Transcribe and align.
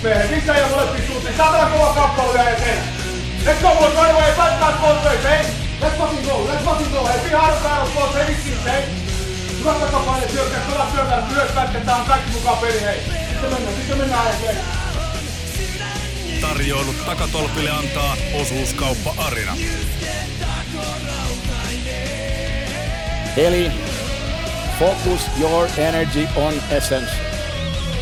Sisään 0.00 0.60
ja 0.60 0.66
molempiin 0.68 1.06
suuntiin. 1.06 1.36
Saatana 1.36 1.70
kova 1.70 1.94
kappale 1.94 2.32
vielä 2.32 2.50
eteen. 2.50 2.78
Let's 3.44 3.62
go 3.62 3.74
boys, 3.74 3.94
right 3.94 4.10
away. 4.10 4.32
That 4.32 4.80
both 4.80 5.04
ways, 5.04 5.24
hey. 5.24 5.44
Let's 5.80 5.96
fucking 5.98 6.26
go, 6.26 6.46
let's 6.48 6.64
fucking 6.64 6.92
go. 6.92 7.06
Hey, 7.06 7.30
be 7.30 7.36
hard 7.36 7.62
battle, 7.62 7.94
boys, 7.94 8.14
hey, 8.14 8.26
vitsi, 8.26 8.64
hey. 8.64 8.82
Hyvä 9.58 9.72
takapaine 9.72 10.28
syökkää, 10.28 10.60
kova 10.60 10.86
syökkää, 10.94 11.22
myös 11.32 11.50
pätkettä 11.54 11.96
on 11.96 12.06
kaikki 12.06 12.30
mukaan 12.30 12.58
peli, 12.58 12.80
hei. 12.80 13.00
Sitten 13.30 13.50
mennään, 13.50 13.76
sitten 13.76 13.98
mennään 13.98 14.26
eteenpäin. 14.26 14.80
Tarjoilut 16.40 17.06
takatolpille 17.06 17.70
antaa 17.70 18.16
osuuskauppa 18.40 19.14
Arina. 19.18 19.56
Eli 23.36 23.72
focus 24.78 25.20
your 25.40 25.68
energy 25.78 26.28
on 26.36 26.54
essence. 26.70 27.29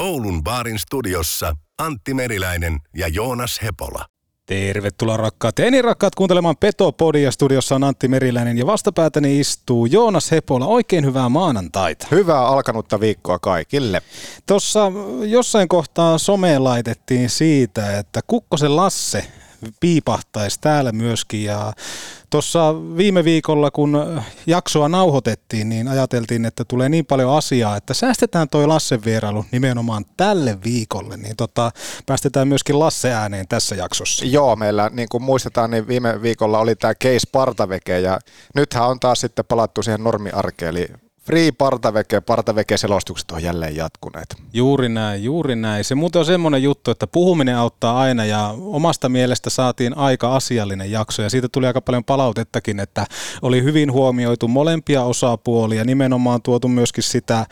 Oulun 0.00 0.44
baarin 0.44 0.78
studiossa 0.78 1.56
Antti 1.78 2.14
Meriläinen 2.14 2.78
ja 2.96 3.08
Joonas 3.08 3.60
Hepola. 3.62 4.06
Tervetuloa 4.46 5.16
rakkaat 5.16 5.58
ja 5.58 5.82
rakkaat 5.82 6.14
kuuntelemaan 6.14 6.56
Petopodia. 6.56 7.30
Studiossa 7.30 7.74
on 7.74 7.84
Antti 7.84 8.08
Meriläinen 8.08 8.58
ja 8.58 8.66
vastapäätäni 8.66 9.40
istuu 9.40 9.86
Joonas 9.86 10.30
Hepola. 10.30 10.66
Oikein 10.66 11.04
hyvää 11.04 11.28
maanantaita. 11.28 12.06
Hyvää 12.10 12.46
alkanutta 12.46 13.00
viikkoa 13.00 13.38
kaikille. 13.38 14.02
Tuossa 14.46 14.92
jossain 15.26 15.68
kohtaa 15.68 16.18
someen 16.18 16.64
laitettiin 16.64 17.30
siitä, 17.30 17.98
että 17.98 18.20
Kukkosen 18.26 18.76
Lasse 18.76 19.24
piipahtaisi 19.80 20.60
täällä 20.60 20.92
myöskin 20.92 21.44
ja 21.44 21.72
tuossa 22.30 22.74
viime 22.96 23.24
viikolla 23.24 23.70
kun 23.70 24.22
jaksoa 24.46 24.88
nauhoitettiin, 24.88 25.68
niin 25.68 25.88
ajateltiin, 25.88 26.44
että 26.44 26.64
tulee 26.64 26.88
niin 26.88 27.06
paljon 27.06 27.36
asiaa, 27.36 27.76
että 27.76 27.94
säästetään 27.94 28.48
toi 28.48 28.66
Lassen 28.66 29.04
vierailu 29.04 29.44
nimenomaan 29.52 30.04
tälle 30.16 30.58
viikolle, 30.64 31.16
niin 31.16 31.36
tota, 31.36 31.70
päästetään 32.06 32.48
myöskin 32.48 32.78
Lasse 32.78 33.12
ääneen 33.12 33.48
tässä 33.48 33.74
jaksossa. 33.74 34.24
Joo, 34.24 34.56
meillä 34.56 34.90
niin 34.92 35.08
kuin 35.08 35.22
muistetaan, 35.22 35.70
niin 35.70 35.88
viime 35.88 36.22
viikolla 36.22 36.58
oli 36.58 36.76
tämä 36.76 36.94
case 36.94 37.28
Partaveke 37.32 38.00
ja 38.00 38.18
nythän 38.54 38.88
on 38.88 39.00
taas 39.00 39.20
sitten 39.20 39.44
palattu 39.44 39.82
siihen 39.82 40.04
normiarkeen, 40.04 40.70
eli 40.70 40.88
Free 41.22 41.52
Partaveke, 41.52 42.20
Partaveke-selostukset 42.20 43.30
on 43.30 43.42
jälleen 43.42 43.76
jatkuneet. 43.76 44.36
Juuri 44.52 44.88
näin, 44.88 45.24
juuri 45.24 45.56
näin. 45.56 45.84
Se 45.84 45.94
muuten 45.94 46.18
on 46.18 46.26
semmoinen 46.26 46.62
juttu, 46.62 46.90
että 46.90 47.06
puhuminen 47.06 47.56
auttaa 47.56 47.98
aina 47.98 48.24
ja 48.24 48.54
omasta 48.58 49.08
mielestä 49.08 49.50
saatiin 49.50 49.96
aika 49.96 50.36
asiallinen 50.36 50.90
jakso 50.90 51.22
ja 51.22 51.30
siitä 51.30 51.48
tuli 51.48 51.66
aika 51.66 51.80
paljon 51.80 52.04
palautettakin, 52.04 52.80
että 52.80 53.06
oli 53.42 53.62
hyvin 53.62 53.92
huomioitu 53.92 54.48
molempia 54.48 55.02
osapuolia, 55.02 55.84
nimenomaan 55.84 56.42
tuotu 56.42 56.68
myöskin 56.68 57.04
sitä 57.04 57.38
äh, 57.38 57.46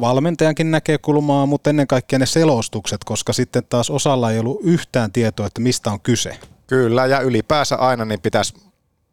valmentajankin 0.00 0.70
näkökulmaa, 0.70 1.46
mutta 1.46 1.70
ennen 1.70 1.86
kaikkea 1.86 2.18
ne 2.18 2.26
selostukset, 2.26 3.04
koska 3.04 3.32
sitten 3.32 3.62
taas 3.68 3.90
osalla 3.90 4.32
ei 4.32 4.38
ollut 4.38 4.60
yhtään 4.62 5.12
tietoa, 5.12 5.46
että 5.46 5.60
mistä 5.60 5.90
on 5.90 6.00
kyse. 6.00 6.38
Kyllä, 6.66 7.06
ja 7.06 7.20
ylipäänsä 7.20 7.76
aina 7.76 8.04
niin 8.04 8.20
pitäisi 8.20 8.65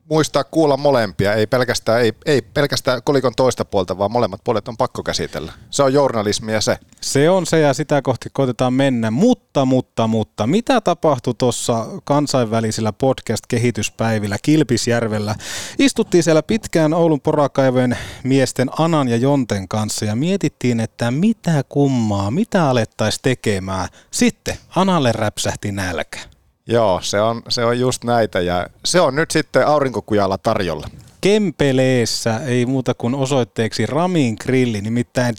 muistaa 0.10 0.44
kuulla 0.44 0.78
molempia, 0.78 1.34
ei 1.34 1.48
pelkästään, 1.48 2.02
ei, 2.02 2.14
ei 2.26 2.42
pelkästään 2.42 3.04
kolikon 3.04 3.34
toista 3.36 3.66
puolta, 3.66 3.98
vaan 3.98 4.12
molemmat 4.12 4.42
puolet 4.44 4.68
on 4.68 4.78
pakko 4.78 5.04
käsitellä. 5.04 5.54
Se 5.70 5.84
on 5.84 5.94
journalismia 5.94 6.62
se. 6.62 6.78
Se 7.02 7.30
on 7.30 7.46
se 7.46 7.60
ja 7.60 7.74
sitä 7.74 8.02
kohti 8.02 8.30
koitetaan 8.34 8.74
mennä, 8.74 9.12
mutta, 9.12 9.66
mutta, 9.66 10.08
mutta, 10.08 10.48
mitä 10.48 10.82
tapahtui 10.82 11.34
tuossa 11.38 11.86
kansainvälisillä 12.04 12.94
podcast-kehityspäivillä 12.94 14.38
Kilpisjärvellä? 14.42 15.36
Istuttiin 15.80 16.24
siellä 16.24 16.44
pitkään 16.44 16.94
Oulun 16.94 17.22
porakaivojen 17.22 17.98
miesten 18.24 18.70
Anan 18.80 19.08
ja 19.08 19.18
Jonten 19.18 19.68
kanssa 19.68 20.06
ja 20.06 20.16
mietittiin, 20.16 20.80
että 20.80 21.12
mitä 21.12 21.64
kummaa, 21.70 22.32
mitä 22.32 22.70
alettaisiin 22.70 23.22
tekemään. 23.24 23.90
Sitten 24.12 24.58
Analle 24.76 25.12
räpsähti 25.12 25.72
nälkä. 25.72 26.33
Joo, 26.68 27.00
se 27.02 27.22
on, 27.22 27.42
se 27.50 27.66
on 27.66 27.80
just 27.80 28.04
näitä 28.04 28.42
ja 28.42 28.68
se 28.86 29.02
on 29.02 29.16
nyt 29.16 29.32
sitten 29.32 29.68
aurinkokujalla 29.68 30.38
tarjolla. 30.38 30.88
Kempeleessä 31.22 32.40
ei 32.46 32.66
muuta 32.66 32.94
kuin 32.94 33.16
osoitteeksi 33.16 33.86
Ramin 33.86 34.36
grilli, 34.42 34.82
nimittäin 34.82 35.36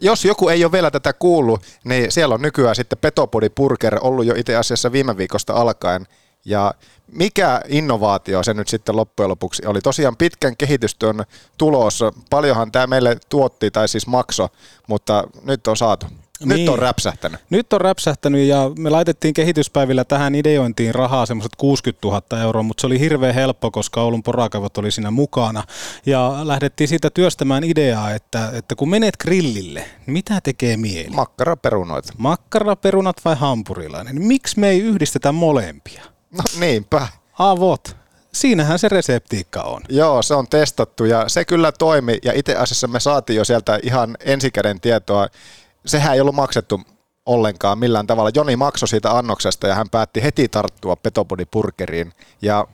Jos 0.00 0.24
joku 0.24 0.48
ei 0.48 0.64
ole 0.64 0.72
vielä 0.72 0.90
tätä 0.90 1.12
kuullut, 1.12 1.62
niin 1.84 2.12
siellä 2.12 2.34
on 2.34 2.42
nykyään 2.42 2.76
sitten 2.76 2.98
Petopodi 2.98 3.50
Burger 3.50 3.98
ollut 4.00 4.26
jo 4.26 4.34
itse 4.36 4.56
asiassa 4.56 4.92
viime 4.92 5.16
viikosta 5.16 5.52
alkaen. 5.52 6.06
Ja 6.44 6.74
mikä 7.12 7.62
innovaatio 7.68 8.42
se 8.42 8.54
nyt 8.54 8.68
sitten 8.68 8.96
loppujen 8.96 9.28
lopuksi 9.30 9.66
oli? 9.66 9.80
Tosiaan 9.80 10.16
pitkän 10.16 10.56
kehitystyön 10.56 11.24
tulos. 11.58 12.00
Paljonhan 12.30 12.72
tämä 12.72 12.86
meille 12.86 13.16
tuotti 13.28 13.70
tai 13.70 13.88
siis 13.88 14.06
makso, 14.06 14.48
mutta 14.88 15.24
nyt 15.44 15.66
on 15.66 15.76
saatu. 15.76 16.06
Nyt 16.44 16.56
Niin. 16.56 16.70
on 16.70 16.78
räpsähtänyt. 16.78 17.40
Nyt 17.50 17.72
on 17.72 17.80
räpsähtänyt 17.80 18.46
ja 18.48 18.70
me 18.78 18.90
laitettiin 18.90 19.34
kehityspäivillä 19.34 20.04
tähän 20.04 20.34
ideointiin 20.34 20.94
rahaa 20.94 21.26
semmoiset 21.26 21.56
60 21.56 22.08
000 22.08 22.42
euroa, 22.42 22.62
mutta 22.62 22.80
se 22.80 22.86
oli 22.86 23.00
hirveän 23.00 23.34
helppo, 23.34 23.70
koska 23.70 24.02
Oulun 24.02 24.22
porakaivot 24.22 24.78
oli 24.78 24.90
siinä 24.90 25.10
mukana. 25.10 25.64
Ja 26.06 26.36
lähdettiin 26.44 26.88
siitä 26.88 27.10
työstämään 27.10 27.64
ideaa, 27.64 28.10
että, 28.10 28.50
että 28.54 28.74
kun 28.74 28.90
menet 28.90 29.16
grillille, 29.16 29.80
niin 29.80 30.12
mitä 30.12 30.40
tekee 30.40 30.76
mieli? 30.76 31.10
Makkaraperunoita. 31.10 32.12
Makkaraperunat 32.18 33.16
vai 33.24 33.36
hampurilainen? 33.36 34.22
Miksi 34.22 34.60
me 34.60 34.68
ei 34.68 34.80
yhdistetä 34.80 35.32
molempia? 35.32 36.02
No 36.30 36.44
niinpä. 36.60 37.08
Avot. 37.38 37.96
Siinähän 38.32 38.78
se 38.78 38.88
reseptiikka 38.88 39.62
on. 39.62 39.82
Joo, 39.88 40.22
se 40.22 40.34
on 40.34 40.46
testattu 40.48 41.04
ja 41.04 41.28
se 41.28 41.44
kyllä 41.44 41.72
toimi 41.72 42.18
ja 42.24 42.32
itse 42.34 42.56
asiassa 42.56 42.86
me 42.88 43.00
saatiin 43.00 43.36
jo 43.36 43.44
sieltä 43.44 43.78
ihan 43.82 44.16
ensikäden 44.24 44.80
tietoa. 44.80 45.28
Sehän 45.86 46.14
ei 46.14 46.20
ollut 46.20 46.34
maksettu 46.34 46.80
ollenkaan 47.26 47.78
millään 47.78 48.06
tavalla. 48.06 48.30
Joni 48.34 48.56
maksoi 48.56 48.88
siitä 48.88 49.18
annoksesta 49.18 49.66
ja 49.66 49.74
hän 49.74 49.90
päätti 49.90 50.22
heti 50.22 50.48
tarttua 50.48 50.96
Petopodi 50.96 51.46
Burgeriin 51.46 52.12
ja 52.42 52.66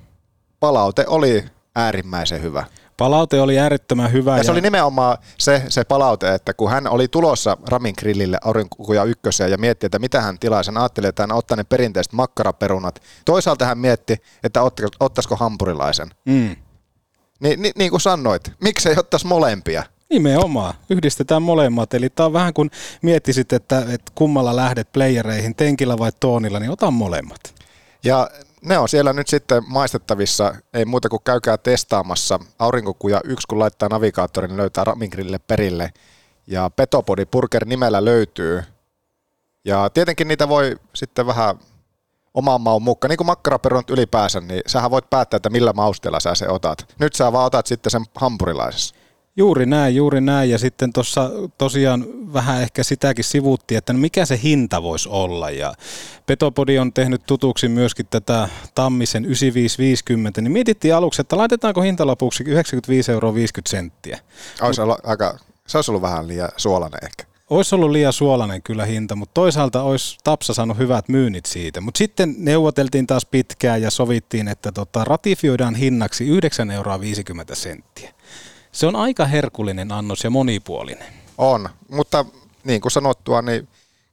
palaute 0.60 1.04
oli 1.08 1.44
äärimmäisen 1.74 2.42
hyvä. 2.42 2.64
Palaute 2.96 3.40
oli 3.40 3.58
äärettömän 3.58 4.12
hyvä. 4.12 4.36
Ja 4.36 4.44
se 4.44 4.50
oli 4.52 4.60
nimenomaan 4.60 5.18
se, 5.38 5.62
se 5.68 5.84
palaute, 5.84 6.34
että 6.34 6.54
kun 6.54 6.70
hän 6.70 6.88
oli 6.88 7.08
tulossa 7.08 7.56
Ramin 7.68 7.94
grillille 7.98 8.38
aurinkokuja 8.44 9.04
ykköseen 9.04 9.50
ja 9.50 9.58
mietti, 9.58 9.86
että 9.86 9.98
mitä 9.98 10.20
hän 10.20 10.38
tilaa, 10.38 10.62
hän 10.66 10.76
ajatteli, 10.76 11.06
että 11.06 11.22
hän 11.22 11.32
ottaa 11.32 11.56
ne 11.56 11.64
perinteiset 11.64 12.12
makkaraperunat. 12.12 13.02
Toisaalta 13.24 13.64
hän 13.64 13.78
mietti, 13.78 14.16
että 14.42 14.62
otta- 14.62 14.88
ottaisiko 15.00 15.36
hampurilaisen. 15.36 16.10
Mm. 16.24 16.56
Ni, 17.40 17.56
ni, 17.56 17.72
niin 17.76 17.90
kuin 17.90 18.00
sanoit, 18.00 18.52
miksei 18.60 18.94
ottaisi 18.98 19.26
molempia? 19.26 19.82
Nimenomaan. 20.10 20.74
Yhdistetään 20.90 21.42
molemmat. 21.42 21.94
Eli 21.94 22.10
tämä 22.10 22.26
on 22.26 22.32
vähän 22.32 22.54
kuin 22.54 22.70
miettisit, 23.02 23.52
että, 23.52 23.78
että 23.78 24.12
kummalla 24.14 24.56
lähdet 24.56 24.92
playereihin, 24.92 25.54
tenkillä 25.54 25.98
vai 25.98 26.12
toonilla, 26.20 26.60
niin 26.60 26.70
ota 26.70 26.90
molemmat. 26.90 27.54
Ja 28.04 28.30
ne 28.62 28.78
on 28.78 28.88
siellä 28.88 29.12
nyt 29.12 29.28
sitten 29.28 29.62
maistettavissa, 29.66 30.54
ei 30.74 30.84
muuta 30.84 31.08
kuin 31.08 31.22
käykää 31.24 31.58
testaamassa. 31.58 32.40
Aurinkokuja 32.58 33.20
yksi, 33.24 33.46
kun 33.48 33.58
laittaa 33.58 33.88
navigaattorin, 33.88 34.48
niin 34.48 34.56
löytää 34.56 34.84
Ramingrille 34.84 35.38
perille. 35.38 35.92
Ja 36.46 36.70
Petopodi 36.70 37.26
Burger 37.26 37.64
nimellä 37.64 38.04
löytyy. 38.04 38.62
Ja 39.64 39.90
tietenkin 39.90 40.28
niitä 40.28 40.48
voi 40.48 40.76
sitten 40.94 41.26
vähän 41.26 41.58
omaan 42.34 42.60
maun 42.60 42.82
mukaan, 42.82 43.08
niin 43.08 43.16
kuin 43.16 43.26
makkaraperunat 43.26 43.90
ylipäänsä, 43.90 44.40
niin 44.40 44.62
sähän 44.66 44.90
voit 44.90 45.10
päättää, 45.10 45.36
että 45.36 45.50
millä 45.50 45.72
mausteella 45.72 46.20
sä 46.20 46.34
se 46.34 46.48
otat. 46.48 46.94
Nyt 46.98 47.14
sä 47.14 47.32
vaan 47.32 47.46
otat 47.46 47.66
sitten 47.66 47.90
sen 47.90 48.04
hampurilaisessa. 48.14 48.94
Juuri 49.38 49.66
näin, 49.66 49.96
juuri 49.96 50.20
näin. 50.20 50.50
Ja 50.50 50.58
sitten 50.58 50.92
tuossa 50.92 51.30
tosiaan 51.58 52.06
vähän 52.32 52.62
ehkä 52.62 52.82
sitäkin 52.82 53.24
sivuttiin, 53.24 53.78
että 53.78 53.92
no 53.92 53.98
mikä 53.98 54.24
se 54.24 54.40
hinta 54.42 54.82
voisi 54.82 55.08
olla. 55.08 55.50
Ja 55.50 55.74
Petopodi 56.26 56.78
on 56.78 56.92
tehnyt 56.92 57.22
tutuksi 57.26 57.68
myöskin 57.68 58.06
tätä 58.10 58.48
Tammisen 58.74 59.24
9550, 59.24 60.40
niin 60.40 60.52
mietittiin 60.52 60.94
aluksi, 60.94 61.20
että 61.20 61.36
laitetaanko 61.36 61.82
hintalapuksi 61.82 62.44
95 62.46 63.12
euroa 63.12 63.34
50 63.34 63.70
senttiä. 63.70 64.18
Olisi 64.60 64.80
ollut 64.80 64.98
aika, 65.02 65.38
se 65.66 65.78
olisi 65.78 65.90
ollut 65.90 66.02
vähän 66.02 66.28
liian 66.28 66.48
suolainen 66.56 67.00
ehkä. 67.04 67.24
Olisi 67.50 67.74
ollut 67.74 67.90
liian 67.90 68.12
suolainen 68.12 68.62
kyllä 68.62 68.84
hinta, 68.84 69.16
mutta 69.16 69.34
toisaalta 69.34 69.82
olisi 69.82 70.18
Tapsa 70.24 70.54
saanut 70.54 70.78
hyvät 70.78 71.08
myynnit 71.08 71.46
siitä. 71.46 71.80
Mutta 71.80 71.98
sitten 71.98 72.34
neuvoteltiin 72.38 73.06
taas 73.06 73.26
pitkään 73.26 73.82
ja 73.82 73.90
sovittiin, 73.90 74.48
että 74.48 74.72
tota, 74.72 75.04
ratifioidaan 75.04 75.74
hinnaksi 75.74 76.28
9 76.28 76.70
euroa 76.70 77.00
50 77.00 77.54
senttiä. 77.54 78.15
Se 78.76 78.86
on 78.86 78.96
aika 78.96 79.24
herkullinen 79.24 79.92
annos 79.92 80.24
ja 80.24 80.30
monipuolinen. 80.30 81.06
On, 81.38 81.68
mutta 81.88 82.24
niin 82.64 82.80
kuin 82.80 82.92
sanottua, 82.92 83.42
niin 83.42 83.68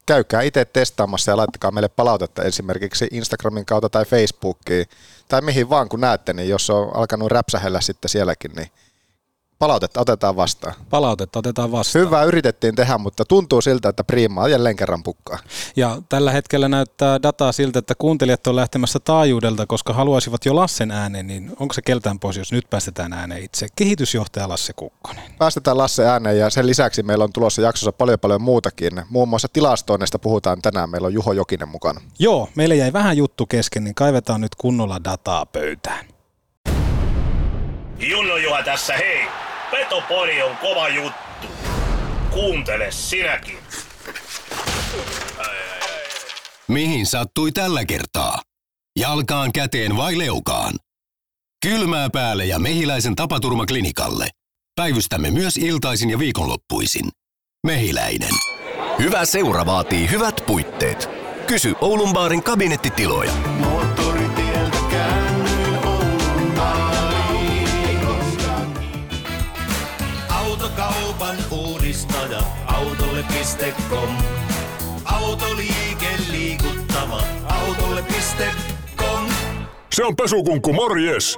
käykää 0.06 0.42
itse 0.42 0.66
testaamassa 0.66 1.32
ja 1.32 1.38
laittakaa 1.38 1.72
meille 1.72 1.90
palautetta 1.90 2.44
esimerkiksi 2.44 3.08
Instagramin 3.12 3.66
kautta 3.66 3.90
tai 3.90 4.06
Facebookiin 4.06 4.86
tai 5.28 5.42
mihin 5.42 5.70
vaan 5.70 5.90
kun 5.90 6.02
näette, 6.02 6.34
niin 6.34 6.50
jos 6.50 6.70
on 6.70 6.96
alkanut 6.96 7.32
räpsähellä 7.32 7.82
sitten 7.82 8.10
sielläkin, 8.10 8.52
niin 8.56 8.72
Palautetta 9.64 10.02
otetaan 10.02 10.36
vastaan. 10.36 10.74
Palautetta 10.90 11.40
otetaan 11.40 11.72
vastaan. 11.72 12.06
Hyvä 12.06 12.24
yritettiin 12.24 12.76
tehdä, 12.76 12.98
mutta 12.98 13.26
tuntuu 13.26 13.62
siltä, 13.62 13.90
että 13.90 14.04
Prima 14.04 14.48
jälleen 14.48 14.76
kerran 14.76 15.04
pukkaa. 15.04 15.40
Ja 15.76 16.02
tällä 16.10 16.32
hetkellä 16.32 16.68
näyttää 16.70 17.22
dataa 17.24 17.52
siltä, 17.52 17.80
että 17.80 17.94
kuuntelijat 17.98 18.48
on 18.48 18.56
lähtemässä 18.56 19.00
taajuudelta, 19.00 19.66
koska 19.66 19.94
haluaisivat 19.94 20.46
jo 20.46 20.56
Lassen 20.56 20.92
ääneen, 20.92 21.28
niin 21.28 21.52
onko 21.60 21.74
se 21.74 21.82
keltään 21.82 22.20
pois, 22.20 22.38
jos 22.38 22.52
nyt 22.52 22.70
päästetään 22.70 23.14
ääneen 23.14 23.44
itse? 23.44 23.68
Kehitysjohtaja 23.76 24.50
Lasse 24.50 24.74
Kukkonen. 24.74 25.24
Päästetään 25.38 25.78
Lasse 25.78 26.06
ääneen 26.06 26.38
ja 26.38 26.50
sen 26.50 26.68
lisäksi 26.68 27.04
meillä 27.04 27.24
on 27.24 27.34
tulossa 27.34 27.62
jaksossa 27.62 27.92
paljon 27.92 28.20
paljon 28.20 28.42
muutakin. 28.42 28.92
Muun 29.10 29.30
muassa 29.30 29.48
tilastoinnista 29.54 30.20
puhutaan 30.20 30.62
tänään. 30.62 30.90
Meillä 30.90 31.06
on 31.06 31.14
Juho 31.14 31.34
Jokinen 31.34 31.70
mukana. 31.70 32.02
Joo, 32.20 32.50
meille 32.56 32.76
jäi 32.76 32.94
vähän 32.94 33.18
juttu 33.18 33.46
kesken, 33.46 33.84
niin 33.84 33.96
kaivetaan 33.96 34.42
nyt 34.42 34.56
kunnolla 34.56 35.04
dataa 35.04 35.46
pöytään. 35.46 36.06
Junno 38.00 38.38
Juha 38.38 38.64
tässä, 38.64 38.94
hei! 38.94 39.53
Petopori 39.74 40.44
on 40.44 40.58
kova 40.58 40.90
juttu. 40.90 41.48
Kuuntele 42.30 42.92
sinäkin. 42.92 43.58
Mihin 46.68 47.06
sattui 47.06 47.52
tällä 47.52 47.86
kertaa? 47.86 48.42
Jalkaan, 49.00 49.52
käteen 49.52 49.98
vai 49.98 50.18
leukaan? 50.18 50.74
Kylmää 51.66 52.10
päälle 52.10 52.46
ja 52.46 52.60
mehiläisen 52.60 53.16
tapaturmaklinikalle. 53.16 54.28
Päivystämme 54.76 55.32
myös 55.32 55.58
iltaisin 55.58 56.10
ja 56.10 56.20
viikonloppuisin. 56.20 57.10
Mehiläinen. 57.68 58.34
Hyvä 59.00 59.26
seura 59.26 59.66
vaatii 59.66 60.10
hyvät 60.10 60.44
puitteet. 60.48 61.10
Kysy 61.48 61.74
Oulun 61.82 62.14
baarin 62.14 62.44
kabinettitiloja. 62.44 63.34
Autokaupan 63.34 64.03
autolle.com. 73.30 74.10
Autoliike 75.06 76.08
liikuttava 76.32 77.24
autolle.com. 77.46 79.26
Se 79.94 80.04
on 80.04 80.16
pesukunkku, 80.16 80.74
morjes! 80.74 81.38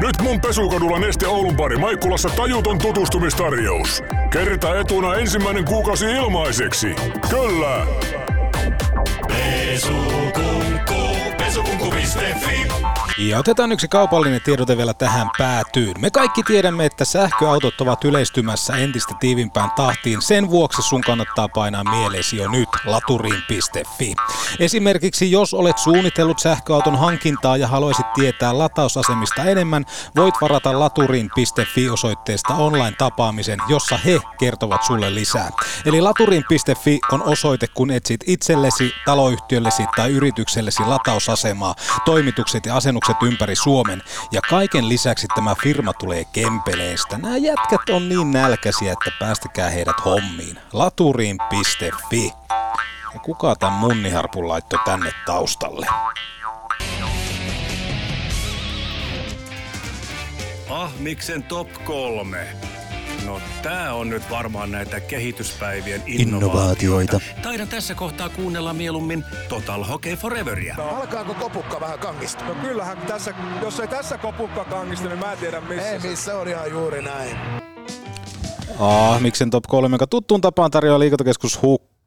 Nyt 0.00 0.22
mun 0.22 0.40
pesukadulla 0.40 0.98
Neste 0.98 1.26
Oulun 1.26 1.56
pari 1.56 1.78
Maikkulassa 1.78 2.28
tajuton 2.28 2.78
tutustumistarjous. 2.78 4.02
Kerta 4.30 4.78
etuna 4.78 5.14
ensimmäinen 5.14 5.64
kuukausi 5.64 6.06
ilmaiseksi. 6.06 6.94
Kyllä! 7.30 7.86
Pesukunkku, 9.28 11.16
pesukunkku.fi. 11.38 12.69
Ja 13.28 13.38
otetaan 13.38 13.72
yksi 13.72 13.88
kaupallinen 13.88 14.40
tiedote 14.40 14.76
vielä 14.76 14.94
tähän 14.94 15.30
päätyyn. 15.38 15.94
Me 15.98 16.10
kaikki 16.10 16.42
tiedämme, 16.42 16.86
että 16.86 17.04
sähköautot 17.04 17.80
ovat 17.80 18.04
yleistymässä 18.04 18.76
entistä 18.76 19.14
tiivimpään 19.20 19.70
tahtiin. 19.70 20.22
Sen 20.22 20.50
vuoksi 20.50 20.82
sun 20.82 21.00
kannattaa 21.00 21.48
painaa 21.48 21.84
mieleesi 21.84 22.36
jo 22.36 22.50
nyt 22.50 22.68
laturiin.fi. 22.84 24.14
Esimerkiksi 24.58 25.30
jos 25.30 25.54
olet 25.54 25.78
suunnitellut 25.78 26.38
sähköauton 26.38 26.98
hankintaa 26.98 27.56
ja 27.56 27.68
haluaisit 27.68 28.12
tietää 28.12 28.58
latausasemista 28.58 29.44
enemmän, 29.44 29.84
voit 30.16 30.34
varata 30.40 30.78
laturiin.fi 30.78 31.90
osoitteesta 31.90 32.54
online-tapaamisen, 32.54 33.58
jossa 33.68 33.96
he 33.96 34.20
kertovat 34.38 34.82
sulle 34.82 35.14
lisää. 35.14 35.50
Eli 35.86 36.00
laturiin.fi 36.00 36.98
on 37.12 37.22
osoite, 37.22 37.66
kun 37.74 37.90
etsit 37.90 38.20
itsellesi, 38.26 38.92
taloyhtiöllesi 39.04 39.82
tai 39.96 40.10
yrityksellesi 40.10 40.82
latausasemaa, 40.82 41.74
toimitukset 42.04 42.66
ja 42.66 42.76
asennukset 42.76 43.09
ympäri 43.22 43.56
Suomen. 43.56 44.02
Ja 44.32 44.40
kaiken 44.40 44.88
lisäksi 44.88 45.26
tämä 45.34 45.54
firma 45.62 45.92
tulee 45.92 46.24
Kempeleestä. 46.24 47.18
Nämä 47.18 47.36
jätkät 47.36 47.88
on 47.90 48.08
niin 48.08 48.30
nälkäisiä, 48.30 48.92
että 48.92 49.10
päästäkää 49.20 49.70
heidät 49.70 50.04
hommiin. 50.04 50.58
Laturiin.fi. 50.72 52.32
Ja 53.14 53.20
kuka 53.22 53.56
tämän 53.56 53.78
munniharpun 53.78 54.48
laittoi 54.48 54.78
tänne 54.84 55.10
taustalle? 55.26 55.86
Ahmiksen 60.70 61.42
top 61.42 61.68
kolme. 61.84 62.46
No 63.26 63.40
tää 63.62 63.94
on 63.94 64.10
nyt 64.10 64.22
varmaan 64.30 64.70
näitä 64.70 65.00
kehityspäivien 65.00 66.02
innovaatioita. 66.06 67.20
Taidan 67.42 67.68
tässä 67.68 67.94
kohtaa 67.94 68.28
kuunnella 68.28 68.72
mieluummin 68.72 69.24
Total 69.48 69.84
Hockey 69.84 70.16
Foreveria. 70.16 70.76
Alkaako 70.78 71.34
kopukka 71.34 71.80
vähän 71.80 71.98
kangista? 71.98 72.44
No 72.44 72.54
kyllähän 72.54 72.98
tässä, 72.98 73.34
jos 73.62 73.80
ei 73.80 73.88
tässä 73.88 74.18
kopukka 74.18 74.64
kangista, 74.64 75.08
niin 75.08 75.18
mä 75.18 75.32
en 75.32 75.38
tiedä 75.38 75.60
missä. 75.60 75.90
Ei 75.90 75.98
missä, 75.98 76.36
on 76.38 76.48
ihan 76.48 76.70
juuri 76.70 77.02
näin. 77.02 77.36
Ah, 78.78 79.20
miksen 79.20 79.50
top 79.50 79.64
3, 79.68 79.94
joka 79.94 80.06
tuttuun 80.06 80.40
tapaan 80.40 80.70
tarjoaa 80.70 80.98
liikuntakeskus 80.98 81.62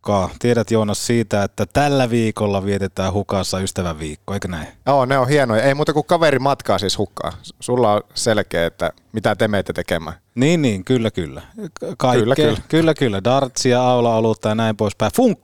Hukkaa. 0.08 0.30
Tiedät 0.40 0.72
Joonas 0.72 1.08
siitä, 1.08 1.44
että 1.44 1.66
tällä 1.66 2.10
viikolla 2.10 2.66
vietetään 2.66 3.14
Hukassa 3.14 3.60
ystävän 3.60 4.00
viikko, 4.00 4.34
eikö 4.34 4.48
näin? 4.48 4.68
Joo, 4.86 5.06
ne 5.06 5.18
on 5.18 5.28
hienoja. 5.28 5.64
Ei 5.64 5.74
muuta 5.74 5.94
kuin 5.94 6.06
kaveri 6.06 6.40
matkaa 6.40 6.80
siis 6.80 6.98
hukkaa. 6.98 7.32
Sulla 7.60 7.94
on 7.94 8.02
selkeä, 8.14 8.66
että 8.66 8.92
mitä 9.14 9.36
te 9.36 9.48
meette 9.48 9.74
tekemään. 9.74 10.16
Niin, 10.36 10.62
niin, 10.62 10.86
kyllä, 10.86 11.12
kyllä. 11.12 11.42
Kaikkea, 11.98 12.22
Kyllä, 12.22 12.36
kyllä. 12.36 12.58
kyllä, 12.68 12.94
kyllä. 12.94 13.24
Dartsia, 13.24 13.84
aula-olutta 13.84 14.50
ja 14.50 14.56
näin 14.56 14.78
poispäin. 14.78 15.12
Funk, 15.16 15.40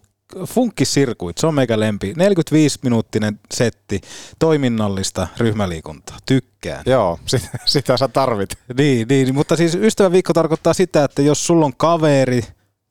funkkisirkuit, 0.45 1.37
se 1.37 1.47
on 1.47 1.53
meikä 1.55 1.79
lempi. 1.79 2.13
45-minuuttinen 2.13 3.39
setti, 3.53 4.01
toiminnallista 4.39 5.27
ryhmäliikuntaa. 5.37 6.17
Tykkään. 6.25 6.83
Joo, 6.85 7.19
sitä, 7.25 7.49
sitä 7.65 7.97
sä 7.97 8.07
tarvit. 8.07 8.49
Niin, 8.77 9.07
niin, 9.07 9.35
mutta 9.35 9.55
siis 9.55 9.75
ystäväviikko 9.75 10.33
tarkoittaa 10.33 10.73
sitä, 10.73 11.03
että 11.03 11.21
jos 11.21 11.47
sulla 11.47 11.65
on 11.65 11.73
kaveri, 11.77 12.41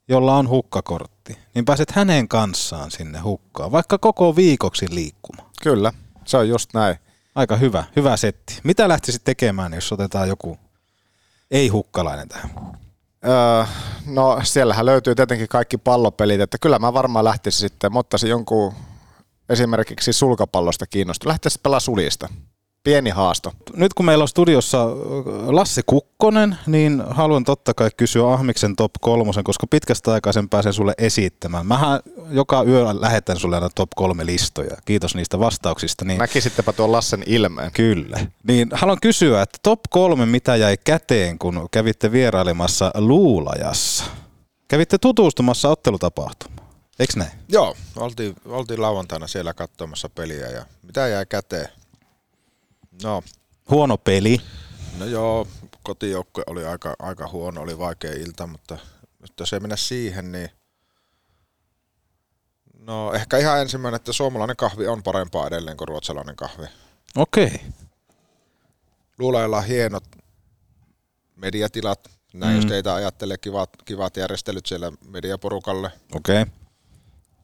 jolla 0.09 0.37
on 0.37 0.49
hukkakortti, 0.49 1.18
niin 1.55 1.65
pääset 1.65 1.91
hänen 1.91 2.29
kanssaan 2.29 2.91
sinne 2.91 3.19
hukkaan, 3.19 3.73
vaikka 3.73 3.99
koko 3.99 4.37
viikoksi 4.37 4.87
liikkumaan. 4.91 5.51
Kyllä, 5.63 5.93
se 6.25 6.37
on 6.37 6.49
just 6.49 6.75
näin. 6.75 6.97
Aika 7.35 7.57
hyvä, 7.57 7.85
hyvä 7.97 8.17
setti. 8.17 8.61
Mitä 8.65 8.89
lähtisit 8.89 9.25
tekemään, 9.25 9.73
jos 9.73 9.93
otetaan 9.93 10.29
joku 10.29 10.59
ei-hukkalainen 11.51 12.29
tähän? 12.29 12.51
Öö, 13.27 13.65
no 14.07 14.41
siellähän 14.43 14.87
löytyy 14.87 15.15
tietenkin 15.15 15.49
kaikki 15.49 15.79
pallopelit, 15.79 16.41
että 16.41 16.59
kyllä 16.59 16.79
mä 16.79 16.93
varmaan 16.93 17.25
lähtisin 17.25 17.61
sitten, 17.61 17.93
mä 17.93 17.99
ottaisin 17.99 18.31
jonkun 18.31 18.75
esimerkiksi 19.49 20.13
sulkapallosta 20.13 20.87
kiinnostunut. 20.87 21.31
Lähtisin 21.33 21.61
pelaa 21.63 21.81
sulista. 21.81 22.29
Pieni 22.85 23.11
haasto. 23.11 23.53
Nyt 23.77 23.95
kun 23.95 24.07
meillä 24.07 24.23
on 24.23 24.29
studiossa 24.29 24.87
Lasse 25.47 25.83
Kukkonen, 25.87 26.57
niin 26.67 27.03
haluan 27.11 27.45
totta 27.45 27.75
kai 27.75 27.91
kysyä 27.97 28.33
Ahmiksen 28.33 28.77
top 28.77 28.93
kolmosen, 29.01 29.45
koska 29.45 29.67
pitkästä 29.67 30.13
aikaa 30.13 30.33
sen 30.33 30.49
pääsen 30.49 30.73
sulle 30.73 30.95
esittämään. 30.99 31.67
Mähän 31.67 32.01
joka 32.31 32.63
yö 32.63 32.85
lähetän 33.01 33.37
sulle 33.37 33.57
aina 33.57 33.69
top 33.75 33.91
kolme 33.97 34.27
listoja. 34.27 34.77
Kiitos 34.85 35.15
niistä 35.15 35.39
vastauksista. 35.39 36.05
Niin 36.05 36.19
Näkisittepä 36.19 36.73
tuon 36.73 36.93
Lassen 36.93 37.23
ilmeen. 37.27 37.73
Kyllä. 37.73 38.19
Niin 38.49 38.69
haluan 38.73 39.01
kysyä, 39.03 39.43
että 39.43 39.59
top 39.63 39.81
kolme 39.91 40.27
mitä 40.27 40.57
jäi 40.57 40.77
käteen, 40.85 41.39
kun 41.39 41.69
kävitte 41.71 42.13
vierailemassa 42.13 42.91
Luulajassa? 42.95 44.05
Kävitte 44.69 44.99
tutustumassa 44.99 45.69
ottelutapahtumaan. 45.69 46.69
Eikö 46.99 47.13
näin? 47.17 47.31
Joo, 47.49 47.77
oltiin, 47.97 48.37
oltiin 48.45 48.83
lauantaina 48.83 49.27
siellä 49.27 49.55
katsomassa 49.55 50.09
peliä 50.09 50.47
ja 50.47 50.65
mitä 50.83 51.09
jäi 51.09 51.27
käteen? 51.27 51.69
No, 53.03 53.23
Huono 53.71 53.97
peli. 53.97 54.41
no 54.99 55.05
joo, 55.05 55.49
kotijoukkue 55.83 56.45
oli 56.47 56.65
aika, 56.67 56.95
aika 56.99 57.29
huono, 57.29 57.61
oli 57.61 57.79
vaikea 57.79 58.13
ilta, 58.13 58.47
mutta, 58.47 58.79
jos 59.41 59.53
ei 59.53 59.61
mennä 59.61 59.77
siihen, 59.77 60.33
niin 60.33 60.51
no 62.79 63.13
ehkä 63.13 63.39
ihan 63.39 63.61
ensimmäinen, 63.61 63.97
että 63.97 64.13
suomalainen 64.13 64.57
kahvi 64.57 64.87
on 64.87 65.03
parempaa 65.03 65.47
edelleen 65.47 65.77
kuin 65.77 65.89
ruotsalainen 65.89 66.37
kahvi. 66.37 66.67
Okei. 67.17 67.61
Luulajalla 69.19 69.57
on 69.57 69.65
hienot 69.65 70.05
mediatilat, 71.37 72.19
Näin 72.33 72.57
jos 72.57 72.65
Mm. 72.65 72.69
teitä 72.69 72.95
ajattelee 72.95 73.39
kivat, 73.39 73.71
kivat 73.85 74.17
järjestelyt 74.17 74.67
siellä 74.67 74.93
mediaporukalle. 75.09 75.91
Okei. 76.15 76.43
Okay. 76.43 76.55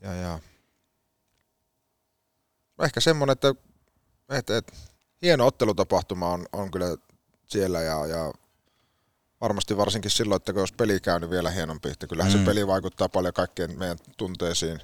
Ja, 0.01 0.15
ja. 0.15 0.39
Ehkä 2.85 3.01
semmoinen, 3.01 3.33
että, 3.33 3.55
että, 4.29 4.57
että 4.57 4.73
hieno 5.25 5.47
ottelutapahtuma 5.47 6.29
on, 6.29 6.47
on 6.53 6.71
kyllä 6.71 6.87
siellä 7.47 7.81
ja, 7.81 8.07
ja 8.07 8.33
varmasti 9.41 9.77
varsinkin 9.77 10.11
silloin, 10.11 10.37
että 10.37 10.53
jos 10.53 10.73
peli 10.73 11.01
käy, 11.01 11.21
niin 11.21 11.31
vielä 11.31 11.51
hienompi. 11.51 11.89
Että 11.89 12.07
kyllähän 12.07 12.33
mm. 12.33 12.39
Se 12.39 12.45
peli 12.45 12.67
vaikuttaa 12.67 13.09
paljon 13.09 13.35
kaikkien 13.35 13.79
meidän 13.79 13.99
tunteisiin. 14.17 14.81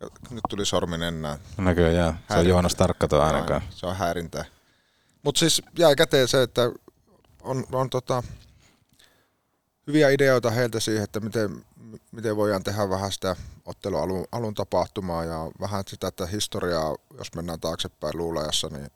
Ja 0.00 0.08
Nyt 0.30 0.42
tuli 0.50 0.66
sormi 0.66 0.98
nenään. 0.98 1.38
Näköjään. 1.56 2.18
Se 2.28 2.38
on. 2.38 2.48
Joonas 2.48 2.74
Tarkka 2.74 3.08
tuo 3.08 3.20
ainakaan. 3.20 3.62
Se 3.70 3.86
on 3.86 3.96
häirintää. 3.96 4.44
Mutta 5.22 5.38
siis 5.38 5.62
jäi 5.78 5.96
käteen 5.96 6.28
se, 6.28 6.42
että 6.42 6.70
on, 7.42 7.64
on 7.72 7.90
tota, 7.90 8.22
hyviä 9.86 10.10
ideoita 10.10 10.50
heiltä 10.50 10.80
siihen, 10.80 11.04
että 11.04 11.20
miten, 11.20 11.64
miten 12.12 12.36
voidaan 12.36 12.64
tehdä 12.64 12.90
vähän 12.90 13.12
sitä 13.12 13.36
ottelun 13.64 14.02
alun, 14.02 14.24
alun 14.32 14.54
tapahtumaa 14.54 15.24
ja 15.24 15.50
vähän 15.60 15.84
sitä, 15.88 16.08
että 16.08 16.26
historiaa, 16.26 16.96
jos 17.18 17.34
mennään 17.34 17.60
taaksepäin 17.60 18.18
luulajassa, 18.18 18.68
niin 18.68 18.90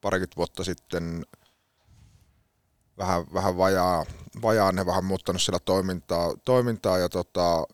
parikymmentä 0.00 0.36
vuotta 0.36 0.64
sitten 0.64 1.26
vähän, 2.98 3.26
vähän 3.34 3.56
vajaa, 3.56 4.06
vajaa 4.42 4.72
ne 4.72 4.86
vähän 4.86 5.04
muuttanut 5.04 5.42
siellä 5.42 5.58
toimintaa, 5.64 6.34
toimintaa 6.44 6.98
ja 6.98 7.08
tota, 7.08 7.66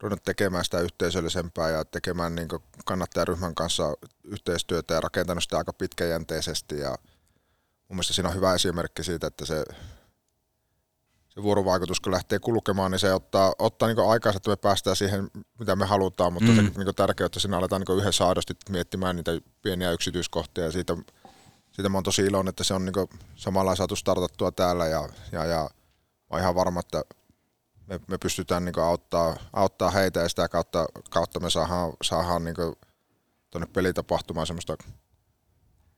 ruvennut 0.00 0.22
tekemään 0.22 0.64
sitä 0.64 0.80
yhteisöllisempää 0.80 1.70
ja 1.70 1.84
tekemään 1.84 2.34
niin 2.34 2.48
kannattajaryhmän 2.84 3.54
kanssa 3.54 3.94
yhteistyötä 4.24 4.94
ja 4.94 5.00
rakentanut 5.00 5.42
sitä 5.42 5.58
aika 5.58 5.72
pitkäjänteisesti 5.72 6.78
ja 6.78 6.90
mun 7.88 7.96
mielestä 7.96 8.12
siinä 8.12 8.28
on 8.28 8.34
hyvä 8.34 8.54
esimerkki 8.54 9.04
siitä, 9.04 9.26
että 9.26 9.46
se, 9.46 9.64
se 11.38 11.42
vuorovaikutus 11.42 12.00
kun 12.00 12.12
lähtee 12.12 12.38
kulkemaan, 12.38 12.90
niin 12.90 12.98
se 12.98 13.14
ottaa, 13.14 13.52
ottaa 13.58 13.88
niin 13.88 14.10
aikaa, 14.10 14.32
että 14.36 14.50
me 14.50 14.56
päästään 14.56 14.96
siihen, 14.96 15.30
mitä 15.58 15.76
me 15.76 15.86
halutaan, 15.86 16.32
mutta 16.32 16.50
mm. 16.50 16.56
Se 16.56 16.62
niin 16.62 16.94
tärkeää, 16.96 17.26
että 17.26 17.40
siinä 17.40 17.58
aletaan 17.58 17.82
niin 17.88 17.98
yhdessä 17.98 18.28
aidosti 18.28 18.54
miettimään 18.68 19.16
niitä 19.16 19.30
pieniä 19.62 19.92
yksityiskohtia. 19.92 20.64
Ja 20.64 20.72
siitä, 20.72 20.96
siitä 21.72 21.88
mä 21.88 21.96
oon 21.96 22.04
tosi 22.04 22.22
iloinen, 22.22 22.48
että 22.48 22.64
se 22.64 22.74
on 22.74 22.84
niin 22.84 23.08
samalla 23.36 23.76
saatu 23.76 23.96
startattua 23.96 24.52
täällä. 24.52 24.86
Ja, 24.86 25.08
ja, 25.32 25.44
ja 25.44 25.60
mä 25.62 26.28
oon 26.30 26.40
ihan 26.40 26.54
varma, 26.54 26.80
että 26.80 27.02
me, 27.86 28.00
me 28.06 28.18
pystytään 28.18 28.64
niin 28.64 28.78
auttaa, 28.78 29.36
auttaa 29.52 29.90
heitä 29.90 30.20
ja 30.20 30.28
sitä 30.28 30.48
kautta, 30.48 30.86
kautta 31.10 31.40
me 31.40 31.50
saadaan, 31.50 31.92
saadaan 32.02 32.44
niin 32.44 32.56
tuonne 33.50 33.66
pelitapahtumaan 33.72 34.46
semmoista 34.46 34.76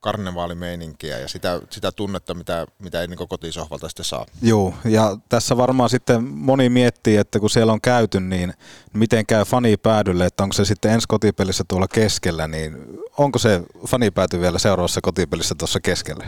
karnevaalimeininkiä 0.00 1.19
ja 1.19 1.28
sitä, 1.28 1.61
sitä 1.71 1.92
tunnetta, 1.92 2.35
mitä, 2.35 2.66
mitä 2.78 3.00
ei 3.00 3.07
niin 3.07 3.28
kotisohvalta 3.28 3.88
sitten 3.88 4.04
saa. 4.04 4.26
Joo, 4.42 4.75
ja 4.85 5.16
tässä 5.28 5.57
varmaan 5.57 5.90
sitten 5.90 6.25
moni 6.25 6.69
miettii, 6.69 7.16
että 7.16 7.40
kun 7.40 7.50
siellä 7.50 7.73
on 7.73 7.80
käyty, 7.80 8.21
niin 8.21 8.54
miten 8.92 9.26
käy 9.26 9.45
fani 9.45 9.76
päädylle, 9.76 10.26
että 10.26 10.42
onko 10.42 10.52
se 10.52 10.64
sitten 10.64 10.92
ensi 10.92 11.09
kotipelissä 11.09 11.64
tuolla 11.69 11.88
keskellä, 11.88 12.49
niin 12.49 12.76
onko 13.19 13.38
se 13.38 13.62
fani 13.87 14.11
pääty 14.11 14.40
vielä 14.40 14.59
seuraavassa 14.59 15.00
kotipelissä 15.00 15.54
tuossa 15.54 15.80
keskellä? 15.80 16.26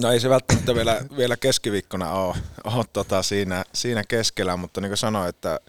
No 0.00 0.12
ei 0.12 0.20
se 0.20 0.28
välttämättä 0.28 0.74
vielä, 0.74 1.00
vielä 1.16 1.36
keskiviikkona 1.36 2.10
ole, 2.10 2.36
ole 2.64 2.84
tota 2.92 3.22
siinä, 3.22 3.64
siinä 3.74 4.04
keskellä, 4.08 4.56
mutta 4.56 4.80
niin 4.80 4.90
kuin 4.90 4.98
sanoin, 4.98 5.28
että 5.28 5.60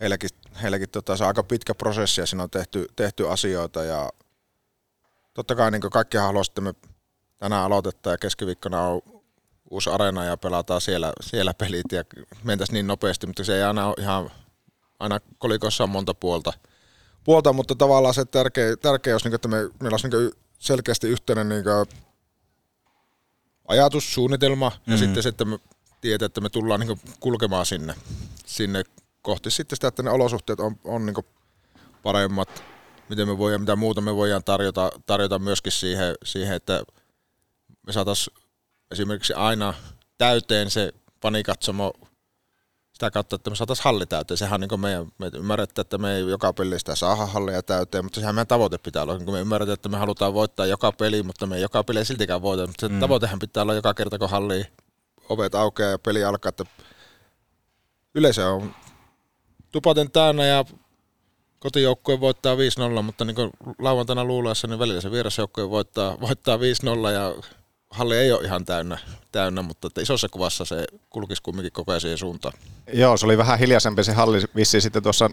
heilläkin, 0.00 0.30
heilläkin 0.62 0.88
tota, 0.88 1.16
se 1.16 1.24
on 1.24 1.28
aika 1.28 1.42
pitkä 1.42 1.74
prosessi 1.74 2.20
ja 2.20 2.26
siinä 2.26 2.42
on 2.42 2.50
tehty, 2.50 2.86
tehty 2.96 3.28
asioita 3.28 3.84
ja 3.84 4.10
totta 5.34 5.54
kai 5.54 5.70
niin 5.70 5.80
kaikki 5.80 6.16
haluaa 6.16 6.44
sitten 6.44 6.64
me 6.64 6.74
tänään 7.38 7.62
aloitetaan 7.64 8.14
ja 8.14 8.18
keskiviikkona 8.18 8.80
on 8.82 9.02
uusi 9.70 9.90
areena 9.90 10.24
ja 10.24 10.36
pelataan 10.36 10.80
siellä, 10.80 11.12
siellä 11.20 11.54
pelit 11.54 11.92
ja 11.92 12.04
mentäisiin 12.44 12.74
niin 12.74 12.86
nopeasti, 12.86 13.26
mutta 13.26 13.44
se 13.44 13.56
ei 13.56 13.62
aina 13.62 13.86
ole 13.86 13.94
ihan, 13.98 14.30
aina 14.98 15.18
kolikossa 15.38 15.84
on 15.84 15.90
monta 15.90 16.14
puolta, 16.14 16.52
puolta 17.24 17.52
mutta 17.52 17.74
tavallaan 17.74 18.14
se 18.14 18.24
tärkeä, 18.24 18.76
tärkeä 18.76 19.14
olisi, 19.14 19.28
niin 19.28 19.34
että 19.34 19.48
me, 19.48 19.56
meillä 19.56 19.94
olisi 19.94 20.08
niin 20.08 20.32
selkeästi 20.58 21.08
yhteinen 21.08 21.48
niin 21.48 21.64
ajatus, 23.68 24.14
suunnitelma 24.14 24.68
mm-hmm. 24.68 24.92
ja 24.92 24.96
Mhm. 24.96 25.04
sitten 25.04 25.22
se, 25.22 25.28
että 25.28 25.44
me 25.44 25.58
tiedetään, 26.00 26.26
että 26.26 26.40
me 26.40 26.48
tullaan 26.48 26.80
niin 26.80 27.00
kulkemaan 27.20 27.66
sinne, 27.66 27.94
sinne 28.46 28.82
kohti 29.22 29.50
sitten 29.50 29.76
sitä, 29.76 29.88
että 29.88 30.02
ne 30.02 30.10
olosuhteet 30.10 30.60
on, 30.60 30.76
on 30.84 31.06
niin 31.06 31.16
paremmat, 32.02 32.62
miten 33.08 33.28
me 33.28 33.38
voidaan, 33.38 33.60
mitä 33.60 33.76
muuta 33.76 34.00
me 34.00 34.16
voidaan 34.16 34.44
tarjota, 34.44 34.92
tarjota 35.06 35.38
myöskin 35.38 35.72
siihen, 35.72 36.14
siihen, 36.24 36.56
että 36.56 36.82
me 37.86 37.92
saataisiin 37.92 38.36
esimerkiksi 38.90 39.34
aina 39.34 39.74
täyteen 40.18 40.70
se 40.70 40.92
panikatsomo 41.20 41.92
sitä 42.92 43.10
kautta, 43.10 43.36
että 43.36 43.50
me 43.50 43.56
saataisiin 43.56 43.84
halli 43.84 44.06
täyteen. 44.06 44.38
Sehän 44.38 44.62
on 44.62 44.68
niin 44.70 44.80
meidän, 44.80 45.06
me 45.18 45.30
ymmärretään, 45.34 45.82
että 45.82 45.98
me 45.98 46.16
ei 46.16 46.22
joka 46.28 46.52
pelistä 46.52 46.94
saada 46.94 47.26
hallia 47.26 47.62
täyteen, 47.62 48.04
mutta 48.04 48.20
sehän 48.20 48.34
meidän 48.34 48.46
tavoite 48.46 48.78
pitää 48.78 49.02
olla. 49.02 49.18
Kun 49.18 49.34
me 49.34 49.40
ymmärretään, 49.40 49.74
että 49.74 49.88
me 49.88 49.98
halutaan 49.98 50.34
voittaa 50.34 50.66
joka 50.66 50.92
peli, 50.92 51.22
mutta 51.22 51.46
me 51.46 51.56
ei 51.56 51.62
joka 51.62 51.84
peli 51.84 52.04
siltikään 52.04 52.42
voita. 52.42 52.66
Mutta 52.66 52.80
se 52.80 52.88
Mm. 52.88 52.94
mm. 52.94 53.00
tavoitehan 53.00 53.38
pitää 53.38 53.62
olla 53.62 53.74
joka 53.74 53.94
kerta, 53.94 54.18
kun 54.18 54.30
halli 54.30 54.66
ovet 55.28 55.54
aukeaa 55.54 55.90
ja 55.90 55.98
peli 55.98 56.24
alkaa, 56.24 56.48
että 56.48 56.64
yleisö 58.14 58.48
on 58.48 58.74
tupaten 59.72 60.10
täynnä 60.10 60.46
ja 60.46 60.64
kotijoukkue 61.62 62.20
voittaa 62.20 62.56
5-0, 62.98 63.02
mutta 63.02 63.24
niin 63.24 63.36
lauantaina 63.78 64.24
luulessa, 64.24 64.66
niin 64.66 64.78
välillä 64.78 65.00
se 65.00 65.10
vierasjoukkue 65.10 65.70
voittaa, 65.70 66.20
voittaa 66.20 66.56
5-0 66.56 66.60
ja 67.12 67.34
halli 67.92 68.16
ei 68.16 68.32
ole 68.32 68.44
ihan 68.44 68.64
täynnä, 68.64 68.98
täynnä 69.32 69.62
mutta 69.62 69.86
että 69.86 70.00
isossa 70.00 70.28
kuvassa 70.28 70.64
se 70.64 70.84
kulkisi 71.10 71.42
kumminkin 71.42 71.72
koko 71.72 71.92
ajan 71.92 72.00
siihen 72.00 72.18
suuntaan. 72.18 72.54
Joo, 72.92 73.16
se 73.16 73.26
oli 73.26 73.38
vähän 73.38 73.58
hiljaisempi 73.58 74.04
se 74.04 74.12
halli 74.12 74.42
vissi 74.56 74.80
sitten 74.80 75.02
tuossa 75.02 75.26
0-5 75.26 75.30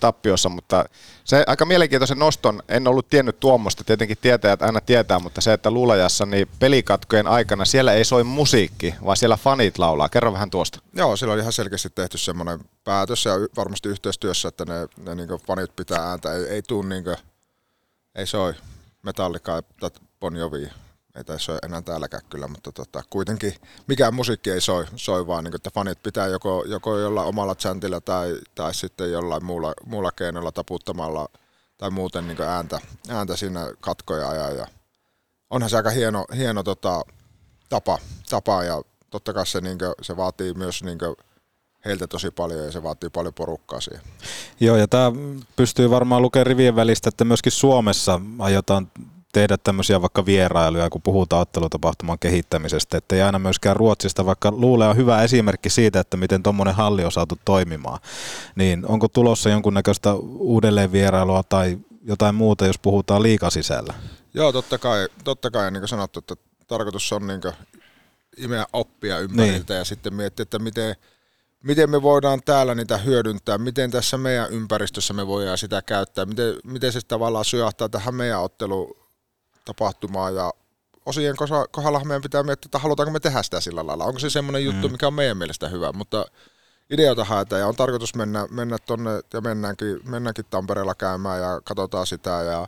tappiossa, 0.00 0.48
mutta 0.48 0.84
se 1.24 1.44
aika 1.46 1.64
mielenkiintoisen 1.64 2.18
noston, 2.18 2.62
en 2.68 2.88
ollut 2.88 3.10
tiennyt 3.10 3.40
tuommoista, 3.40 3.84
tietenkin 3.84 4.18
tietäjät 4.20 4.62
aina 4.62 4.80
tietää, 4.80 5.18
mutta 5.18 5.40
se, 5.40 5.52
että 5.52 5.70
Luulajassa 5.70 6.26
niin 6.26 6.48
pelikatkojen 6.58 7.26
aikana 7.26 7.64
siellä 7.64 7.92
ei 7.92 8.04
soi 8.04 8.24
musiikki, 8.24 8.94
vaan 9.04 9.16
siellä 9.16 9.36
fanit 9.36 9.78
laulaa. 9.78 10.08
Kerro 10.08 10.32
vähän 10.32 10.50
tuosta. 10.50 10.80
Joo, 10.94 11.16
sillä 11.16 11.32
on 11.32 11.38
ihan 11.38 11.52
selkeästi 11.52 11.90
tehty 11.90 12.18
semmoinen 12.18 12.60
päätös 12.84 13.24
ja 13.24 13.32
varmasti 13.56 13.88
yhteistyössä, 13.88 14.48
että 14.48 14.64
ne, 14.64 14.86
ne 15.04 15.14
niin 15.14 15.40
fanit 15.46 15.76
pitää 15.76 16.10
ääntä, 16.10 16.34
ei, 16.34 16.44
ei 16.44 16.62
tuu 16.62 16.82
niin 16.82 17.04
kuin, 17.04 17.16
ei 18.14 18.26
soi 18.26 18.54
Metallica 19.02 19.62
tai 19.80 19.90
Bon 20.20 20.36
Jovi, 20.36 20.68
ei 21.20 21.24
taisi 21.24 21.44
soi 21.44 21.58
enää 21.62 21.82
täälläkään 21.82 22.22
kyllä, 22.30 22.48
mutta 22.48 22.72
tota, 22.72 23.02
kuitenkin 23.10 23.54
mikään 23.86 24.14
musiikki 24.14 24.50
ei 24.50 24.60
soi, 24.60 24.86
soi 24.96 25.26
vaan, 25.26 25.44
niin 25.44 25.52
kuin, 25.52 25.58
että 25.58 25.70
fanit 25.74 26.02
pitää 26.02 26.26
joko, 26.26 26.64
joko 26.68 26.98
jollain 26.98 27.28
omalla 27.28 27.54
chantilla 27.54 28.00
tai, 28.00 28.36
tai 28.54 28.74
sitten 28.74 29.12
jollain 29.12 29.44
muulla, 29.44 29.72
muulla 29.86 30.12
keinolla 30.12 30.52
taputtamalla 30.52 31.28
tai 31.78 31.90
muuten 31.90 32.28
niin 32.28 32.42
ääntä, 32.42 32.80
ääntä 33.08 33.36
siinä 33.36 33.72
katkoja 33.80 34.28
ajaa 34.28 34.50
ja 34.50 34.66
onhan 35.50 35.70
se 35.70 35.76
aika 35.76 35.90
hieno, 35.90 36.24
hieno 36.36 36.62
tota, 36.62 37.02
tapa, 37.68 37.98
tapa 38.30 38.64
ja 38.64 38.82
totta 39.10 39.32
kai 39.32 39.46
se, 39.46 39.60
niin 39.60 39.78
kuin, 39.78 39.92
se 40.02 40.16
vaatii 40.16 40.54
myös 40.54 40.82
niin 40.82 40.98
kuin, 40.98 41.16
heiltä 41.84 42.06
tosi 42.06 42.30
paljon 42.30 42.64
ja 42.64 42.72
se 42.72 42.82
vaatii 42.82 43.10
paljon 43.10 43.34
porukkaa 43.34 43.80
siihen. 43.80 44.02
Joo, 44.60 44.76
ja 44.76 44.88
tämä 44.88 45.12
pystyy 45.56 45.90
varmaan 45.90 46.22
lukemaan 46.22 46.46
rivien 46.46 46.76
välistä, 46.76 47.08
että 47.08 47.24
myöskin 47.24 47.52
Suomessa 47.52 48.20
aiotaan 48.38 48.90
tehdä 49.32 49.56
tämmöisiä 49.56 50.00
vaikka 50.00 50.26
vierailuja, 50.26 50.90
kun 50.90 51.02
puhutaan 51.02 51.42
ottelutapahtuman 51.42 52.18
kehittämisestä, 52.18 52.98
että 52.98 53.16
ei 53.16 53.22
aina 53.22 53.38
myöskään 53.38 53.76
Ruotsista, 53.76 54.26
vaikka 54.26 54.50
Luule 54.50 54.88
on 54.88 54.96
hyvä 54.96 55.22
esimerkki 55.22 55.70
siitä, 55.70 56.00
että 56.00 56.16
miten 56.16 56.42
tuommoinen 56.42 56.74
halli 56.74 57.04
on 57.04 57.12
saatu 57.12 57.38
toimimaan, 57.44 57.98
niin 58.56 58.86
onko 58.86 59.08
tulossa 59.08 59.50
jonkunnäköistä 59.50 60.14
uudelleen 60.38 60.92
vierailua 60.92 61.42
tai 61.42 61.78
jotain 62.02 62.34
muuta, 62.34 62.66
jos 62.66 62.78
puhutaan 62.78 63.22
liikasisällä? 63.22 63.94
Joo, 64.34 64.52
totta 64.52 64.78
kai, 64.78 65.08
totta 65.24 65.50
kai 65.50 65.70
niin 65.70 65.80
kuin 65.80 65.88
sanottu, 65.88 66.18
että 66.18 66.34
tarkoitus 66.66 67.12
on 67.12 67.26
niin 67.26 67.40
imeä 68.36 68.66
oppia 68.72 69.18
ympäriltä 69.18 69.72
niin. 69.74 69.78
ja 69.78 69.84
sitten 69.84 70.14
miettiä, 70.14 70.42
että 70.42 70.58
miten, 70.58 70.96
miten 71.62 71.90
me 71.90 72.02
voidaan 72.02 72.40
täällä 72.44 72.74
niitä 72.74 72.96
hyödyntää, 72.96 73.58
miten 73.58 73.90
tässä 73.90 74.18
meidän 74.18 74.50
ympäristössä 74.50 75.14
me 75.14 75.26
voidaan 75.26 75.58
sitä 75.58 75.82
käyttää, 75.82 76.26
miten, 76.26 76.54
miten 76.64 76.92
se 76.92 77.00
tavallaan 77.08 77.44
syöhtää 77.44 77.88
tähän 77.88 78.14
meidän 78.14 78.42
ottelutapahtumaan 79.60 80.34
ja 80.34 80.52
osien 81.06 81.36
kohdalla 81.70 82.04
meidän 82.04 82.22
pitää 82.22 82.42
miettiä, 82.42 82.66
että 82.66 82.78
halutaanko 82.78 83.12
me 83.12 83.20
tehdä 83.20 83.42
sitä 83.42 83.60
sillä 83.60 83.86
lailla. 83.86 84.04
Onko 84.04 84.18
se 84.18 84.30
semmoinen 84.30 84.64
juttu, 84.64 84.88
Mm. 84.88 84.92
mikä 84.92 85.06
on 85.06 85.14
meidän 85.14 85.36
mielestä 85.36 85.68
hyvä, 85.68 85.92
mutta 85.92 86.24
ideoita 86.90 87.24
haetaan 87.24 87.60
ja 87.60 87.66
on 87.66 87.76
tarkoitus 87.76 88.14
mennä, 88.14 88.46
mennä 88.50 88.78
tonne 88.78 89.10
ja 89.32 89.40
mennäänkin, 89.40 90.00
mennäänkin 90.04 90.44
Tampereella 90.50 90.94
käymään 90.94 91.40
ja 91.40 91.60
katsotaan 91.64 92.06
sitä 92.06 92.30
ja 92.30 92.66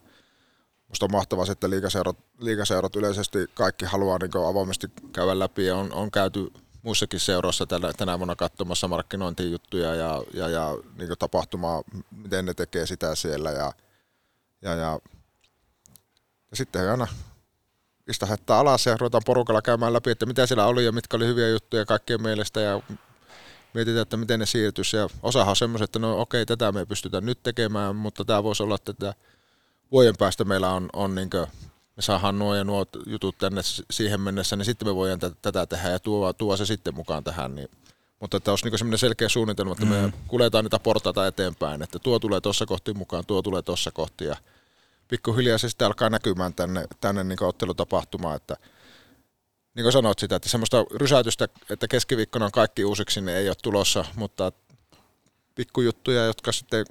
Musta 0.89 1.07
on 1.07 1.13
mahtavaa, 1.13 1.47
se, 1.47 1.53
että 1.53 1.71
liikaseurat, 1.71 2.17
liikaseurat 2.39 2.97
yleisesti 2.97 3.39
kaikki 3.55 3.85
haluaa 3.85 4.19
niin 4.19 4.49
avoimesti 4.49 4.87
käydä 5.13 5.39
läpi 5.39 5.67
ja 5.67 5.77
on, 5.77 5.93
on 5.93 6.11
käyty 6.11 6.53
muissakin 6.83 7.21
seuroissa 7.21 7.67
tänä, 7.67 7.93
tänä 7.93 8.19
vuonna 8.19 8.37
katsomassa 8.37 8.89
markkinointijuttuja 8.89 9.95
ja, 9.95 10.23
ja, 10.35 10.49
ja 10.49 10.77
niin 10.99 11.11
tapahtumaa, 11.19 11.83
miten 12.11 12.45
ne 12.45 12.55
tekee 12.55 12.87
sitä 12.87 13.15
siellä 13.15 13.51
ja, 13.51 13.73
ja, 14.63 14.75
ja, 14.75 15.01
ja 16.53 16.57
sitten 16.57 16.91
aina 16.91 17.07
istahettaa 18.09 18.61
alas 18.61 18.87
ja 18.87 18.97
ruvetaan 18.97 19.23
porukalla 19.27 19.63
käymään 19.63 19.93
läpi, 19.93 20.11
että 20.11 20.27
mitä 20.27 20.47
siellä 20.47 20.67
oli 20.67 20.85
ja 20.85 20.93
mitkä 20.93 21.17
oli 21.17 21.27
hyviä 21.27 21.49
juttuja 21.49 21.85
kaikkien 21.85 22.23
mielestä 22.23 22.61
ja 22.61 22.81
mietitään, 23.75 24.03
että 24.03 24.17
miten 24.17 24.41
ne 24.41 24.47
siirtyisi. 24.47 24.97
Ja 24.97 25.09
osahan 25.23 25.51
on 25.51 25.57
semmoiset, 25.57 25.85
että 25.85 25.99
no 25.99 26.21
okei, 26.21 26.47
tätä 26.47 26.73
me 26.73 26.81
ei 26.81 26.87
pystytä 26.87 27.21
nyt 27.21 27.43
tekemään, 27.43 27.97
mutta 27.97 28.25
tämä 28.25 28.43
voisi 28.43 28.63
olla, 28.63 28.75
että 28.89 29.15
vuoden 29.93 30.15
päästä 30.19 30.45
meillä 30.45 30.71
on, 30.71 30.89
on 30.93 31.15
niin 31.15 31.31
me 31.97 32.03
saadaan 32.03 32.39
nuo 32.39 32.55
ja 32.55 32.65
nuo 32.65 32.87
jutut 33.07 33.39
tänne 33.39 33.61
siihen 33.91 34.21
mennessä, 34.21 34.57
niin 34.57 34.65
sitten 34.65 34.89
me 34.89 34.95
voidaan 34.95 35.21
tätä, 35.21 35.37
tätä 35.43 35.67
tehdä 35.67 35.89
ja 35.89 35.99
tuo, 35.99 36.33
tuo 36.33 36.57
se 36.57 36.67
sitten 36.67 36.95
mukaan 36.95 37.25
tähän. 37.25 37.55
Niin. 37.55 37.69
Mutta 38.21 38.37
että 38.37 38.53
olisi 38.53 38.65
niin 38.65 38.79
semmoinen 38.79 38.99
selkeä 38.99 39.29
suunnitelma, 39.29 39.73
että 39.73 39.85
mm. 39.85 39.91
me 39.91 40.13
kuljetaan 40.29 40.65
niitä 40.65 40.79
portaita 40.79 41.27
eteenpäin, 41.27 41.83
että 41.83 41.99
tuo 41.99 42.19
tulee 42.19 42.41
tuossa 42.41 42.67
kohti 42.67 42.95
mukaan, 42.95 43.27
tuo 43.27 43.43
tulee 43.43 43.63
tuossa 43.63 43.91
kohti 43.91 44.25
ja 44.25 44.37
pikkuhiljaa 45.13 45.59
se 45.59 45.69
sitten 45.69 45.87
alkaa 45.87 46.11
näkymään 46.11 46.55
tänne, 46.55 46.85
tänne 47.01 47.25
niin 47.25 47.43
ottelutapahtumaan, 47.43 48.37
että 48.37 48.57
niin 49.75 49.85
kuin 49.85 49.93
sanoit 49.93 50.19
sitä, 50.19 50.37
että 50.37 50.49
semmoista 50.49 50.85
rysäytystä, 50.95 51.49
että 51.71 51.89
keskiviikkona 51.89 52.45
on 52.45 52.53
kaikki 52.53 52.85
uusiksi, 52.85 53.21
niin 53.21 53.37
ei 53.37 53.49
ole 53.49 53.57
tulossa, 53.63 54.05
mutta 54.17 54.53
pikkujuttuja, 55.55 56.25
jotka 56.25 56.53
sitten 56.53 56.87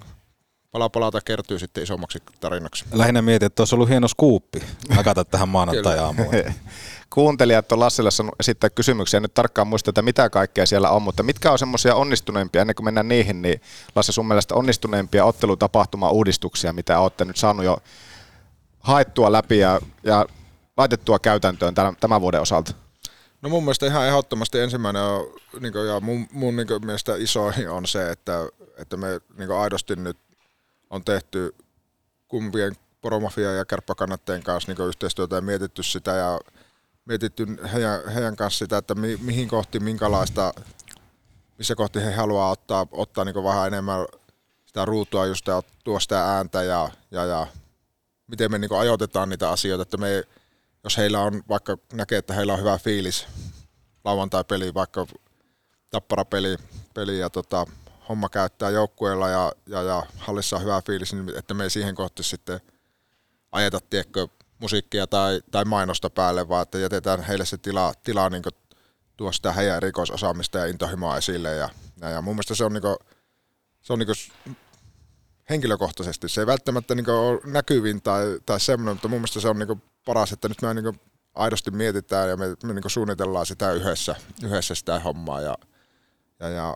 pala 0.71 0.89
palata 0.89 1.21
kertyy 1.21 1.59
sitten 1.59 1.83
isommaksi 1.83 2.19
tarinaksi. 2.39 2.85
Lähinnä 2.91 3.21
mietin, 3.21 3.45
että 3.45 3.61
olisi 3.61 3.75
ollut 3.75 3.89
hieno 3.89 4.07
skuuppi 4.07 4.61
hakata 4.89 5.25
tähän 5.25 5.49
maanantai-aamuun. 5.49 6.35
Kuuntelijat 7.13 7.71
on 7.71 7.79
Lassille 7.79 8.09
esittää 8.39 8.69
kysymyksiä. 8.69 9.19
Nyt 9.19 9.33
tarkkaan 9.33 9.67
muista, 9.67 9.91
että 9.91 10.01
mitä 10.01 10.29
kaikkea 10.29 10.65
siellä 10.65 10.89
on, 10.89 11.01
mutta 11.01 11.23
mitkä 11.23 11.51
on 11.51 11.59
semmoisia 11.59 11.95
onnistuneimpia, 11.95 12.61
ennen 12.61 12.75
kuin 12.75 12.85
mennään 12.85 13.07
niihin, 13.07 13.41
niin 13.41 13.61
Lasse 13.95 14.11
sun 14.11 14.27
mielestä 14.27 14.55
onnistuneimpia 14.55 15.25
ottelutapahtuma-uudistuksia, 15.25 16.73
mitä 16.73 16.99
olette 16.99 17.25
nyt 17.25 17.37
saanut 17.37 17.65
jo 17.65 17.77
haettua 18.81 19.31
läpi 19.31 19.59
ja, 19.59 19.79
ja 20.03 20.25
laitettua 20.77 21.19
käytäntöön 21.19 21.75
tämän, 21.75 21.95
tämän 21.99 22.21
vuoden 22.21 22.41
osalta? 22.41 22.73
No 23.41 23.49
mun 23.49 23.63
mielestä 23.63 23.85
ihan 23.85 24.07
ehdottomasti 24.07 24.59
ensimmäinen 24.59 25.01
on, 25.01 25.33
niin 25.59 25.73
kuin, 25.73 25.87
ja 25.87 25.99
mun, 25.99 26.27
mun 26.31 26.55
niin 26.55 26.67
kuin, 26.67 26.85
mielestä 26.85 27.15
isoin 27.15 27.69
on 27.69 27.85
se, 27.87 28.11
että, 28.11 28.47
että 28.77 28.97
me 28.97 29.07
niin 29.37 29.47
kuin, 29.47 29.59
aidosti 29.59 29.95
nyt 29.95 30.17
on 30.89 31.03
tehty 31.03 31.55
kumpien 32.27 32.75
poromafia 33.01 33.51
ja 33.51 33.65
kärppäkannatteen 33.65 34.43
kanssa 34.43 34.73
niin 34.73 34.87
yhteistyötä 34.87 35.35
ja 35.35 35.41
mietitty 35.41 35.83
sitä 35.83 36.11
ja 36.11 36.39
mietitty 37.05 37.47
heidän, 37.73 38.09
heidän 38.13 38.35
kanssa 38.35 38.59
sitä, 38.59 38.77
että 38.77 38.95
mi, 38.95 39.17
mihin 39.21 39.47
kohti, 39.47 39.79
minkälaista, 39.79 40.53
missä 41.57 41.75
kohti 41.75 42.01
he 42.01 42.11
haluaa 42.11 42.51
ottaa, 42.51 42.87
ottaa 42.91 43.25
niin 43.25 43.43
vähän 43.43 43.67
enemmän 43.67 44.05
sitä 44.65 44.85
ruutua 44.85 45.25
just 45.25 45.47
ja 45.47 45.63
tuo 45.83 45.99
sitä 45.99 46.25
ääntä 46.25 46.63
ja, 46.63 46.89
ja, 47.11 47.25
ja 47.25 47.47
miten 48.31 48.51
me 48.51 48.57
niin 48.57 48.79
ajoitetaan 48.79 49.29
niitä 49.29 49.49
asioita, 49.49 49.81
että 49.81 49.97
me, 49.97 50.23
jos 50.83 50.97
heillä 50.97 51.19
on 51.19 51.43
vaikka 51.49 51.77
näkee, 51.93 52.17
että 52.17 52.33
heillä 52.33 52.53
on 52.53 52.59
hyvä 52.59 52.77
fiilis 52.77 53.27
lauantai-peli, 54.03 54.73
vaikka 54.73 55.07
tapparapeli 55.89 56.57
peli 56.93 57.19
ja 57.19 57.29
tota, 57.29 57.65
homma 58.09 58.29
käyttää 58.29 58.69
joukkueella 58.69 59.29
ja, 59.29 59.51
ja, 59.67 59.81
ja 59.81 60.03
hallissa 60.17 60.55
on 60.55 60.61
hyvä 60.61 60.81
fiilis, 60.85 61.13
niin 61.13 61.37
että 61.37 61.53
me 61.53 61.63
ei 61.63 61.69
siihen 61.69 61.95
kohti 61.95 62.23
sitten 62.23 62.59
ajeta, 63.51 63.79
tiedätkö, 63.89 64.27
musiikkia 64.59 65.07
tai, 65.07 65.41
tai 65.51 65.65
mainosta 65.65 66.09
päälle, 66.09 66.49
vaan 66.49 66.63
että 66.63 66.77
jätetään 66.77 67.21
heille 67.21 67.45
se 67.45 67.57
tila, 67.57 67.93
tila 68.03 68.29
niin 68.29 68.43
tuo 69.17 69.31
sitä 69.31 69.51
heidän 69.51 69.81
rikososaamista 69.81 70.57
ja 70.57 70.65
intohimoa 70.65 71.17
esille. 71.17 71.55
Ja, 71.55 71.69
ja, 72.01 72.09
ja 72.09 72.21
mun 72.21 72.35
mielestä 72.35 72.55
se 72.55 72.63
on, 72.63 72.73
niin 72.73 72.81
kuin, 72.81 72.95
se 73.81 73.93
on 73.93 73.99
niin 73.99 74.55
henkilökohtaisesti, 75.51 76.29
se 76.29 76.41
ei 76.41 76.47
välttämättä 76.47 76.95
niin 76.95 77.09
ole 77.09 77.39
näkyvin 77.45 78.01
tai, 78.01 78.39
tai 78.45 78.59
semmoinen, 78.59 78.95
mutta 78.95 79.07
mun 79.07 79.19
mielestä 79.19 79.39
se 79.39 79.49
on 79.49 79.59
niin 79.59 79.81
paras, 80.05 80.31
että 80.31 80.47
nyt 80.49 80.61
me 80.61 80.73
niin 80.73 80.99
aidosti 81.35 81.71
mietitään 81.71 82.29
ja 82.29 82.37
me, 82.37 82.45
me 82.63 82.73
niin 82.73 82.89
suunnitellaan 82.89 83.45
sitä 83.45 83.71
yhdessä, 83.71 84.15
yhdessä 84.43 84.75
sitä 84.75 84.99
hommaa 84.99 85.41
ja, 85.41 85.55
ja, 86.39 86.49
ja 86.49 86.75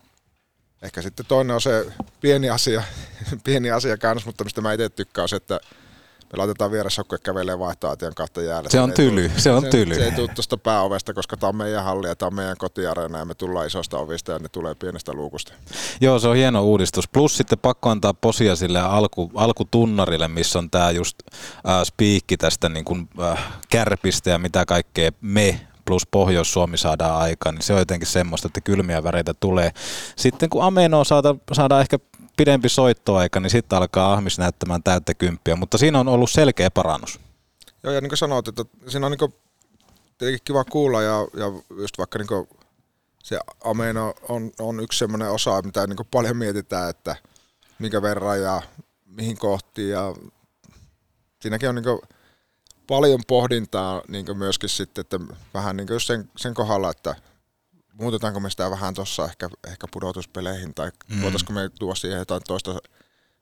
Ehkä 0.82 1.02
sitten 1.02 1.26
toinen 1.26 1.54
on 1.56 1.62
se 1.62 1.86
pieni 2.22 2.50
asia, 2.50 2.84
pieni 3.46 3.72
asia 3.72 3.98
kanssa, 3.98 4.26
mutta 4.26 4.44
mistä 4.44 4.62
mä 4.62 4.74
itse 4.74 4.90
tykkään 4.90 5.24
on 5.24 5.30
se, 5.30 5.36
että 5.36 5.60
me 6.36 6.38
laitetaan 6.38 6.72
vierasjoukkue 6.72 7.18
kävelee 7.18 7.60
vaihtoaation 7.60 8.16
kautta 8.16 8.42
jäällä. 8.42 8.70
Se 8.70 8.82
on 8.82 8.94
tyly, 8.94 9.32
se 9.38 9.52
on 9.52 9.64
tyly. 9.72 9.96
Se, 9.96 10.06
ei 10.06 10.12
tule 10.12 10.28
tuosta 10.28 10.58
pääovesta, 10.58 11.14
koska 11.14 11.38
tämä 11.38 11.50
on 11.50 11.56
meidän 11.56 11.84
halli 11.84 12.08
ja 12.08 12.16
tämä 12.16 12.28
on 12.28 12.36
meidän 12.36 12.58
kotiareena 12.58 13.20
ja 13.20 13.26
me 13.26 13.36
tullaan 13.36 13.68
isosta 13.68 13.98
ovista 13.98 14.32
ja 14.32 14.40
ne 14.40 14.50
tulee 14.50 14.76
pienestä 14.76 15.14
luukusta. 15.14 15.54
Joo, 16.02 16.20
se 16.20 16.28
on 16.28 16.36
hieno 16.36 16.64
uudistus. 16.64 17.08
Plus 17.08 17.38
sitten 17.38 17.60
pakko 17.60 17.90
antaa 17.90 18.14
posia 18.14 18.56
sille 18.56 18.80
alku, 18.80 19.32
alkutunnarille, 19.36 20.28
missä 20.28 20.60
on 20.60 20.70
tämä 20.70 20.92
just 20.92 21.18
äh, 21.70 21.84
spiikki 21.84 22.38
tästä 22.38 22.70
niin 22.70 22.86
kuin, 22.86 23.10
äh, 23.22 23.44
kärpistä 23.70 24.30
ja 24.30 24.40
mitä 24.40 24.66
kaikkea 24.66 25.12
me 25.22 25.62
plus 25.86 26.08
Pohjois-Suomi 26.12 26.78
saadaan 26.78 27.22
aikaan, 27.22 27.56
niin 27.56 27.64
se 27.64 27.74
on 27.74 27.80
jotenkin 27.80 28.08
semmoista, 28.08 28.48
että 28.48 28.62
kylmiä 28.62 29.04
väreitä 29.04 29.34
tulee. 29.34 29.72
Sitten 30.16 30.50
kun 30.50 30.64
Amenoon 30.64 31.06
saada, 31.06 31.36
saadaan 31.54 31.82
ehkä 31.82 31.98
pidempi 32.38 32.70
soittoaika, 32.70 33.40
niin 33.40 33.50
sitten 33.50 33.78
alkaa 33.78 34.14
Ahmis 34.14 34.40
näyttämään 34.40 34.84
täyttä 34.84 35.14
kymppiä, 35.14 35.56
mutta 35.56 35.78
siinä 35.78 36.00
on 36.00 36.08
ollut 36.08 36.32
selkeä 36.32 36.72
parannus. 36.72 37.20
Joo, 37.84 37.94
ja 37.94 38.02
niin 38.02 38.10
kuin 38.10 38.18
sanoit, 38.18 38.48
että 38.48 38.66
siinä 38.88 39.06
on 39.06 39.12
niin 39.12 39.20
kuin, 39.20 39.34
kiva 40.46 40.64
kuulla, 40.64 41.02
ja, 41.02 41.28
ja 41.34 41.46
just 41.78 41.98
vaikka 41.98 42.20
niin 42.20 42.48
se 43.24 43.40
Ameno 43.64 44.14
on, 44.30 44.52
on 44.60 44.80
yksi 44.80 45.00
semmoinen 45.00 45.32
osa, 45.32 45.62
mitä 45.62 45.88
niin 45.88 46.08
paljon 46.12 46.38
mietitään, 46.38 46.90
että 46.90 47.16
minkä 47.80 48.02
verran 48.02 48.42
ja 48.42 48.62
mihin 49.06 49.38
kohtiin, 49.38 49.90
ja 49.90 50.16
siinäkin 51.42 51.70
on 51.70 51.76
niin 51.76 52.00
paljon 52.88 53.20
pohdintaa 53.28 54.02
niin 54.08 54.38
myöskin 54.38 54.70
sitten, 54.70 55.02
että 55.02 55.20
vähän 55.54 55.78
niin 55.78 55.88
sen, 56.02 56.30
sen 56.38 56.54
kohdalla, 56.54 56.92
että 56.92 57.16
muutetaanko 58.00 58.40
me 58.40 58.50
sitä 58.50 58.70
vähän 58.70 58.94
tuossa 58.94 59.26
ehkä, 59.26 59.50
ehkä 59.68 59.88
pudotuspeleihin 59.92 60.74
tai 60.74 60.92
mm. 61.08 61.22
voitaisiko 61.22 61.54
me 61.54 61.70
tuoda 61.80 61.96
siihen 61.96 62.20
jotain 62.20 62.42
toista 62.48 62.80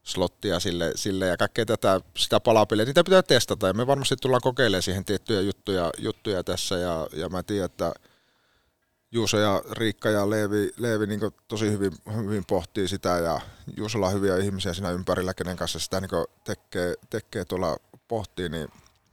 slottia 0.03 0.59
sille, 0.59 0.91
sille 0.95 1.27
ja 1.27 1.37
kaikkea 1.37 1.65
tätä, 1.65 2.01
sitä 2.17 2.39
palapeliä, 2.39 2.85
niitä 2.85 3.03
pitää 3.03 3.23
testata 3.23 3.67
ja 3.67 3.73
me 3.73 3.87
varmasti 3.87 4.15
tullaan 4.15 4.41
kokeilemaan 4.41 4.83
siihen 4.83 5.05
tiettyjä 5.05 5.41
juttuja, 5.41 5.91
juttuja 5.97 6.43
tässä 6.43 6.77
ja, 6.77 7.07
ja 7.13 7.29
mä 7.29 7.43
tiedän, 7.43 7.65
että 7.65 7.93
Juuso 9.11 9.37
ja 9.39 9.63
Riikka 9.71 10.09
ja 10.09 10.29
Leevi, 10.29 10.69
Leevi 10.77 11.07
niin 11.07 11.19
tosi 11.47 11.71
hyvin, 11.71 11.91
hyvin 12.15 12.45
pohtii 12.45 12.87
sitä 12.87 13.09
ja 13.09 13.41
Juusolla 13.77 14.07
on 14.07 14.13
hyviä 14.13 14.37
ihmisiä 14.37 14.73
siinä 14.73 14.91
ympärillä, 14.91 15.33
kenen 15.33 15.57
kanssa 15.57 15.79
sitä 15.79 16.01
niin 16.01 16.09
tekee, 16.43 16.93
tekee 17.09 17.45
tuolla 17.45 17.77
pohtii, 18.07 18.49
niin 18.49 18.67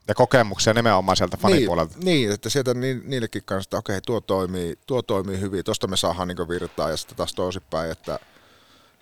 ja 0.08 0.14
kokemuksia 0.14 0.74
nimenomaan 0.74 1.16
sieltä 1.16 1.36
fanipuolelta. 1.36 1.94
Niin, 1.94 2.04
niin 2.04 2.32
että 2.32 2.48
sieltä 2.48 2.74
ni, 2.74 3.02
niillekin 3.04 3.42
kanssa, 3.44 3.66
että 3.66 3.76
okei, 3.76 4.00
tuo 4.00 4.20
toimii, 4.20 4.78
tuo 4.86 5.02
toimii 5.02 5.40
hyvin, 5.40 5.64
tuosta 5.64 5.86
me 5.86 5.96
saadaan 5.96 6.28
niin 6.28 6.48
virtaa 6.48 6.90
ja 6.90 6.96
sitten 6.96 7.16
taas 7.16 7.34
toisinpäin, 7.34 7.90
että 7.90 8.18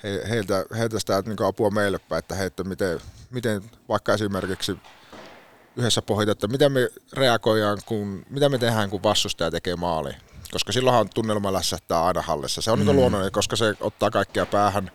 he, 0.02 0.22
heiltä, 0.28 0.64
heiltä 0.78 0.98
sitä 0.98 1.22
niin 1.26 1.42
apua 1.44 1.70
meille 1.70 1.98
päin, 1.98 2.18
että, 2.18 2.34
hei, 2.34 2.46
että 2.46 2.64
miten, 2.64 3.00
miten 3.30 3.62
vaikka 3.88 4.14
esimerkiksi 4.14 4.78
yhdessä 5.76 6.02
pohjita, 6.02 6.32
että 6.32 6.48
miten 6.48 6.72
me 6.72 6.88
reagoidaan, 7.12 7.78
kun, 7.86 8.26
mitä 8.30 8.48
me 8.48 8.58
tehdään, 8.58 8.90
kun 8.90 9.02
vastustaja 9.02 9.50
tekee 9.50 9.76
maali. 9.76 10.10
Koska 10.52 10.72
silloinhan 10.72 11.08
tunnelma 11.14 11.52
lässähtää 11.52 12.04
aina 12.04 12.22
hallissa. 12.22 12.62
Se 12.62 12.70
on 12.70 12.78
niin 12.78 12.86
mm. 12.86 12.90
niin 12.90 13.00
luonnollinen, 13.00 13.32
koska 13.32 13.56
se 13.56 13.74
ottaa 13.80 14.10
kaikkia 14.10 14.46
päähän, 14.46 14.90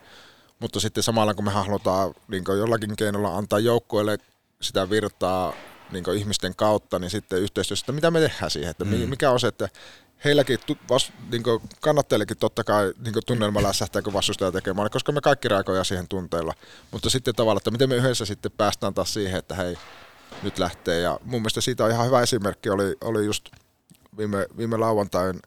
mutta 0.60 0.80
sitten 0.80 1.04
samalla 1.04 1.34
kun 1.34 1.46
me 1.46 1.52
halutaan 1.52 2.14
niin 2.28 2.44
jollakin 2.58 2.96
keinolla 2.96 3.38
antaa 3.38 3.60
joukkueelle 3.60 4.18
sitä 4.62 4.90
virtaa 4.90 5.54
niin 5.94 6.18
ihmisten 6.18 6.56
kautta, 6.56 7.00
niin 7.00 7.10
sitten 7.10 7.40
yhteistyössä, 7.40 7.84
että 7.84 7.92
mitä 7.92 8.12
me 8.12 8.20
tehdään 8.20 8.52
siihen, 8.52 8.72
että 8.72 8.86
mm. 8.86 9.10
mikä 9.10 9.32
on 9.32 9.40
se, 9.40 9.48
että 9.48 9.70
heilläkin, 10.26 10.60
vas, 10.90 11.14
niin 11.32 11.44
kannattajillekin 11.82 12.38
totta 12.38 12.64
kai 12.64 12.94
niin 13.04 13.14
tunnelma 13.26 13.64
lässähtää, 13.64 14.02
kun 14.02 14.14
vastustaja 14.14 14.52
tekee 14.52 14.74
maali, 14.74 14.90
koska 14.90 15.12
me 15.12 15.22
kaikki 15.22 15.48
reagoidaan 15.48 15.86
siihen 15.86 16.08
tunteilla. 16.08 16.54
Mutta 16.92 17.10
sitten 17.10 17.36
tavallaan, 17.36 17.60
että 17.60 17.72
miten 17.72 17.90
me 17.90 17.96
yhdessä 17.96 18.26
sitten 18.26 18.52
päästään 18.52 18.94
taas 18.94 19.14
siihen, 19.14 19.40
että 19.40 19.56
hei, 19.56 19.78
nyt 20.44 20.60
lähtee. 20.60 21.02
Ja 21.02 21.20
mun 21.24 21.42
mielestä 21.42 21.62
siitä 21.62 21.86
on 21.86 21.92
ihan 21.92 22.06
hyvä 22.06 22.22
esimerkki, 22.22 22.70
oli, 22.70 22.96
oli 23.02 23.26
just 23.26 23.50
viime, 24.18 24.48
viime 24.58 24.78
lauantain 24.78 25.40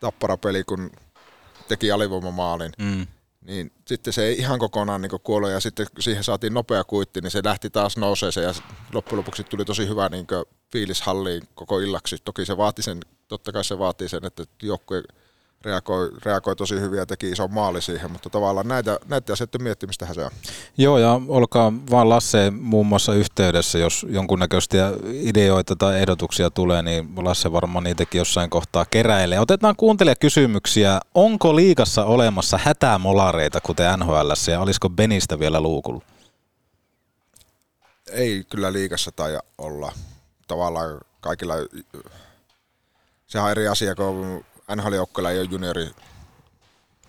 tapparapeli, 0.00 0.64
kun 0.64 0.90
teki 1.68 1.92
alivoimamaalin. 1.92 2.72
Mm 2.78 3.06
niin 3.46 3.72
sitten 3.86 4.12
se 4.12 4.24
ei 4.24 4.38
ihan 4.38 4.58
kokonaan 4.58 5.02
niin 5.02 5.10
kuole 5.22 5.50
ja 5.50 5.60
sitten 5.60 5.86
siihen 6.00 6.24
saatiin 6.24 6.54
nopea 6.54 6.84
kuitti, 6.84 7.20
niin 7.20 7.30
se 7.30 7.40
lähti 7.44 7.70
taas 7.70 7.96
nouseeseen 7.96 8.46
ja 8.46 8.54
loppujen 8.92 9.18
lopuksi 9.18 9.44
tuli 9.44 9.64
tosi 9.64 9.88
hyvä 9.88 10.08
niin 10.08 10.26
fiilis 10.72 11.02
halliin 11.02 11.42
koko 11.54 11.78
illaksi. 11.78 12.16
Toki 12.24 12.46
se 12.46 12.56
vaati 12.56 12.82
sen, 12.82 13.00
totta 13.28 13.52
kai 13.52 13.64
se 13.64 13.78
vaatii 13.78 14.08
sen, 14.08 14.24
että 14.24 14.44
joukkue 14.62 15.02
reagoi, 15.64 16.10
reagoi 16.24 16.56
tosi 16.56 16.80
hyvin 16.80 16.98
ja 16.98 17.06
teki 17.06 17.30
ison 17.30 17.52
maali 17.52 17.82
siihen, 17.82 18.10
mutta 18.10 18.30
tavallaan 18.30 18.68
näitä, 18.68 18.98
näitä 19.08 19.32
asioiden 19.32 19.62
miettimistä 19.62 20.14
se 20.14 20.24
on. 20.24 20.30
Joo, 20.78 20.98
ja 20.98 21.20
olkaa 21.28 21.72
vaan 21.90 22.08
Lasse 22.08 22.50
muun 22.50 22.86
muassa 22.86 23.14
yhteydessä, 23.14 23.78
jos 23.78 24.06
jonkunnäköistä 24.08 24.92
ideoita 25.12 25.76
tai 25.76 26.00
ehdotuksia 26.00 26.50
tulee, 26.50 26.82
niin 26.82 27.08
Lasse 27.16 27.52
varmaan 27.52 27.84
niitäkin 27.84 28.18
jossain 28.18 28.50
kohtaa 28.50 28.84
keräilee. 28.84 29.40
Otetaan 29.40 29.76
kuuntelijakysymyksiä. 29.76 31.00
Onko 31.14 31.56
liikassa 31.56 32.04
olemassa 32.04 32.58
hätämolareita, 32.62 33.60
kuten 33.60 33.98
NHL, 33.98 34.30
ja 34.50 34.60
olisiko 34.60 34.90
Benistä 34.90 35.38
vielä 35.38 35.60
luukulla? 35.60 36.04
Ei 38.10 38.44
kyllä 38.50 38.72
liikassa 38.72 39.12
tai 39.12 39.38
olla. 39.58 39.92
tavallaan 40.48 41.00
kaikilla, 41.20 41.54
sehän 43.26 43.44
on 43.44 43.50
eri 43.50 43.68
asia, 43.68 43.94
kun 43.94 44.44
NHL-joukkoilla 44.74 45.30
ei 45.30 45.38
ole 45.38 45.48
juniori 45.50 45.90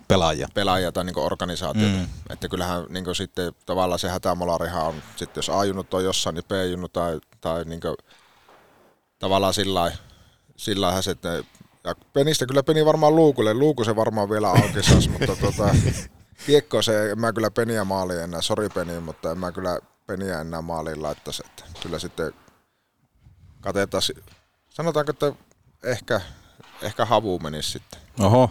Pelaajia. 0.08 0.48
pelaajia 0.54 0.92
tai 0.92 1.04
niin 1.04 1.18
organisaatiota. 1.18 1.96
Mm. 1.96 2.06
Että 2.30 2.48
kyllähän 2.48 2.84
niin 2.88 3.14
sitten 3.14 3.52
tavallaan 3.66 3.98
se 3.98 4.08
hätämolarihan 4.08 4.86
on, 4.86 4.94
sitten 5.16 5.38
jos 5.38 5.50
A-junut 5.50 5.94
on 5.94 6.04
jossain, 6.04 6.34
niin 6.34 6.44
B-junut 6.48 6.92
tai, 6.92 7.20
tai 7.40 7.64
niin 7.64 7.80
tavallaan 9.18 9.54
sillä 9.54 9.92
sillä 10.56 11.02
se, 11.02 11.10
että 11.10 11.42
ja 11.84 11.94
penistä 12.12 12.46
kyllä 12.46 12.62
peni 12.62 12.84
varmaan 12.84 13.16
luukulle, 13.16 13.54
luuku 13.54 13.84
se 13.84 13.96
varmaan 13.96 14.30
vielä 14.30 14.48
auki 14.48 14.82
saas, 14.82 15.08
mutta 15.18 15.36
tota, 15.36 15.74
kiekko 16.46 16.82
se, 16.82 17.10
en 17.10 17.20
mä 17.20 17.32
kyllä 17.32 17.50
peniä 17.50 17.84
maaliin 17.84 18.20
enää, 18.20 18.42
sori 18.42 18.68
peni, 18.68 19.00
mutta 19.00 19.30
en 19.30 19.38
mä 19.38 19.52
kyllä 19.52 19.78
peniä 20.06 20.40
enää 20.40 20.62
maaliin 20.62 21.02
laittaisi, 21.02 21.42
että 21.46 21.64
kyllä 21.82 21.98
sitten 21.98 22.32
katetaan, 23.60 24.02
sanotaanko, 24.68 25.10
että 25.10 25.32
ehkä, 25.82 26.20
ehkä 26.82 27.04
havu 27.04 27.38
menisi 27.38 27.70
sitten. 27.70 28.00
Oho. 28.20 28.50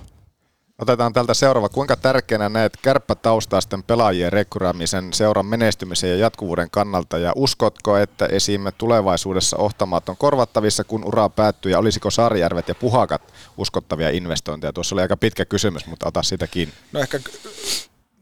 Otetaan 0.82 1.13
tältä 1.13 1.34
seuraava. 1.34 1.70
Kuinka 1.70 1.96
tärkeänä 1.96 2.50
näet 2.50 2.78
kärppätaustaisten 2.82 3.84
pelaajien 3.84 4.34
rekkuraamisen 4.34 5.13
seuran 5.13 5.46
menestymisen 5.46 6.10
ja 6.10 6.15
jatkuvuuden 6.15 6.70
kannalta 6.72 7.17
ja 7.17 7.34
uskotko, 7.36 7.98
että 7.98 8.26
esimme 8.26 8.72
tulevaisuudessa 8.72 9.58
Ohtamaat 9.58 10.10
on 10.10 10.17
korvattavissa, 10.17 10.84
kun 10.84 11.06
ura 11.06 11.30
päättyy 11.30 11.72
ja 11.72 11.80
olisiko 11.80 12.12
Saarijärvet 12.12 12.67
ja 12.67 12.76
Puhakat 12.76 13.34
uskottavia 13.58 14.10
investointeja? 14.10 14.74
Tuossa 14.74 14.96
oli 14.96 15.02
aika 15.02 15.17
pitkä 15.17 15.46
kysymys, 15.46 15.86
mutta 15.88 16.08
ota 16.08 16.24
siitä 16.24 16.48
kiinni. 16.48 16.74
No 16.91 17.00
ehkä, 17.00 17.20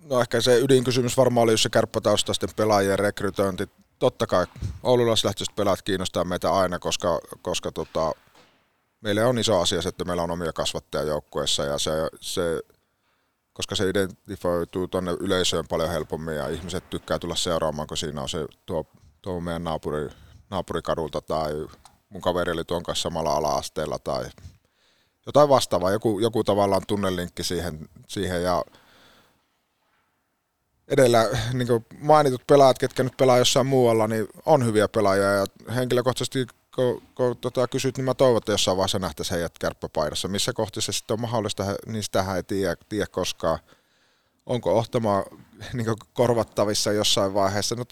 no 0.09 0.21
ehkä 0.21 0.41
se 0.41 0.59
ydinkysymys 0.59 1.17
varmaan 1.17 1.43
oli 1.43 1.53
just 1.53 1.63
se 1.63 1.69
kärppätaustaisten 1.69 2.49
pelaajien 2.55 2.99
rekrytointi. 2.99 3.69
Totta 3.99 4.27
kai 4.27 4.45
oululaislähtöiset 4.83 5.55
pelaat 5.55 5.81
kiinnostaa 5.81 6.23
meitä 6.23 6.51
aina, 6.51 6.79
koska, 6.79 7.19
koska 7.41 7.71
tota, 7.71 8.11
meille 9.01 9.25
on 9.25 9.39
iso 9.39 9.59
asia 9.59 9.81
se, 9.81 9.89
että 9.89 10.05
meillä 10.05 10.23
on 10.23 10.31
omia 10.31 10.53
kasvattajajoukkueessa 10.53 11.63
ja 11.63 11.79
se, 11.79 11.91
se 12.21 12.61
koska 13.53 13.75
se 13.75 13.89
identifioituu 13.89 14.87
tuonne 14.87 15.11
yleisöön 15.19 15.65
paljon 15.69 15.89
helpommin 15.89 16.35
ja 16.35 16.49
ihmiset 16.49 16.89
tykkää 16.89 17.19
tulla 17.19 17.35
seuraamaan, 17.35 17.87
kun 17.87 17.97
siinä 17.97 18.21
on 18.21 18.29
se 18.29 18.45
tuo, 18.65 18.85
tuo 19.21 19.39
meidän 19.39 19.63
naapuri, 19.63 20.09
naapurikadulta 20.49 21.21
tai 21.21 21.53
mun 22.09 22.21
kaveri 22.21 22.51
oli 22.51 22.63
tuon 22.63 22.83
kanssa 22.83 23.03
samalla 23.03 23.33
ala-asteella 23.37 23.99
tai 23.99 24.25
jotain 25.25 25.49
vastaavaa, 25.49 25.91
joku, 25.91 26.19
joku 26.19 26.43
tavallaan 26.43 26.81
tunnelinkki 26.87 27.43
siihen, 27.43 27.89
siihen 28.07 28.43
ja 28.43 28.65
edellä 30.87 31.29
niin 31.53 31.67
mainitut 31.99 32.47
pelaajat, 32.47 32.77
ketkä 32.77 33.03
nyt 33.03 33.17
pelaa 33.17 33.37
jossain 33.37 33.67
muualla, 33.67 34.07
niin 34.07 34.27
on 34.45 34.65
hyviä 34.65 34.87
pelaajia 34.87 35.33
ja 35.33 35.45
henkilökohtaisesti 35.75 36.47
kun, 36.75 37.01
kun 37.15 37.37
tota, 37.37 37.67
kysyt, 37.67 37.97
niin 37.97 38.05
mä 38.05 38.13
toivon, 38.13 38.37
että 38.37 38.51
jossain 38.51 38.77
vaiheessa 38.77 38.99
nähtäisiin 38.99 39.35
heidät 39.35 39.57
kärppäpaidassa. 39.59 40.27
Missä 40.27 40.53
kohti 40.53 40.81
se 40.81 40.91
sitten 40.91 41.13
on 41.13 41.21
mahdollista, 41.21 41.63
niin 41.85 42.03
sitähän 42.03 42.35
ei 42.35 42.43
tiedä, 42.43 42.75
tiedä 42.89 43.07
koskaan. 43.11 43.59
Onko 44.45 44.77
Ohtama 44.77 45.23
niin 45.73 45.87
korvattavissa 46.13 46.91
jossain 46.91 47.33
vaiheessa? 47.33 47.75
No, 47.75 47.85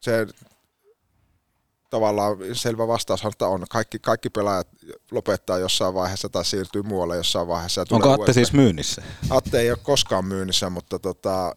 se 0.00 0.26
tavallaan 1.90 2.36
selvä 2.52 2.88
vastaus 2.88 3.24
on, 3.24 3.32
että 3.32 3.46
on. 3.46 3.64
Kaikki, 3.70 3.98
kaikki 3.98 4.30
pelaajat 4.30 4.68
lopettaa 5.10 5.58
jossain 5.58 5.94
vaiheessa 5.94 6.28
tai 6.28 6.44
siirtyy 6.44 6.82
muualle 6.82 7.16
jossain 7.16 7.48
vaiheessa. 7.48 7.84
Onko 7.90 8.12
Atte 8.12 8.32
siis 8.32 8.52
myynnissä? 8.52 9.02
Atte 9.30 9.60
ei 9.60 9.70
ole 9.70 9.78
koskaan 9.82 10.24
myynnissä, 10.24 10.70
mutta 10.70 10.98
tota, 10.98 11.54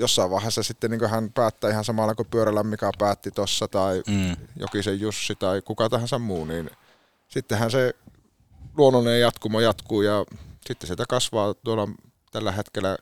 jossain 0.00 0.30
vaiheessa 0.30 0.62
sitten 0.62 0.90
niin 0.90 1.10
hän 1.10 1.32
päättää 1.32 1.70
ihan 1.70 1.84
samalla 1.84 2.14
kuin 2.14 2.28
pyörällä 2.30 2.62
mikä 2.62 2.90
päätti 2.98 3.30
tuossa 3.30 3.68
tai 3.68 4.02
mm. 4.06 4.36
Jokisen 4.56 5.00
Jussi 5.00 5.34
tai 5.34 5.62
kuka 5.62 5.88
tahansa 5.88 6.18
muu, 6.18 6.44
niin 6.44 6.70
sittenhän 7.28 7.70
se 7.70 7.94
luonnollinen 8.76 9.20
jatkumo 9.20 9.60
jatkuu 9.60 10.02
ja 10.02 10.24
sitten 10.66 10.88
sitä 10.88 11.04
kasvaa 11.08 11.54
tuolla 11.54 11.88
tällä 12.32 12.52
hetkellä, 12.52 12.96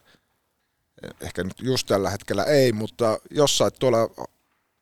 ehkä 1.20 1.44
nyt 1.44 1.60
just 1.62 1.86
tällä 1.86 2.10
hetkellä 2.10 2.44
ei, 2.44 2.72
mutta 2.72 3.18
jossain 3.30 3.72
tuolla 3.78 4.28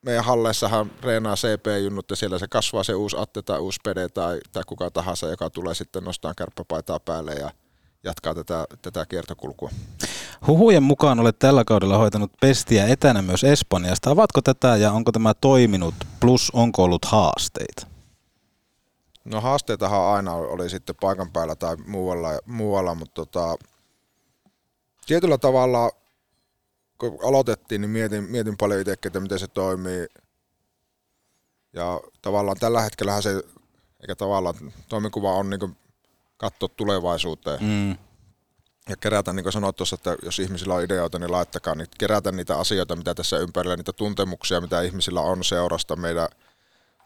meidän 0.02 0.24
halleissahan 0.24 0.90
reenaa 1.02 1.34
CP-junnut 1.34 2.10
ja 2.10 2.16
siellä 2.16 2.38
se 2.38 2.48
kasvaa 2.48 2.84
se 2.84 2.94
uusi 2.94 3.16
Atte 3.18 3.42
tai 3.42 3.58
uusi 3.58 3.80
Pede 3.84 4.08
tai, 4.08 4.40
tai 4.52 4.62
kuka 4.66 4.90
tahansa, 4.90 5.28
joka 5.28 5.50
tulee 5.50 5.74
sitten 5.74 6.04
nostaa 6.04 6.34
kärppäpaitaa 6.34 7.00
päälle 7.00 7.32
ja 7.32 7.50
jatkaa 8.06 8.34
tätä, 8.34 8.66
tätä 8.82 9.06
kiertokulkua. 9.06 9.70
Huhujen 10.46 10.82
mukaan 10.82 11.20
olet 11.20 11.38
tällä 11.38 11.64
kaudella 11.64 11.98
hoitanut 11.98 12.32
pestiä 12.40 12.86
etänä 12.86 13.22
myös 13.22 13.44
Espanjasta. 13.44 14.10
Avatko 14.10 14.40
tätä 14.42 14.76
ja 14.76 14.92
onko 14.92 15.12
tämä 15.12 15.34
toiminut, 15.34 15.94
plus 16.20 16.50
onko 16.54 16.82
ollut 16.82 17.04
haasteita? 17.04 17.86
No 19.24 19.40
haasteitahan 19.40 20.00
aina 20.00 20.34
oli 20.34 20.70
sitten 20.70 20.96
paikan 21.00 21.30
päällä 21.32 21.54
tai 21.54 21.76
muualla, 21.86 22.28
muualla 22.46 22.94
mutta 22.94 23.14
tota, 23.14 23.56
tietyllä 25.06 25.38
tavalla 25.38 25.90
kun 26.98 27.18
aloitettiin, 27.24 27.80
niin 27.80 27.90
mietin, 27.90 28.24
mietin 28.24 28.56
paljon 28.56 28.80
itse, 28.80 28.92
että 28.92 29.20
miten 29.20 29.38
se 29.38 29.48
toimii. 29.48 30.06
Ja 31.72 32.00
tavallaan 32.22 32.56
tällä 32.60 32.80
hetkellä 32.80 33.20
se, 33.20 33.42
eikä 34.00 34.14
tavallaan, 34.16 34.54
toimikuva 34.88 35.32
on 35.32 35.50
niin 35.50 35.76
katsoa 36.36 36.68
tulevaisuuteen. 36.68 37.64
Mm. 37.64 37.90
Ja 38.88 38.96
kerätä, 39.00 39.32
niin 39.32 39.42
kuin 39.42 39.52
sanoit 39.52 39.76
tuossa, 39.76 39.94
että 39.94 40.16
jos 40.22 40.38
ihmisillä 40.38 40.74
on 40.74 40.82
ideoita, 40.82 41.18
niin 41.18 41.32
laittakaa, 41.32 41.74
niin 41.74 41.88
kerätä 41.98 42.32
niitä 42.32 42.58
asioita, 42.58 42.96
mitä 42.96 43.14
tässä 43.14 43.38
ympärillä, 43.38 43.76
niitä 43.76 43.92
tuntemuksia, 43.92 44.60
mitä 44.60 44.82
ihmisillä 44.82 45.20
on 45.20 45.44
seurasta 45.44 45.96
meidän 45.96 46.28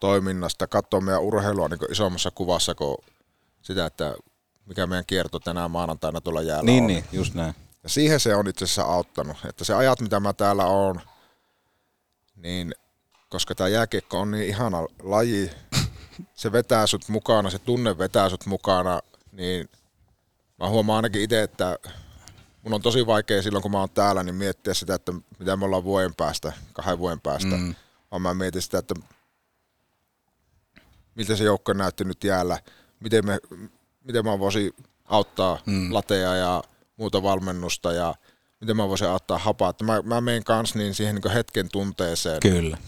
toiminnasta, 0.01 0.67
katsoa 0.67 1.01
meidän 1.01 1.23
urheilua 1.23 1.69
niin 1.69 1.93
isommassa 1.93 2.31
kuvassa 2.31 2.75
kuin 2.75 2.97
sitä, 3.63 3.87
että 3.87 4.15
mikä 4.67 4.87
meidän 4.87 5.07
kierto 5.07 5.39
tänään 5.39 5.71
maanantaina 5.71 6.21
tuolla 6.21 6.43
jäällä 6.43 6.65
niin, 6.65 6.85
on. 6.85 6.87
Niin, 6.87 7.05
just 7.13 7.35
näin. 7.35 7.55
Ja 7.83 7.89
siihen 7.89 8.21
se 8.21 8.35
on 8.35 8.49
itse 8.49 8.65
asiassa 8.65 8.83
auttanut, 8.83 9.37
että 9.49 9.65
se 9.65 9.75
ajat, 9.75 10.01
mitä 10.01 10.21
mä 10.21 10.33
täällä 10.33 10.65
on, 10.65 11.01
niin 12.37 12.75
koska 13.29 13.55
tämä 13.55 13.69
jääkiekko 13.69 14.21
on 14.21 14.31
niin 14.31 14.49
ihana 14.49 14.87
laji, 15.03 15.51
se 16.35 16.53
vetää 16.53 16.87
sut 16.87 17.09
mukana, 17.09 17.51
se 17.51 17.59
tunne 17.59 17.99
vetää 17.99 18.29
sut 18.29 18.47
mukana, 18.47 19.01
niin 19.33 19.69
mä 20.59 20.69
huomaan 20.69 20.97
ainakin 20.97 21.23
itse, 21.23 21.43
että 21.43 21.79
mun 22.63 22.75
on 22.75 22.83
tosi 22.83 23.07
vaikea 23.07 23.43
silloin, 23.43 23.63
kun 23.63 23.71
mä 23.71 23.79
oon 23.79 23.91
täällä, 23.91 24.23
niin 24.23 24.35
miettiä 24.35 24.75
sitä, 24.75 24.95
että 24.95 25.13
mitä 25.39 25.57
me 25.57 25.65
ollaan 25.65 25.85
vuoden 25.85 26.15
päästä, 26.15 26.53
kahden 26.73 26.99
vuoden 26.99 27.21
päästä. 27.21 27.57
Mm. 27.57 27.75
Vaan 28.11 28.23
mä 28.23 28.35
mietin 28.35 28.63
sitä, 28.63 28.79
että 28.79 28.95
miltä 31.15 31.37
se 31.37 31.45
joukko 31.45 31.73
näytti 31.73 32.05
nyt 32.05 32.25
jäällä, 32.25 32.59
miten, 33.01 33.27
me, 33.27 33.39
miten 34.05 34.25
mä 34.25 34.39
voisin 34.39 34.73
auttaa 35.05 35.59
mm. 35.67 35.95
lateja 35.95 36.35
ja 36.35 36.63
muuta 36.97 37.23
valmennusta 37.23 37.93
ja 37.93 38.15
miten 38.61 38.77
mä 38.77 38.89
voisin 38.89 39.09
auttaa 39.09 39.39
hapaa. 39.39 39.75
Mä, 39.83 40.03
mä 40.03 40.21
menen 40.21 40.45
kanssa 40.45 40.79
niin 40.79 40.95
siihen 40.95 41.15
niin 41.15 41.33
hetken 41.33 41.69
tunteeseen. 41.73 42.41
Kyllä. 42.41 42.79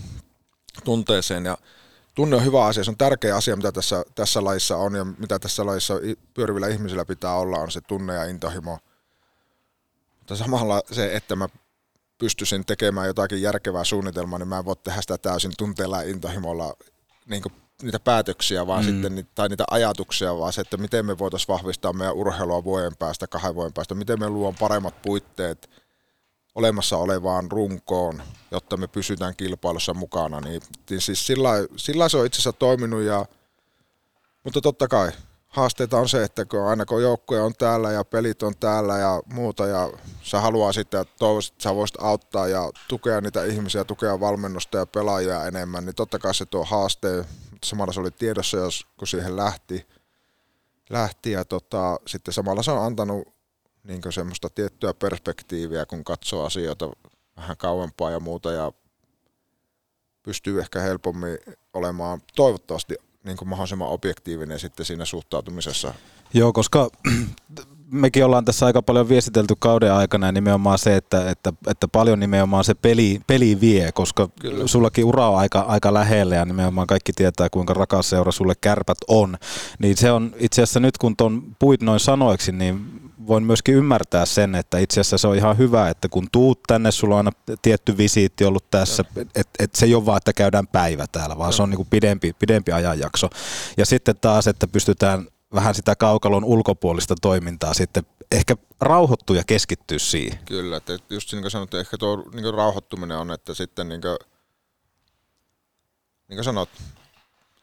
Tunteeseen 0.85 1.45
ja 1.45 1.59
tunne 2.15 2.37
on 2.37 2.45
hyvä 2.45 2.65
asia, 2.65 2.85
se 2.85 2.91
on 2.91 2.97
tärkeä 2.97 3.37
asia, 3.37 3.57
mitä 3.57 3.73
tässä, 3.73 4.05
tässä 4.15 4.45
laissa 4.45 4.77
on 4.77 4.95
ja 4.95 5.05
mitä 5.05 5.39
tässä 5.39 5.67
laissa 5.67 5.95
pyörivillä 6.35 6.69
ihmisillä 6.69 7.05
pitää 7.05 7.35
olla, 7.35 7.59
on 7.59 7.71
se 7.71 7.81
tunne 7.81 8.15
ja 8.15 8.25
intohimo. 8.25 8.79
Mutta 10.19 10.37
samalla 10.37 10.83
se, 10.93 11.17
että 11.17 11.37
mä 11.37 11.49
pystyisin 12.19 12.67
tekemään 12.67 13.07
jotakin 13.07 13.43
järkevää 13.43 13.85
suunnitelmaa, 13.85 14.39
niin 14.39 14.49
mä 14.49 14.59
en 14.59 14.65
voi 14.65 14.77
tehdä 14.77 15.01
sitä 15.01 15.19
täysin 15.19 15.53
tunteella 15.59 16.03
ja 16.03 16.11
intohimolla 16.11 16.75
niin 17.27 17.43
niitä 17.83 18.01
päätöksiä 18.01 18.67
vaan 18.67 18.85
mm. 18.85 18.91
sitten, 18.91 19.29
tai 19.35 19.49
niitä 19.49 19.65
ajatuksia, 19.71 20.39
vaan 20.39 20.53
se, 20.53 20.61
että 20.61 20.77
miten 20.77 21.07
me 21.07 21.19
voitaisiin 21.19 21.49
vahvistaa 21.49 21.93
meidän 21.93 22.15
urheilua 22.15 22.65
vuoden 22.65 22.97
päästä, 22.99 23.27
kahden 23.27 23.55
vuoden 23.55 23.73
päästä, 23.73 23.95
miten 23.95 24.21
me 24.21 24.29
luon 24.29 24.55
paremmat 24.55 25.03
puitteet 25.03 25.71
olemassa 26.55 26.97
olevaan 26.97 27.51
runkoon, 27.51 28.23
jotta 28.51 28.77
me 28.77 28.87
pysytään 28.87 29.37
kilpailussa 29.37 29.95
mukana. 29.95 30.41
Niin, 30.41 30.63
niin 30.91 31.01
siis 31.01 31.27
sillä, 31.27 31.51
sillä 31.77 32.09
se 32.09 32.17
on 32.17 32.27
itse 32.27 32.37
asiassa 32.37 32.53
toiminut, 32.53 33.03
ja, 33.03 33.27
mutta 34.45 34.61
totta 34.61 34.89
kai 34.89 35.13
haasteita 35.53 35.99
on 35.99 36.09
se, 36.09 36.25
että 36.25 36.45
kun 36.45 36.69
aina 36.69 36.85
kun 36.85 37.03
joukkoja 37.03 37.45
on 37.45 37.55
täällä 37.59 37.93
ja 37.93 38.05
pelit 38.05 38.43
on 38.43 38.57
täällä 38.61 38.99
ja 38.99 39.23
muuta 39.27 39.67
ja 39.67 39.91
sä 40.23 40.41
haluaa 40.41 40.73
sitten, 40.73 41.01
että 41.01 41.15
toivoisit, 41.19 41.53
että 41.53 41.63
sä 41.63 41.75
voisit 41.75 41.97
auttaa 42.01 42.49
ja 42.49 42.71
tukea 42.89 43.21
niitä 43.21 43.45
ihmisiä, 43.45 43.85
tukea 43.85 44.21
valmennusta 44.21 44.79
ja 44.79 44.87
pelaajia 44.87 45.47
enemmän, 45.47 45.85
niin 45.85 45.95
totta 45.95 46.19
kai 46.19 46.35
se 46.35 46.47
tuo 46.47 46.67
mutta 47.51 47.69
samalla 47.69 47.93
se 47.93 48.01
oli 48.01 48.11
tiedossa, 48.11 48.57
jos, 48.57 48.87
kun 48.97 49.09
siihen 49.09 49.37
lähti, 49.37 49.87
lähti 50.91 51.31
ja 51.31 51.45
tota, 51.45 52.01
sitten 52.07 52.35
samalla 52.35 52.63
se 52.63 52.71
on 52.71 52.85
antanut 52.85 53.29
niin 53.85 54.03
semmoista 54.11 54.51
tiettyä 54.51 54.95
perspektiiviä, 54.95 55.87
kun 55.87 56.05
katsoo 56.05 56.45
asioita 56.45 56.91
vähän 57.37 57.57
kauempaa 57.57 58.11
ja 58.11 58.21
muuta 58.21 58.53
ja 58.53 58.73
pystyy 60.23 60.61
ehkä 60.61 60.81
helpommin 60.81 61.39
olemaan 61.75 62.21
toivottavasti 62.37 62.95
niin 63.25 63.37
kuin 63.37 63.49
mahdollisimman 63.49 63.89
objektiivinen 63.89 64.59
sitten 64.59 64.87
siinä 64.87 65.05
suhtautumisessa. 65.05 65.95
Joo, 66.35 66.53
koska 66.53 66.91
mekin 67.91 68.25
ollaan 68.25 68.45
tässä 68.45 68.67
aika 68.67 68.83
paljon 68.83 69.09
viestitelty 69.09 69.55
kauden 69.59 69.93
aikana 69.93 70.27
ja 70.27 70.33
nimenomaan 70.33 70.79
se, 70.79 70.97
että, 70.97 71.31
että, 71.31 71.53
että 71.67 71.89
paljon 71.89 72.21
nimenomaan 72.21 72.65
se 72.65 72.75
peli, 72.75 73.21
peli 73.27 73.61
vie, 73.61 73.93
koska 73.93 74.29
Kyllä. 74.41 74.67
sullakin 74.67 75.05
ura 75.05 75.29
on 75.29 75.39
aika, 75.39 75.61
aika 75.61 75.95
lähellä 75.95 76.35
ja 76.35 76.45
nimenomaan 76.45 76.87
kaikki 76.87 77.13
tietää, 77.13 77.51
kuinka 77.51 77.75
rakas 77.75 78.11
seura 78.11 78.33
sulle 78.33 78.55
kärpät 78.61 78.99
on. 79.09 79.37
Niin 79.79 79.97
se 79.97 80.13
on 80.13 80.35
itse 80.37 80.63
asiassa 80.63 80.81
nyt, 80.81 80.99
kun 80.99 81.17
ton 81.17 81.57
puit 81.59 81.83
noin 81.83 82.01
sanoiksi, 82.01 82.53
niin 82.53 83.03
voin 83.27 83.45
myöskin 83.45 83.75
ymmärtää 83.75 84.27
sen, 84.27 84.55
että 84.55 84.79
itse 84.79 85.01
asiassa 85.01 85.19
se 85.19 85.29
on 85.29 85.37
ihan 85.37 85.59
hyvä, 85.59 85.89
että 85.89 86.09
kun 86.09 86.29
tuut 86.33 86.61
tänne, 86.67 86.91
sulla 86.91 87.15
on 87.15 87.19
aina 87.19 87.57
tietty 87.63 87.97
visiitti 87.97 88.45
ollut 88.45 88.71
tässä, 88.71 89.05
että 89.35 89.65
et 89.65 89.75
se 89.75 89.87
ei 89.87 89.95
ole 89.95 90.07
vaan, 90.07 90.17
että 90.17 90.33
käydään 90.33 90.67
päivä 90.67 91.07
täällä, 91.13 91.39
vaan 91.39 91.53
se 91.53 91.63
on 91.63 91.71
niinku 91.71 91.87
pidempi, 91.91 92.33
pidempi 92.39 92.73
ajanjakso. 92.73 93.31
Ja 93.77 93.87
sitten 93.87 94.17
taas, 94.21 94.47
että 94.47 94.67
pystytään 94.69 95.29
vähän 95.55 95.75
sitä 95.75 95.97
kaukalon 95.97 96.45
ulkopuolista 96.45 97.15
toimintaa 97.23 97.75
sitten 97.75 98.07
ehkä 98.33 98.57
rauhoittua 98.81 99.37
ja 99.37 99.45
keskittyä 99.47 99.99
siihen. 99.99 100.39
Kyllä, 100.45 100.77
että 100.77 100.99
just 101.11 101.33
niin 101.33 101.43
kuin 101.43 101.51
sanot, 101.51 101.75
ehkä 101.75 101.99
tuo 101.99 102.17
niin 102.33 102.43
kuin 102.43 102.55
rauhoittuminen 102.55 103.17
on, 103.17 103.31
että 103.31 103.55
sitten 103.55 103.89
niin 103.89 104.01
kuin, 104.01 104.17
niin 106.29 106.37
kuin 106.37 106.45
sanot, 106.45 106.69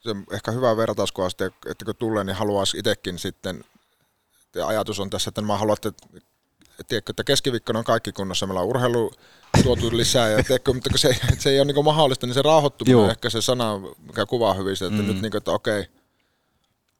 se 0.00 0.10
ehkä 0.32 0.50
hyvä 0.50 0.76
vertauskuva 0.76 1.28
että 1.70 1.84
kun 1.84 1.96
tulee, 1.98 2.24
niin 2.24 2.36
haluaisi 2.36 2.78
itsekin 2.78 3.18
sitten, 3.18 3.64
ajatus 4.66 5.00
on 5.00 5.10
tässä, 5.10 5.28
että 5.28 5.42
mä 5.42 5.56
haluan, 5.56 5.76
että 5.82 6.06
tiedätkö, 6.88 7.10
että 7.12 7.24
keskiviikkona 7.24 7.78
on 7.78 7.84
kaikki 7.84 8.12
kunnossa, 8.12 8.46
meillä 8.46 8.60
on 8.60 8.66
urheilu 8.66 9.12
tuotu 9.62 9.96
lisää, 9.96 10.28
ja 10.28 10.44
tiedätkö, 10.44 10.72
mutta 10.72 10.90
kun 10.90 10.98
se, 10.98 11.16
se 11.38 11.50
ei 11.50 11.60
ole 11.60 11.72
niin 11.72 11.84
mahdollista, 11.84 12.26
niin 12.26 12.34
se 12.34 12.42
rauhoittuminen 12.42 12.92
Joo. 12.92 13.04
on 13.04 13.10
ehkä 13.10 13.30
se 13.30 13.42
sana, 13.42 13.80
mikä 13.98 14.26
kuvaa 14.26 14.54
hyvin 14.54 14.72
että 14.72 15.02
mm. 15.02 15.06
nyt 15.06 15.22
niin 15.22 15.30
kuin, 15.30 15.38
että 15.38 15.50
okei, 15.50 15.86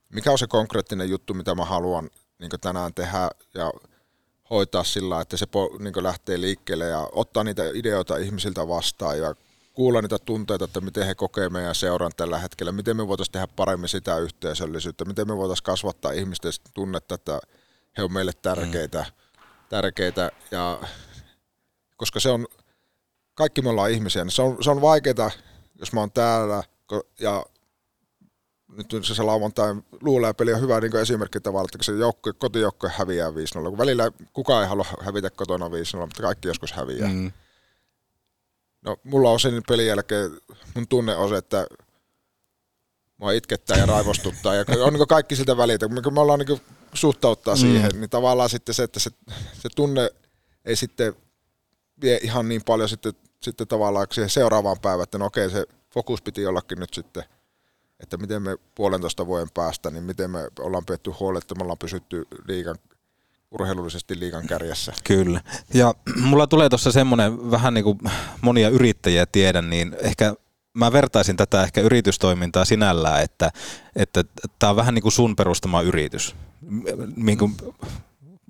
mikä 0.08 0.32
on 0.32 0.38
se 0.38 0.46
konkreettinen 0.46 1.10
juttu, 1.10 1.34
mitä 1.34 1.54
mä 1.54 1.64
haluan 1.64 2.10
niin 2.38 2.50
tänään 2.60 2.94
tehdä 2.94 3.30
ja 3.54 3.72
hoitaa 4.50 4.84
sillä, 4.84 5.20
että 5.20 5.36
se 5.36 5.46
niin 5.78 6.02
lähtee 6.02 6.40
liikkeelle 6.40 6.86
ja 6.86 7.08
ottaa 7.12 7.44
niitä 7.44 7.62
ideoita 7.74 8.16
ihmisiltä 8.16 8.68
vastaan 8.68 9.18
ja 9.18 9.34
kuulla 9.80 10.02
niitä 10.02 10.18
tunteita, 10.18 10.64
että 10.64 10.80
miten 10.80 11.06
he 11.06 11.14
kokee 11.14 11.48
meidän 11.48 11.74
seuran 11.74 12.12
tällä 12.16 12.38
hetkellä, 12.38 12.72
miten 12.72 12.96
me 12.96 13.08
voitaisiin 13.08 13.32
tehdä 13.32 13.46
paremmin 13.46 13.88
sitä 13.88 14.18
yhteisöllisyyttä, 14.18 15.04
miten 15.04 15.28
me 15.28 15.36
voitaisiin 15.36 15.64
kasvattaa 15.64 16.12
ihmisten 16.12 16.52
tunnetta, 16.74 17.14
että 17.14 17.40
he 17.98 18.02
on 18.02 18.12
meille 18.12 18.32
tärkeitä, 18.42 18.98
mm. 18.98 19.42
tärkeitä 19.68 20.30
ja 20.50 20.80
koska 21.96 22.20
se 22.20 22.30
on, 22.30 22.46
kaikki 23.34 23.62
me 23.62 23.68
ollaan 23.68 23.90
ihmisiä, 23.90 24.24
niin 24.24 24.32
se 24.32 24.42
on, 24.42 24.56
se 24.64 24.70
on 24.70 24.80
vaikeaa, 24.80 25.30
jos 25.78 25.92
mä 25.92 26.00
oon 26.00 26.12
täällä 26.12 26.62
ja 27.20 27.46
nyt 28.76 29.04
se, 29.04 29.14
se 29.14 29.22
lauantai 29.22 29.74
luulee 30.00 30.32
peli 30.32 30.52
on 30.52 30.60
hyvä 30.60 30.80
niin 30.80 30.96
esimerkki 30.96 31.40
tavalla, 31.40 31.68
että 31.74 31.84
se 31.84 31.92
joukko, 31.92 32.32
kotijoukko 32.38 32.88
häviää 32.96 33.30
5-0, 33.30 33.32
kun 33.68 33.78
välillä 33.78 34.12
kukaan 34.32 34.62
ei 34.62 34.68
halua 34.68 34.86
hävitä 35.00 35.30
kotona 35.30 35.68
5-0, 35.68 35.70
mutta 36.00 36.22
kaikki 36.22 36.48
joskus 36.48 36.72
häviää. 36.72 37.08
Mm. 37.08 37.32
No, 38.82 38.96
mulla 39.04 39.30
on 39.30 39.40
sen 39.40 39.62
pelin 39.68 39.86
jälkeen, 39.86 40.30
mun 40.74 40.88
tunne 40.88 41.16
on 41.16 41.28
se, 41.28 41.36
että 41.36 41.66
mua 43.16 43.32
itkettää 43.32 43.78
ja 43.78 43.86
raivostuttaa, 43.86 44.54
ja 44.54 44.64
on 44.84 44.92
niin 44.92 45.08
kaikki 45.08 45.36
siltä 45.36 45.56
välitä, 45.56 45.88
kun 46.04 46.14
me 46.14 46.20
ollaan 46.20 46.38
niin 46.38 46.60
suhtauttaa 46.94 47.54
mm. 47.54 47.60
siihen, 47.60 47.90
niin 47.94 48.10
tavallaan 48.10 48.50
sitten 48.50 48.74
se, 48.74 48.82
että 48.82 49.00
se, 49.00 49.10
se 49.54 49.68
tunne 49.76 50.10
ei 50.64 50.76
sitten 50.76 51.14
vie 52.00 52.20
ihan 52.22 52.48
niin 52.48 52.64
paljon 52.64 52.88
sitten, 52.88 53.12
sitten 53.42 53.68
tavallaan 53.68 54.06
siihen 54.12 54.30
seuraavaan 54.30 54.80
päivään, 54.82 55.02
että 55.02 55.18
no 55.18 55.26
okei, 55.26 55.50
se 55.50 55.66
fokus 55.94 56.22
piti 56.22 56.42
jollakin 56.42 56.80
nyt 56.80 56.94
sitten– 56.94 57.24
että 58.00 58.16
miten 58.16 58.42
me 58.42 58.56
puolentoista 58.74 59.26
vuoden 59.26 59.50
päästä, 59.54 59.90
niin 59.90 60.04
miten 60.04 60.30
me 60.30 60.48
ollaan 60.58 60.84
pidetty 60.86 61.10
huoli, 61.10 61.38
että 61.38 61.54
me 61.54 61.62
ollaan 61.62 61.78
pysytty 61.78 62.26
liigan 62.48 62.76
urheilullisesti 63.50 64.18
liigan 64.20 64.46
kärjessä. 64.46 64.92
Kyllä. 65.04 65.40
Ja 65.74 65.94
mulla 66.20 66.46
tulee 66.46 66.68
tuossa 66.68 66.92
semmoinen, 66.92 67.50
vähän 67.50 67.74
niin 67.74 67.84
kuin 67.84 67.98
monia 68.40 68.68
yrittäjiä 68.68 69.26
tiedän, 69.26 69.70
niin 69.70 69.96
ehkä 70.02 70.34
mä 70.74 70.92
vertaisin 70.92 71.36
tätä 71.36 71.62
ehkä 71.62 71.80
yritystoimintaa 71.80 72.64
sinällään, 72.64 73.22
että 73.22 73.50
että 73.96 74.24
tämä 74.58 74.70
on 74.70 74.76
vähän 74.76 74.94
niin 74.94 75.02
kuin 75.02 75.12
sun 75.12 75.36
perustama 75.36 75.82
yritys. 75.82 76.34
Niin 77.16 77.38
kuin 77.38 77.56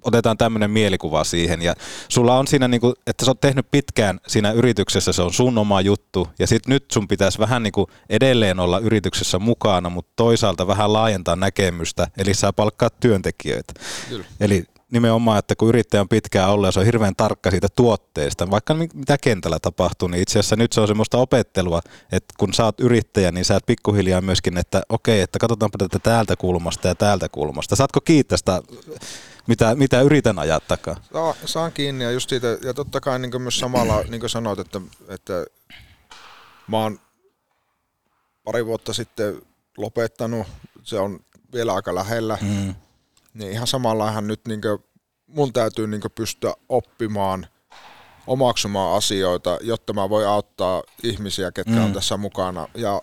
otetaan 0.05 0.39
tämmöinen 0.39 0.71
mielikuva 0.71 1.25
siihen. 1.25 1.63
Ja 1.63 1.75
sulla 2.09 2.39
on 2.39 2.47
siinä, 2.47 2.69
niin 2.69 2.81
kuin, 2.81 2.95
että 3.07 3.25
sä 3.25 3.31
oot 3.31 3.41
tehnyt 3.41 3.67
pitkään 3.71 4.21
siinä 4.27 4.53
yrityksessä, 4.53 5.13
se 5.13 5.23
on 5.23 5.33
sun 5.33 5.59
oma 5.59 5.81
juttu. 5.81 6.29
Ja 6.39 6.47
sitten 6.47 6.71
nyt 6.73 6.91
sun 6.91 7.09
pitäisi 7.09 7.39
vähän 7.39 7.63
niin 7.63 7.73
kuin 7.73 7.87
edelleen 8.11 8.61
olla 8.61 8.79
yrityksessä 8.79 9.39
mukana, 9.39 9.91
mutta 9.91 10.13
toisaalta 10.17 10.67
vähän 10.67 10.93
laajentaa 10.93 11.37
näkemystä. 11.37 12.09
Eli 12.19 12.35
sä 12.35 12.53
palkkaat 12.53 13.01
työntekijöitä. 13.01 13.73
Kyllä. 14.09 14.25
Eli 14.41 14.65
nimenomaan, 14.91 15.39
että 15.39 15.57
kun 15.57 15.69
yrittäjä 15.69 16.01
on 16.01 16.09
pitkään 16.09 16.51
ollut 16.51 16.67
ja 16.67 16.73
se 16.73 16.81
on 16.81 16.87
hirveän 16.87 17.17
tarkka 17.17 17.51
siitä 17.51 17.69
tuotteesta, 17.77 18.51
vaikka 18.51 18.75
mitä 18.75 19.19
kentällä 19.19 19.59
tapahtuu, 19.63 20.09
niin 20.09 20.23
itse 20.23 20.39
asiassa 20.39 20.57
nyt 20.57 20.73
se 20.73 20.81
on 20.81 20.89
semmoista 20.89 21.19
opettelua, 21.19 21.81
että 22.13 22.35
kun 22.39 22.55
sä 22.55 22.65
oot 22.65 22.81
yrittäjä, 22.81 23.33
niin 23.33 23.45
sä 23.45 23.57
et 23.57 23.67
pikkuhiljaa 23.67 24.21
myöskin, 24.21 24.59
että 24.59 24.83
okei, 24.89 25.21
että 25.21 25.39
katsotaanpa 25.39 25.79
tätä 25.79 25.99
täältä 25.99 26.37
kulmasta 26.37 26.89
ja 26.89 26.95
täältä 26.95 27.29
kulmasta. 27.29 27.77
Saatko 27.77 28.01
kiittää 28.01 28.39
sitä 28.39 28.63
mitä, 29.47 29.75
mitä 29.75 30.01
yritän 30.01 30.39
ajaa 30.39 30.61
takaa. 30.61 30.97
No, 31.15 31.37
saan 31.45 31.73
kiinni 31.73 32.05
ja 32.05 32.11
just 32.11 32.31
siitä, 32.31 32.59
ja 32.63 32.75
totta 32.75 33.01
kai 33.01 33.19
niin 33.19 33.43
myös 33.43 33.59
samalla, 33.59 34.03
niin 34.03 34.21
kuin 34.21 34.31
sanoit, 34.31 34.59
että, 34.59 34.81
että 35.09 35.47
mä 36.67 36.79
oon 36.79 37.01
pari 38.45 38.67
vuotta 38.67 38.93
sitten 38.93 39.43
lopettanut, 39.77 40.47
se 40.83 40.99
on 40.99 41.21
vielä 41.53 41.75
aika 41.75 41.95
lähellä, 41.95 42.39
mm. 42.43 42.75
Niin 43.41 43.53
ihan 43.53 43.67
samallahan 43.67 44.27
nyt 44.27 44.41
niin 44.49 44.61
kuin, 44.61 44.85
mun 45.27 45.53
täytyy 45.53 45.87
niin 45.87 46.03
pystyä 46.15 46.55
oppimaan, 46.69 47.47
omaksumaan 48.27 48.97
asioita, 48.97 49.59
jotta 49.61 49.93
mä 49.93 50.11
voin 50.11 50.27
auttaa 50.27 50.83
ihmisiä, 51.03 51.53
ketkä 51.53 51.75
mm. 51.75 51.85
on 51.85 51.93
tässä 51.93 52.17
mukana. 52.17 52.69
Ja 52.75 53.03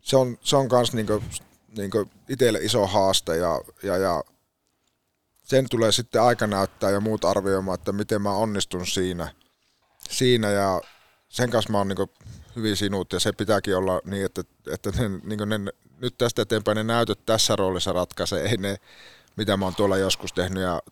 se 0.00 0.16
on, 0.16 0.38
se 0.40 0.56
on 0.56 0.68
kans 0.68 0.92
niin 0.92 1.06
kuin, 1.06 1.24
niin 1.76 1.90
itselle 2.28 2.58
iso 2.58 2.86
haaste 2.86 3.36
ja, 3.36 3.60
ja, 3.82 3.96
ja 3.96 4.24
sen 5.44 5.66
tulee 5.70 5.92
sitten 5.92 6.22
aika 6.22 6.46
näyttää 6.46 6.90
ja 6.90 7.00
muut 7.00 7.24
arvioimaan, 7.24 7.74
että 7.74 7.92
miten 7.92 8.22
mä 8.22 8.30
onnistun 8.30 8.86
siinä. 8.86 9.34
siinä 10.10 10.50
ja 10.50 10.80
sen 11.28 11.50
kanssa 11.50 11.72
mä 11.72 11.78
oon 11.78 11.88
niin 11.88 12.08
hyvin 12.56 12.76
sinut 12.76 13.12
ja 13.12 13.20
se 13.20 13.32
pitääkin 13.32 13.76
olla 13.76 14.00
niin, 14.04 14.24
että, 14.24 14.42
että 14.72 14.90
ne, 14.90 15.08
niin 15.08 15.64
ne, 15.64 15.72
nyt 16.00 16.18
tästä 16.18 16.42
eteenpäin 16.42 16.76
ne 16.76 16.84
näytöt 16.84 17.26
tässä 17.26 17.56
roolissa 17.56 17.92
ratkaisee, 17.92 18.42
ei 18.42 18.56
ne, 18.56 18.76
mitä 19.38 19.56
mä 19.56 19.64
oon 19.64 19.74
tuolla 19.74 19.96
joskus 19.96 20.32
tehnyt 20.32 20.62
ja 20.62 20.82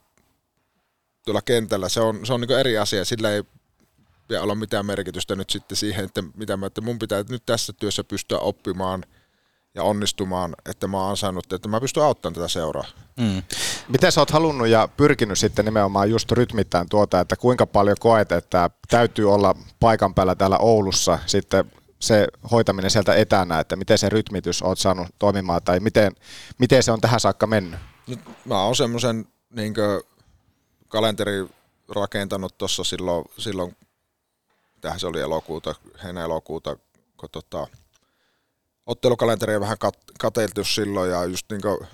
tuolla 1.24 1.42
kentällä. 1.42 1.88
Se 1.88 2.00
on, 2.00 2.26
se 2.26 2.32
on 2.32 2.40
niin 2.40 2.59
eri 2.59 2.78
asia, 2.78 3.04
sillä 3.04 3.30
ei 3.30 3.42
pidä 4.28 4.42
olla 4.42 4.54
mitään 4.54 4.87
merkitystä 4.87 5.35
nyt 5.35 5.50
sitten 5.50 5.76
siihen, 5.76 6.04
että 6.04 6.22
mitä 6.37 6.56
mä, 6.56 6.66
että 6.66 6.80
mun 6.80 6.98
pitää 6.98 7.24
nyt 7.28 7.46
tässä 7.46 7.72
työssä 7.72 8.04
pystyä 8.04 8.38
oppimaan– 8.38 9.04
ja 9.76 9.82
onnistumaan, 9.82 10.56
että 10.70 10.87
mä 10.87 11.00
oon 11.00 11.11
ansainnut, 11.11 11.52
että 11.52 11.68
mä 11.68 11.80
pystyn 11.80 12.02
auttamaan 12.02 12.35
tätä 12.35 12.48
seuraa. 12.48 12.85
Mm. 13.16 13.42
Miten 13.88 14.12
sä 14.12 14.20
oot 14.20 14.30
halunnut 14.30 14.68
ja 14.68 14.88
pyrkinyt 14.96 15.38
sitten 15.38 15.64
nimenomaan 15.64 16.11
just 16.11 16.32
rytmittäin 16.32 16.88
tuota, 16.88 17.20
että 17.20 17.37
kuinka 17.37 17.66
paljon 17.66 17.96
koet, 18.00 18.32
että 18.32 18.70
täytyy 18.88 19.32
olla 19.32 19.54
paikan 19.80 20.14
päällä 20.14 20.35
täällä 20.35 20.59
Oulussa 20.59 21.18
sitten 21.26 21.72
se 21.98 22.26
hoitaminen 22.50 22.90
sieltä 22.90 23.14
etänä, 23.14 23.61
että 23.61 23.76
miten 23.76 23.98
se 23.98 24.09
rytmitys 24.09 24.62
oot 24.62 24.78
saanut 24.78 25.09
toimimaan 25.18 25.62
tai 25.62 25.80
miten, 25.80 26.12
miten 26.59 26.82
se 26.82 26.92
on 26.92 27.00
tähän 27.00 27.20
saakka 27.20 27.46
mennyt? 27.46 27.80
Nyt 28.07 28.21
mä 28.45 28.62
oon 28.62 28.77
semmoisen 28.77 29.29
niin 29.51 29.75
kalenteri 30.88 31.47
rakentanut 31.95 32.59
tuossa 32.59 32.85
silloin, 32.85 33.25
silloin 33.38 33.77
tähän 34.81 35.01
se 35.01 35.07
oli 35.07 35.21
elokuuta, 35.21 35.75
heinä-elokuuta, 36.05 36.77
kun 37.16 37.29
tota, 37.33 37.66
ottelukalenteria 38.87 39.61
vähän 39.61 39.79
kat- 39.85 40.12
kateiltu 40.19 40.64
silloin 40.64 41.11
ja 41.11 41.25
just 41.25 41.47
niinku, 41.51 41.87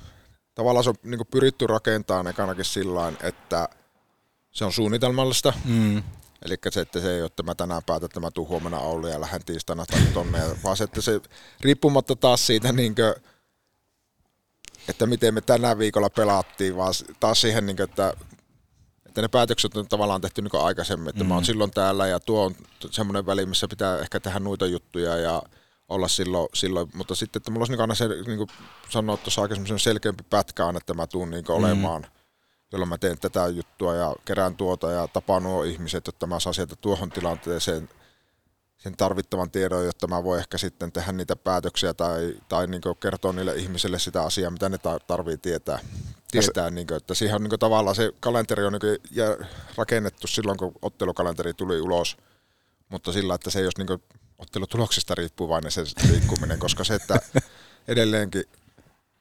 tavallaan 0.55 0.85
se 0.85 0.90
on 0.90 0.96
niinku 1.03 1.25
pyritty 1.25 1.66
rakentamaan 1.66 2.27
ekanakin 2.27 2.64
sillä 2.64 3.12
että 3.22 3.68
se 4.51 4.64
on 4.64 4.72
suunnitelmallista. 4.72 5.53
Mm. 5.64 6.03
Eli 6.44 6.57
se, 6.70 6.81
että 6.81 7.01
se 7.01 7.14
ei 7.14 7.20
ole, 7.20 7.27
että 7.27 7.42
mä 7.42 7.55
tänään 7.55 7.83
päätän, 7.87 8.05
että 8.07 8.20
mä 8.20 8.31
tuun 8.31 8.48
huomenna 8.48 8.79
Ouluun 8.79 9.12
ja 9.12 9.20
lähden 9.20 9.44
tiistaina 9.44 9.85
tonne, 10.14 10.38
vaan 10.64 10.77
se, 10.77 10.85
että 10.85 11.01
se 11.01 11.20
riippumatta 11.61 12.16
taas 12.16 12.46
siitä, 12.46 12.72
niin 12.72 12.94
kuin, 12.94 13.14
että 14.88 15.07
miten 15.07 15.35
me 15.35 15.40
tänä 15.40 15.79
viikolla 15.79 16.11
pelattiin, 16.11 16.77
vaan 16.77 16.95
taas 17.21 17.40
siihen, 17.40 17.66
niin 17.66 17.77
kuin, 17.77 17.85
että, 17.90 18.14
että 19.07 19.23
ne 19.23 19.29
päätökset 19.29 19.77
on 19.77 19.88
tavallaan 19.88 20.21
tehty 20.21 20.42
niin 20.42 20.62
aikaisemmin, 20.62 21.09
että 21.09 21.25
mm. 21.25 21.29
mä 21.29 21.35
oon 21.35 21.45
silloin 21.45 21.71
täällä 21.71 22.07
ja 22.07 22.21
tuo 22.21 22.45
on 22.45 22.55
semmoinen 22.90 23.27
väli, 23.27 23.47
missä 23.47 23.68
pitää 23.68 23.99
ehkä 23.99 24.21
tehdä 24.21 24.38
noita 24.38 24.66
juttuja 24.66 25.16
ja 25.16 25.42
olla 25.88 26.09
silloin, 26.09 26.49
silloin, 26.55 26.90
mutta 26.95 27.14
sitten, 27.14 27.40
että 27.40 27.51
mulla 27.51 27.62
olisi 27.62 27.73
niin 27.73 27.81
aina 27.81 27.95
se, 27.95 28.09
niin 28.09 28.38
kuin 28.38 28.49
sanoa 28.88 29.16
tuossa 29.16 29.42
aika 29.42 29.55
semmoisen 29.55 29.79
selkeämpi 29.79 30.25
pätkä 30.31 30.66
on, 30.66 30.77
että 30.77 30.95
mä 30.95 31.07
tuun 31.07 31.31
niin 31.31 31.51
olemaan, 31.51 32.03
mm. 32.03 32.09
jolloin 32.73 32.88
mä 32.88 32.99
teen 32.99 33.18
tätä 33.18 33.49
juttua 33.49 33.95
ja 33.95 34.16
kerään 34.25 34.57
tuota 34.57 34.90
ja 34.90 35.09
tapaan 35.09 35.42
nuo 35.42 35.62
ihmiset, 35.62 36.09
että 36.09 36.27
mä 36.27 36.40
saan 36.40 36.55
sieltä 36.55 36.77
tuohon 36.77 37.11
tilanteeseen 37.11 37.88
sen 38.83 38.97
tarvittavan 38.97 39.51
tiedon, 39.51 39.85
jotta 39.85 40.07
mä 40.07 40.25
voin 40.25 40.40
ehkä 40.40 40.59
sitten 40.59 40.92
tehdä 40.92 41.12
niitä 41.12 41.37
päätöksiä 41.37 41.95
tai, 41.95 42.35
tai 42.49 42.66
niin 42.66 42.83
kertoa 43.01 43.33
niille 43.33 43.55
ihmisille 43.55 43.99
sitä 43.99 44.23
asiaa, 44.23 44.51
mitä 44.51 44.68
ne 44.68 44.79
tarvii 45.07 45.38
tietää. 45.38 45.79
tietää 46.31 46.71
niin 46.71 46.87
kuin, 46.87 46.97
että 46.97 47.14
siihen 47.14 47.35
on 47.35 47.42
niin 47.42 47.59
tavallaan 47.59 47.97
se 47.97 48.12
kalenteri 48.21 48.64
on 48.64 48.73
niin 48.73 48.99
ja 49.11 49.37
rakennettu 49.77 50.27
silloin, 50.27 50.59
kun 50.59 50.73
ottelukalenteri 50.83 51.55
tuli 51.55 51.81
ulos, 51.81 52.16
mutta 52.88 53.12
sillä, 53.12 53.35
että 53.35 53.51
se 53.51 53.59
ei 53.59 53.66
olisi 53.66 53.85
niin 53.85 54.03
ottelutuloksesta 54.38 55.14
riippuvainen 55.14 55.71
se 55.71 55.85
liikkuminen, 56.11 56.59
koska 56.59 56.85
se, 56.85 56.95
että 56.95 57.21
edelleenkin 57.88 58.45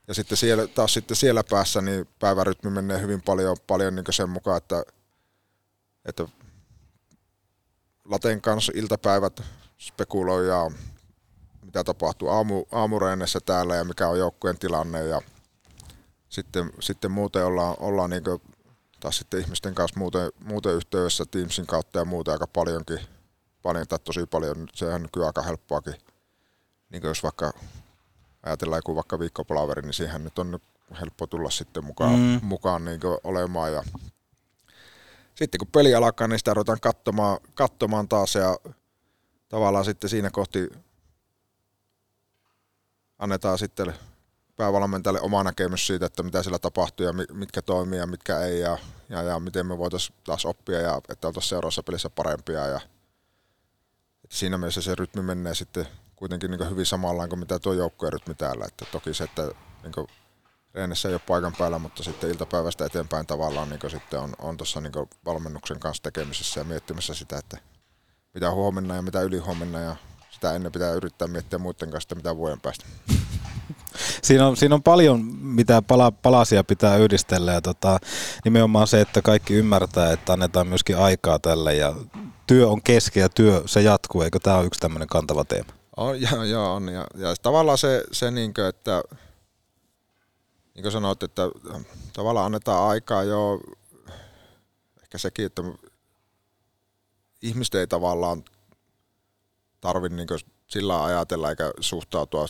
ja 0.07 0.13
sitten 0.13 0.37
siellä, 0.37 0.67
taas 0.67 0.93
sitten 0.93 1.17
siellä 1.17 1.43
päässä 1.49 1.81
niin 1.81 2.07
päivärytmi 2.19 2.69
menee 2.69 3.01
hyvin 3.01 3.21
paljon, 3.21 3.57
paljon 3.67 3.95
niin 3.95 4.05
sen 4.09 4.29
mukaan, 4.29 4.57
että, 4.57 4.83
että 6.05 6.25
Laten 8.05 8.41
kanssa 8.41 8.71
iltapäivät 8.75 9.41
spekuloidaan, 9.79 10.75
mitä 11.65 11.83
tapahtuu 11.83 12.29
aamu, 12.29 12.65
aamureenessä 12.71 13.39
täällä 13.45 13.75
ja 13.75 13.83
mikä 13.83 14.07
on 14.07 14.19
joukkueen 14.19 14.59
tilanne 14.59 15.03
ja 15.03 15.21
sitten, 16.29 16.71
sitten 16.79 17.11
muuten 17.11 17.45
ollaan, 17.45 17.75
ollaan 17.79 18.09
niin 18.09 18.23
taas 18.99 19.17
sitten 19.17 19.39
ihmisten 19.39 19.75
kanssa 19.75 19.99
muuten, 19.99 20.31
muuten 20.39 20.73
yhteydessä 20.73 21.25
Teamsin 21.31 21.67
kautta 21.67 21.99
ja 21.99 22.05
muuten 22.05 22.31
aika 22.31 22.47
paljonkin, 22.47 22.99
paljon 23.61 23.87
tai 23.87 23.99
tosi 23.99 24.25
paljon, 24.25 24.67
sehän 24.73 24.95
on 24.95 25.01
nykyään 25.01 25.27
aika 25.27 25.41
helppoakin, 25.41 25.95
niin 26.89 27.03
jos 27.03 27.23
vaikka 27.23 27.53
ajatellaan 28.43 28.77
joku 28.77 28.95
vaikka 28.95 29.19
viikkopalaveri, 29.19 29.81
niin 29.81 29.93
siihen 29.93 30.23
nyt 30.23 30.39
on 30.39 30.59
helppo 30.99 31.27
tulla 31.27 31.49
sitten 31.49 31.85
mukaan, 31.85 32.19
mm. 32.19 32.39
mukaan 32.43 32.85
niin 32.85 32.99
olemaan 33.23 33.73
ja 33.73 33.83
sitten 35.41 35.59
kun 35.59 35.67
peli 35.67 35.95
alkaa, 35.95 36.27
niin 36.27 36.39
sitä 36.39 36.53
ruvetaan 36.53 36.79
katsomaan, 36.81 37.37
katsomaan 37.53 38.07
taas 38.07 38.35
ja 38.35 38.57
tavallaan 39.49 39.85
sitten 39.85 40.09
siinä 40.09 40.29
kohti 40.29 40.69
annetaan 43.19 43.57
sitten 43.57 43.93
päävalmentajalle 44.55 45.21
oma 45.21 45.43
näkemys 45.43 45.87
siitä, 45.87 46.05
että 46.05 46.23
mitä 46.23 46.43
siellä 46.43 46.59
tapahtuu 46.59 47.05
ja 47.05 47.13
mitkä 47.33 47.61
toimii 47.61 47.99
ja 47.99 48.07
mitkä 48.07 48.39
ei 48.39 48.59
ja, 48.59 48.77
ja, 49.09 49.21
ja 49.21 49.39
miten 49.39 49.65
me 49.65 49.77
voitaisiin 49.77 50.15
taas 50.23 50.45
oppia 50.45 50.79
ja 50.79 51.01
että 51.09 51.27
oltaisiin 51.27 51.49
seuraavassa 51.49 51.83
pelissä 51.83 52.09
parempia. 52.09 52.67
Ja, 52.67 52.81
että 54.23 54.35
siinä 54.37 54.57
mielessä 54.57 54.81
se 54.81 54.95
rytmi 54.95 55.21
menee 55.21 55.55
sitten 55.55 55.87
kuitenkin 56.15 56.51
niin 56.51 56.69
hyvin 56.69 56.85
samallaan 56.85 57.29
kuin 57.29 57.39
mitä 57.39 57.59
tuo 57.59 57.73
joukkueen 57.73 58.13
rytmi 58.13 58.35
täällä. 58.35 58.65
Että 58.65 58.85
toki 58.91 59.13
se, 59.13 59.23
että 59.23 59.51
niin 59.83 60.07
reenissä 60.73 61.09
ei 61.09 61.15
ole 61.15 61.21
paikan 61.27 61.53
päällä, 61.57 61.79
mutta 61.79 62.03
sitten 62.03 62.29
iltapäivästä 62.29 62.85
eteenpäin 62.85 63.27
tavallaan 63.27 63.69
niin 63.69 63.91
sitten 63.91 64.19
on, 64.19 64.33
on 64.39 64.57
tuossa 64.57 64.81
niin 64.81 64.93
valmennuksen 65.25 65.79
kanssa 65.79 66.03
tekemisessä 66.03 66.59
ja 66.59 66.63
miettimässä 66.63 67.13
sitä, 67.13 67.37
että 67.37 67.57
mitä 68.33 68.51
huomenna 68.51 68.95
ja 68.95 69.01
mitä 69.01 69.21
ylihuomenna 69.21 69.79
ja 69.79 69.95
sitä 70.29 70.53
ennen 70.53 70.71
pitää 70.71 70.91
yrittää 70.91 71.27
miettiä 71.27 71.59
muiden 71.59 71.91
kanssa, 71.91 72.15
mitä 72.15 72.37
vuoden 72.37 72.61
päästä. 72.61 72.85
Siinä 74.21 74.47
on, 74.47 74.57
siinä 74.57 74.75
on 74.75 74.83
paljon, 74.83 75.25
mitä 75.41 75.81
pala, 75.81 76.11
palasia 76.11 76.63
pitää 76.63 76.97
yhdistellä 76.97 77.51
ja 77.51 77.61
tota, 77.61 77.99
nimenomaan 78.45 78.87
se, 78.87 79.01
että 79.01 79.21
kaikki 79.21 79.53
ymmärtää, 79.53 80.11
että 80.11 80.33
annetaan 80.33 80.67
myöskin 80.67 80.97
aikaa 80.97 81.39
tälle 81.39 81.75
ja 81.75 81.95
työ 82.47 82.69
on 82.69 82.81
kesken 82.81 83.21
ja 83.21 83.29
työ 83.29 83.63
se 83.65 83.81
jatkuu, 83.81 84.21
eikö 84.21 84.39
tämä 84.39 84.57
ole 84.57 84.65
yksi 84.65 84.79
tämmöinen 84.79 85.07
kantava 85.07 85.45
teema? 85.45 85.73
On, 85.97 86.21
joo, 86.21 86.43
joo 86.43 86.75
on. 86.75 86.87
Ja, 86.87 87.05
ja 87.15 87.35
tavallaan 87.41 87.77
se, 87.77 88.03
se 88.11 88.31
niin 88.31 88.53
kuin, 88.53 88.67
että 88.67 89.03
niin 90.81 90.91
kuin 90.91 90.91
sanoit, 90.91 91.23
että 91.23 91.41
tavallaan 92.13 92.45
annetaan 92.45 92.89
aikaa 92.89 93.23
jo, 93.23 93.59
ehkä 95.03 95.17
sekin, 95.17 95.45
että 95.45 95.61
ihmiset 97.41 97.75
ei 97.75 97.87
tavallaan 97.87 98.43
tarvitse 99.81 100.15
niin 100.15 100.27
sillä 100.67 101.03
ajatella 101.03 101.49
eikä 101.49 101.71
suhtautua, 101.79 102.45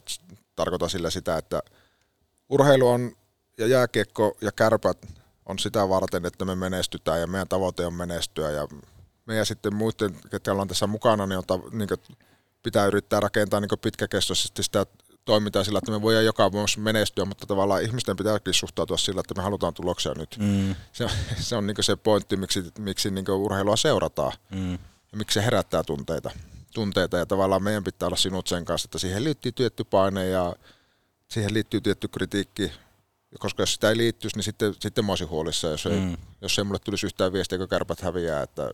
tarkoita 0.55 0.89
sillä 0.89 1.09
sitä, 1.09 1.37
että 1.37 1.61
urheilu 2.49 2.87
on 2.87 3.15
ja 3.57 3.67
jääkiekko 3.67 4.37
ja 4.41 4.51
kärpät 4.51 5.07
on 5.45 5.59
sitä 5.59 5.89
varten, 5.89 6.25
että 6.25 6.45
me 6.45 6.55
menestytään 6.55 7.19
ja 7.19 7.27
meidän 7.27 7.47
tavoite 7.47 7.85
on 7.85 7.93
menestyä 7.93 8.51
ja 8.51 8.67
meidän 9.25 9.45
sitten 9.45 9.75
muiden, 9.75 10.19
ketkä 10.29 10.51
ollaan 10.51 10.67
tässä 10.67 10.87
mukana, 10.87 11.27
niin, 11.27 11.37
on, 11.49 11.63
niin 11.71 11.89
pitää 12.63 12.85
yrittää 12.85 13.19
rakentaa 13.19 13.59
niin 13.59 13.79
pitkäkestoisesti 13.81 14.63
sitä 14.63 14.85
toimintaa 15.25 15.63
sillä, 15.63 15.77
että 15.77 15.91
me 15.91 16.01
voidaan 16.01 16.25
joka 16.25 16.51
vuosi 16.51 16.79
menestyä, 16.79 17.25
mutta 17.25 17.47
tavallaan 17.47 17.83
ihmisten 17.83 18.15
pitääkin 18.15 18.53
suhtautua 18.53 18.97
sillä, 18.97 19.19
että 19.19 19.33
me 19.33 19.43
halutaan 19.43 19.73
tuloksia 19.73 20.13
nyt. 20.17 20.37
Mm. 20.39 20.75
Se, 20.91 21.07
se 21.39 21.55
on 21.55 21.67
niin 21.67 21.75
se 21.81 21.95
pointti, 21.95 22.37
miksi, 22.37 22.63
miksi 22.79 23.11
niin 23.11 23.31
urheilua 23.31 23.75
seurataan 23.75 24.33
mm. 24.51 24.71
ja 25.11 25.17
miksi 25.17 25.33
se 25.33 25.45
herättää 25.45 25.83
tunteita. 25.83 26.31
tunteita. 26.73 27.17
Ja 27.17 27.25
tavallaan 27.25 27.63
meidän 27.63 27.83
pitää 27.83 28.07
olla 28.07 28.17
sinut 28.17 28.47
sen 28.47 28.65
kanssa, 28.65 28.87
että 28.87 28.99
siihen 28.99 29.23
liittyy 29.23 29.51
tietty 29.51 29.83
paine 29.83 30.27
ja 30.27 30.55
siihen 31.27 31.53
liittyy 31.53 31.81
tietty 31.81 32.07
kritiikki, 32.07 32.71
koska 33.39 33.61
jos 33.63 33.73
sitä 33.73 33.89
ei 33.89 33.97
liittyisi, 33.97 34.37
niin 34.37 34.43
sitten, 34.43 34.73
sitten 34.79 35.05
mä 35.05 35.11
olisin 35.11 35.29
huolissa, 35.29 35.67
jos 35.67 35.85
ei, 35.85 35.99
mm. 35.99 36.17
jos 36.41 36.57
ei 36.57 36.63
mulle 36.63 36.79
tulisi 36.79 37.05
yhtään 37.05 37.33
viestiä, 37.33 37.57
kun 37.57 37.67
kärpät 37.67 38.01
häviää, 38.01 38.43
että 38.43 38.71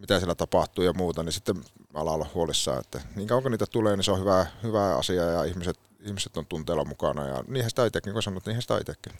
mitä 0.00 0.18
siellä 0.18 0.34
tapahtuu 0.34 0.84
ja 0.84 0.92
muuta, 0.92 1.22
niin 1.22 1.32
sitten 1.32 1.56
ala 1.94 2.12
olla 2.12 2.26
huolissaan, 2.34 2.80
että 2.80 3.00
niin 3.16 3.28
kauan 3.28 3.42
kun 3.42 3.52
niitä 3.52 3.66
tulee, 3.66 3.96
niin 3.96 4.04
se 4.04 4.12
on 4.12 4.20
hyvä, 4.20 4.46
hyvä 4.62 4.96
asia 4.96 5.22
ja 5.22 5.44
ihmiset, 5.44 5.76
ihmiset 6.00 6.36
on 6.36 6.46
tunteella 6.46 6.84
mukana 6.84 7.26
ja 7.26 7.44
niinhän 7.48 7.70
sitä 7.70 7.86
itsekin, 7.86 8.12
kuin 8.12 8.22
sanot, 8.22 8.46
niinhän 8.46 8.62
sitä 8.62 8.78
itsekin. 8.78 9.12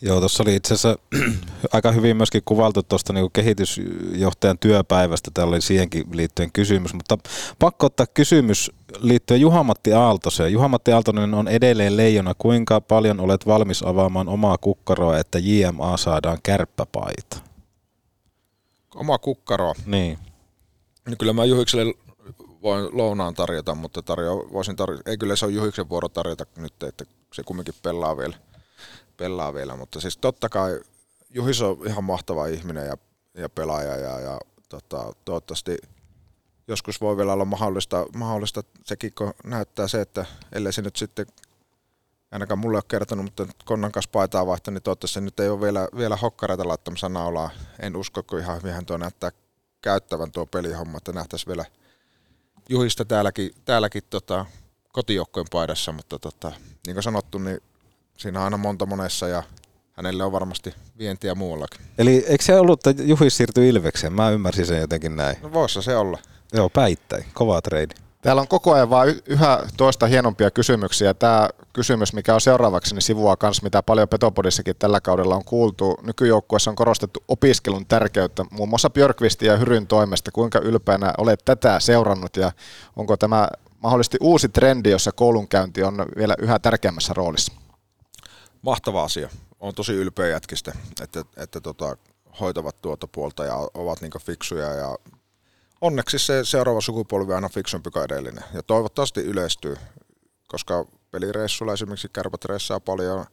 Joo, 0.00 0.20
tuossa 0.20 0.42
oli 0.42 0.56
itse 0.56 0.74
asiassa 0.74 0.98
aika 1.72 1.92
hyvin 1.92 2.16
myöskin 2.16 2.42
kuvaltu 2.44 2.82
tuosta 2.82 3.12
niin 3.12 3.32
kehitysjohtajan 3.32 4.58
työpäivästä, 4.58 5.30
täällä 5.34 5.50
oli 5.50 5.60
siihenkin 5.60 6.04
liittyen 6.12 6.52
kysymys, 6.52 6.94
mutta 6.94 7.18
pakko 7.58 7.86
ottaa 7.86 8.06
kysymys 8.06 8.70
liittyen 8.98 9.40
Juhamatti 9.40 9.92
Aaltoseen. 9.92 10.52
Juhamatti 10.52 10.92
Aaltonen 10.92 11.34
on 11.34 11.48
edelleen 11.48 11.96
leijona. 11.96 12.34
Kuinka 12.38 12.80
paljon 12.80 13.20
olet 13.20 13.46
valmis 13.46 13.82
avaamaan 13.82 14.28
omaa 14.28 14.58
kukkaroa, 14.58 15.18
että 15.18 15.38
JMA 15.38 15.96
saadaan 15.96 16.38
kärppäpaita? 16.42 17.51
Oma 18.94 19.18
kukkaroa? 19.18 19.74
Niin. 19.86 20.18
Niin 21.06 21.18
kyllä 21.18 21.32
mä 21.32 21.44
Juhikselle 21.44 21.94
voin 22.62 22.88
lounaan 22.92 23.34
tarjota, 23.34 23.74
mutta 23.74 24.02
tarjo, 24.02 24.48
voisin 24.52 24.76
tarjota, 24.76 25.10
ei 25.10 25.18
kyllä 25.18 25.36
se 25.36 25.44
ole 25.44 25.54
Juhiksen 25.54 25.88
vuoro 25.88 26.08
tarjota 26.08 26.46
nyt, 26.56 26.82
että 26.82 27.04
se 27.34 27.42
kumminkin 27.42 27.74
pelaa 27.82 28.16
vielä, 28.16 28.36
pelaa 29.16 29.54
vielä. 29.54 29.76
mutta 29.76 30.00
siis 30.00 30.16
totta 30.16 30.48
kai 30.48 30.80
Juhis 31.30 31.62
on 31.62 31.78
ihan 31.86 32.04
mahtava 32.04 32.46
ihminen 32.46 32.86
ja, 32.86 32.96
ja 33.34 33.48
pelaaja 33.48 33.96
ja, 33.96 34.20
ja 34.20 34.38
tota, 34.68 35.12
toivottavasti 35.24 35.78
joskus 36.68 37.00
voi 37.00 37.16
vielä 37.16 37.32
olla 37.32 37.44
mahdollista, 37.44 38.06
mahdollista 38.16 38.62
sekin, 38.84 39.12
kun 39.14 39.34
näyttää 39.44 39.88
se, 39.88 40.00
että 40.00 40.26
ellei 40.52 40.72
se 40.72 40.82
nyt 40.82 40.96
sitten 40.96 41.26
ainakaan 42.32 42.58
mulle 42.58 42.76
ole 42.76 42.82
kertonut, 42.88 43.24
mutta 43.24 43.46
Konnan 43.64 43.92
kanssa 43.92 44.10
paitaa 44.12 44.46
vaihtaa, 44.46 44.74
niin 44.74 44.82
toivottavasti 44.82 45.20
nyt 45.20 45.40
ei 45.40 45.48
ole 45.48 45.60
vielä, 45.60 45.88
vielä 45.96 46.16
hokkareita 46.16 46.68
laittamassa 46.68 47.08
naulaa. 47.08 47.50
En 47.80 47.96
usko, 47.96 48.22
kun 48.22 48.38
ihan 48.38 48.56
hyvinhän 48.56 48.86
tuo 48.86 48.96
näyttää 48.96 49.30
käyttävän 49.82 50.32
tuo 50.32 50.46
pelihomma, 50.46 50.96
että 50.96 51.12
nähtäisiin 51.12 51.48
vielä 51.48 51.64
Juhista 52.68 53.04
täälläkin, 53.04 53.50
täälläkin 53.64 54.02
tota, 54.10 54.46
kotijoukkojen 54.92 55.46
paidassa, 55.52 55.92
mutta 55.92 56.18
tota, 56.18 56.52
niin 56.86 56.94
kuin 56.94 57.02
sanottu, 57.02 57.38
niin 57.38 57.60
siinä 58.16 58.38
on 58.38 58.44
aina 58.44 58.56
monta 58.56 58.86
monessa 58.86 59.28
ja 59.28 59.42
hänelle 59.92 60.24
on 60.24 60.32
varmasti 60.32 60.74
vientiä 60.98 61.34
muuallakin. 61.34 61.80
Eli 61.98 62.24
eikö 62.28 62.44
se 62.44 62.54
ollut, 62.54 62.86
että 62.86 63.02
Juhis 63.02 63.36
siirtyi 63.36 63.68
Ilvekseen? 63.68 64.12
Mä 64.12 64.30
ymmärsin 64.30 64.66
sen 64.66 64.80
jotenkin 64.80 65.16
näin. 65.16 65.36
No 65.42 65.52
voisi 65.52 65.82
se 65.82 65.96
olla. 65.96 66.18
Joo, 66.52 66.68
päittäin. 66.68 67.24
Kova 67.34 67.60
trade. 67.60 67.94
Täällä 68.22 68.42
on 68.42 68.48
koko 68.48 68.72
ajan 68.72 68.90
vaan 68.90 69.08
yhä 69.26 69.58
toista 69.76 70.06
hienompia 70.06 70.50
kysymyksiä. 70.50 71.14
Tämä 71.14 71.48
kysymys, 71.72 72.12
mikä 72.12 72.34
on 72.34 72.40
seuraavaksi, 72.40 72.94
niin 72.94 73.02
sivua 73.02 73.36
myös, 73.42 73.62
mitä 73.62 73.82
paljon 73.82 74.08
Petopodissakin 74.08 74.76
tällä 74.78 75.00
kaudella 75.00 75.36
on 75.36 75.44
kuultu. 75.44 75.96
Nykyjoukkueessa 76.02 76.70
on 76.70 76.76
korostettu 76.76 77.24
opiskelun 77.28 77.86
tärkeyttä, 77.86 78.44
muun 78.50 78.68
muassa 78.68 78.90
Björkvistin 78.90 79.48
ja 79.48 79.56
Hyryn 79.56 79.86
toimesta. 79.86 80.30
Kuinka 80.30 80.58
ylpeänä 80.58 81.12
olet 81.18 81.40
tätä 81.44 81.80
seurannut 81.80 82.36
ja 82.36 82.52
onko 82.96 83.16
tämä 83.16 83.48
mahdollisesti 83.80 84.18
uusi 84.20 84.48
trendi, 84.48 84.90
jossa 84.90 85.12
koulunkäynti 85.12 85.82
on 85.82 86.06
vielä 86.16 86.34
yhä 86.38 86.58
tärkeämmässä 86.58 87.14
roolissa? 87.14 87.52
Mahtava 88.62 89.02
asia. 89.04 89.28
on 89.60 89.74
tosi 89.74 89.92
ylpeä 89.92 90.26
jätkistä, 90.26 90.72
että, 91.02 91.24
että 91.36 91.60
tota, 91.60 91.96
hoitavat 92.40 92.82
tuota 92.82 93.06
puolta 93.06 93.44
ja 93.44 93.56
ovat 93.74 94.00
niin 94.00 94.12
fiksuja 94.20 94.72
ja 94.72 94.96
onneksi 95.82 96.18
se 96.18 96.44
seuraava 96.44 96.80
sukupolvi 96.80 97.32
aina 97.32 97.48
fiksumpi 97.48 97.90
kuin 97.90 98.04
edellinen. 98.04 98.44
Ja 98.54 98.62
toivottavasti 98.62 99.20
yleistyy, 99.20 99.76
koska 100.48 100.84
pelireissulla 101.10 101.72
esimerkiksi 101.72 102.08
kärpät 102.12 102.44
reissaa 102.44 102.80
paljon. 102.80 103.26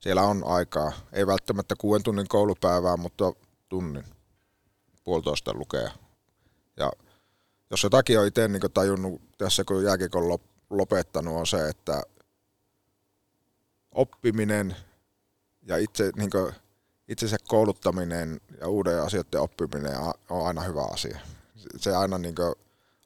Siellä 0.00 0.22
on 0.22 0.42
aikaa. 0.46 0.92
Ei 1.12 1.26
välttämättä 1.26 1.74
kuuden 1.78 2.02
tunnin 2.02 2.28
koulupäivää, 2.28 2.96
mutta 2.96 3.32
tunnin 3.68 4.04
puolitoista 5.04 5.54
lukea. 5.54 5.90
Ja 6.76 6.92
jos 7.70 7.82
jotakin 7.82 8.20
on 8.20 8.26
itse 8.26 8.48
niin 8.48 8.62
tajunnut 8.74 9.22
tässä, 9.38 9.64
kun 9.64 9.84
jääkikon 9.84 10.38
lopettanut, 10.70 11.36
on 11.36 11.46
se, 11.46 11.68
että 11.68 12.02
oppiminen 13.92 14.76
ja 15.62 15.76
itse, 15.76 16.10
niin 16.16 16.30
itsensä 17.08 17.36
kouluttaminen 17.48 18.40
ja 18.60 18.68
uuden 18.68 19.02
asioiden 19.02 19.40
oppiminen 19.40 19.98
on 20.30 20.46
aina 20.46 20.60
hyvä 20.60 20.82
asia 20.92 21.18
se 21.76 21.96
aina 21.96 22.18
niin 22.18 22.34
kuin 22.34 22.54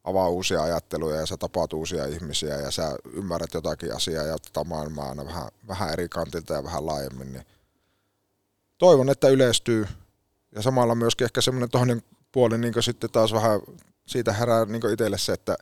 avaa 0.05 0.29
uusia 0.29 0.63
ajatteluja 0.63 1.17
ja 1.17 1.27
sä 1.27 1.37
tapaat 1.37 1.73
uusia 1.73 2.07
ihmisiä 2.07 2.55
ja 2.61 2.71
sä 2.71 2.97
ymmärrät 3.13 3.55
jotakin 3.55 3.97
asiaa 3.97 4.25
ja 4.25 4.37
tätä 4.39 4.65
maailmaa 4.65 5.09
aina 5.09 5.25
vähän, 5.25 5.49
vähän 5.69 5.93
eri 5.93 6.09
kantilta 6.09 6.55
ja 6.55 6.65
vähän 6.65 6.87
laajemmin, 6.87 7.33
niin 7.33 7.47
toivon, 8.79 9.11
että 9.11 9.29
yleistyy. 9.29 9.87
Ja 10.55 10.63
samalla 10.63 10.95
myöskin 10.95 11.25
ehkä 11.25 11.41
semmoinen 11.41 11.71
toinen 11.71 12.03
puoli 12.33 12.59
niin 12.59 12.75
sitten 12.81 13.11
taas 13.11 13.33
vähän 13.33 13.61
siitä 14.07 14.33
herää 14.33 14.65
niin 14.65 14.93
itselle 14.93 15.19
se, 15.19 15.33
että 15.33 15.57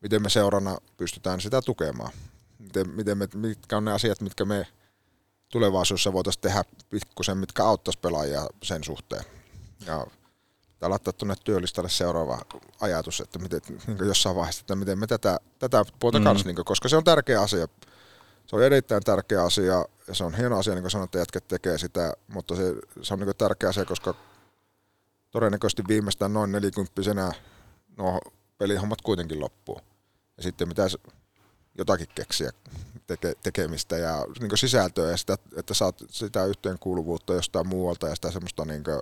miten 0.00 0.22
me 0.22 0.30
seurana 0.30 0.78
pystytään 0.96 1.40
sitä 1.40 1.62
tukemaan. 1.62 2.12
Miten, 2.58 2.90
miten 2.90 3.18
me, 3.18 3.28
mitkä 3.34 3.76
on 3.76 3.84
ne 3.84 3.92
asiat, 3.92 4.20
mitkä 4.20 4.44
me 4.44 4.66
tulevaisuudessa 5.48 6.12
voitaisiin 6.12 6.40
tehdä 6.40 6.64
pikkusen, 6.90 7.38
mitkä 7.38 7.64
auttaisi 7.64 7.98
pelaajia 7.98 8.46
sen 8.62 8.84
suhteen. 8.84 9.24
Ja 9.86 10.06
Pitää 10.76 10.90
laittaa 10.90 11.12
tuonne 11.12 11.34
työlistalle 11.44 11.88
seuraava 11.88 12.40
ajatus, 12.80 13.20
että 13.20 13.38
miten, 13.38 13.60
niin 13.86 13.98
jossain 14.06 14.36
vaiheessa, 14.36 14.60
että 14.60 14.76
miten 14.76 14.98
me 14.98 15.06
tätä, 15.06 15.40
tätä 15.58 15.84
puolta 15.98 16.18
mm. 16.18 16.24
kanssa, 16.24 16.46
niin 16.46 16.56
kuin, 16.56 16.64
koska 16.64 16.88
se 16.88 16.96
on 16.96 17.04
tärkeä 17.04 17.40
asia. 17.42 17.66
Se 18.46 18.56
on 18.56 18.62
erittäin 18.62 19.02
tärkeä 19.02 19.42
asia 19.42 19.84
ja 20.06 20.14
se 20.14 20.24
on 20.24 20.34
hieno 20.34 20.58
asia, 20.58 20.74
niin 20.74 20.82
kuin 20.82 20.90
sanoit, 20.90 21.08
että 21.08 21.18
jätket 21.18 21.48
tekee 21.48 21.78
sitä, 21.78 22.12
mutta 22.28 22.56
se, 22.56 22.74
se 23.02 23.14
on 23.14 23.20
niin 23.20 23.26
kuin 23.26 23.36
tärkeä 23.36 23.68
asia, 23.68 23.84
koska 23.84 24.14
todennäköisesti 25.30 25.82
viimeistään 25.88 26.32
noin 26.32 26.52
nelikymppisenä 26.52 27.32
nuo 27.96 28.20
pelihommat 28.58 29.02
kuitenkin 29.02 29.40
loppuu. 29.40 29.80
Ja 30.36 30.42
sitten 30.42 30.68
pitäisi 30.68 30.98
jotakin 31.78 32.08
keksiä 32.14 32.50
teke, 33.06 33.32
tekemistä 33.42 33.96
ja 33.96 34.26
niin 34.40 34.58
sisältöä 34.58 35.10
ja 35.10 35.16
sitä, 35.16 35.38
että 35.56 35.74
saat 35.74 35.96
sitä 36.10 36.44
yhteenkuuluvuutta 36.44 37.34
jostain 37.34 37.68
muualta 37.68 38.08
ja 38.08 38.14
sitä 38.14 38.30
semmoista 38.30 38.64
niin 38.64 38.84
kuin, 38.84 39.00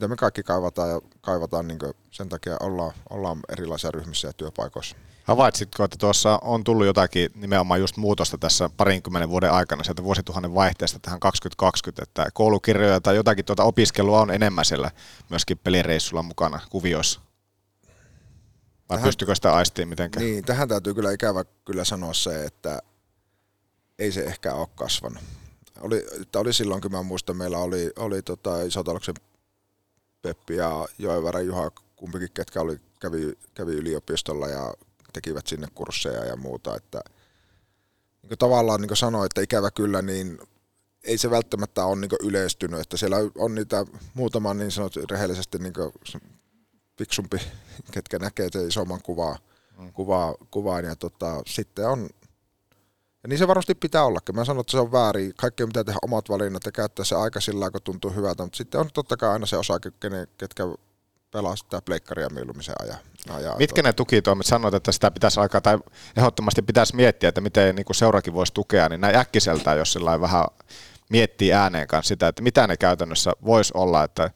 mitä 0.00 0.08
me 0.08 0.16
kaikki 0.16 0.42
kaivataan 0.42 0.90
ja 0.90 1.00
kaivataan, 1.20 1.68
niin 1.68 1.78
sen 2.10 2.28
takia 2.28 2.56
ollaan, 2.60 2.92
ollaan 3.10 3.40
erilaisia 3.48 3.90
ryhmissä 3.90 4.28
ja 4.28 4.32
työpaikoissa. 4.32 4.96
Havaitsitko, 5.24 5.84
että 5.84 5.96
tuossa 5.98 6.38
on 6.42 6.64
tullut 6.64 6.86
jotakin 6.86 7.30
nimenomaan 7.34 7.80
just 7.80 7.96
muutosta 7.96 8.38
tässä 8.38 8.70
parinkymmenen 8.76 9.28
vuoden 9.28 9.52
aikana 9.52 9.84
sieltä 9.84 10.04
vuosituhannen 10.04 10.54
vaihteesta 10.54 10.98
tähän 10.98 11.20
2020, 11.20 12.02
että 12.02 12.26
koulukirjoja 12.34 13.00
tai 13.00 13.16
jotakin 13.16 13.44
tuota 13.44 13.64
opiskelua 13.64 14.20
on 14.20 14.30
enemmän 14.30 14.64
siellä 14.64 14.90
myöskin 15.30 15.58
pelireissulla 15.58 16.22
mukana 16.22 16.60
kuvioissa? 16.70 17.20
Vai 18.88 18.98
tähän, 18.98 19.08
pystykö 19.08 19.34
sitä 19.34 19.54
aistiin 19.54 19.88
mitenkään? 19.88 20.26
Niin, 20.26 20.44
tähän 20.44 20.68
täytyy 20.68 20.94
kyllä 20.94 21.12
ikävä 21.12 21.44
kyllä 21.64 21.84
sanoa 21.84 22.14
se, 22.14 22.44
että 22.44 22.82
ei 23.98 24.12
se 24.12 24.24
ehkä 24.24 24.54
ole 24.54 24.68
kasvanut. 24.74 25.22
Oli, 25.80 26.06
että 26.22 26.38
oli 26.38 26.52
silloin, 26.52 26.80
kun 26.80 26.92
mä 26.92 27.02
muistan, 27.02 27.36
meillä 27.36 27.58
oli, 27.58 27.90
oli 27.98 28.22
tota 28.22 28.62
Isotaloksen 28.62 29.14
Peppi 30.22 30.56
ja 30.56 30.88
Joevara 30.98 31.40
Juha, 31.40 31.70
kumpikin, 31.96 32.28
ketkä 32.34 32.60
oli, 32.60 32.80
kävi, 33.00 33.38
kävi 33.54 33.72
yliopistolla 33.72 34.48
ja 34.48 34.74
tekivät 35.12 35.46
sinne 35.46 35.66
kursseja 35.74 36.24
ja 36.24 36.36
muuta. 36.36 36.76
Että, 36.76 37.00
niin 38.22 38.38
tavallaan 38.38 38.80
niin 38.80 38.88
kuin 38.88 38.96
sanoin, 38.96 39.26
että 39.26 39.40
ikävä 39.40 39.70
kyllä, 39.70 40.02
niin 40.02 40.38
ei 41.04 41.18
se 41.18 41.30
välttämättä 41.30 41.84
ole 41.84 41.96
niin 41.96 42.10
yleistynyt, 42.22 42.80
että 42.80 42.96
siellä 42.96 43.16
on 43.38 43.54
niitä 43.54 43.86
muutama 44.14 44.54
niin 44.54 44.70
sanot 44.70 44.96
rehellisesti 45.10 45.58
niin 45.58 45.74
fiksumpi, 46.98 47.38
ketkä 47.90 48.18
näkee 48.18 48.48
sen 48.52 48.68
isomman 48.68 49.02
kuvaa, 49.02 49.38
mm. 49.78 49.92
kuvaa, 49.92 50.34
kuvaan 50.50 50.84
ja 50.84 50.96
tota, 50.96 51.42
sitten 51.46 51.88
on 51.88 52.08
ja 53.22 53.28
niin 53.28 53.38
se 53.38 53.48
varmasti 53.48 53.74
pitää 53.74 54.04
olla. 54.04 54.18
Mä 54.32 54.44
sanon, 54.44 54.60
että 54.60 54.70
se 54.70 54.78
on 54.78 54.92
väärin. 54.92 55.32
Kaikki 55.36 55.66
pitää 55.66 55.84
tehdä 55.84 55.98
omat 56.02 56.28
valinnat 56.28 56.66
ja 56.66 56.72
käyttää 56.72 57.04
se 57.04 57.14
aika 57.14 57.40
sillä 57.40 57.70
kun 57.70 57.82
tuntuu 57.84 58.10
hyvältä. 58.10 58.42
Mutta 58.42 58.56
sitten 58.56 58.80
on 58.80 58.90
totta 58.94 59.16
kai 59.16 59.30
aina 59.30 59.46
se 59.46 59.56
osa, 59.56 59.80
ketkä 60.38 60.66
pelaa 61.30 61.56
sitä 61.56 61.82
pleikkaria 61.82 62.28
mieluummin 62.28 62.64
se 62.64 62.72
ajan. 62.82 62.98
ajan 63.30 63.54
Mitkä 63.58 63.82
ne 63.82 63.92
tukitoimet 63.92 64.46
sanoit, 64.46 64.74
että 64.74 64.92
sitä 64.92 65.10
pitäisi 65.10 65.40
alkaa, 65.40 65.60
tai 65.60 65.78
ehdottomasti 66.16 66.62
pitäisi 66.62 66.96
miettiä, 66.96 67.28
että 67.28 67.40
miten 67.40 67.76
niin 67.76 67.86
seurakin 67.92 68.34
voisi 68.34 68.54
tukea, 68.54 68.88
niin 68.88 69.00
näin 69.00 69.16
äkkiseltään, 69.16 69.78
jos 69.78 69.92
sillä 69.92 70.20
vähän 70.20 70.44
miettii 71.10 71.52
ääneen 71.52 71.86
kanssa 71.88 72.08
sitä, 72.08 72.28
että 72.28 72.42
mitä 72.42 72.66
ne 72.66 72.76
käytännössä 72.76 73.32
voisi 73.44 73.72
olla, 73.74 74.04
että 74.04 74.30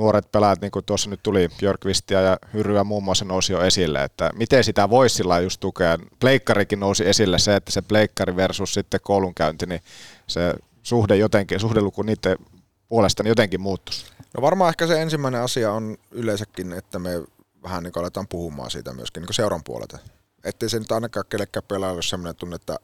nuoret 0.00 0.32
pelaajat, 0.32 0.60
niin 0.60 0.70
kuin 0.70 0.84
tuossa 0.84 1.10
nyt 1.10 1.20
tuli 1.22 1.48
Björkvistia 1.58 2.20
ja 2.20 2.38
Hyryä 2.54 2.84
muun 2.84 3.04
muassa 3.04 3.24
nousi 3.24 3.52
jo 3.52 3.62
esille, 3.62 4.04
että 4.04 4.30
miten 4.34 4.64
sitä 4.64 4.90
voisi 4.90 5.14
sillä 5.14 5.40
just 5.40 5.60
tukea. 5.60 5.98
Pleikkarikin 6.20 6.80
nousi 6.80 7.08
esille 7.08 7.38
se, 7.38 7.56
että 7.56 7.72
se 7.72 7.82
pleikkari 7.82 8.36
versus 8.36 8.74
sitten 8.74 9.00
koulunkäynti, 9.02 9.66
niin 9.66 9.80
se 10.26 10.54
suhde 10.82 11.16
jotenkin, 11.16 11.60
suhdeluku 11.60 12.02
niiden 12.02 12.36
puolesta 12.88 13.22
niin 13.22 13.28
jotenkin 13.28 13.60
muuttuisi. 13.60 14.06
No 14.36 14.42
varmaan 14.42 14.68
ehkä 14.68 14.86
se 14.86 15.02
ensimmäinen 15.02 15.40
asia 15.40 15.72
on 15.72 15.96
yleensäkin, 16.10 16.72
että 16.72 16.98
me 16.98 17.10
vähän 17.62 17.82
niin 17.82 17.92
aletaan 17.96 18.28
puhumaan 18.28 18.70
siitä 18.70 18.92
myöskin 18.92 19.22
niin 19.22 19.34
seuran 19.34 19.64
puolelta. 19.64 19.98
Että 20.44 20.68
se 20.68 20.78
nyt 20.78 20.92
ainakaan 20.92 21.26
kellekään 21.28 21.64
pelaajalle 21.68 22.02
sellainen 22.02 22.36
tunne, 22.36 22.56
että, 22.56 22.74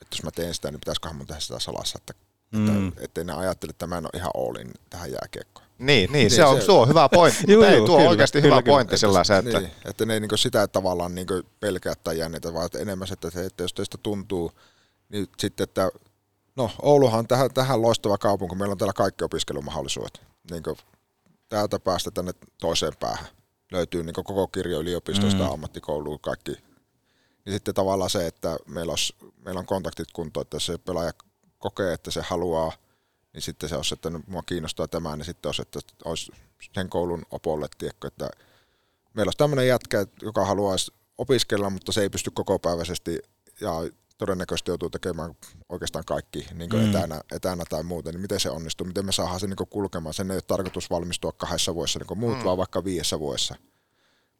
että 0.00 0.16
jos 0.16 0.22
mä 0.22 0.30
teen 0.30 0.54
sitä, 0.54 0.70
niin 0.70 0.80
pitäisiköhän 0.80 1.16
mun 1.16 1.26
tehdä 1.26 1.40
sitä 1.40 1.58
salassa. 1.58 1.98
Että, 1.98 2.14
mm. 2.52 2.88
että, 2.88 3.04
ettei 3.04 3.24
ne 3.24 3.32
ajattele, 3.32 3.70
että 3.70 3.86
mä 3.86 3.98
en 3.98 4.04
ole 4.04 4.20
ihan 4.20 4.30
olin 4.34 4.70
tähän 4.90 5.12
jääkiekkoon. 5.12 5.67
Niin, 5.78 6.12
niin, 6.12 6.30
se, 6.30 6.44
on, 6.44 6.62
se 6.62 6.72
on 6.72 6.88
hyvä 6.88 7.08
pointti. 7.08 7.44
juu, 7.52 7.62
ei, 7.62 7.80
tuo 7.80 7.96
on 7.96 8.08
oikeasti 8.08 8.42
kyllä, 8.42 8.54
hyvä 8.54 8.62
kyllä, 8.62 8.74
pointti 8.74 8.98
sillä 8.98 9.24
se, 9.24 9.38
että... 9.38 9.60
Niin, 9.60 9.72
että 9.84 10.06
ne 10.06 10.14
ei 10.14 10.20
niin 10.20 10.38
sitä 10.38 10.68
tavallaan 10.68 11.14
niin 11.14 11.26
pelkää 11.60 11.94
tai 12.04 12.18
jännitä, 12.18 12.54
vaan 12.54 12.66
että 12.66 12.78
enemmän 12.78 13.08
se, 13.08 13.12
että, 13.12 13.30
se, 13.30 13.44
että 13.44 13.64
jos 13.64 13.74
teistä 13.74 13.98
tuntuu, 14.02 14.52
niin 15.08 15.26
sitten, 15.38 15.64
että 15.64 15.90
no 16.56 16.70
Ouluhan 16.82 17.18
on 17.18 17.26
tähän, 17.26 17.50
tähän 17.54 17.82
loistava 17.82 18.18
kaupunki, 18.18 18.56
meillä 18.56 18.72
on 18.72 18.78
täällä 18.78 18.92
kaikki 18.92 19.24
opiskelumahdollisuudet. 19.24 20.20
Niin 20.50 20.62
täältä 21.48 21.80
päästä 21.80 22.10
tänne 22.10 22.32
toiseen 22.60 22.92
päähän. 23.00 23.26
Löytyy 23.72 24.02
niin 24.02 24.14
koko 24.14 24.48
kirjo 24.48 24.80
yliopistosta, 24.80 25.44
mm. 25.44 25.52
ammattikouluun, 25.52 26.20
kaikki. 26.20 26.52
Niin 27.44 27.52
sitten 27.52 27.74
tavallaan 27.74 28.10
se, 28.10 28.26
että 28.26 28.56
meillä, 28.66 28.90
olisi, 28.90 29.14
meillä 29.44 29.58
on 29.58 29.66
kontaktit 29.66 30.08
kuntoon, 30.12 30.42
että 30.42 30.60
se 30.60 30.78
pelaaja 30.78 31.12
kokee, 31.58 31.92
että 31.92 32.10
se 32.10 32.22
haluaa– 32.22 32.72
niin 33.38 33.44
sitten 33.44 33.68
se 33.68 33.76
olisi, 33.76 33.94
että 33.94 34.10
mua 34.26 34.42
kiinnostaa 34.42 34.88
tämä, 34.88 35.16
niin 35.16 35.24
sitten 35.24 35.48
olisi, 35.48 35.62
että 35.62 35.80
olisi 36.04 36.32
sen 36.74 36.88
koulun 36.88 37.22
opolle, 37.30 37.66
tiekko, 37.78 38.06
että 38.06 38.30
meillä 39.14 39.28
olisi 39.28 39.38
tämmöinen 39.38 39.66
jätkä, 39.66 40.06
joka 40.22 40.44
haluaisi 40.44 40.92
opiskella, 41.18 41.70
mutta 41.70 41.92
se 41.92 42.02
ei 42.02 42.10
pysty 42.10 42.30
kokopäiväisesti 42.30 43.18
ja 43.60 43.72
todennäköisesti 44.18 44.70
joutuu 44.70 44.90
tekemään 44.90 45.36
oikeastaan 45.68 46.04
kaikki 46.04 46.46
niin 46.54 46.70
kuin 46.70 46.82
mm. 46.82 46.90
etänä, 46.90 47.20
etänä 47.32 47.64
tai 47.68 47.82
muuten, 47.82 48.14
niin 48.14 48.20
miten 48.20 48.40
se 48.40 48.50
onnistuu, 48.50 48.86
miten 48.86 49.06
me 49.06 49.12
saadaan 49.12 49.40
se 49.40 49.46
niin 49.46 49.56
kuin 49.56 49.68
kulkemaan. 49.68 50.14
Sen 50.14 50.30
ei 50.30 50.36
ole 50.36 50.42
tarkoitus 50.42 50.90
valmistua 50.90 51.32
kahdessa 51.32 51.74
vuodessa 51.74 51.98
niin 51.98 52.06
kuin 52.06 52.20
muut, 52.20 52.38
mm. 52.38 52.44
vaan 52.44 52.58
vaikka 52.58 52.84
viidessä 52.84 53.18
vuodessa. 53.18 53.54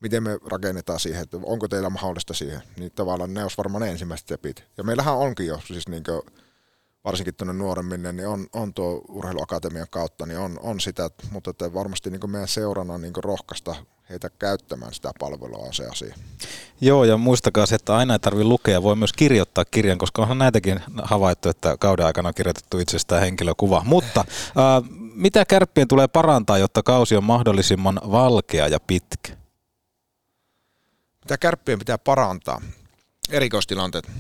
Miten 0.01 0.23
me 0.23 0.39
rakennetaan 0.47 1.01
siihen, 1.01 1.23
että 1.23 1.37
onko 1.43 1.69
teillä 1.69 1.91
mahdollista 1.91 2.35
siihen, 2.35 2.63
niin 2.77 2.93
tavallaan 2.93 3.35
ne 3.35 3.43
olisi 3.43 3.57
varmaan 3.57 3.83
ne 3.83 3.91
ensimmäiset 3.91 4.27
stepit. 4.27 4.65
Ja 4.77 4.85
meillähän 4.85 5.17
onkin 5.17 5.47
jo 5.47 5.61
siis 5.67 5.89
niin 5.89 6.03
kuin 6.03 6.23
varsinkin 7.05 7.35
tuonne 7.35 7.53
nuoremmille, 7.53 8.13
niin 8.13 8.29
on, 8.29 8.47
on 8.53 8.75
tuo 8.75 9.03
urheiluakatemian 9.09 9.87
kautta, 9.91 10.27
niin 10.27 10.39
on, 10.39 10.59
on 10.63 10.81
sitä, 10.81 11.11
mutta 11.31 11.51
että 11.51 11.75
varmasti 11.75 12.11
niin 12.11 12.31
meidän 12.31 12.49
seurana 12.49 12.99
niin 12.99 13.13
rohkaista 13.17 13.75
heitä 14.11 14.31
käyttämään 14.31 14.95
sitä 14.95 15.13
palvelua 15.19 15.67
on 15.67 15.75
se 15.75 15.87
asia. 15.87 16.15
Joo, 16.81 17.05
ja 17.05 17.17
muistakaa 17.17 17.67
se, 17.67 17.75
että 17.75 17.97
aina 17.97 18.15
ei 18.15 18.19
tarvitse 18.19 18.45
lukea, 18.45 18.83
voi 18.83 18.97
myös 18.97 19.13
kirjoittaa 19.13 19.65
kirjan, 19.65 19.99
koska 19.99 20.23
onhan 20.23 20.39
näitäkin 20.39 20.81
havaittu, 21.03 21.49
että 21.49 21.77
kauden 21.81 22.07
aikana 22.07 22.29
on 22.29 22.35
kirjoitettu 22.35 22.79
itsestään 22.79 23.21
henkilökuva. 23.21 23.83
Mutta 23.85 24.21
äh, 24.21 24.91
mitä 25.15 25.45
kärppien 25.45 25.89
tulee 25.89 26.09
parantaa, 26.09 26.59
jotta 26.59 26.83
kausi 26.83 27.17
on 27.17 27.25
mahdollisimman 27.25 28.01
valkea 28.11 28.69
ja 28.69 28.81
pitkä? 28.81 29.37
Mitä 31.21 31.39
kärppien 31.39 31.79
pitää 31.79 31.99
parantaa? 31.99 32.61
Erikoistilanteet. 33.31 34.11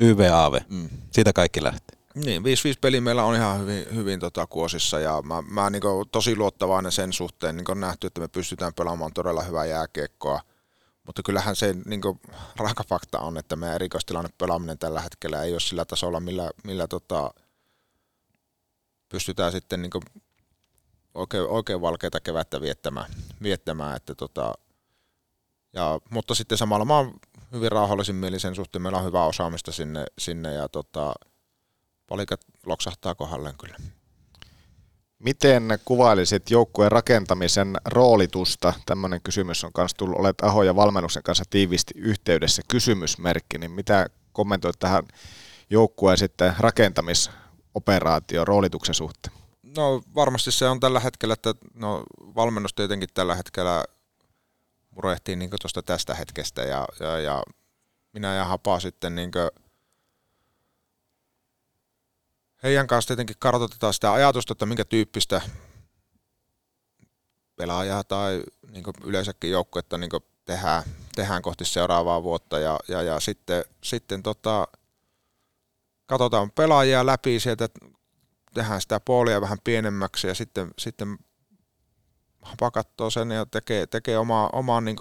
YVAV. 0.00 0.54
Mm. 0.68 0.88
Siitä 1.10 1.32
kaikki 1.32 1.62
lähtee. 1.62 1.95
Niin, 2.24 2.42
5-5 2.42 2.44
peli 2.80 3.00
meillä 3.00 3.24
on 3.24 3.34
ihan 3.34 3.60
hyvin, 3.60 3.86
hyvin 3.94 4.20
tota 4.20 4.46
kuosissa 4.46 5.00
ja 5.00 5.22
mä, 5.22 5.42
mä 5.50 5.70
niin 5.70 5.82
tosi 6.12 6.36
luottavainen 6.36 6.92
sen 6.92 7.12
suhteen, 7.12 7.56
niin 7.56 7.80
nähty, 7.80 8.06
että 8.06 8.20
me 8.20 8.28
pystytään 8.28 8.74
pelaamaan 8.74 9.12
todella 9.12 9.42
hyvää 9.42 9.64
jääkiekkoa. 9.64 10.40
Mutta 11.06 11.22
kyllähän 11.22 11.56
se 11.56 11.74
niin 11.84 12.00
raaka 12.56 12.84
fakta 12.88 13.18
on, 13.18 13.36
että 13.36 13.56
meidän 13.56 13.74
erikoistilanne 13.74 14.30
pelaaminen 14.38 14.78
tällä 14.78 15.00
hetkellä 15.00 15.42
ei 15.42 15.52
ole 15.52 15.60
sillä 15.60 15.84
tasolla, 15.84 16.20
millä, 16.20 16.50
millä 16.64 16.88
tota, 16.88 17.34
pystytään 19.08 19.52
sitten 19.52 19.82
niin 19.82 19.90
oikein, 21.14 21.46
oikein 21.48 21.80
valkeita 21.80 22.20
kevättä 22.20 22.60
viettämään. 22.60 23.10
viettämään 23.42 23.96
että 23.96 24.14
tota, 24.14 24.54
ja, 25.72 26.00
mutta 26.10 26.34
sitten 26.34 26.58
samalla 26.58 26.84
mä 26.84 26.96
oon 26.96 27.14
hyvin 27.52 27.72
rauhallisin 27.72 28.16
mieli 28.16 28.40
sen 28.40 28.54
suhteen, 28.54 28.82
meillä 28.82 28.98
on 28.98 29.04
hyvää 29.04 29.24
osaamista 29.24 29.72
sinne, 29.72 30.04
sinne 30.18 30.52
ja 30.52 30.68
tota, 30.68 31.14
palikat 32.06 32.40
loksahtaa 32.66 33.14
kohdalleen 33.14 33.54
kyllä. 33.58 33.76
Miten 35.18 35.78
kuvailisit 35.84 36.50
joukkueen 36.50 36.92
rakentamisen 36.92 37.76
roolitusta? 37.84 38.74
Tämmöinen 38.86 39.20
kysymys 39.24 39.64
on 39.64 39.70
myös 39.78 39.94
tullut. 39.94 40.18
Olet 40.18 40.40
Aho 40.42 40.62
ja 40.62 40.76
valmennuksen 40.76 41.22
kanssa 41.22 41.44
tiivisti 41.50 41.94
yhteydessä 41.96 42.62
kysymysmerkki, 42.68 43.58
niin 43.58 43.70
mitä 43.70 44.10
kommentoit 44.32 44.78
tähän 44.78 45.04
joukkueen 45.70 46.18
sitten 46.18 46.54
rakentamisoperaatio 46.58 48.44
roolituksen 48.44 48.94
suhteen? 48.94 49.36
No 49.62 50.02
varmasti 50.14 50.52
se 50.52 50.68
on 50.68 50.80
tällä 50.80 51.00
hetkellä, 51.00 51.32
että 51.32 51.54
no, 51.74 52.02
valmennus 52.18 52.74
tietenkin 52.74 53.08
tällä 53.14 53.34
hetkellä 53.34 53.84
murehtii 54.90 55.36
niin 55.36 55.50
tuosta 55.62 55.82
tästä 55.82 56.14
hetkestä 56.14 56.62
ja, 56.62 56.86
ja, 57.00 57.20
ja 57.20 57.42
minä 58.12 58.34
ja 58.34 58.44
Hapa 58.44 58.80
sitten 58.80 59.14
niin 59.14 59.30
heidän 62.62 62.86
kanssa 62.86 63.08
tietenkin 63.08 63.36
kartoitetaan 63.38 63.94
sitä 63.94 64.12
ajatusta, 64.12 64.52
että 64.52 64.66
minkä 64.66 64.84
tyyppistä 64.84 65.40
pelaajaa 67.56 68.04
tai 68.04 68.42
niin 68.70 68.84
yleensäkin 69.04 69.50
joukkuetta 69.50 69.98
niin 69.98 70.10
tehdään, 70.44 70.82
tehdään 71.14 71.42
kohti 71.42 71.64
seuraavaa 71.64 72.22
vuotta. 72.22 72.58
Ja, 72.58 72.80
ja, 72.88 73.02
ja 73.02 73.20
sitten, 73.20 73.64
sitten 73.84 74.22
tota, 74.22 74.68
katsotaan 76.06 76.50
pelaajia 76.50 77.06
läpi 77.06 77.40
sieltä, 77.40 77.68
tehdään 78.54 78.80
sitä 78.80 79.00
poolia 79.00 79.40
vähän 79.40 79.58
pienemmäksi 79.64 80.26
ja 80.26 80.34
sitten, 80.34 80.70
sitten 80.78 81.18
Hapa 82.46 82.70
katsoo 82.70 83.10
sen 83.10 83.30
ja 83.30 83.46
tekee, 83.46 83.86
tekee 83.86 84.18
oma, 84.18 84.50
oman 84.52 84.84
niin 84.84 84.96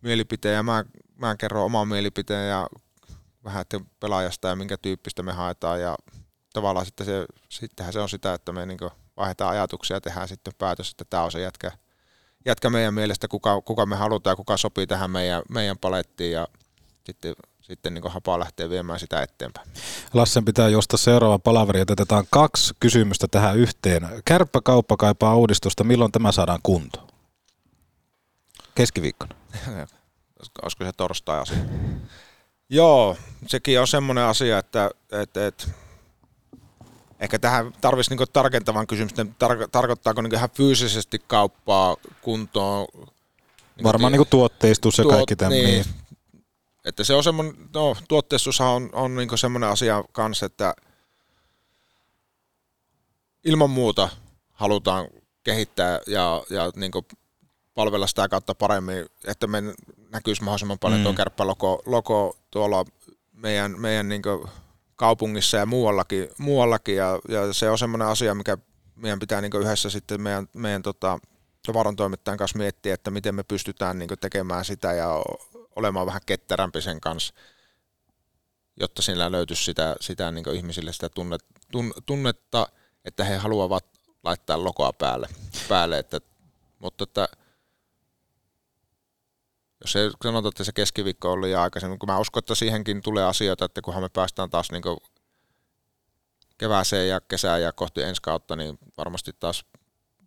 mielipiteen. 0.00 0.54
Ja 0.54 0.62
mä, 0.62 0.84
mä 1.16 1.36
kerron 1.36 1.64
oman 1.64 1.88
mielipiteen 1.88 2.48
ja 2.48 2.66
vähän 3.44 3.62
että 3.62 3.80
pelaajasta 4.00 4.48
ja 4.48 4.56
minkä 4.56 4.76
tyyppistä 4.76 5.22
me 5.22 5.32
haetaan. 5.32 5.80
Ja 5.80 5.96
tavallaan 6.54 6.86
sitten 6.86 7.06
se, 7.06 7.26
sittenhän 7.48 7.92
se 7.92 8.00
on 8.00 8.08
sitä, 8.08 8.34
että 8.34 8.52
me 8.52 8.66
niin 8.66 8.78
vaihdetaan 9.16 9.50
ajatuksia 9.50 9.96
ja 9.96 10.00
tehdään 10.00 10.28
sitten 10.28 10.52
päätös, 10.58 10.90
että 10.90 11.04
tämä 11.10 11.22
on 11.22 11.32
se 11.32 11.40
jätkä, 11.40 11.70
jätkä 12.46 12.70
meidän 12.70 12.94
mielestä, 12.94 13.28
kuka, 13.28 13.60
kuka 13.60 13.86
me 13.86 13.96
halutaan 13.96 14.32
ja 14.32 14.36
kuka 14.36 14.56
sopii 14.56 14.86
tähän 14.86 15.10
meidän, 15.10 15.42
meidän 15.48 15.78
palettiin 15.78 16.32
ja 16.32 16.48
sitten 17.06 17.34
sitten 17.60 17.94
niin 17.94 18.10
hapaa 18.10 18.38
lähtee 18.38 18.70
viemään 18.70 19.00
sitä 19.00 19.22
eteenpäin. 19.22 19.68
Lassen 20.12 20.44
pitää 20.44 20.68
josta 20.68 20.96
seuraava 20.96 21.38
palaveri, 21.38 21.80
että 21.80 21.92
otetaan 21.92 22.24
kaksi 22.30 22.74
kysymystä 22.80 23.28
tähän 23.28 23.56
yhteen. 23.56 24.08
Kärppäkauppa 24.24 24.96
kaipaa 24.96 25.36
uudistusta, 25.36 25.84
milloin 25.84 26.12
tämä 26.12 26.32
saadaan 26.32 26.60
kuntoon? 26.62 27.08
Keskiviikkona. 28.74 29.34
Olisiko 30.62 30.84
se 30.84 30.92
torstai 30.96 31.40
asia? 31.40 31.58
Joo, 32.68 33.16
sekin 33.46 33.80
on 33.80 33.88
semmoinen 33.88 34.24
asia, 34.24 34.58
että, 34.58 34.90
että, 35.12 35.46
että 35.46 35.66
ehkä 37.24 37.38
tähän 37.38 37.72
tarvitsisi 37.80 38.16
niin 38.16 38.26
tarkentavan 38.32 38.86
kysymystä, 38.86 39.22
tar- 39.22 39.68
tarkoittaako 39.72 40.22
niin 40.22 40.34
ihan 40.34 40.50
fyysisesti 40.50 41.18
kauppaa 41.26 41.96
kuntoon? 42.22 42.86
Niin 43.76 43.84
Varmaan 43.84 44.12
niin 44.12 44.26
tuotteistus 44.30 44.98
ja 44.98 45.02
tuot, 45.02 45.14
kaikki 45.14 45.36
tämmöinen. 45.36 45.66
Niin. 45.66 45.84
Että 46.84 47.04
se 47.04 47.14
on 47.14 47.24
semmoinen, 47.24 47.54
no 47.74 47.96
tuotteistushan 48.08 48.68
on, 48.68 48.90
on 48.92 49.14
niin 49.14 49.38
semmoinen 49.38 49.68
asia 49.68 50.04
kanssa, 50.12 50.46
että 50.46 50.74
ilman 53.44 53.70
muuta 53.70 54.08
halutaan 54.52 55.08
kehittää 55.44 56.00
ja, 56.06 56.42
ja 56.50 56.70
niin 56.76 56.92
palvella 57.74 58.06
sitä 58.06 58.28
kautta 58.28 58.54
paremmin, 58.54 59.06
että 59.24 59.46
me 59.46 59.62
näkyisi 60.10 60.42
mahdollisimman 60.42 60.78
paljon 60.78 61.00
mm. 61.00 61.04
tuo 61.04 61.12
kärppäloko 61.12 61.82
logo 61.86 62.36
tuolla 62.50 62.84
meidän, 63.32 63.80
meidän 63.80 64.08
niin 64.08 64.22
kaupungissa 64.96 65.56
ja 65.56 65.66
muuallakin, 65.66 66.28
muuallakin 66.38 66.96
ja, 66.96 67.18
ja, 67.28 67.52
se 67.52 67.70
on 67.70 67.78
semmoinen 67.78 68.08
asia, 68.08 68.34
mikä 68.34 68.58
meidän 68.96 69.18
pitää 69.18 69.40
niin 69.40 69.56
yhdessä 69.60 69.90
sitten 69.90 70.20
meidän, 70.20 70.48
meidän 70.52 70.82
tota, 70.82 71.18
tavarantoimittajan 71.66 72.38
kanssa 72.38 72.58
miettiä, 72.58 72.94
että 72.94 73.10
miten 73.10 73.34
me 73.34 73.42
pystytään 73.42 73.98
niin 73.98 74.10
tekemään 74.20 74.64
sitä 74.64 74.92
ja 74.92 75.22
olemaan 75.76 76.06
vähän 76.06 76.20
ketterämpi 76.26 76.82
sen 76.82 77.00
kanssa, 77.00 77.34
jotta 78.80 79.02
sillä 79.02 79.32
löytyisi 79.32 79.64
sitä, 79.64 79.96
sitä 80.00 80.30
niin 80.30 80.54
ihmisille 80.54 80.92
sitä 80.92 81.08
tunnet, 81.08 81.44
tun, 81.72 81.92
tunnetta, 82.06 82.68
että 83.04 83.24
he 83.24 83.36
haluavat 83.36 83.86
laittaa 84.24 84.64
logoa 84.64 84.92
päälle. 84.92 85.28
päälle 85.68 85.98
että, 85.98 86.20
mutta 86.78 87.04
että, 87.04 87.28
jos 89.84 89.92
se 89.92 90.10
sanotaan, 90.22 90.48
että 90.48 90.64
se 90.64 90.72
keskiviikko 90.72 91.32
oli 91.32 91.46
liian 91.46 91.62
aikaisemmin, 91.62 91.98
kun 91.98 92.08
mä 92.08 92.18
uskon, 92.18 92.38
että 92.38 92.54
siihenkin 92.54 93.02
tulee 93.02 93.24
asioita, 93.24 93.64
että 93.64 93.82
kunhan 93.82 94.02
me 94.02 94.08
päästään 94.08 94.50
taas 94.50 94.70
niin 94.72 94.82
kevääseen 96.58 97.08
ja 97.08 97.20
kesään 97.20 97.62
ja 97.62 97.72
kohti 97.72 98.02
ensi 98.02 98.22
kautta, 98.22 98.56
niin 98.56 98.78
varmasti 98.98 99.32
taas 99.40 99.64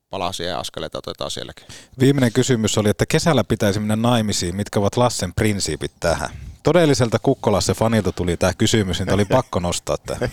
palasia 0.10 0.47
ja 0.47 0.60
askeleita 0.60 0.97
otetaan 0.97 1.32
sielläkin. 1.32 1.68
Viimeinen 1.99 2.34
kysymys 2.34 2.78
oli, 2.78 2.89
että 2.89 3.05
kesällä 3.05 3.43
pitäisi 3.43 3.80
mennä 3.80 3.95
naimisiin. 3.95 4.55
Mitkä 4.55 4.80
ovat 4.80 4.97
Lassen 4.97 5.34
prinsiipit 5.34 5.91
tähän? 5.99 6.30
Todelliselta 6.64 7.20
Kukkolasse 7.20 7.74
fanilta 7.74 8.12
tuli 8.12 8.38
tämä 8.38 8.53
kysymys, 8.53 8.99
niin 8.99 9.14
oli 9.14 9.26
pakko 9.26 9.60
nostaa 9.60 9.97
tämä. 9.97 10.30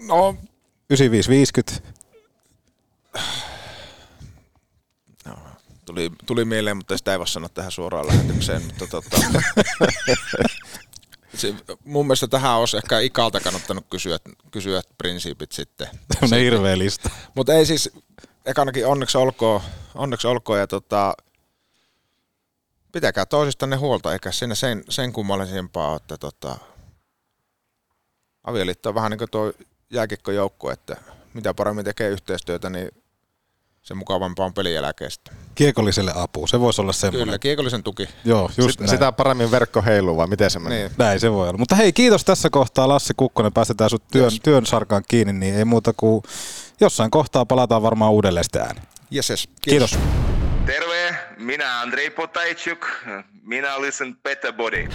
No, 0.00 0.36
9550. 0.90 1.98
Tuli, 5.98 6.10
tuli 6.26 6.44
mieleen, 6.44 6.76
mutta 6.76 6.98
sitä 6.98 7.12
ei 7.12 7.18
voi 7.18 7.28
sanoa 7.28 7.48
tähän 7.48 7.72
suoraan 7.72 8.06
lähetykseen. 8.06 8.62
mutta 8.62 8.86
tota, 8.86 9.16
se, 11.34 11.54
mun 11.84 12.06
mielestä 12.06 12.28
tähän 12.28 12.56
olisi 12.56 12.76
ehkä 12.76 12.98
ikalta 12.98 13.40
kannattanut 13.40 13.86
kysyä, 13.90 14.18
kysyä 14.50 14.82
prinsiipit 14.98 15.52
sitten. 15.52 15.88
Ne 16.30 16.40
hirveä 16.40 16.78
lista. 16.78 17.10
Mutta 17.34 17.54
ei 17.54 17.66
siis, 17.66 17.90
ekanakin 18.46 18.86
onneksi 18.86 19.18
olkoon, 19.18 19.60
onneksi 19.94 20.26
olkoon 20.26 20.58
ja 20.58 20.66
tota, 20.66 21.14
pitäkää 22.92 23.26
toisistanne 23.26 23.76
huolta, 23.76 24.12
eikä 24.12 24.32
sinne 24.32 24.54
sen, 24.54 24.84
sen 24.88 25.12
kummallisempaa, 25.12 25.96
että 25.96 26.18
tota, 26.18 26.58
avioliitto 28.44 28.88
on 28.88 28.94
vähän 28.94 29.10
niin 29.10 29.18
kuin 29.18 29.30
tuo 29.30 29.52
jääkikkojoukko, 29.90 30.70
että 30.70 30.96
mitä 31.34 31.54
paremmin 31.54 31.84
tekee 31.84 32.08
yhteistyötä, 32.08 32.70
niin 32.70 32.88
se 33.88 33.94
mukavampaa 33.94 34.46
on 34.46 34.54
pelijälkeistä. 34.54 35.32
Kiekolliselle 35.54 36.12
apu, 36.14 36.46
se 36.46 36.60
voisi 36.60 36.80
olla 36.80 36.92
semmoinen. 36.92 37.26
Kyllä, 37.26 37.38
kiekollisen 37.38 37.82
tuki. 37.82 38.08
Joo, 38.24 38.50
just 38.58 38.78
Sit, 38.78 38.88
Sitä 38.88 39.12
paremmin 39.12 39.50
verkko 39.50 39.82
heiluu, 39.82 40.16
vai 40.16 40.26
miten 40.26 40.50
se 40.50 40.58
menee? 40.58 40.78
Niin. 40.78 40.90
Näin 40.98 41.20
se 41.20 41.32
voi 41.32 41.48
olla. 41.48 41.58
Mutta 41.58 41.74
hei, 41.74 41.92
kiitos 41.92 42.24
tässä 42.24 42.50
kohtaa 42.50 42.88
Lassi 42.88 43.14
Kukkonen, 43.16 43.52
päästetään 43.52 43.90
sut 43.90 44.08
työn, 44.12 44.30
työn 44.42 44.66
sarkaan 44.66 45.02
kiinni, 45.08 45.32
niin 45.32 45.54
ei 45.54 45.64
muuta 45.64 45.92
kuin 45.96 46.22
jossain 46.80 47.10
kohtaa 47.10 47.46
palataan 47.46 47.82
varmaan 47.82 48.12
uudelleen 48.12 48.44
sitä 48.44 48.62
ääni. 48.62 48.80
Yes, 49.14 49.30
yes. 49.30 49.48
Kiitos. 49.60 49.90
Kiitos. 49.90 50.08
Terve, 50.66 51.16
minä 51.38 51.80
Andrei 51.80 52.10
Potajczuk, 52.10 52.86
minä 53.42 53.80
listen 53.80 54.16
Better 54.22 54.52
Body. 54.52 54.88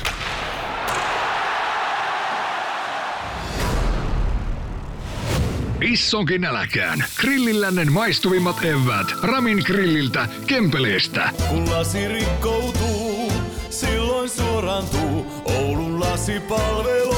Issonkin 5.83 6.41
nälkään. 6.41 7.05
Grillillännen 7.17 7.91
maistuvimmat 7.91 8.65
evät. 8.65 9.07
Ramin 9.21 9.63
grilliltä, 9.65 10.27
Kempeleestä. 10.47 11.29
Kun 11.49 11.71
lasi 11.71 12.07
rikkoutuu, 12.07 13.31
silloin 13.69 14.29
suorantuu 14.29 15.25
Oulun 15.45 15.99
lasipalvelu. 15.99 17.15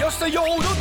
Jos 0.00 0.18
sä 0.18 0.26
joudut 0.26 0.78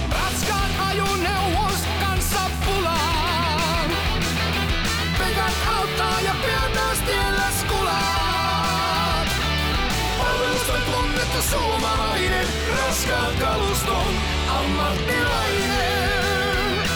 suomalainen, 11.56 12.48
raskaan 12.78 13.36
kaluston 13.40 14.14
ammattilainen. 14.50 16.90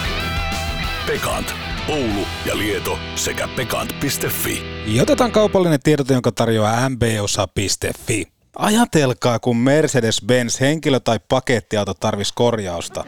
Pekant. 1.08 1.54
Oulu 1.88 2.28
ja 2.46 2.58
Lieto 2.58 3.00
sekä 3.16 3.48
pekant.fi. 3.56 4.64
Ja 4.86 5.04
otetaan 5.04 5.32
kaupallinen 5.32 5.80
tiedote, 5.84 6.14
jonka 6.14 6.32
tarjoaa 6.32 6.90
mbosa.fi. 6.90 8.26
Ajatelkaa, 8.56 9.40
kun 9.40 9.58
Mercedes-Benz 9.58 10.60
henkilö- 10.60 11.00
tai 11.00 11.20
pakettiauto 11.30 11.94
tarvisi 11.94 12.34
korjausta. 12.36 13.04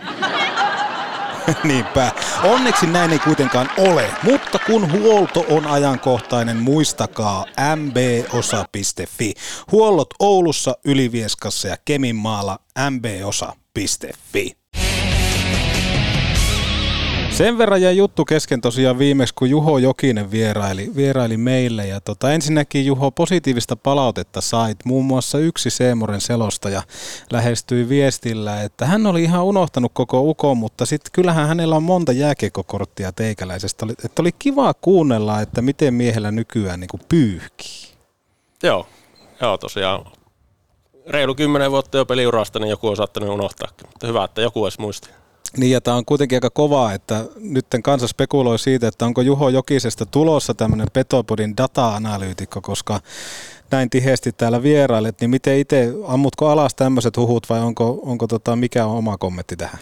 Niinpä. 1.64 2.12
Onneksi 2.44 2.88
näin 2.88 3.12
ei 3.12 3.20
kuitenkaan 3.20 3.70
ole, 3.78 4.10
mutta 4.24 4.60
kun 4.66 4.92
huolto 4.92 5.46
on 5.50 5.68
ajankohtainen, 5.68 6.58
muistakaa 6.58 7.46
mbosa.fi. 7.76 9.34
Huollot 9.72 10.10
Oulussa, 10.20 10.78
Ylivieskassa 10.86 11.68
ja 11.68 11.78
Keminmaalla 11.86 12.60
mbosa.fi. 12.90 14.61
Sen 17.42 17.58
verran 17.58 17.82
jäi 17.82 17.98
juttu 17.98 18.26
kesken 18.26 18.62
tosiaan 18.62 19.00
viimeksi, 19.00 19.34
kun 19.36 19.50
Juho 19.50 19.78
Jokinen 19.78 20.32
vieraili, 20.32 20.92
vieraili 20.96 21.38
meille. 21.38 21.88
Ja 21.88 22.02
tota, 22.02 22.34
ensinnäkin 22.34 22.86
Juho, 22.86 23.12
positiivista 23.12 23.76
palautetta 23.76 24.42
sait. 24.42 24.78
Muun 24.86 25.06
muassa 25.06 25.38
yksi 25.38 25.70
Seemoren 25.70 26.22
selostaja 26.22 26.82
lähestyi 27.32 27.90
viestillä, 27.90 28.64
että 28.64 28.86
hän 28.86 29.06
oli 29.06 29.24
ihan 29.24 29.44
unohtanut 29.44 29.92
koko 29.94 30.22
ukon, 30.22 30.58
mutta 30.58 30.86
sitten 30.86 31.12
kyllähän 31.12 31.48
hänellä 31.48 31.76
on 31.76 31.84
monta 31.84 32.12
jääkekokorttia 32.12 33.12
teikäläisestä. 33.12 33.86
Että 34.06 34.22
oli 34.22 34.32
kiva 34.40 34.74
kuunnella, 34.74 35.42
että 35.42 35.62
miten 35.62 35.94
miehellä 35.94 36.32
nykyään 36.32 36.80
niin 36.80 36.90
kuin 36.92 37.02
pyyhkii. 37.10 37.92
Joo, 38.64 38.88
joo 39.42 39.58
tosiaan 39.58 40.06
reilu 41.08 41.36
kymmenen 41.36 41.72
vuotta 41.72 41.98
jo 41.98 42.06
peliurasta, 42.06 42.60
niin 42.60 42.70
joku 42.70 42.88
on 42.88 42.96
saattanut 42.96 43.30
unohtaa. 43.30 43.68
Mutta 43.86 44.08
hyvä, 44.08 44.24
että 44.24 44.42
joku 44.42 44.66
edes 44.66 44.80
muisti. 44.80 45.21
Niin 45.58 45.72
ja 45.72 45.82
tämä 45.82 45.98
on 45.98 46.06
kuitenkin 46.06 46.36
aika 46.36 46.50
kovaa, 46.50 46.94
että 46.94 47.26
nyt 47.40 47.66
kansa 47.84 48.08
spekuloi 48.08 48.60
siitä, 48.60 48.88
että 48.88 49.06
onko 49.06 49.22
Juho 49.22 49.50
Jokisesta 49.50 50.06
tulossa 50.06 50.54
tämmöinen 50.54 50.88
Petopodin 50.94 51.58
data-analyytikko, 51.58 52.62
koska 52.62 53.00
näin 53.72 53.90
tiheesti 53.90 54.32
täällä 54.32 54.64
vierailet, 54.64 55.22
niin 55.22 55.30
miten 55.30 55.58
itse, 55.58 55.94
ammutko 56.08 56.50
alas 56.50 56.76
tämmöiset 56.76 57.18
huhut 57.18 57.50
vai 57.50 57.60
onko, 57.60 58.00
onko 58.06 58.28
tota, 58.28 58.56
mikä 58.56 58.86
on 58.86 58.98
oma 58.98 59.18
kommentti 59.18 59.56
tähän? 59.56 59.80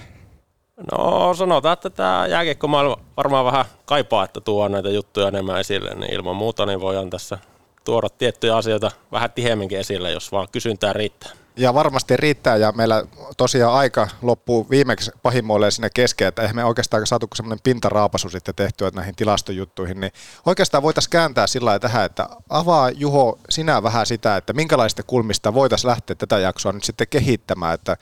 No 0.92 1.34
sanotaan, 1.34 1.74
että 1.74 1.90
tämä 1.90 2.28
jääkiekkomaailma 2.28 2.98
varmaan 3.18 3.46
vähän 3.46 3.66
kaipaa, 3.86 4.24
että 4.24 4.42
tuo 4.42 4.68
näitä 4.68 4.90
juttuja 4.90 5.28
enemmän 5.28 5.60
esille, 5.60 5.96
niin 5.96 6.14
ilman 6.14 6.36
muuta 6.36 6.66
niin 6.66 6.82
voidaan 6.82 7.10
tässä 7.10 7.38
tuoda 7.84 8.10
tiettyjä 8.10 8.58
asioita 8.58 8.92
vähän 9.12 9.32
tihemminkin 9.32 9.80
esille, 9.80 10.12
jos 10.12 10.32
vaan 10.32 10.48
kysyntää 10.52 10.94
riittää. 10.94 11.32
Ja 11.60 11.74
varmasti 11.74 12.18
riittää 12.18 12.58
ja 12.58 12.72
meillä 12.72 13.04
tosiaan 13.38 13.74
aika 13.74 14.08
loppuu 14.22 14.70
viimeksi 14.70 15.12
pahimmoilleen 15.24 15.72
sinne 15.72 15.90
kesken, 15.94 16.28
että 16.28 16.42
eihän 16.42 16.56
me 16.56 16.64
oikeastaan 16.64 17.08
saatu 17.08 17.28
semmoinen 17.36 17.60
pintaraapasu 17.64 18.30
sitten 18.30 18.56
tehtyä 18.56 18.92
näihin 18.94 19.16
tilastojuttuihin, 19.16 20.00
niin 20.00 20.12
oikeastaan 20.46 20.84
voitaisiin 20.84 21.12
kääntää 21.12 21.48
sillä 21.48 21.66
lailla 21.66 21.80
tähän, 21.80 22.06
että 22.06 22.30
avaa 22.50 22.90
Juho 22.90 23.40
sinä 23.50 23.84
vähän 23.84 24.06
sitä, 24.06 24.38
että 24.38 24.54
minkälaista 24.54 25.04
kulmista 25.04 25.54
voitaisiin 25.54 25.90
lähteä 25.90 26.16
tätä 26.16 26.40
jaksoa 26.40 26.72
nyt 26.72 26.84
sitten 26.84 27.08
kehittämään, 27.08 27.74
että, 27.74 27.98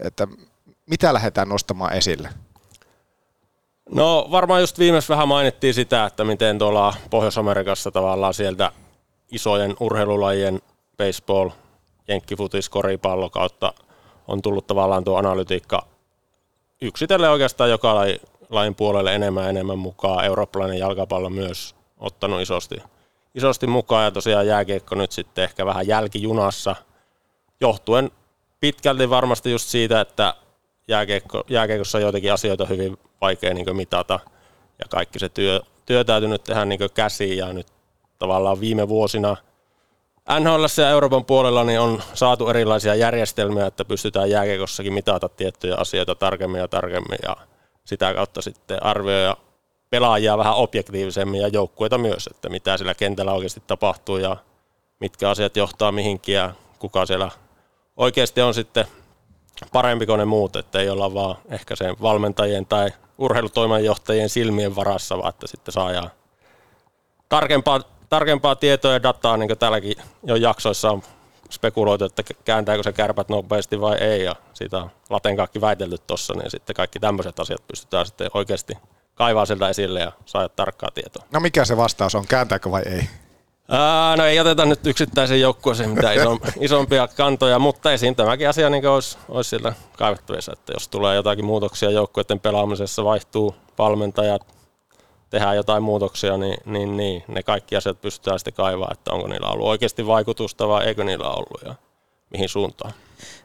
että 0.00 0.28
mitä 0.86 1.14
lähdetään 1.14 1.48
nostamaan 1.48 1.92
esille? 1.92 2.28
No 3.90 4.28
varmaan 4.30 4.60
just 4.60 4.78
viimeis 4.78 5.08
vähän 5.08 5.28
mainittiin 5.28 5.74
sitä, 5.74 6.04
että 6.04 6.24
miten 6.24 6.58
tuolla 6.58 6.94
Pohjois-Amerikassa 7.10 7.90
tavallaan 7.90 8.34
sieltä 8.34 8.72
isojen 9.30 9.74
urheilulajien 9.80 10.62
baseball, 10.98 11.50
jenkkifutis, 12.08 12.68
koripallo 12.68 13.30
kautta 13.30 13.72
on 14.28 14.42
tullut 14.42 14.66
tavallaan 14.66 15.04
tuo 15.04 15.18
analytiikka 15.18 15.86
yksitellen 16.80 17.30
oikeastaan 17.30 17.70
joka 17.70 17.94
lain 18.50 18.74
puolelle 18.74 19.14
enemmän 19.14 19.44
ja 19.44 19.50
enemmän 19.50 19.78
mukaan. 19.78 20.24
Eurooppalainen 20.24 20.78
jalkapallo 20.78 21.30
myös 21.30 21.74
ottanut 21.98 22.40
isosti, 22.40 22.76
isosti 23.34 23.66
mukaan. 23.66 24.04
Ja 24.04 24.10
tosiaan 24.10 24.46
jääkiekko 24.46 24.94
nyt 24.94 25.12
sitten 25.12 25.44
ehkä 25.44 25.66
vähän 25.66 25.86
jälkijunassa 25.86 26.76
johtuen 27.60 28.10
pitkälti 28.60 29.10
varmasti 29.10 29.50
just 29.50 29.68
siitä, 29.68 30.00
että 30.00 30.34
jääkiekko, 30.88 31.44
jääkiekossa 31.48 31.98
on 31.98 32.02
joitakin 32.02 32.32
asioita 32.32 32.66
hyvin 32.66 32.98
vaikea 33.20 33.54
niin 33.54 33.76
mitata. 33.76 34.20
Ja 34.78 34.84
kaikki 34.90 35.18
se 35.18 35.28
työ, 35.28 35.60
työ 35.86 36.04
täytyy 36.04 36.28
nyt 36.28 36.44
tehdä 36.44 36.64
niin 36.64 36.80
käsiin 36.94 37.38
ja 37.38 37.52
nyt 37.52 37.66
tavallaan 38.18 38.60
viime 38.60 38.88
vuosina 38.88 39.36
NHL 40.40 40.64
ja 40.80 40.90
Euroopan 40.90 41.24
puolella 41.24 41.64
niin 41.64 41.80
on 41.80 42.02
saatu 42.14 42.48
erilaisia 42.48 42.94
järjestelmiä, 42.94 43.66
että 43.66 43.84
pystytään 43.84 44.30
jääkiekossakin 44.30 44.92
mitata 44.92 45.28
tiettyjä 45.28 45.76
asioita 45.76 46.14
tarkemmin 46.14 46.60
ja 46.60 46.68
tarkemmin 46.68 47.18
ja 47.22 47.36
sitä 47.84 48.14
kautta 48.14 48.42
sitten 48.42 48.82
arvioida 48.82 49.36
pelaajia 49.90 50.38
vähän 50.38 50.54
objektiivisemmin 50.54 51.40
ja 51.40 51.48
joukkueita 51.48 51.98
myös, 51.98 52.26
että 52.26 52.48
mitä 52.48 52.76
siellä 52.76 52.94
kentällä 52.94 53.32
oikeasti 53.32 53.62
tapahtuu 53.66 54.16
ja 54.16 54.36
mitkä 55.00 55.30
asiat 55.30 55.56
johtaa 55.56 55.92
mihinkin 55.92 56.34
ja 56.34 56.52
kuka 56.78 57.06
siellä 57.06 57.30
oikeasti 57.96 58.42
on 58.42 58.54
sitten 58.54 58.84
parempi 59.72 60.06
kuin 60.06 60.18
ne 60.18 60.24
muut, 60.24 60.56
että 60.56 60.80
ei 60.80 60.88
olla 60.90 61.14
vaan 61.14 61.36
ehkä 61.50 61.76
sen 61.76 61.96
valmentajien 62.02 62.66
tai 62.66 62.90
urheilutoimenjohtajien 63.18 64.28
silmien 64.28 64.76
varassa, 64.76 65.18
vaan 65.18 65.28
että 65.28 65.46
sitten 65.46 65.72
saadaan 65.72 66.10
tarkempaa, 67.28 67.80
tarkempaa 68.14 68.56
tietoa 68.56 68.92
ja 68.92 69.02
dataa, 69.02 69.36
niin 69.36 69.48
kuin 69.48 69.58
täälläkin 69.58 69.96
jo 70.24 70.36
jaksoissa 70.36 70.90
on 70.90 71.02
spekuloitu, 71.50 72.04
että 72.04 72.22
kääntääkö 72.44 72.82
se 72.82 72.92
kärpät 72.92 73.28
nopeasti 73.28 73.80
vai 73.80 73.96
ei, 73.96 74.24
ja 74.24 74.36
siitä 74.52 74.78
on 74.78 74.90
laten 75.10 75.36
kaikki 75.36 75.60
väitellyt 75.60 76.06
tuossa, 76.06 76.34
niin 76.34 76.50
sitten 76.50 76.76
kaikki 76.76 77.00
tämmöiset 77.00 77.40
asiat 77.40 77.68
pystytään 77.68 78.06
sitten 78.06 78.30
oikeasti 78.34 78.78
kaivaa 79.14 79.46
sieltä 79.46 79.68
esille 79.68 80.00
ja 80.00 80.12
saada 80.26 80.48
tarkkaa 80.48 80.90
tietoa. 80.94 81.24
No 81.32 81.40
mikä 81.40 81.64
se 81.64 81.76
vastaus 81.76 82.14
on, 82.14 82.26
kääntääkö 82.28 82.70
vai 82.70 82.82
ei? 82.86 83.08
Ää, 83.68 84.16
no 84.16 84.24
ei 84.24 84.40
oteta 84.40 84.64
nyt 84.64 84.86
yksittäisen 84.86 85.40
joukkueeseen 85.40 85.90
mitään 85.90 86.16
iso, 86.16 86.38
isompia 86.60 87.08
kantoja, 87.08 87.58
mutta 87.58 87.92
esiin 87.92 88.16
tämäkin 88.16 88.48
asia 88.48 88.70
niin 88.70 88.88
olisi, 88.88 89.18
olisi 89.28 89.50
sieltä 89.50 89.72
kaivettavissa, 89.98 90.52
että 90.52 90.72
jos 90.72 90.88
tulee 90.88 91.14
jotakin 91.14 91.44
muutoksia 91.44 91.90
joukkueiden 91.90 92.40
pelaamisessa, 92.40 93.04
vaihtuu 93.04 93.54
valmentajat, 93.78 94.42
tehdään 95.34 95.56
jotain 95.56 95.82
muutoksia, 95.82 96.36
niin, 96.36 96.56
niin, 96.64 96.96
niin 96.96 97.24
ne 97.28 97.42
kaikki 97.42 97.76
asiat 97.76 98.00
pystytään 98.00 98.38
sitten 98.38 98.54
kaivaa, 98.54 98.90
että 98.92 99.12
onko 99.12 99.28
niillä 99.28 99.48
ollut 99.48 99.66
oikeasti 99.66 100.06
vaikutusta 100.06 100.68
vai 100.68 100.86
eikö 100.86 101.04
niillä 101.04 101.30
ollut 101.30 101.62
ja 101.64 101.74
mihin 102.30 102.48
suuntaan. 102.48 102.92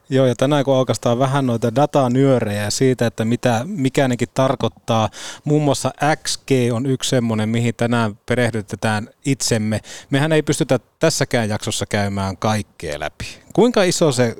Joo, 0.10 0.26
ja 0.26 0.36
tänään 0.36 0.66
kun 0.66 0.76
aukastaa 0.76 1.20
vähän 1.20 1.46
noita 1.46 1.76
datanyörejä 1.76 2.70
siitä, 2.70 3.08
että 3.08 3.26
mitä, 3.26 3.62
mikä 3.66 4.08
nekin 4.08 4.28
tarkoittaa, 4.34 5.10
muun 5.44 5.64
muassa 5.64 5.92
XG 6.24 6.50
on 6.74 6.86
yksi 6.86 7.10
semmoinen, 7.10 7.50
mihin 7.50 7.76
tänään 7.76 8.20
perehdytetään 8.26 9.10
itsemme. 9.26 9.80
Mehän 10.10 10.32
ei 10.32 10.42
pystytä 10.42 10.80
tässäkään 11.00 11.50
jaksossa 11.50 11.86
käymään 11.86 12.38
kaikkea 12.38 13.00
läpi. 13.00 13.26
Kuinka 13.54 13.84
iso 13.84 14.12
se 14.12 14.36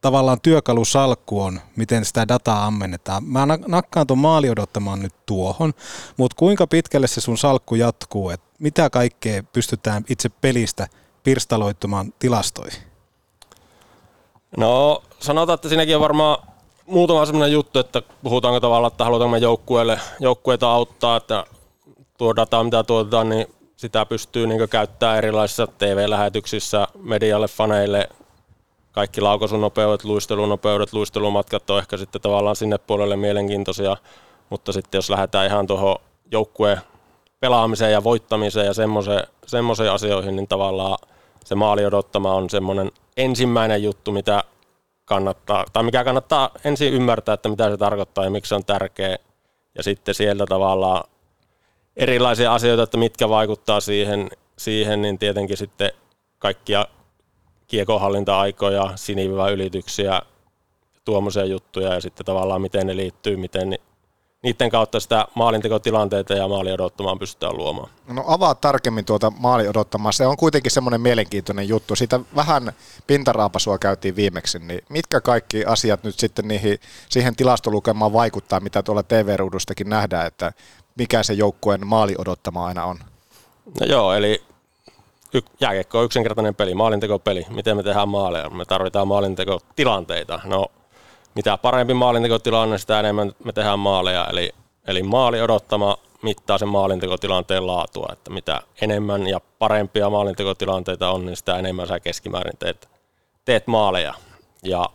tavallaan 0.00 0.40
työkalusalkku 0.40 1.42
on, 1.42 1.60
miten 1.76 2.04
sitä 2.04 2.28
dataa 2.28 2.66
ammennetaan. 2.66 3.24
Mä 3.24 3.46
nakkaan 3.66 4.06
tuon 4.06 4.18
maali 4.18 4.50
odottamaan 4.50 5.02
nyt 5.02 5.14
tuohon, 5.26 5.72
mutta 6.16 6.36
kuinka 6.38 6.66
pitkälle 6.66 7.06
se 7.06 7.20
sun 7.20 7.38
salkku 7.38 7.74
jatkuu, 7.74 8.30
että 8.30 8.46
mitä 8.58 8.90
kaikkea 8.90 9.42
pystytään 9.42 10.04
itse 10.08 10.28
pelistä 10.28 10.86
pirstaloittumaan 11.22 12.12
tilastoihin? 12.18 12.82
No 14.56 15.02
sanotaan, 15.20 15.54
että 15.54 15.68
siinäkin 15.68 15.96
on 15.96 16.02
varmaan 16.02 16.38
muutama 16.86 17.26
sellainen 17.26 17.52
juttu, 17.52 17.78
että 17.78 18.02
puhutaanko 18.22 18.60
tavallaan, 18.60 18.92
että 18.92 19.04
halutaanko 19.04 19.32
me 19.32 19.38
joukkueelle, 19.38 20.00
joukkueita 20.20 20.70
auttaa, 20.70 21.16
että 21.16 21.44
tuo 22.18 22.36
data, 22.36 22.64
mitä 22.64 22.84
tuotetaan, 22.84 23.28
niin 23.28 23.46
sitä 23.76 24.06
pystyy 24.06 24.46
niin 24.46 24.68
käyttämään 24.68 25.18
erilaisissa 25.18 25.66
TV-lähetyksissä, 25.66 26.88
medialle, 27.02 27.48
faneille, 27.48 28.08
kaikki 28.98 29.20
laukasunopeudet, 29.20 30.04
luistelunopeudet, 30.04 30.92
luistelumatkat 30.92 31.70
on 31.70 31.78
ehkä 31.78 31.96
sitten 31.96 32.20
tavallaan 32.20 32.56
sinne 32.56 32.78
puolelle 32.78 33.16
mielenkiintoisia, 33.16 33.96
mutta 34.50 34.72
sitten 34.72 34.98
jos 34.98 35.10
lähdetään 35.10 35.46
ihan 35.46 35.66
tuohon 35.66 35.96
joukkueen 36.32 36.80
pelaamiseen 37.40 37.92
ja 37.92 38.04
voittamiseen 38.04 38.66
ja 38.66 38.74
semmoiseen 39.46 39.92
asioihin, 39.92 40.36
niin 40.36 40.48
tavallaan 40.48 40.98
se 41.44 41.54
maali 41.54 41.86
odottama 41.86 42.34
on 42.34 42.50
semmoinen 42.50 42.90
ensimmäinen 43.16 43.82
juttu, 43.82 44.12
mitä 44.12 44.44
kannattaa, 45.04 45.64
tai 45.72 45.82
mikä 45.82 46.04
kannattaa 46.04 46.50
ensin 46.64 46.92
ymmärtää, 46.92 47.32
että 47.32 47.48
mitä 47.48 47.70
se 47.70 47.76
tarkoittaa 47.76 48.24
ja 48.24 48.30
miksi 48.30 48.48
se 48.48 48.54
on 48.54 48.64
tärkeä. 48.64 49.16
Ja 49.74 49.82
sitten 49.82 50.14
sieltä 50.14 50.46
tavallaan 50.48 51.04
erilaisia 51.96 52.54
asioita, 52.54 52.82
että 52.82 52.96
mitkä 52.96 53.28
vaikuttaa 53.28 53.80
siihen, 53.80 54.30
siihen 54.56 55.02
niin 55.02 55.18
tietenkin 55.18 55.56
sitten 55.56 55.90
kaikkia 56.38 56.86
kiekohallinta-aikoja, 57.68 58.94
ylityksiä, 59.52 60.22
tuommoisia 61.04 61.44
juttuja 61.44 61.94
ja 61.94 62.00
sitten 62.00 62.26
tavallaan 62.26 62.62
miten 62.62 62.86
ne 62.86 62.96
liittyy, 62.96 63.36
miten 63.36 63.78
niiden 64.42 64.70
kautta 64.70 65.00
sitä 65.00 65.26
maalintekotilanteita 65.34 66.34
ja 66.34 66.48
maali 66.48 66.72
odottamaan 66.72 67.18
pystytään 67.18 67.56
luomaan. 67.56 67.90
No 68.08 68.24
avaa 68.26 68.54
tarkemmin 68.54 69.04
tuota 69.04 69.32
maali 69.38 69.68
odottamaan. 69.68 70.12
Se 70.12 70.26
on 70.26 70.36
kuitenkin 70.36 70.70
semmoinen 70.70 71.00
mielenkiintoinen 71.00 71.68
juttu. 71.68 71.96
Siitä 71.96 72.20
vähän 72.36 72.72
pintaraapasua 73.06 73.78
käytiin 73.78 74.16
viimeksi, 74.16 74.58
niin 74.58 74.80
mitkä 74.88 75.20
kaikki 75.20 75.64
asiat 75.64 76.04
nyt 76.04 76.18
sitten 76.18 76.48
niihin, 76.48 76.78
siihen 77.08 77.36
tilastolukemaan 77.36 78.12
vaikuttaa, 78.12 78.60
mitä 78.60 78.82
tuolla 78.82 79.02
TV-ruudustakin 79.02 79.88
nähdään, 79.88 80.26
että 80.26 80.52
mikä 80.94 81.22
se 81.22 81.32
joukkueen 81.32 81.86
maali 81.86 82.14
odottama 82.18 82.66
aina 82.66 82.84
on? 82.84 82.98
No 83.80 83.86
joo, 83.86 84.14
eli 84.14 84.42
jääkiekko 85.60 85.98
on 85.98 86.04
yksinkertainen 86.04 86.54
peli, 86.54 86.74
maalintekopeli. 86.74 87.46
Miten 87.48 87.76
me 87.76 87.82
tehdään 87.82 88.08
maaleja? 88.08 88.50
Me 88.50 88.64
tarvitaan 88.64 89.08
maalintekotilanteita. 89.08 90.40
No 90.44 90.66
mitä 91.34 91.58
parempi 91.58 91.94
maalintekotilanne, 91.94 92.78
sitä 92.78 93.00
enemmän 93.00 93.32
me 93.44 93.52
tehdään 93.52 93.78
maaleja. 93.78 94.26
Eli, 94.26 94.52
eli 94.86 95.02
maali 95.02 95.40
odottama 95.40 95.96
mittaa 96.22 96.58
sen 96.58 96.68
maalintekotilanteen 96.68 97.66
laatua, 97.66 98.08
että 98.12 98.30
mitä 98.30 98.62
enemmän 98.80 99.26
ja 99.26 99.40
parempia 99.58 100.10
maalintekotilanteita 100.10 101.10
on, 101.10 101.26
niin 101.26 101.36
sitä 101.36 101.58
enemmän 101.58 101.86
sä 101.86 102.00
keskimäärin 102.00 102.58
teet, 102.58 102.88
teet 103.44 103.66
maaleja. 103.66 104.14
Ja 104.62 104.86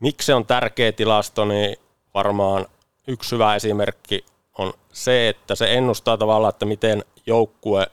miksi 0.00 0.26
se 0.26 0.34
on 0.34 0.46
tärkeä 0.46 0.92
tilasto, 0.92 1.44
niin 1.44 1.76
varmaan 2.14 2.66
yksi 3.08 3.34
hyvä 3.34 3.54
esimerkki 3.54 4.24
on 4.58 4.72
se, 4.92 5.28
että 5.28 5.54
se 5.54 5.74
ennustaa 5.74 6.16
tavallaan, 6.16 6.50
että 6.50 6.66
miten 6.66 7.04
joukkue 7.26 7.86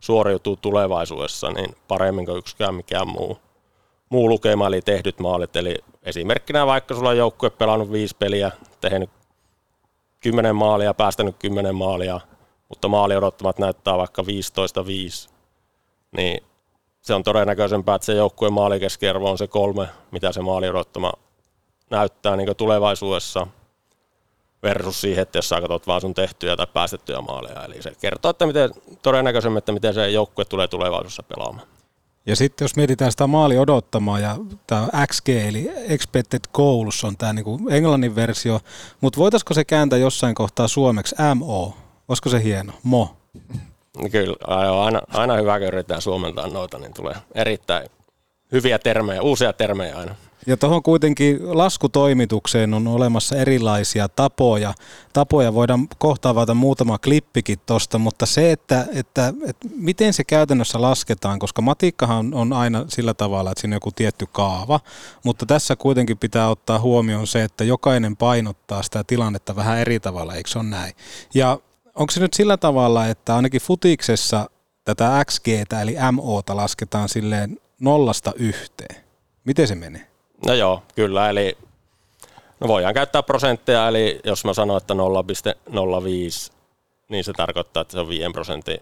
suoriutuu 0.00 0.56
tulevaisuudessa 0.56 1.50
niin 1.50 1.76
paremmin 1.88 2.26
kuin 2.26 2.38
yksikään 2.38 2.74
mikään 2.74 3.08
muu, 3.08 3.38
muu 4.08 4.28
lukema, 4.28 4.66
eli 4.66 4.82
tehdyt 4.82 5.20
maalit. 5.20 5.56
Eli 5.56 5.76
esimerkkinä 6.02 6.66
vaikka 6.66 6.94
sulla 6.94 7.08
on 7.08 7.16
joukkue 7.16 7.50
pelannut 7.50 7.92
viisi 7.92 8.16
peliä, 8.18 8.52
tehnyt 8.80 9.10
kymmenen 10.20 10.56
maalia, 10.56 10.94
päästänyt 10.94 11.36
kymmenen 11.38 11.74
maalia, 11.74 12.20
mutta 12.68 12.88
maali 12.88 13.16
odottamat 13.16 13.58
näyttää 13.58 13.98
vaikka 13.98 14.22
15-5, 14.22 14.26
niin 16.16 16.44
se 17.00 17.14
on 17.14 17.22
todennäköisempää, 17.22 17.94
että 17.94 18.06
se 18.06 18.14
joukkueen 18.14 18.52
maalikeskiarvo 18.52 19.30
on 19.30 19.38
se 19.38 19.46
kolme, 19.46 19.88
mitä 20.10 20.32
se 20.32 20.42
maali 20.42 20.68
odottama 20.68 21.12
näyttää 21.90 22.36
niin 22.36 22.56
tulevaisuudessa. 22.56 23.46
Versus 24.62 25.00
siihen, 25.00 25.22
että 25.22 25.38
jos 25.38 25.48
sä 25.48 25.60
katsot 25.60 25.86
vaan 25.86 26.00
sun 26.00 26.14
tehtyjä 26.14 26.56
tai 26.56 26.66
päästettyjä 26.72 27.20
maaleja. 27.20 27.64
Eli 27.64 27.82
se 27.82 27.92
kertoo, 28.00 28.30
että 28.30 28.46
miten 28.46 28.70
todennäköisemmin, 29.02 29.58
että 29.58 29.72
miten 29.72 29.94
se 29.94 30.10
joukkue 30.10 30.44
tulee 30.44 30.68
tulevaisuudessa 30.68 31.22
pelaamaan. 31.22 31.66
Ja 32.26 32.36
sitten 32.36 32.64
jos 32.64 32.76
mietitään 32.76 33.10
sitä 33.10 33.26
maali 33.26 33.58
odottamaa 33.58 34.20
ja 34.20 34.36
tämä 34.66 34.88
XG 35.06 35.28
eli 35.28 35.70
Expected 35.88 36.40
Goals 36.52 37.04
on 37.04 37.16
tämä 37.16 37.32
niinku 37.32 37.60
englannin 37.70 38.14
versio, 38.16 38.60
mutta 39.00 39.18
voitaisiko 39.18 39.54
se 39.54 39.64
kääntää 39.64 39.98
jossain 39.98 40.34
kohtaa 40.34 40.68
suomeksi 40.68 41.14
MO? 41.34 41.76
Olisiko 42.08 42.28
se 42.28 42.42
hieno? 42.42 42.72
Mo. 42.82 43.16
Kyllä, 44.10 44.36
aina, 44.84 45.02
aina 45.08 45.34
hyvä, 45.34 45.58
kun 45.58 45.66
yritetään 45.66 46.02
suomentaa 46.02 46.46
noita, 46.46 46.78
niin 46.78 46.94
tulee 46.94 47.14
erittäin 47.34 47.88
hyviä 48.52 48.78
termejä, 48.78 49.22
uusia 49.22 49.52
termejä 49.52 49.96
aina. 49.96 50.14
Ja 50.48 50.56
tuohon 50.56 50.82
kuitenkin 50.82 51.58
laskutoimitukseen 51.58 52.74
on 52.74 52.86
olemassa 52.86 53.36
erilaisia 53.36 54.08
tapoja. 54.08 54.74
Tapoja 55.12 55.54
voidaan 55.54 55.88
kohta 55.98 56.28
avata 56.28 56.54
muutama 56.54 56.98
klippikin 56.98 57.58
tuosta, 57.66 57.98
mutta 57.98 58.26
se, 58.26 58.52
että, 58.52 58.86
että, 58.94 59.34
että 59.46 59.68
miten 59.74 60.12
se 60.12 60.24
käytännössä 60.24 60.82
lasketaan, 60.82 61.38
koska 61.38 61.62
matikkahan 61.62 62.34
on 62.34 62.52
aina 62.52 62.84
sillä 62.88 63.14
tavalla, 63.14 63.50
että 63.50 63.60
siinä 63.60 63.74
on 63.74 63.76
joku 63.76 63.92
tietty 63.92 64.26
kaava, 64.32 64.80
mutta 65.24 65.46
tässä 65.46 65.76
kuitenkin 65.76 66.18
pitää 66.18 66.48
ottaa 66.48 66.80
huomioon 66.80 67.26
se, 67.26 67.42
että 67.44 67.64
jokainen 67.64 68.16
painottaa 68.16 68.82
sitä 68.82 69.04
tilannetta 69.04 69.56
vähän 69.56 69.78
eri 69.78 70.00
tavalla, 70.00 70.34
eikö 70.34 70.50
se 70.50 70.58
ole 70.58 70.68
näin? 70.68 70.94
Ja 71.34 71.58
onko 71.94 72.10
se 72.10 72.20
nyt 72.20 72.34
sillä 72.34 72.56
tavalla, 72.56 73.06
että 73.06 73.36
ainakin 73.36 73.60
futiksessa 73.60 74.50
tätä 74.84 75.24
XG 75.24 75.48
eli 75.82 75.96
MOta 76.12 76.56
lasketaan 76.56 77.08
silleen 77.08 77.60
nollasta 77.80 78.32
yhteen? 78.36 79.04
Miten 79.44 79.68
se 79.68 79.74
menee? 79.74 80.17
No 80.46 80.54
joo, 80.54 80.82
kyllä. 80.94 81.30
Eli 81.30 81.58
no 82.60 82.68
voidaan 82.68 82.94
käyttää 82.94 83.22
prosentteja, 83.22 83.88
eli 83.88 84.20
jos 84.24 84.44
mä 84.44 84.54
sanon, 84.54 84.76
että 84.76 84.94
0,05, 84.94 86.52
niin 87.08 87.24
se 87.24 87.32
tarkoittaa, 87.32 87.80
että 87.80 87.92
se 87.92 88.00
on 88.00 88.08
5 88.08 88.30
prosentin 88.32 88.80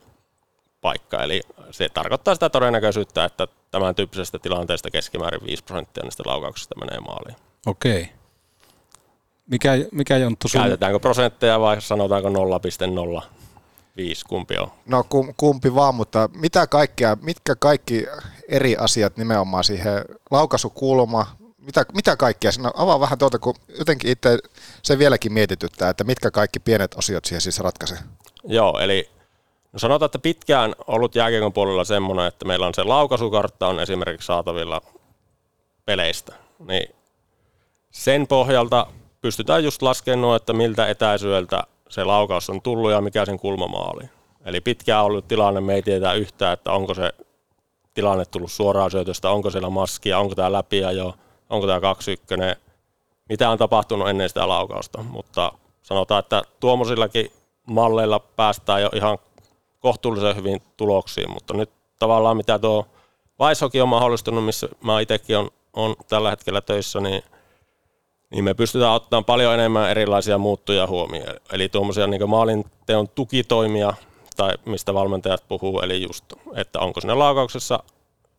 paikka. 0.81 1.23
Eli 1.23 1.41
se 1.71 1.89
tarkoittaa 1.89 2.35
sitä 2.35 2.51
todennäköisyyttä, 2.51 3.25
että 3.25 3.49
tämän 3.71 3.95
tyyppisestä 3.95 4.39
tilanteesta 4.39 4.91
keskimäärin 4.91 5.47
5 5.47 5.65
prosenttia 5.65 6.05
niistä 6.05 6.23
laukauksista 6.27 6.75
menee 6.79 7.01
maaliin. 7.01 7.37
Okei. 7.67 8.09
Mikä, 9.47 9.73
mikä 9.93 10.17
Jonttu 10.17 10.49
sun... 10.49 10.61
Käytetäänkö 10.61 10.99
prosentteja 10.99 11.61
vai 11.61 11.81
sanotaanko 11.81 12.29
0,05, 12.29 12.35
kumpi 14.29 14.59
on? 14.59 14.71
No 14.87 15.05
kumpi 15.37 15.75
vaan, 15.75 15.95
mutta 15.95 16.29
mitä 16.33 16.67
kaikkea, 16.67 17.17
mitkä 17.23 17.57
kaikki 17.57 18.07
eri 18.49 18.77
asiat 18.77 19.17
nimenomaan 19.17 19.65
siihen 19.65 20.05
laukaisukulma, 20.31 21.27
mitä, 21.67 21.87
mitä 21.95 22.17
kaikkea, 22.17 22.53
siinä 22.53 22.71
avaa 22.75 23.01
vähän 23.01 23.19
tuota, 23.19 23.39
kun 23.39 23.55
jotenkin 23.79 24.11
itse 24.11 24.39
se 24.83 24.99
vieläkin 24.99 25.33
mietityttää, 25.33 25.91
että 25.91 26.05
mitkä 26.05 26.31
kaikki 26.31 26.59
pienet 26.59 26.95
osiot 26.95 27.25
siihen 27.25 27.41
siis 27.41 27.61
ratkaisee. 27.61 27.99
Joo, 28.45 28.79
eli 28.79 29.11
no 29.73 29.79
sanotaan, 29.79 30.07
että 30.07 30.19
pitkään 30.19 30.75
ollut 30.87 31.15
jääkiekon 31.15 31.53
puolella 31.53 31.85
semmoinen, 31.85 32.27
että 32.27 32.45
meillä 32.45 32.67
on 32.67 32.75
se 32.75 32.83
laukaisukartta 32.83 33.67
on 33.67 33.81
esimerkiksi 33.81 34.27
saatavilla 34.27 34.81
peleistä, 35.85 36.33
niin 36.69 36.95
sen 37.91 38.27
pohjalta 38.27 38.87
pystytään 39.21 39.65
just 39.65 39.83
laskemaan, 39.83 40.37
että 40.37 40.53
miltä 40.53 40.87
etäisyydeltä 40.87 41.63
se 41.89 42.05
laukaus 42.05 42.51
on 42.51 42.63
tullut 42.63 42.91
ja 42.91 43.01
mikä 43.01 43.25
sen 43.25 43.39
kulmamaali. 43.39 44.09
Eli 44.45 44.61
pitkään 44.61 45.05
ollut 45.05 45.29
tilanne, 45.29 45.61
me 45.61 45.75
ei 45.75 45.83
tiedä 45.83 46.13
yhtään, 46.13 46.53
että 46.53 46.73
onko 46.73 46.95
se 46.95 47.13
tilanne 47.95 48.25
tullut 48.25 48.53
suoraan 48.53 48.91
syötöstä, 48.91 49.31
onko 49.31 49.51
siellä 49.51 49.71
maskia, 49.71 50.19
onko 50.19 50.35
tämä 50.35 50.53
läpi 50.53 50.79
jo, 50.79 51.15
onko 51.51 51.67
tämä 51.67 51.81
2 51.81 52.17
mitä 53.29 53.51
on 53.51 53.59
tapahtunut 53.59 54.09
ennen 54.09 54.29
sitä 54.29 54.49
laukausta. 54.49 55.03
Mutta 55.03 55.53
sanotaan, 55.83 56.19
että 56.19 56.43
tuommoisillakin 56.61 57.33
malleilla 57.67 58.19
päästään 58.19 58.83
jo 58.83 58.91
ihan 58.95 59.19
kohtuullisen 59.81 60.37
hyvin 60.37 60.63
tuloksiin, 60.77 61.31
mutta 61.31 61.55
nyt 61.55 61.71
tavallaan 61.99 62.37
mitä 62.37 62.59
tuo 62.59 62.87
Vaishoki 63.39 63.81
on 63.81 63.89
mahdollistunut, 63.89 64.45
missä 64.45 64.69
mä 64.81 65.01
itsekin 65.01 65.39
on, 65.39 65.51
on 65.73 65.97
tällä 66.09 66.31
hetkellä 66.31 66.61
töissä, 66.61 67.01
niin, 67.01 67.23
niin 68.31 68.45
me 68.45 68.55
pystytään 68.55 68.95
ottamaan 68.95 69.25
paljon 69.25 69.55
enemmän 69.55 69.91
erilaisia 69.91 70.39
muuttuja 70.39 70.87
huomioon. 70.87 71.37
Eli 71.53 71.69
tuommoisia 71.69 72.07
niin 72.07 72.31
maalinteon 72.31 73.09
tukitoimia, 73.09 73.95
tai 74.37 74.55
mistä 74.65 74.95
valmentajat 74.95 75.45
puhuu, 75.49 75.81
eli 75.81 76.03
just, 76.03 76.25
että 76.55 76.81
onko 76.81 77.01
sinne 77.01 77.15
laukauksessa 77.15 77.83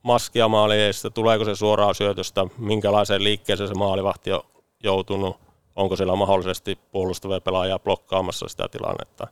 maskia 0.07 0.47
maaliin, 0.47 0.93
tuleeko 1.13 1.45
se 1.45 1.55
suoraan 1.55 1.95
syötöstä, 1.95 2.45
minkälaiseen 2.57 3.23
liikkeeseen 3.23 3.67
se 3.67 3.73
maalivahti 3.73 4.31
on 4.31 4.43
joutunut, 4.83 5.39
onko 5.75 5.95
siellä 5.95 6.15
mahdollisesti 6.15 6.79
puolustavia 6.91 7.41
pelaajia 7.41 7.79
blokkaamassa 7.79 8.47
sitä 8.47 8.67
tilannetta. 8.71 9.27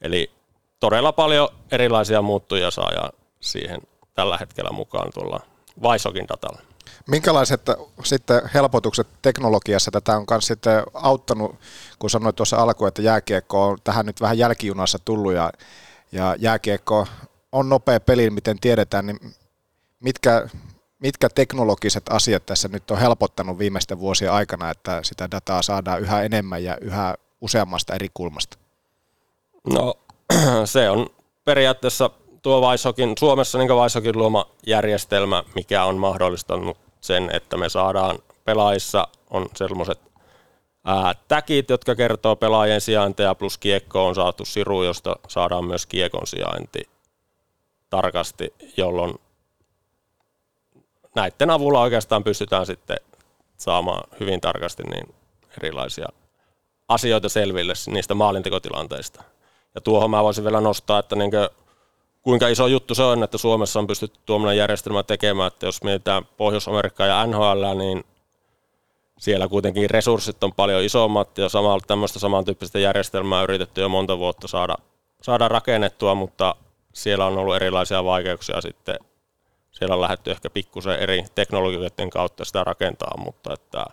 Eli 0.00 0.30
todella 0.80 1.12
paljon 1.12 1.48
erilaisia 1.72 2.22
muuttuja 2.22 2.70
saa 2.70 3.10
siihen 3.40 3.80
tällä 4.14 4.36
hetkellä 4.38 4.70
mukaan 4.70 5.10
tuolla 5.14 5.40
Vaisokin 5.82 6.28
datalla. 6.28 6.60
Minkälaiset 7.08 7.60
sitten 8.04 8.42
helpotukset 8.54 9.06
teknologiassa 9.22 9.90
tätä 9.90 10.16
on 10.16 10.24
myös 10.30 10.46
sitten 10.46 10.82
auttanut, 10.94 11.56
kun 11.98 12.10
sanoit 12.10 12.36
tuossa 12.36 12.56
alkuun, 12.56 12.88
että 12.88 13.02
jääkiekko 13.02 13.66
on 13.66 13.78
tähän 13.84 14.06
nyt 14.06 14.20
vähän 14.20 14.38
jälkijunassa 14.38 14.98
tullut 15.04 15.32
ja, 15.32 15.52
ja 16.12 16.36
jääkiekko 16.38 17.06
on 17.52 17.68
nopea 17.68 18.00
peli, 18.00 18.30
miten 18.30 18.60
tiedetään, 18.60 19.06
niin 19.06 19.34
mitkä, 20.04 20.48
mitkä 20.98 21.28
teknologiset 21.28 22.02
asiat 22.10 22.46
tässä 22.46 22.68
nyt 22.68 22.90
on 22.90 22.98
helpottanut 22.98 23.58
viimeisten 23.58 24.00
vuosien 24.00 24.32
aikana, 24.32 24.70
että 24.70 25.00
sitä 25.02 25.30
dataa 25.30 25.62
saadaan 25.62 26.00
yhä 26.00 26.22
enemmän 26.22 26.64
ja 26.64 26.76
yhä 26.80 27.14
useammasta 27.40 27.94
eri 27.94 28.08
kulmasta? 28.14 28.58
No 29.72 29.94
se 30.64 30.90
on 30.90 31.06
periaatteessa 31.44 32.10
tuo 32.42 32.60
Vaisokin, 32.60 33.14
Suomessa 33.18 33.58
niin 33.58 33.68
Vaisokin 33.68 34.18
luoma 34.18 34.46
järjestelmä, 34.66 35.44
mikä 35.54 35.84
on 35.84 35.96
mahdollistanut 35.96 36.76
sen, 37.00 37.30
että 37.32 37.56
me 37.56 37.68
saadaan 37.68 38.18
pelaajissa 38.44 39.08
on 39.30 39.48
sellaiset 39.54 40.00
täkit, 41.28 41.70
jotka 41.70 41.94
kertoo 41.94 42.36
pelaajien 42.36 42.80
sijainteja, 42.80 43.34
plus 43.34 43.58
kiekko 43.58 44.06
on 44.06 44.14
saatu 44.14 44.44
siru, 44.44 44.82
josta 44.82 45.16
saadaan 45.28 45.64
myös 45.64 45.86
kiekon 45.86 46.26
sijainti 46.26 46.88
tarkasti, 47.90 48.54
jolloin 48.76 49.14
näiden 51.14 51.50
avulla 51.50 51.80
oikeastaan 51.80 52.24
pystytään 52.24 52.66
sitten 52.66 52.96
saamaan 53.56 54.04
hyvin 54.20 54.40
tarkasti 54.40 54.82
niin 54.82 55.14
erilaisia 55.58 56.08
asioita 56.88 57.28
selville 57.28 57.72
niistä 57.86 58.14
maalintekotilanteista. 58.14 59.24
Ja 59.74 59.80
tuohon 59.80 60.10
mä 60.10 60.22
voisin 60.22 60.44
vielä 60.44 60.60
nostaa, 60.60 60.98
että 60.98 61.16
niin 61.16 61.30
kuinka 62.22 62.48
iso 62.48 62.66
juttu 62.66 62.94
se 62.94 63.02
on, 63.02 63.22
että 63.22 63.38
Suomessa 63.38 63.78
on 63.78 63.86
pystytty 63.86 64.18
tuommoinen 64.26 64.58
järjestelmä 64.58 65.02
tekemään, 65.02 65.46
että 65.46 65.66
jos 65.66 65.82
mietitään 65.82 66.24
Pohjois-Amerikkaa 66.36 67.06
ja 67.06 67.26
NHL, 67.26 67.78
niin 67.78 68.04
siellä 69.18 69.48
kuitenkin 69.48 69.90
resurssit 69.90 70.44
on 70.44 70.52
paljon 70.52 70.82
isommat 70.82 71.38
ja 71.38 71.48
samalla 71.48 71.84
tämmöistä 71.86 72.18
samantyyppistä 72.18 72.78
järjestelmää 72.78 73.38
on 73.38 73.44
yritetty 73.44 73.80
jo 73.80 73.88
monta 73.88 74.18
vuotta 74.18 74.48
saada, 74.48 74.74
saada 75.22 75.48
rakennettua, 75.48 76.14
mutta 76.14 76.56
siellä 76.92 77.26
on 77.26 77.38
ollut 77.38 77.56
erilaisia 77.56 78.04
vaikeuksia 78.04 78.60
sitten. 78.60 78.96
Siellä 79.74 79.94
on 79.94 80.00
lähdetty 80.00 80.30
ehkä 80.30 80.50
pikkusen 80.50 80.98
eri 80.98 81.24
teknologioiden 81.34 82.10
kautta 82.10 82.44
sitä 82.44 82.64
rakentaa, 82.64 83.16
mutta 83.16 83.52
että 83.52 83.84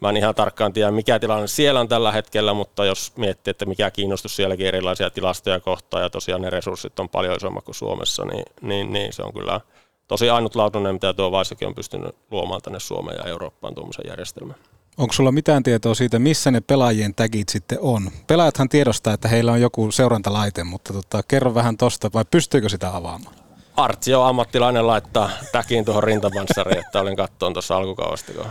Mä 0.00 0.08
en 0.08 0.16
ihan 0.16 0.34
tarkkaan 0.34 0.72
tiedä, 0.72 0.90
mikä 0.90 1.18
tilanne 1.18 1.46
siellä 1.46 1.80
on 1.80 1.88
tällä 1.88 2.12
hetkellä, 2.12 2.54
mutta 2.54 2.84
jos 2.84 3.12
miettii, 3.16 3.50
että 3.50 3.66
mikä 3.66 3.90
kiinnostus 3.90 4.36
sielläkin 4.36 4.66
erilaisia 4.66 5.10
tilastoja 5.10 5.60
kohtaa 5.60 6.00
ja 6.00 6.10
tosiaan 6.10 6.42
ne 6.42 6.50
resurssit 6.50 7.00
on 7.00 7.08
paljon 7.08 7.36
isommat 7.36 7.64
kuin 7.64 7.74
Suomessa, 7.74 8.24
niin, 8.24 8.44
niin, 8.62 8.92
niin 8.92 9.12
se 9.12 9.22
on 9.22 9.32
kyllä 9.32 9.60
tosi 10.08 10.30
ainutlaatuinen, 10.30 10.94
mitä 10.94 11.14
tuo 11.14 11.32
Vaisakin 11.32 11.68
on 11.68 11.74
pystynyt 11.74 12.16
luomaan 12.30 12.62
tänne 12.62 12.80
Suomeen 12.80 13.18
ja 13.18 13.30
Eurooppaan 13.30 13.74
tuommoisen 13.74 14.04
järjestelmän. 14.08 14.56
Onko 14.96 15.12
sulla 15.12 15.32
mitään 15.32 15.62
tietoa 15.62 15.94
siitä, 15.94 16.18
missä 16.18 16.50
ne 16.50 16.60
pelaajien 16.60 17.14
tagit 17.14 17.48
sitten 17.48 17.78
on? 17.80 18.10
Pelaajathan 18.26 18.68
tiedostaa, 18.68 19.14
että 19.14 19.28
heillä 19.28 19.52
on 19.52 19.60
joku 19.60 19.90
seurantalaite, 19.90 20.64
mutta 20.64 20.92
tota, 20.92 21.22
kerro 21.28 21.54
vähän 21.54 21.76
tosta, 21.76 22.10
vai 22.14 22.24
pystyykö 22.30 22.68
sitä 22.68 22.96
avaamaan? 22.96 23.43
Artsi 23.76 24.14
on 24.14 24.26
ammattilainen 24.26 24.86
laittaa 24.86 25.30
täkin 25.52 25.84
tuohon 25.84 26.02
rintapanssariin, 26.02 26.78
että 26.78 27.00
olin 27.00 27.16
kattoon 27.16 27.52
tuossa 27.52 27.76
alkukaudesta, 27.76 28.32
kun 28.32 28.46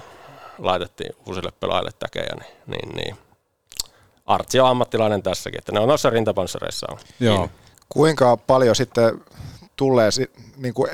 laitettiin 0.57 1.15
uusille 1.26 1.51
pelaajille 1.59 1.91
täkejä, 1.99 2.36
niin, 2.39 2.53
niin, 2.67 2.95
niin. 2.95 3.17
Artsi 4.26 4.59
on 4.59 4.69
ammattilainen 4.69 5.24
tässäkin, 5.24 5.57
että 5.57 5.71
ne 5.71 5.80
on 5.80 5.88
noissa 5.88 6.09
rintapanssareissa 6.09 6.88
on. 6.91 6.97
Joo. 7.19 7.49
Kuinka 7.89 8.38
paljon 8.38 8.76
sitten 8.76 9.21
tulee, 9.76 10.09
niin 10.57 10.74
kuin, 10.74 10.91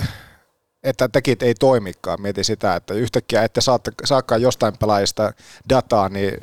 että 0.84 1.08
tekit 1.08 1.44
ei 1.44 1.54
toimikaan, 1.56 2.22
mieti 2.22 2.44
sitä, 2.44 2.76
että 2.76 2.94
yhtäkkiä 2.94 3.44
ette 3.44 3.62
saatte, 3.62 3.92
saakaan 4.06 4.42
jostain 4.42 4.78
pelaajista 4.78 5.34
dataa, 5.70 6.10
niin 6.10 6.34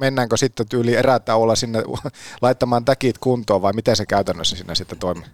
mennäänkö 0.00 0.36
sitten 0.36 0.68
tyyli 0.68 0.96
olla 1.34 1.56
sinne 1.56 1.82
laittamaan 2.42 2.84
täkit 2.84 3.18
kuntoon 3.18 3.62
vai 3.62 3.72
miten 3.72 3.96
se 3.96 4.06
käytännössä 4.06 4.56
sinne 4.56 4.74
sitten 4.74 4.98
toimii? 4.98 5.28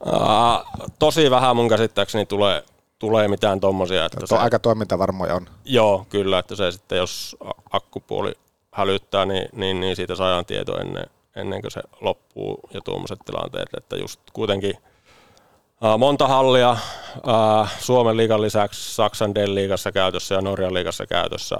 Uh, 0.00 0.90
tosi 0.98 1.30
vähän 1.30 1.56
mun 1.56 1.68
käsittääkseni 1.68 2.26
tulee 2.26 2.64
tulee 2.98 3.28
mitään 3.28 3.60
tommosia. 3.60 4.04
Että 4.04 4.26
se, 4.26 4.36
aika 4.36 4.58
toimintavarmoja 4.58 5.34
on. 5.34 5.46
Joo, 5.64 6.06
kyllä, 6.08 6.38
että 6.38 6.56
se 6.56 6.72
sitten 6.72 6.98
jos 6.98 7.36
akkupuoli 7.70 8.32
hälyttää, 8.72 9.26
niin, 9.26 9.48
niin, 9.52 9.80
niin 9.80 9.96
siitä 9.96 10.14
saadaan 10.14 10.44
tieto 10.44 10.80
ennen, 10.80 11.06
ennen 11.36 11.60
kuin 11.60 11.70
se 11.70 11.80
loppuu 12.00 12.60
ja 12.74 12.80
tuommoiset 12.80 13.18
tilanteet, 13.24 13.68
että 13.76 13.96
just 13.96 14.20
kuitenkin 14.32 14.74
monta 15.98 16.28
hallia 16.28 16.76
Suomen 17.78 18.16
liigan 18.16 18.42
lisäksi 18.42 18.94
Saksan 18.94 19.34
D-liigassa 19.34 19.92
käytössä 19.92 20.34
ja 20.34 20.40
Norjan 20.40 20.74
liigassa 20.74 21.06
käytössä, 21.06 21.56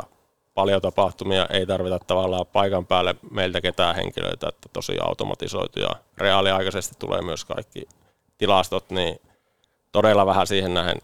paljon 0.55 0.83
tapahtumia, 0.83 1.47
ei 1.51 1.67
tarvita 1.67 1.99
tavallaan 1.99 2.47
paikan 2.53 2.87
päälle 2.87 3.15
meiltä 3.31 3.61
ketään 3.61 3.97
henkilöitä, 3.97 4.49
että 4.49 4.69
tosi 4.73 4.97
automatisoitu 5.03 5.81
ja 5.81 5.91
reaaliaikaisesti 6.19 6.95
tulee 6.99 7.23
myös 7.23 7.45
kaikki 7.45 7.89
tilastot, 8.39 8.91
niin 8.91 9.21
todella 9.93 10.27
vähän 10.27 10.47
siihen 10.47 10.75
nähen 10.75 10.97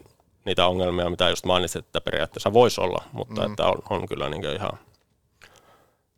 niitä 0.44 0.66
ongelmia, 0.66 1.10
mitä 1.10 1.28
just 1.30 1.44
mainitsit, 1.44 1.86
että 1.86 2.00
periaatteessa 2.00 2.52
voisi 2.52 2.80
olla, 2.80 3.04
mutta 3.12 3.40
Mm. 3.40 3.50
että 3.50 3.66
on, 3.66 3.78
on 3.90 4.06
kyllä 4.08 4.28
niin 4.28 4.54
ihan 4.54 4.78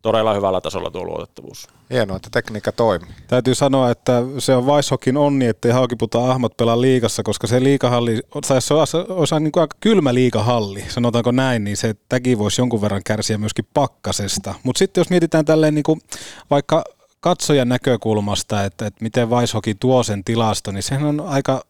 todella 0.01 0.33
hyvällä 0.33 0.61
tasolla 0.61 0.91
tuo 0.91 1.03
luotettavuus. 1.05 1.67
Hienoa, 1.91 2.15
että 2.17 2.29
tekniikka 2.31 2.71
toimii. 2.71 3.09
Täytyy 3.27 3.55
sanoa, 3.55 3.91
että 3.91 4.21
se 4.39 4.55
on 4.55 4.65
Weishokin 4.65 5.17
onni, 5.17 5.45
ettei 5.45 5.71
Haukiputa 5.71 6.31
Ahmat 6.31 6.57
pelaa 6.57 6.81
liikassa, 6.81 7.23
koska 7.23 7.47
se 7.47 7.63
liikahalli, 7.63 8.19
tai 8.47 8.61
se 8.61 8.73
olisi, 8.73 8.97
olisi 9.09 9.35
niin 9.39 9.51
kuin 9.51 9.61
aika 9.61 9.77
kylmä 9.79 10.13
liikahalli, 10.13 10.85
sanotaanko 10.87 11.31
näin, 11.31 11.63
niin 11.63 11.77
se 11.77 11.95
täki 12.09 12.37
voisi 12.37 12.61
jonkun 12.61 12.81
verran 12.81 13.01
kärsiä 13.05 13.37
myöskin 13.37 13.67
pakkasesta. 13.73 14.55
Mutta 14.63 14.79
sitten 14.79 15.01
jos 15.01 15.09
mietitään 15.09 15.45
tälleen 15.45 15.75
niin 15.75 15.83
kuin 15.83 16.01
vaikka 16.49 16.83
katsojan 17.25 17.69
näkökulmasta, 17.69 18.63
että, 18.63 18.87
että 18.87 19.03
miten 19.03 19.29
Weishoki 19.29 19.75
tuo 19.75 20.03
sen 20.03 20.23
tilasto, 20.23 20.71
niin 20.71 20.83
sehän 20.83 21.05
on 21.05 21.19
aika 21.19 21.65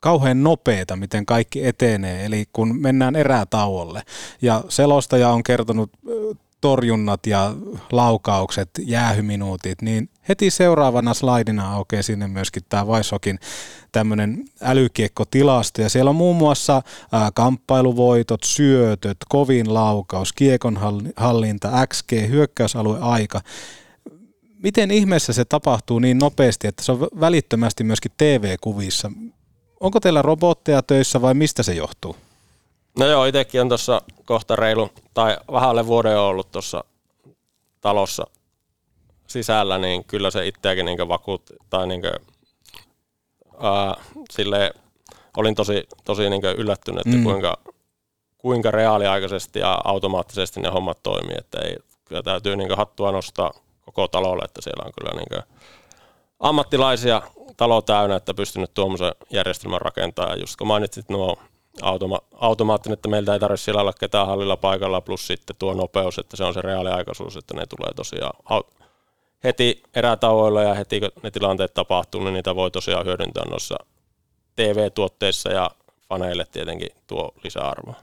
kauhean 0.00 0.42
nopeeta, 0.42 0.96
miten 0.96 1.26
kaikki 1.26 1.66
etenee, 1.66 2.24
eli 2.24 2.44
kun 2.52 2.80
mennään 2.80 3.16
erätauolle. 3.16 4.02
Ja 4.42 4.64
selostaja 4.68 5.28
on 5.28 5.42
kertonut 5.42 5.90
torjunnat 6.60 7.26
ja 7.26 7.54
laukaukset, 7.92 8.70
jäähyminuutit, 8.78 9.82
niin 9.82 10.08
heti 10.28 10.50
seuraavana 10.50 11.14
slaidina 11.14 11.72
aukeaa 11.72 12.02
sinne 12.02 12.28
myöskin 12.28 12.62
tämä 12.68 12.86
Weishokin 12.86 13.38
tämmöinen 13.92 14.44
älykiekkotilasto. 14.62 15.82
Ja 15.82 15.88
siellä 15.88 16.08
on 16.08 16.16
muun 16.16 16.36
muassa 16.36 16.82
ää, 17.12 17.30
kamppailuvoitot, 17.34 18.42
syötöt, 18.44 19.16
kovin 19.28 19.74
laukaus, 19.74 20.32
kiekon 20.32 20.76
halli- 20.76 21.12
hallinta, 21.16 21.86
XG, 21.86 22.12
hyökkäysalueaika. 22.28 23.40
Miten 24.66 24.90
ihmeessä 24.90 25.32
se 25.32 25.44
tapahtuu 25.44 25.98
niin 25.98 26.18
nopeasti, 26.18 26.68
että 26.68 26.82
se 26.82 26.92
on 26.92 27.08
välittömästi 27.20 27.84
myöskin 27.84 28.12
TV-kuvissa? 28.16 29.10
Onko 29.80 30.00
teillä 30.00 30.22
robotteja 30.22 30.82
töissä 30.82 31.22
vai 31.22 31.34
mistä 31.34 31.62
se 31.62 31.74
johtuu? 31.74 32.16
No 32.98 33.06
joo, 33.06 33.24
itsekin 33.24 33.60
on 33.60 33.68
tuossa 33.68 34.02
kohta 34.24 34.56
reilu, 34.56 34.90
tai 35.14 35.36
vähän 35.52 35.68
alle 35.68 35.86
vuoden 35.86 36.18
ollut 36.18 36.52
tuossa 36.52 36.84
talossa 37.80 38.26
sisällä, 39.26 39.78
niin 39.78 40.04
kyllä 40.04 40.30
se 40.30 40.46
itseäkin 40.46 40.84
niin 40.84 41.08
vakuutti, 41.08 41.54
tai 41.70 41.86
niin 41.86 42.00
kuin, 42.00 42.12
ää, 43.60 43.94
silleen, 44.30 44.70
olin 45.36 45.54
tosi, 45.54 45.88
tosi 46.04 46.30
niin 46.30 46.42
yllättynyt, 46.44 47.06
että 47.06 47.16
Mm. 47.16 47.24
kuinka, 47.24 47.58
kuinka 48.38 48.70
reaaliaikaisesti 48.70 49.58
ja 49.58 49.80
automaattisesti 49.84 50.60
ne 50.60 50.68
hommat 50.68 51.02
toimii, 51.02 51.36
että 51.38 51.58
ei, 51.58 51.76
kyllä 52.04 52.22
täytyy 52.22 52.56
niin 52.56 52.76
hattua 52.76 53.12
nostaa 53.12 53.52
koko 53.96 54.08
talolle, 54.08 54.44
että 54.44 54.62
siellä 54.62 54.84
on 54.86 54.92
kyllä 54.98 55.20
niin 55.20 55.42
ammattilaisia 56.40 57.22
talo 57.56 57.82
täynnä, 57.82 58.16
että 58.16 58.34
pystynyt 58.34 58.74
tuommoisen 58.74 59.12
järjestelmän 59.30 59.80
rakentamaan. 59.80 60.38
Ja 60.38 60.42
just 60.42 60.56
kun 60.56 60.66
mainitsit 60.66 61.08
nuo 61.08 61.38
automa- 61.82 62.20
automaattinen, 62.32 62.94
että 62.94 63.08
meiltä 63.08 63.32
ei 63.32 63.40
tarvitse 63.40 63.64
siellä 63.64 63.80
olla 63.80 63.92
ketään 63.92 64.26
hallilla 64.26 64.56
paikalla, 64.56 65.00
plus 65.00 65.26
sitten 65.26 65.56
tuo 65.58 65.74
nopeus, 65.74 66.18
että 66.18 66.36
se 66.36 66.44
on 66.44 66.54
se 66.54 66.62
reaaliaikaisuus, 66.62 67.36
että 67.36 67.54
ne 67.54 67.66
tulee 67.66 67.94
tosiaan 67.94 68.32
au- 68.50 68.84
heti 69.44 69.82
erätauoilla 69.94 70.62
ja 70.62 70.74
heti 70.74 71.00
kun 71.00 71.10
ne 71.22 71.30
tilanteet 71.30 71.74
tapahtuu, 71.74 72.24
niin 72.24 72.34
niitä 72.34 72.54
voi 72.54 72.70
tosiaan 72.70 73.06
hyödyntää 73.06 73.44
noissa 73.50 73.76
TV-tuotteissa 74.56 75.52
ja 75.52 75.70
faneille 76.08 76.46
tietenkin 76.52 76.88
tuo 77.06 77.32
lisäarvoa. 77.44 77.94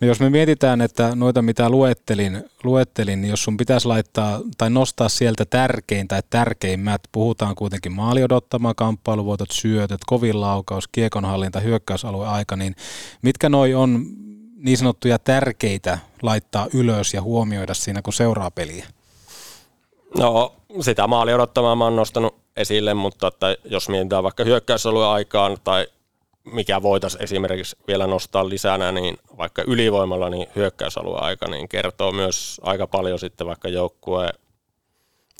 No 0.00 0.08
jos 0.08 0.20
me 0.20 0.30
mietitään, 0.30 0.80
että 0.80 1.14
noita 1.14 1.42
mitä 1.42 1.70
luettelin, 1.70 2.44
luettelin, 2.64 3.20
niin 3.20 3.30
jos 3.30 3.44
sun 3.44 3.56
pitäisi 3.56 3.88
laittaa 3.88 4.40
tai 4.58 4.70
nostaa 4.70 5.08
sieltä 5.08 5.44
tärkein 5.44 6.08
tai 6.08 6.22
tärkeimmät, 6.30 7.00
puhutaan 7.12 7.54
kuitenkin 7.54 7.92
maali 7.92 8.22
odottama, 8.22 8.74
kamppailuvoitot, 8.74 9.50
syötöt, 9.50 10.00
kovin 10.06 10.40
laukaus, 10.40 10.88
kiekonhallinta, 10.88 11.60
hyökkäysalueaika, 11.60 12.56
niin 12.56 12.76
mitkä 13.22 13.48
noi 13.48 13.74
on 13.74 14.06
niin 14.56 14.78
sanottuja 14.78 15.18
tärkeitä 15.18 15.98
laittaa 16.22 16.66
ylös 16.74 17.14
ja 17.14 17.22
huomioida 17.22 17.74
siinä, 17.74 18.02
kun 18.02 18.12
seuraa 18.12 18.50
peliä? 18.50 18.86
No, 20.18 20.56
sitä 20.80 21.06
maali 21.06 21.34
odottamaan 21.34 21.78
mä 21.78 21.84
oon 21.84 21.96
nostanut 21.96 22.34
esille, 22.56 22.94
mutta 22.94 23.26
että 23.26 23.56
jos 23.64 23.88
mietitään 23.88 24.22
vaikka 24.22 24.44
hyökkäysalueen 24.44 25.10
aikaan 25.10 25.56
tai 25.64 25.86
mikä 26.52 26.82
voitaisiin 26.82 27.22
esimerkiksi 27.22 27.76
vielä 27.88 28.06
nostaa 28.06 28.48
lisänä, 28.48 28.92
niin 28.92 29.18
vaikka 29.38 29.62
ylivoimalla 29.66 30.30
niin 30.30 30.46
hyökkäysalueen 30.56 31.22
aika 31.22 31.48
niin 31.48 31.68
kertoo 31.68 32.12
myös 32.12 32.60
aika 32.64 32.86
paljon 32.86 33.18
sitten 33.18 33.46
vaikka 33.46 33.68
joukkueen 33.68 34.34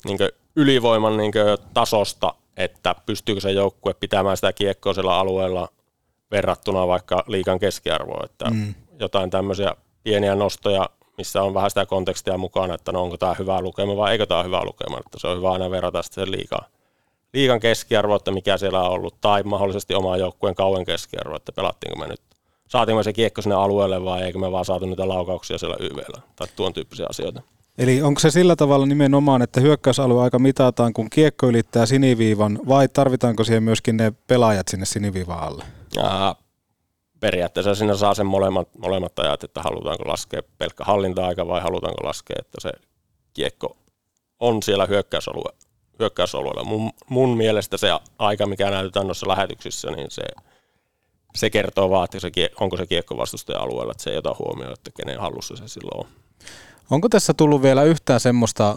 niin 0.05 0.17
ylivoiman 0.55 1.17
niin 1.17 1.31
tasosta, 1.73 2.33
että 2.57 2.95
pystyykö 3.05 3.41
se 3.41 3.51
joukkue 3.51 3.93
pitämään 3.93 4.37
sitä 4.37 4.53
kiekkoa 4.53 4.93
sillä 4.93 5.15
alueella 5.17 5.67
verrattuna 6.31 6.87
vaikka 6.87 7.23
liikan 7.27 7.59
keskiarvoon, 7.59 8.25
että 8.25 8.45
Mm. 8.49 8.73
jotain 8.99 9.29
tämmöisiä 9.29 9.75
pieniä 10.03 10.35
nostoja, 10.35 10.89
missä 11.17 11.43
on 11.43 11.53
vähän 11.53 11.71
sitä 11.71 11.85
kontekstia 11.85 12.37
mukana, 12.37 12.73
että 12.73 12.91
no 12.91 13.01
onko 13.01 13.17
tämä 13.17 13.35
hyvä 13.39 13.61
lukema 13.61 13.97
vai 13.97 14.11
eikö 14.11 14.25
tämä 14.25 14.43
hyvä 14.43 14.65
lukema, 14.65 14.97
että 14.97 15.19
se 15.19 15.27
on 15.27 15.37
hyvä 15.37 15.51
aina 15.51 15.71
verrata 15.71 16.01
sitten 16.01 16.25
sen 16.25 16.31
liikan, 16.31 16.61
liikan 17.33 17.59
keskiarvo, 17.59 18.15
että 18.15 18.31
mikä 18.31 18.57
siellä 18.57 18.83
on 18.83 18.91
ollut, 18.91 19.21
tai 19.21 19.43
mahdollisesti 19.43 19.95
omaa 19.95 20.17
joukkueen 20.17 20.55
kauan 20.55 20.85
keskiarvo, 20.85 21.35
että 21.35 21.51
pelattiinko 21.51 21.99
me 21.99 22.07
nyt, 22.07 22.21
saatiinko 22.67 23.03
se 23.03 23.13
kiekko 23.13 23.41
sinne 23.41 23.55
alueelle 23.55 24.03
vai 24.03 24.23
eikö 24.23 24.39
me 24.39 24.51
vaan 24.51 24.65
saatu 24.65 24.85
niitä 24.85 25.07
laukauksia 25.07 25.57
siellä 25.57 25.77
YVllä, 25.79 26.21
tai 26.35 26.47
tuon 26.55 26.73
tyyppisiä 26.73 27.05
asioita. 27.09 27.41
Eli 27.77 28.01
onko 28.01 28.19
se 28.19 28.31
sillä 28.31 28.55
tavalla 28.55 28.85
nimenomaan, 28.85 29.41
että 29.41 29.61
hyökkäysalueaika 29.61 30.39
mitataan, 30.39 30.93
kun 30.93 31.09
kiekko 31.09 31.47
ylittää 31.47 31.85
siniviivan, 31.85 32.59
vai 32.67 32.87
tarvitaanko 32.87 33.43
siihen 33.43 33.63
myöskin 33.63 33.97
ne 33.97 34.13
pelaajat 34.27 34.67
sinne 34.67 34.85
siniviivan 34.85 35.39
alle? 35.39 35.63
Ää, 36.03 36.35
periaatteessa 37.19 37.75
siinä 37.75 37.95
saa 37.95 38.13
sen 38.13 38.25
molemmat, 38.25 38.69
molemmat 38.77 39.19
ajat, 39.19 39.43
että 39.43 39.61
halutaanko 39.61 40.03
laskea 40.07 40.41
pelkkä 40.57 40.83
hallinta-aika 40.83 41.47
vai 41.47 41.61
halutaanko 41.61 42.07
laskea, 42.07 42.35
että 42.39 42.57
se 42.61 42.71
kiekko 43.33 43.77
on 44.39 44.63
siellä 44.63 44.85
hyökkäysalue, 44.85 45.53
hyökkäysalueella. 45.99 46.63
Mun, 46.63 46.91
mun 47.09 47.37
mielestä 47.37 47.77
se 47.77 47.87
aika, 48.19 48.45
mikä 48.45 48.71
näytetään 48.71 49.07
noissa 49.07 49.27
lähetyksissä, 49.27 49.91
niin 49.91 50.11
se, 50.11 50.21
se 51.35 51.49
kertoo 51.49 51.89
vaan, 51.89 52.05
että 52.05 52.19
se, 52.19 52.31
onko 52.59 52.77
se 52.77 52.87
kiekko 52.87 53.17
vastustajan 53.17 53.61
alueella, 53.61 53.91
että 53.91 54.03
se 54.03 54.09
ei 54.09 54.17
ota 54.17 54.35
huomioon, 54.39 54.73
että 54.73 54.91
kenen 54.97 55.19
hallussa 55.19 55.55
se 55.55 55.67
silloin 55.67 56.05
on. 56.05 56.11
Onko 56.89 57.09
tässä 57.09 57.33
tullut 57.33 57.61
vielä 57.61 57.83
yhtään 57.83 58.19
semmoista, 58.19 58.75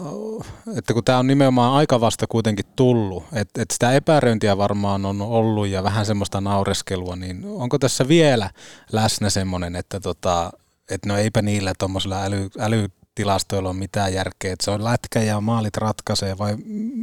että 0.77 0.93
kun 0.93 1.03
tämä 1.03 1.17
on 1.17 1.27
nimenomaan 1.27 1.73
aika 1.73 2.01
vasta 2.01 2.27
kuitenkin 2.27 2.65
tullut, 2.75 3.23
että, 3.33 3.61
että 3.61 3.73
sitä 3.73 3.93
epäröintiä 3.93 4.57
varmaan 4.57 5.05
on 5.05 5.21
ollut 5.21 5.67
ja 5.67 5.83
vähän 5.83 6.05
semmoista 6.05 6.41
naureskelua, 6.41 7.15
niin 7.15 7.45
onko 7.45 7.79
tässä 7.79 8.07
vielä 8.07 8.49
läsnä 8.91 9.29
semmoinen, 9.29 9.75
että, 9.75 9.99
tota, 9.99 10.51
että 10.89 11.09
no 11.09 11.17
eipä 11.17 11.41
niillä 11.41 11.73
tuommoisilla 11.79 12.23
äly, 12.59 12.89
älytilastoilla 13.19 13.69
ole 13.69 13.77
mitään 13.77 14.13
järkeä, 14.13 14.53
että 14.53 14.65
se 14.65 14.71
on 14.71 14.83
lätkä 14.83 15.21
ja 15.21 15.41
maalit 15.41 15.77
ratkaisee 15.77 16.37
vai 16.37 16.55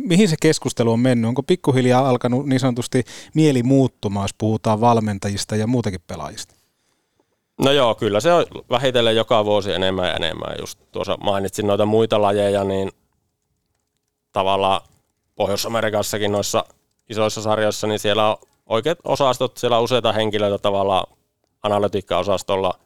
mihin 0.05 0.29
se 0.29 0.37
keskustelu 0.43 0.93
on 0.93 1.01
mennyt? 1.01 1.29
Onko 1.29 1.43
pikkuhiljaa 1.43 2.09
alkanut 2.09 2.47
niin 2.47 2.61
sanotusti 2.61 3.05
mieli 3.35 3.63
muuttumaan, 3.63 4.25
jos 4.25 4.35
puhutaan 4.39 4.81
valmentajista 4.81 5.57
ja 5.57 5.67
muutakin 5.67 6.01
pelaajista? 6.07 6.55
No 7.59 7.73
joo, 7.73 7.95
kyllä 7.95 8.21
se 8.21 8.33
on 8.33 8.45
vähitellen 8.71 9.17
joka 9.17 9.45
vuosi 9.45 9.73
enemmän 9.73 10.09
ja 10.09 10.15
enemmän. 10.15 10.57
Just 10.61 10.79
tuossa 10.93 11.17
mainitsin 11.17 11.67
noita 11.67 11.87
muita 11.87 12.23
lajeja, 12.23 12.65
niin 12.65 12.91
tavallaan 14.33 14.81
Pohjois-Amerikassakin 15.35 16.33
noissa 16.33 16.65
isoissa 17.09 17.43
sarjoissa, 17.43 17.87
niin 17.87 17.99
siellä 17.99 18.31
on 18.31 18.37
oikeat 18.67 18.99
osastot, 19.05 19.57
siellä 19.57 19.79
on 19.79 19.85
useita 19.85 20.13
henkilöitä 20.13 20.59
tavallaan 20.59 21.07
analytiikka-osastolla 21.63 22.79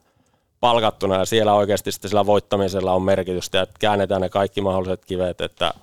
palkattuna 0.59 1.15
ja 1.15 1.25
siellä 1.25 1.53
oikeasti 1.53 1.91
sitten 1.91 2.09
sillä 2.09 2.25
voittamisella 2.25 2.93
on 2.93 3.01
merkitystä, 3.01 3.61
että 3.61 3.75
käännetään 3.79 4.21
ne 4.21 4.29
kaikki 4.29 4.61
mahdolliset 4.61 5.05
kivet, 5.05 5.41
että 5.41 5.73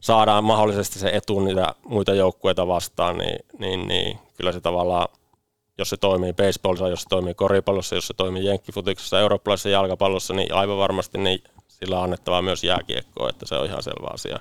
saadaan 0.00 0.44
mahdollisesti 0.44 0.98
se 0.98 1.10
etu 1.12 1.40
niitä 1.40 1.74
muita 1.84 2.14
joukkueita 2.14 2.66
vastaan, 2.66 3.18
niin, 3.18 3.38
niin, 3.58 3.88
niin 3.88 4.18
kyllä 4.36 4.52
se 4.52 4.60
tavallaan 4.60 5.08
jos 5.78 5.90
se 5.90 5.96
toimii 5.96 6.32
baseballissa, 6.32 6.88
jos 6.88 7.02
se 7.02 7.08
toimii 7.08 7.34
koripallossa, 7.34 7.94
jos 7.94 8.06
se 8.06 8.14
toimii 8.14 8.44
jenkkifutiksessa, 8.44 9.20
eurooppalaisessa 9.20 9.68
jalkapallossa, 9.68 10.34
niin 10.34 10.54
aivan 10.54 10.78
varmasti 10.78 11.18
niin 11.18 11.44
sillä 11.68 11.98
on 11.98 12.04
annettava 12.04 12.42
myös 12.42 12.64
jääkiekkoa, 12.64 13.28
että 13.28 13.46
se 13.46 13.54
on 13.54 13.66
ihan 13.66 13.82
selvä 13.82 14.06
asia. 14.14 14.38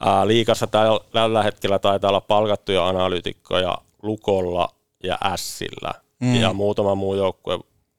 Ää, 0.00 0.26
liikassa 0.26 0.66
tällä 1.12 1.42
hetkellä 1.42 1.78
taitaa 1.78 2.08
olla 2.08 2.20
palkattuja 2.20 2.88
analyytikkoja 2.88 3.78
Lukolla 4.02 4.68
ja 5.02 5.18
Ässillä, 5.24 5.92
Mm. 6.20 6.26
mm. 6.28 6.34
ja 6.34 6.52
muutama 6.52 6.94
muu 6.94 7.14
joukkue 7.14 7.58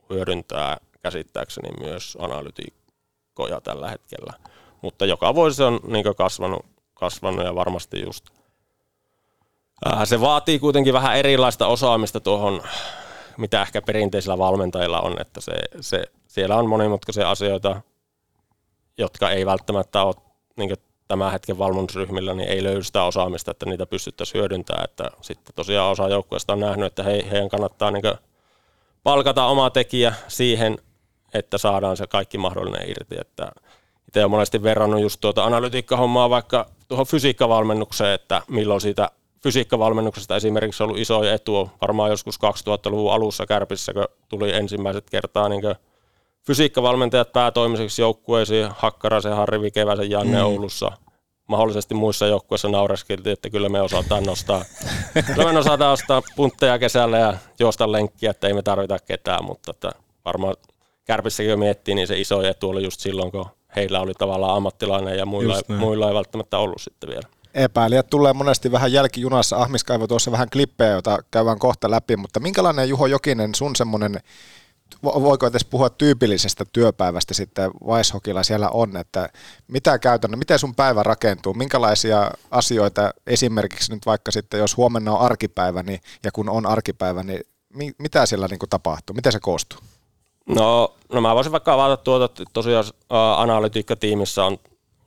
hyödyntää 0.10 0.78
käsittääkseni 1.04 1.70
myös 1.80 2.18
analytikkoja 2.22 3.62
tällä 3.62 3.90
hetkellä. 3.90 4.34
mutta 4.82 5.06
joka 5.06 5.36
vuosi 5.36 5.56
se 5.56 5.64
on 5.64 5.80
niin 5.88 6.16
kasvanut, 6.18 6.66
kasvanut 6.94 7.46
ja 7.46 7.56
varmasti 7.56 8.02
just 8.06 8.26
ää, 9.86 10.06
se 10.06 10.22
vaatii 10.22 10.60
kuitenkin 10.60 10.94
vähän 10.94 11.18
erilaista 11.18 11.68
osaamista 11.68 12.20
tuohon, 12.20 12.62
mitä 13.38 13.62
ehkä 13.62 13.82
perinteisillä 13.82 14.38
valmentajilla 14.38 15.02
on, 15.02 15.22
että 15.22 15.42
se, 15.42 15.52
se, 15.82 16.04
siellä 16.28 16.56
on 16.56 16.70
monimutkaisia 16.70 17.32
asioita, 17.32 17.82
jotka 18.98 19.32
ei 19.32 19.46
välttämättä 19.46 20.04
ole 20.04 20.16
niin 20.56 20.78
tämän 21.08 21.32
hetken 21.32 21.58
valmennusryhmillä, 21.58 22.34
niin 22.34 22.50
ei 22.50 22.64
löydy 22.64 22.84
sitä 22.84 23.04
osaamista, 23.04 23.52
että 23.52 23.66
niitä 23.66 23.86
pystyttäisiin 23.86 24.40
hyödyntämään. 24.40 24.84
Että 24.84 25.12
sitten 25.22 25.56
tosiaan 25.56 25.92
osa 25.92 26.10
joukkueesta 26.10 26.54
on 26.54 26.60
nähnyt, 26.60 26.86
että 26.86 27.04
he, 27.04 27.28
heidän 27.32 27.50
kannattaa 27.50 27.92
niin 27.92 28.04
palkata 29.04 29.46
oma 29.46 29.70
tekijä 29.70 30.14
siihen, 30.28 30.78
että 31.34 31.58
saadaan 31.58 31.98
se 31.98 32.08
kaikki 32.08 32.38
mahdollinen 32.38 32.90
irti. 32.90 33.16
Että 33.22 33.52
itse 34.08 34.20
olen 34.20 34.32
monesti 34.32 34.64
verrannut 34.64 35.02
just 35.02 35.22
tuota 35.22 35.44
analytiikkahommaa 35.44 36.30
vaikka 36.30 36.66
tuohon 36.88 37.06
fysiikkavalmennukseen, 37.06 38.14
että 38.14 38.42
milloin 38.48 38.82
siitä 38.82 39.10
fysiikkavalmennuksesta 39.44 40.36
esimerkiksi 40.36 40.84
ollut 40.84 40.98
iso 40.98 41.24
etu, 41.24 41.70
varmaan 41.82 42.10
joskus 42.10 42.36
2000-luvun 42.36 43.14
alussa 43.14 43.46
Kärpissä, 43.46 43.94
kun 43.94 44.08
tuli 44.30 44.54
ensimmäiset 44.54 45.10
kertaa 45.10 45.50
niin 45.50 45.62
fysiikkavalmentajat 46.48 47.32
päätoimiseksi 47.32 48.02
joukkueisiin, 48.02 48.68
Hakkarasen, 48.78 49.36
Harri 49.36 49.62
Vikeväsen, 49.62 50.10
Janne 50.10 50.38
mm. 50.38 50.46
Oulussa. 50.46 50.92
Mahdollisesti 51.48 51.94
muissa 51.94 52.28
joukkueissa 52.28 52.70
naureskeltiin, 52.70 53.34
että 53.34 53.50
kyllä 53.50 53.70
me 53.70 53.82
osataan 53.82 54.24
nostaa. 54.24 54.66
kyllä 55.36 55.54
me 55.54 55.60
osataan 55.60 55.94
ostaa 55.94 56.22
puntteja 56.36 56.80
kesällä 56.80 57.18
ja 57.18 57.34
juosta 57.60 57.92
lenkkiä, 57.92 58.32
että 58.32 58.48
ei 58.48 58.54
me 58.54 58.62
tarvita 58.62 59.00
ketään, 59.00 59.46
mutta 59.46 59.72
että 59.72 59.92
varmaan 60.26 60.56
Kärpissäkin 61.06 61.50
jo 61.50 61.58
miettii, 61.58 61.96
niin 61.96 62.08
se 62.08 62.20
iso 62.20 62.42
etu 62.42 62.70
oli 62.70 62.84
just 62.84 63.00
silloin, 63.00 63.32
kun 63.32 63.46
heillä 63.76 64.00
oli 64.00 64.14
tavallaan 64.14 64.56
ammattilainen 64.58 65.18
ja 65.18 65.26
muilla, 65.26 65.62
muilla 65.68 66.08
ei 66.08 66.14
välttämättä 66.14 66.58
ollut 66.58 66.82
sitten 66.82 67.10
vielä. 67.10 67.28
Epäilijät 67.54 68.10
tulee 68.10 68.34
monesti 68.34 68.72
vähän 68.72 68.92
jälkijunassa. 68.92 69.58
Ahmis 69.58 69.84
kaivoi 69.84 70.08
tuossa 70.08 70.32
vähän 70.32 70.50
klippejä, 70.50 70.92
joita 70.92 71.18
käydään 71.32 71.60
kohta 71.60 71.92
läpi, 71.92 72.18
mutta 72.18 72.40
minkälainen 72.40 72.90
Juho 72.90 73.08
Jokinen 73.08 73.56
sun 73.56 73.76
semmoinen 73.76 74.20
voiko 75.04 75.48
edes 75.48 75.66
puhua 75.66 75.90
tyypillisestä 75.90 76.66
työpäivästä 76.74 77.34
sitten 77.34 77.72
Weishokilla 77.86 78.44
siellä 78.44 78.70
on, 78.70 78.98
että 78.98 79.30
mitä 79.68 80.00
käytännön, 80.00 80.40
miten 80.40 80.60
sun 80.60 80.76
päivä 80.76 81.04
rakentuu, 81.04 81.54
minkälaisia 81.54 82.32
asioita 82.52 83.12
esimerkiksi 83.28 83.94
nyt 83.94 84.06
vaikka 84.06 84.32
sitten, 84.32 84.60
jos 84.60 84.78
huomenna 84.78 85.12
on 85.12 85.22
arkipäivä 85.22 85.84
niin, 85.84 86.02
ja 86.24 86.32
kun 86.32 86.50
on 86.50 86.66
arkipäivä, 86.66 87.24
niin 87.24 87.44
mitä 87.98 88.26
siellä 88.26 88.48
niin 88.48 88.60
kuin 88.60 88.70
tapahtuu, 88.70 89.14
miten 89.14 89.32
se 89.32 89.40
koostuu? 89.40 89.80
No, 90.46 90.96
no 91.14 91.22
mä 91.22 91.36
voisin 91.36 91.52
vaikka 91.52 91.74
avata 91.74 91.98
tuota, 91.98 92.26
että 92.26 92.44
tosiaan 92.54 92.86
analytiikkatiimissä 93.38 94.46
on, 94.46 94.58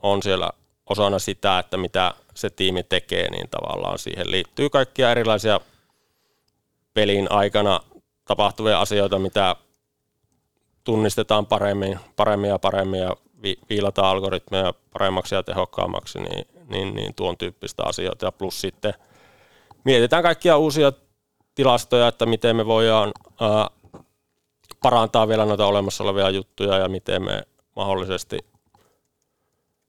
on 0.02 0.22
siellä 0.22 0.50
osana 0.86 1.18
sitä, 1.18 1.58
että 1.58 1.76
mitä 1.76 2.14
se 2.34 2.50
tiimi 2.50 2.82
tekee, 2.82 3.30
niin 3.30 3.48
tavallaan 3.50 3.98
siihen 3.98 4.30
liittyy 4.30 4.70
kaikkia 4.70 5.10
erilaisia 5.10 5.60
pelin 6.94 7.32
aikana 7.32 7.80
tapahtuvia 8.24 8.80
asioita, 8.80 9.18
mitä 9.18 9.56
tunnistetaan 10.84 11.46
paremmin, 11.46 12.00
paremmin 12.16 12.50
ja 12.50 12.58
paremmin 12.58 13.00
ja 13.00 13.16
vi, 13.42 13.56
viilataan 13.70 14.08
algoritmeja 14.08 14.74
paremmaksi 14.92 15.34
ja 15.34 15.42
tehokkaammaksi, 15.42 16.18
niin, 16.18 16.46
niin, 16.68 16.94
niin 16.94 17.14
tuon 17.14 17.36
tyyppistä 17.36 17.82
asioita. 17.84 18.26
Ja 18.26 18.32
plus 18.32 18.60
sitten 18.60 18.94
mietitään 19.84 20.22
kaikkia 20.22 20.56
uusia 20.56 20.92
tilastoja, 21.54 22.08
että 22.08 22.26
miten 22.26 22.56
me 22.56 22.66
voidaan 22.66 23.12
ää, 23.40 23.70
parantaa 24.82 25.28
vielä 25.28 25.44
noita 25.44 25.66
olemassa 25.66 26.04
olevia 26.04 26.30
juttuja 26.30 26.78
ja 26.78 26.88
miten 26.88 27.22
me 27.24 27.42
mahdollisesti 27.76 28.38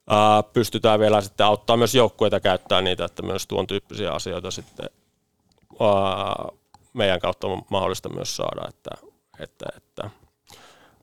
ää, 0.09 0.43
pystytään 0.43 0.99
vielä 0.99 1.21
sitten 1.21 1.45
auttaa 1.45 1.77
myös 1.77 1.95
joukkueita 1.95 2.39
käyttää 2.39 2.81
niitä, 2.81 3.05
että 3.05 3.21
myös 3.21 3.47
tuon 3.47 3.67
tyyppisiä 3.67 4.11
asioita 4.11 4.51
sitten 4.51 4.89
ää, 5.79 6.57
meidän 6.93 7.19
kautta 7.19 7.47
on 7.47 7.61
mahdollista 7.69 8.09
myös 8.09 8.35
saada, 8.35 8.67
että, 8.69 8.89
että, 9.39 9.65
että 9.77 10.09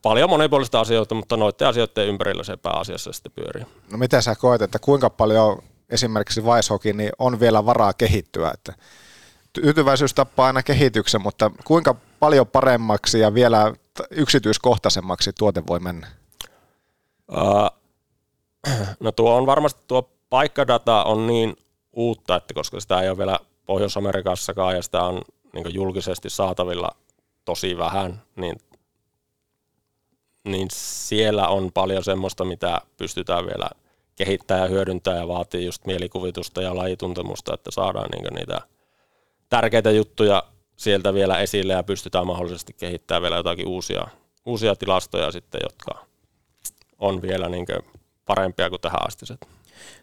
paljon 0.09 0.31
monipuolista 0.31 0.81
asioita, 0.81 1.15
mutta 1.15 1.37
noiden 1.37 1.69
asioiden 1.69 2.09
ympärillä 2.09 2.45
se 2.45 2.57
pääasiassa 2.57 3.13
sitten 3.13 3.33
pyörii. 3.33 3.65
No 3.93 3.99
miten 3.99 4.23
sä 4.23 4.35
koet, 4.35 4.63
että 4.63 4.79
kuinka 4.79 5.11
paljon 5.11 5.63
esimerkiksi 5.91 6.41
Weishokin 6.41 6.97
niin 6.97 7.11
on 7.19 7.41
vielä 7.41 7.67
varaa 7.67 7.93
kehittyä, 7.93 8.51
että 8.55 8.73
tyytyväisyys 9.53 10.15
tappaa 10.15 10.47
aina 10.47 10.63
kehityksen, 10.63 11.23
mutta 11.23 11.51
kuinka 11.65 11.95
paljon 12.21 12.47
paremmaksi 12.47 13.21
ja 13.21 13.35
vielä 13.35 13.75
yksityiskohtaisemmaksi 14.11 15.33
tuote 15.39 15.63
voi 15.67 15.81
mennä? 15.81 16.07
No 19.01 19.13
tuo 19.13 19.35
on 19.35 19.47
varmasti 19.47 19.83
tuo 19.87 20.11
paikkadata 20.31 21.05
on 21.05 21.27
niin 21.27 21.57
uutta, 21.93 22.37
että 22.37 22.55
koska 22.55 22.81
sitä 22.81 23.01
ei 23.01 23.09
ole 23.09 23.19
vielä 23.19 23.39
Pohjois-Amerikassakaan 23.67 24.77
ja 24.77 24.83
sitä 24.83 25.03
on 25.03 25.23
niin 25.53 25.75
julkisesti 25.75 26.31
saatavilla 26.31 26.91
tosi 27.45 27.79
vähän, 27.79 28.23
niin 28.37 28.57
niin 30.49 30.69
siellä 30.73 31.49
on 31.49 31.73
paljon 31.73 32.05
semmoista, 32.05 32.45
mitä 32.45 32.81
pystytään 32.97 33.47
vielä 33.47 33.71
kehittämään 34.17 34.65
ja 34.65 34.69
hyödyntämään 34.71 35.21
ja 35.21 35.29
vaatii 35.29 35.67
just 35.67 35.87
mielikuvitusta 35.87 36.63
ja 36.63 36.77
lajituntemusta, 36.77 37.55
että 37.55 37.71
saadaan 37.71 38.09
niin 38.13 38.35
niitä 38.35 38.61
tärkeitä 39.49 39.91
juttuja 39.91 40.43
sieltä 40.77 41.15
vielä 41.15 41.39
esille 41.39 41.73
ja 41.73 41.83
pystytään 41.83 42.27
mahdollisesti 42.27 42.73
kehittämään 42.73 43.23
vielä 43.23 43.37
jotakin 43.37 43.69
uusia, 43.69 44.07
uusia 44.47 44.77
tilastoja 44.77 45.33
sitten, 45.33 45.61
jotka 45.65 46.07
on 46.99 47.23
vielä 47.23 47.49
niin 47.49 47.67
parempia 48.27 48.71
kuin 48.71 48.81
tähän 48.81 49.07
astiset. 49.07 49.58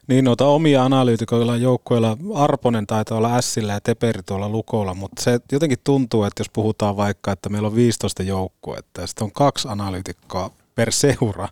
Niin, 0.08 0.26
noita 0.26 0.46
omia 0.46 0.84
analyytikoilla 0.84 1.58
joukkoilla, 1.58 2.18
Arponen 2.34 2.88
taitaa 2.88 3.18
olla 3.18 3.42
Sillä 3.42 3.74
ja 3.74 3.82
Teperi 3.82 4.24
tuolla 4.24 4.50
Lukolla, 4.50 4.94
mutta 4.94 5.24
se 5.24 5.40
jotenkin 5.52 5.80
tuntuu, 5.84 6.24
että 6.24 6.42
jos 6.42 6.50
puhutaan 6.50 6.98
vaikka, 6.98 7.32
että 7.32 7.50
meillä 7.50 7.68
on 7.68 7.76
15 7.76 8.24
joukkuetta 8.24 9.02
ja 9.02 9.08
sitten 9.08 9.26
on 9.26 9.32
kaksi 9.32 9.68
analyytikkoa 9.68 10.52
per 10.76 10.92
seura, 10.92 11.48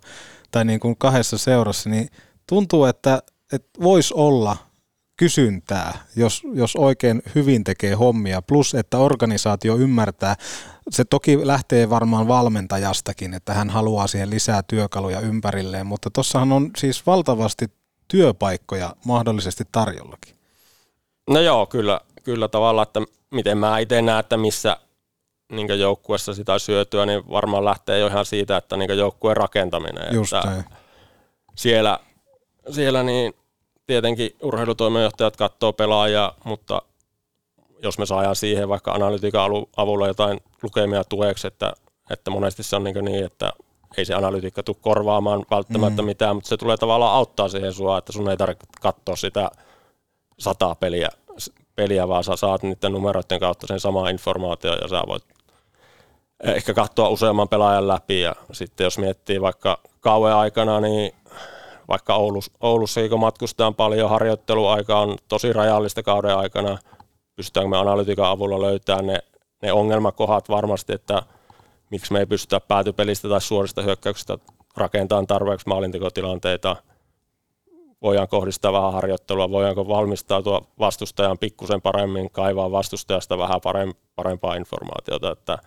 tai 0.51 0.65
niin 0.65 0.79
kuin 0.79 0.95
kahdessa 0.97 1.37
seurassa, 1.37 1.89
niin 1.89 2.09
tuntuu, 2.47 2.85
että, 2.85 3.23
että 3.51 3.81
voisi 3.81 4.13
olla 4.13 4.57
kysyntää, 5.17 5.97
jos, 6.15 6.43
jos 6.53 6.75
oikein 6.75 7.21
hyvin 7.35 7.63
tekee 7.63 7.93
hommia, 7.93 8.41
plus 8.41 8.75
että 8.75 8.97
organisaatio 8.97 9.75
ymmärtää, 9.77 10.35
se 10.89 11.05
toki 11.05 11.47
lähtee 11.47 11.89
varmaan 11.89 12.27
valmentajastakin, 12.27 13.33
että 13.33 13.53
hän 13.53 13.69
haluaa 13.69 14.07
siihen 14.07 14.29
lisää 14.29 14.63
työkaluja 14.63 15.19
ympärilleen, 15.19 15.87
mutta 15.87 16.09
tuossahan 16.09 16.51
on 16.51 16.71
siis 16.77 17.05
valtavasti 17.05 17.65
työpaikkoja 18.07 18.95
mahdollisesti 19.05 19.63
tarjollakin. 19.71 20.35
No 21.29 21.39
joo, 21.39 21.65
kyllä, 21.65 22.01
kyllä 22.23 22.47
tavallaan, 22.47 22.87
että 22.87 23.01
miten 23.31 23.57
mä 23.57 23.79
itse 23.79 24.01
näen, 24.01 24.19
että 24.19 24.37
missä 24.37 24.77
niin 25.51 25.79
joukkuessa 25.79 26.33
sitä 26.33 26.59
syötyä, 26.59 27.05
niin 27.05 27.29
varmaan 27.29 27.65
lähtee 27.65 27.99
jo 27.99 28.07
ihan 28.07 28.25
siitä, 28.25 28.57
että 28.57 28.77
niin 28.77 28.97
joukkueen 28.97 29.37
rakentaminen. 29.37 30.13
Just 30.13 30.33
että 30.33 30.63
siellä, 31.55 31.99
siellä 32.71 33.03
niin 33.03 33.33
tietenkin 33.85 34.35
urheilutoimenjohtajat 34.41 35.37
katsoo 35.37 35.73
pelaajia, 35.73 36.33
mutta 36.43 36.81
jos 37.83 37.97
me 37.97 38.05
saadaan 38.05 38.35
siihen 38.35 38.69
vaikka 38.69 38.91
analytiikan 38.91 39.51
avulla 39.77 40.07
jotain 40.07 40.39
lukemia 40.63 41.03
tueksi, 41.03 41.47
että, 41.47 41.73
että 42.09 42.31
monesti 42.31 42.63
se 42.63 42.75
on 42.75 42.83
niin, 42.83 43.05
niin 43.05 43.25
että 43.25 43.53
ei 43.97 44.05
se 44.05 44.13
analytiikka 44.13 44.63
tule 44.63 44.77
korvaamaan 44.81 45.45
välttämättä 45.51 46.01
mm. 46.01 46.05
mitään, 46.05 46.35
mutta 46.35 46.49
se 46.49 46.57
tulee 46.57 46.77
tavallaan 46.77 47.15
auttaa 47.15 47.49
siihen 47.49 47.73
sua, 47.73 47.97
että 47.97 48.11
sun 48.11 48.29
ei 48.29 48.37
tarvitse 48.37 48.67
katsoa 48.81 49.15
sitä 49.15 49.51
sataa 50.39 50.75
peliä, 50.75 51.09
peliä 51.75 52.07
vaan 52.07 52.23
sä 52.23 52.35
saat 52.35 52.63
niiden 52.63 52.91
numeroiden 52.91 53.39
kautta 53.39 53.67
sen 53.67 53.79
sama 53.79 54.09
informaatio 54.09 54.75
ja 54.75 54.87
sä 54.87 55.03
voit 55.07 55.23
ehkä 56.43 56.73
katsoa 56.73 57.09
useamman 57.09 57.49
pelaajan 57.49 57.87
läpi 57.87 58.21
ja 58.21 58.35
sitten 58.51 58.83
jos 58.83 58.97
miettii 58.97 59.41
vaikka 59.41 59.77
kauan 59.99 60.33
aikana, 60.33 60.79
niin 60.79 61.13
vaikka 61.87 62.15
Oulus, 62.15 62.51
Oulussa, 62.61 63.09
kun 63.09 63.19
matkustetaan 63.19 63.75
paljon, 63.75 64.09
harjoitteluaika 64.09 64.99
on 64.99 65.17
tosi 65.27 65.53
rajallista 65.53 66.03
kauden 66.03 66.37
aikana, 66.37 66.77
pystytäänkö 67.35 67.69
me 67.69 67.77
analytiikan 67.77 68.29
avulla 68.29 68.61
löytämään 68.61 69.05
ne, 69.05 69.19
ne 69.61 69.73
ongelmakohat 69.73 70.49
varmasti, 70.49 70.93
että 70.93 71.23
miksi 71.93 72.13
me 72.13 72.19
ei 72.19 72.25
pystytä 72.25 72.59
päätypelistä 72.59 73.29
tai 73.29 73.41
suorista 73.41 73.81
hyökkäyksistä 73.81 74.37
rakentamaan 74.77 75.27
tarpeeksi 75.27 75.67
maalintekotilanteita, 75.67 76.75
voidaan 78.01 78.27
kohdistaa 78.27 78.73
vähän 78.73 78.93
harjoittelua, 78.93 79.51
voidaanko 79.51 79.87
valmistautua 79.87 80.61
vastustajan 80.79 81.37
pikkusen 81.37 81.81
paremmin, 81.81 82.31
kaivaa 82.31 82.71
vastustajasta 82.71 83.37
vähän 83.37 83.61
parempaa 84.15 84.55
informaatiota, 84.55 85.31
että 85.31 85.57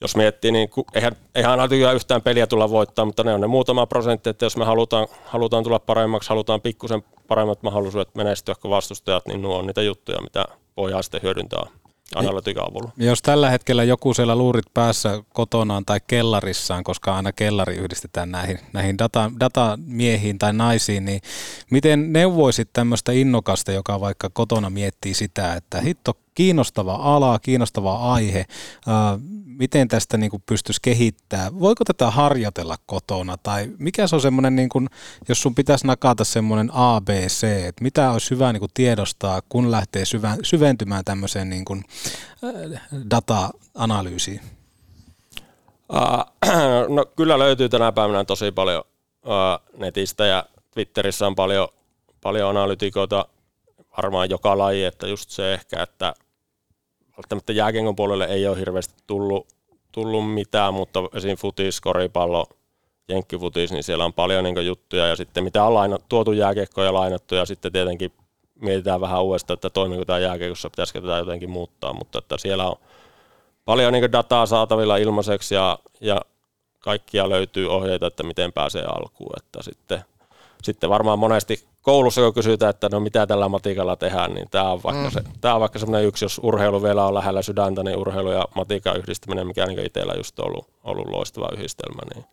jos 0.00 0.16
miettii, 0.16 0.52
niin 0.52 0.68
eihän, 0.94 1.12
eihän 1.34 1.60
aina 1.60 1.92
yhtään 1.94 2.22
peliä 2.22 2.46
tulla 2.46 2.70
voittaa, 2.70 3.04
mutta 3.04 3.24
ne 3.24 3.34
on 3.34 3.40
ne 3.40 3.46
muutama 3.46 3.86
prosentti, 3.86 4.30
että 4.30 4.44
jos 4.44 4.56
me 4.56 4.64
halutaan, 4.64 5.06
halutaan 5.24 5.64
tulla 5.64 5.78
paremmaksi, 5.78 6.28
halutaan 6.28 6.60
pikkusen 6.60 7.02
paremmat 7.28 7.62
mahdollisuudet 7.62 8.14
menestyä 8.14 8.54
kuin 8.54 8.70
vastustajat, 8.70 9.26
niin 9.26 9.42
nuo 9.42 9.58
on 9.58 9.66
niitä 9.66 9.82
juttuja, 9.82 10.22
mitä 10.22 10.44
voidaan 10.76 11.02
sitten 11.02 11.22
hyödyntää 11.22 11.66
analytiikan 12.14 12.64
avulla. 12.70 12.92
Jos 12.96 13.22
tällä 13.22 13.50
hetkellä 13.50 13.84
joku 13.84 14.14
siellä 14.14 14.36
luurit 14.36 14.64
päässä 14.74 15.22
kotonaan 15.32 15.84
tai 15.84 16.00
kellarissaan, 16.06 16.84
koska 16.84 17.16
aina 17.16 17.32
kellari 17.32 17.76
yhdistetään 17.76 18.30
näihin, 18.30 18.58
näihin 18.72 18.98
data, 18.98 19.30
datamiehiin 19.40 20.38
tai 20.38 20.52
naisiin, 20.52 21.04
niin 21.04 21.20
miten 21.70 22.12
neuvoisit 22.12 22.72
tämmöistä 22.72 23.12
innokasta, 23.12 23.72
joka 23.72 24.00
vaikka 24.00 24.30
kotona 24.30 24.70
miettii 24.70 25.14
sitä, 25.14 25.54
että 25.54 25.80
hitto, 25.80 26.18
kiinnostava 26.36 26.94
ala, 26.94 27.38
kiinnostava 27.38 28.12
aihe, 28.12 28.44
miten 29.44 29.88
tästä 29.88 30.16
niin 30.16 30.30
pystyisi 30.46 30.80
kehittämään, 30.82 31.60
voiko 31.60 31.84
tätä 31.84 32.10
harjoitella 32.10 32.76
kotona? 32.86 33.36
Tai 33.42 33.70
mikä 33.78 34.06
se 34.06 34.14
on 34.16 34.20
semmoinen, 34.20 34.56
niin 34.56 34.68
kuin, 34.68 34.88
jos 35.28 35.42
sun 35.42 35.54
pitäisi 35.54 35.86
nakata 35.86 36.24
semmoinen 36.24 36.70
ABC, 36.72 37.42
että 37.68 37.84
mitä 37.84 38.10
olisi 38.10 38.30
hyvä 38.30 38.52
niin 38.52 38.60
kuin 38.60 38.70
tiedostaa, 38.74 39.42
kun 39.48 39.70
lähtee 39.70 40.04
syventymään 40.42 41.04
tämmöiseen 41.04 41.50
niin 41.50 41.64
kuin, 41.64 41.84
data-analyysiin? 43.10 44.40
Uh, 45.92 46.24
no 46.96 47.04
kyllä 47.16 47.38
löytyy 47.38 47.68
tänä 47.68 47.92
päivänä 47.92 48.24
tosi 48.24 48.52
paljon 48.52 48.84
uh, 49.24 49.78
netistä 49.78 50.26
ja 50.26 50.44
Twitterissä 50.70 51.26
on 51.26 51.34
paljon, 51.34 51.68
paljon 52.20 52.50
analytikoita, 52.50 53.26
varmaan 53.96 54.30
joka 54.30 54.58
laji, 54.58 54.84
että 54.84 55.06
just 55.06 55.30
se 55.30 55.54
ehkä, 55.54 55.82
että 55.82 56.14
välttämättä 57.16 57.52
jääkiekon 57.52 57.96
puolelle 57.96 58.24
ei 58.24 58.48
ole 58.48 58.58
hirveästi 58.58 58.94
tullut, 59.06 59.46
tullut 59.92 60.34
mitään, 60.34 60.74
mutta 60.74 61.00
esim. 61.14 61.36
futis, 61.36 61.80
koripallo, 61.80 62.46
jenkkifutis, 63.08 63.72
niin 63.72 63.82
siellä 63.82 64.04
on 64.04 64.12
paljon 64.12 64.44
niin 64.44 64.66
juttuja. 64.66 65.06
Ja 65.06 65.16
sitten 65.16 65.44
mitä 65.44 65.64
on 65.64 65.74
laina, 65.74 65.98
tuotu 66.08 66.32
jääkiekkoja 66.32 66.86
ja 66.86 66.94
lainattu 66.94 67.34
ja 67.34 67.44
sitten 67.44 67.72
tietenkin 67.72 68.12
mietitään 68.60 69.00
vähän 69.00 69.22
uudestaan, 69.22 69.54
että 69.54 69.70
toimiko 69.70 70.04
tämä 70.04 70.18
jääkiekossa, 70.18 70.70
pitäisikö 70.70 71.00
tätä 71.00 71.16
jotenkin 71.16 71.50
muuttaa, 71.50 71.92
mutta 71.92 72.18
että 72.18 72.38
siellä 72.38 72.68
on 72.68 72.76
paljon 73.64 73.92
niin 73.92 74.12
dataa 74.12 74.46
saatavilla 74.46 74.96
ilmaiseksi 74.96 75.54
ja, 75.54 75.78
ja 76.00 76.20
kaikkia 76.78 77.28
löytyy 77.28 77.72
ohjeita, 77.72 78.06
että 78.06 78.22
miten 78.22 78.52
pääsee 78.52 78.84
alkuun, 78.84 79.32
että 79.36 79.62
sitten, 79.62 80.04
sitten 80.62 80.90
varmaan 80.90 81.18
monesti 81.18 81.64
koulussa 81.86 82.20
kun 82.20 82.34
kysytään, 82.34 82.70
että 82.70 82.88
no 82.92 83.00
mitä 83.00 83.26
tällä 83.26 83.48
matikalla 83.48 83.96
tehdään, 83.96 84.34
niin 84.34 84.48
tämä 84.50 84.70
on 84.70 84.82
vaikka, 84.82 85.04
mm. 85.04 85.10
se, 85.10 85.20
tämä 85.40 85.54
on 85.54 85.60
vaikka 85.60 85.78
semmoinen 85.78 86.08
yksi, 86.08 86.24
jos 86.24 86.40
urheilu 86.42 86.82
vielä 86.82 87.06
on 87.06 87.14
lähellä 87.14 87.42
sydäntä, 87.42 87.82
niin 87.82 87.96
urheilu 87.96 88.30
ja 88.30 88.44
matikan 88.54 88.96
yhdistäminen, 88.96 89.46
mikä 89.46 89.66
niin 89.66 89.86
itsellä 89.86 90.14
just 90.16 90.38
on 90.38 90.46
ollut, 90.46 90.68
ollut 90.84 91.08
loistava 91.08 91.48
yhdistelmä, 91.56 92.02
niin, 92.14 92.24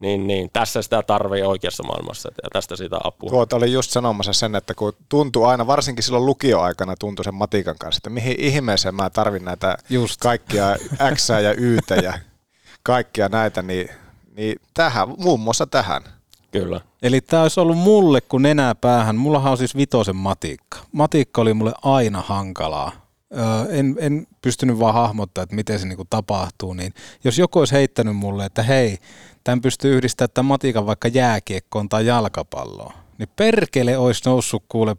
niin, 0.00 0.26
niin 0.26 0.50
tässä 0.52 0.82
sitä 0.82 1.02
tarvii 1.02 1.42
oikeassa 1.42 1.82
maailmassa 1.82 2.30
ja 2.42 2.48
tästä 2.52 2.76
sitä 2.76 2.98
apua. 3.04 3.30
Tuota 3.30 3.56
oli 3.56 3.72
just 3.72 3.90
sanomassa 3.90 4.32
sen, 4.32 4.54
että 4.54 4.74
kun 4.74 4.92
tuntuu 5.08 5.44
aina, 5.44 5.66
varsinkin 5.66 6.02
silloin 6.02 6.26
lukioaikana 6.26 6.94
tuntui 6.98 7.24
sen 7.24 7.34
matikan 7.34 7.78
kanssa, 7.78 7.98
että 7.98 8.10
mihin 8.10 8.36
ihmeeseen 8.38 8.94
mä 8.94 9.10
tarvin 9.10 9.44
näitä 9.44 9.76
just. 9.90 10.20
kaikkia 10.20 10.76
X 11.14 11.28
ja 11.28 11.52
Y 11.52 11.78
ja 12.02 12.18
kaikkia 12.82 13.28
näitä, 13.28 13.62
niin, 13.62 13.88
niin 14.36 14.56
tähän, 14.74 15.08
muun 15.18 15.40
muassa 15.40 15.66
tähän. 15.66 16.15
Kyllä. 16.60 16.80
Eli 17.02 17.20
tämä 17.20 17.42
olisi 17.42 17.60
ollut 17.60 17.78
mulle 17.78 18.20
kuin 18.20 18.42
nenää 18.42 18.74
päähän. 18.74 19.16
Mullahan 19.16 19.52
on 19.52 19.58
siis 19.58 19.76
vitosen 19.76 20.16
matikka. 20.16 20.78
Matikka 20.92 21.40
oli 21.40 21.54
mulle 21.54 21.72
aina 21.82 22.20
hankalaa. 22.26 22.92
Öö, 23.36 23.78
en, 23.78 23.96
en 23.98 24.26
pystynyt 24.42 24.78
vaan 24.78 24.94
hahmottaa, 24.94 25.42
että 25.42 25.54
miten 25.56 25.78
se 25.78 25.86
niinku 25.86 26.04
tapahtuu. 26.10 26.72
Niin 26.74 26.94
jos 27.24 27.38
joku 27.38 27.58
olisi 27.58 27.74
heittänyt 27.74 28.16
mulle, 28.16 28.44
että 28.44 28.62
hei, 28.62 28.98
tämän 29.44 29.60
pystyy 29.60 29.96
yhdistämään 29.96 30.30
tämän 30.34 30.48
matikan 30.48 30.86
vaikka 30.86 31.08
jääkiekkoon 31.08 31.88
tai 31.88 32.06
jalkapalloon, 32.06 32.92
niin 33.18 33.28
perkele 33.36 33.98
olisi 33.98 34.22
noussut 34.26 34.64
kuule 34.68 34.96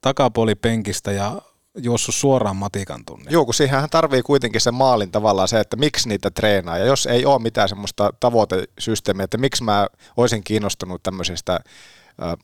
takapuolipenkistä 0.00 1.12
ja 1.12 1.42
juossut 1.82 2.14
suoraan 2.14 2.56
matikan 2.56 3.04
tunne. 3.04 3.30
Joo, 3.30 3.44
kun 3.44 3.54
siihen 3.54 3.90
tarvii 3.90 4.22
kuitenkin 4.22 4.60
se 4.60 4.70
maalin 4.70 5.10
tavallaan 5.10 5.48
se, 5.48 5.60
että 5.60 5.76
miksi 5.76 6.08
niitä 6.08 6.30
treenaa. 6.30 6.78
Ja 6.78 6.84
jos 6.84 7.06
ei 7.06 7.26
ole 7.26 7.42
mitään 7.42 7.68
semmoista 7.68 8.12
tavoitesysteemiä, 8.20 9.24
että 9.24 9.38
miksi 9.38 9.64
mä 9.64 9.86
olisin 10.16 10.44
kiinnostunut 10.44 11.02
tämmöisistä 11.02 11.60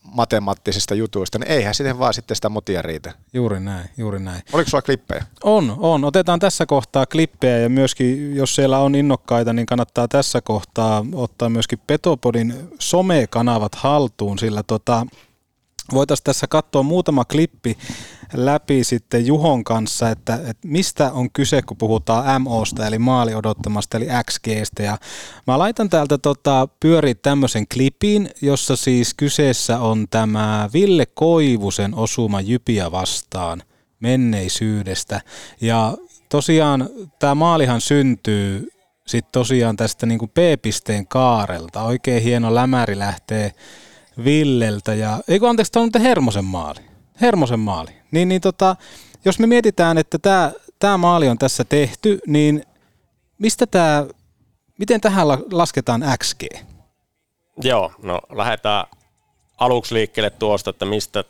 matemaattisista 0.03 0.95
jutuista, 0.95 1.39
niin 1.39 1.51
eihän 1.51 1.75
sitten 1.75 1.99
vaan 1.99 2.13
sitten 2.13 2.35
sitä 2.35 2.49
motia 2.49 2.81
riitä. 2.81 3.13
Juuri 3.33 3.59
näin, 3.59 3.89
juuri 3.97 4.19
näin. 4.19 4.41
Oliko 4.53 4.69
sulla 4.69 4.81
klippejä? 4.81 5.25
On, 5.43 5.75
on. 5.79 6.03
Otetaan 6.03 6.39
tässä 6.39 6.65
kohtaa 6.65 7.05
klippejä 7.05 7.57
ja 7.57 7.69
myöskin, 7.69 8.35
jos 8.35 8.55
siellä 8.55 8.79
on 8.79 8.95
innokkaita, 8.95 9.53
niin 9.53 9.65
kannattaa 9.65 10.07
tässä 10.07 10.41
kohtaa 10.41 11.05
ottaa 11.13 11.49
myöskin 11.49 11.79
Petopodin 11.87 12.69
somekanavat 12.79 13.75
haltuun, 13.75 14.39
sillä 14.39 14.63
tota, 14.63 15.07
voitaisiin 15.93 16.23
tässä 16.23 16.47
katsoa 16.47 16.83
muutama 16.83 17.25
klippi 17.25 17.77
läpi 18.33 18.83
sitten 18.83 19.25
Juhon 19.25 19.63
kanssa, 19.63 20.09
että, 20.09 20.33
että 20.35 20.67
mistä 20.67 21.11
on 21.11 21.31
kyse, 21.31 21.61
kun 21.61 21.77
puhutaan 21.77 22.41
MOsta, 22.41 22.87
eli 22.87 22.99
maali 22.99 23.35
odottamasta, 23.35 23.97
eli 23.97 24.07
XGstä. 24.23 24.83
Ja 24.83 24.97
mä 25.47 25.59
laitan 25.59 25.89
täältä 25.89 26.17
tota, 26.17 26.67
pyöri 26.79 27.15
tämmöisen 27.15 27.67
klipin, 27.73 28.29
jossa 28.41 28.75
siis 28.75 29.13
kyseessä 29.13 29.79
on 29.79 30.05
tämä 30.09 30.69
Ville 30.73 31.05
Koivusen 31.05 31.95
osuma 31.95 32.41
Jypiä 32.41 32.91
vastaan 32.91 33.63
menneisyydestä. 33.99 35.21
Ja 35.61 35.97
tosiaan 36.29 36.89
tämä 37.19 37.35
maalihan 37.35 37.81
syntyy 37.81 38.69
sitten 39.07 39.31
tosiaan 39.31 39.75
tästä 39.75 40.05
niin 40.05 40.19
P-pisteen 40.19 41.07
kaarelta. 41.07 41.83
Oikein 41.83 42.23
hieno 42.23 42.55
lämäri 42.55 42.99
lähtee 42.99 43.51
Villeltä 44.23 44.93
ja, 44.93 45.19
eikö 45.27 45.49
anteeksi, 45.49 45.71
tämä 45.71 45.83
on 45.83 46.01
Hermosen 46.01 46.45
maali. 46.45 46.79
Hermosen 47.21 47.59
maali. 47.59 47.96
Niin, 48.11 48.29
niin 48.29 48.41
tota, 48.41 48.75
jos 49.25 49.39
me 49.39 49.47
mietitään, 49.47 49.97
että 49.97 50.19
tämä, 50.19 50.51
tämä 50.79 50.97
maali 50.97 51.29
on 51.29 51.37
tässä 51.37 51.63
tehty, 51.63 52.19
niin 52.27 52.63
mistä 53.37 53.67
tämä, 53.67 54.05
miten 54.77 55.01
tähän 55.01 55.27
lasketaan 55.51 56.03
XG? 56.17 56.43
Joo, 57.63 57.91
no 58.03 58.19
lähdetään 58.29 58.85
aluksi 59.57 59.93
liikkeelle 59.93 60.29
tuosta, 60.29 60.69
että 60.69 60.85
mistä, 60.85 61.23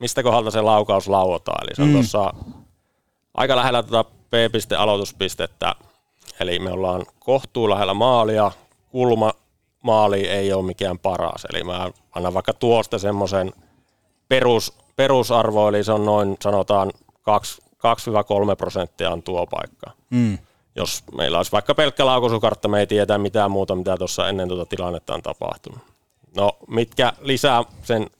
mistä 0.00 0.22
kohdalta 0.22 0.50
se 0.50 0.60
laukaus 0.60 1.08
lauotaan. 1.08 1.64
Eli 1.64 1.74
se 1.74 1.82
on 1.82 1.88
mm. 1.88 1.94
tuossa 1.94 2.34
aika 3.34 3.56
lähellä 3.56 3.82
tuota 3.82 4.10
P-piste-aloituspistettä, 4.30 5.74
eli 6.40 6.58
me 6.58 6.70
ollaan 6.70 7.06
kohtuu 7.18 7.70
lähellä 7.70 7.94
maalia, 7.94 8.52
kulma 8.90 9.32
maali 9.82 10.28
ei 10.28 10.52
ole 10.52 10.66
mikään 10.66 10.98
paras. 10.98 11.44
Eli 11.52 11.64
mä 11.64 11.90
annan 12.12 12.34
vaikka 12.34 12.52
tuosta 12.52 12.98
semmoisen 12.98 13.52
perus, 14.28 14.78
perusarvo, 14.96 15.68
eli 15.68 15.84
se 15.84 15.92
on 15.92 16.04
noin 16.04 16.36
sanotaan 16.42 16.90
2-3 17.18 18.56
prosenttia 18.58 19.10
on 19.10 19.22
tuo 19.22 19.46
paikka. 19.46 19.90
Mm. 20.10 20.38
Jos 20.76 21.04
meillä 21.16 21.36
olisi 21.36 21.52
vaikka 21.52 21.74
pelkkä 21.74 22.06
laukaisukartta, 22.06 22.68
me 22.68 22.80
ei 22.80 22.86
tiedä 22.86 23.18
mitään 23.18 23.50
muuta, 23.50 23.74
mitä 23.74 23.96
tuossa 23.96 24.28
ennen 24.28 24.48
tuota 24.48 24.66
tilannetta 24.66 25.14
on 25.14 25.22
tapahtunut. 25.22 25.78
No, 26.36 26.56
mitkä 26.68 27.12
lisää 27.20 27.64
sen 27.82 28.10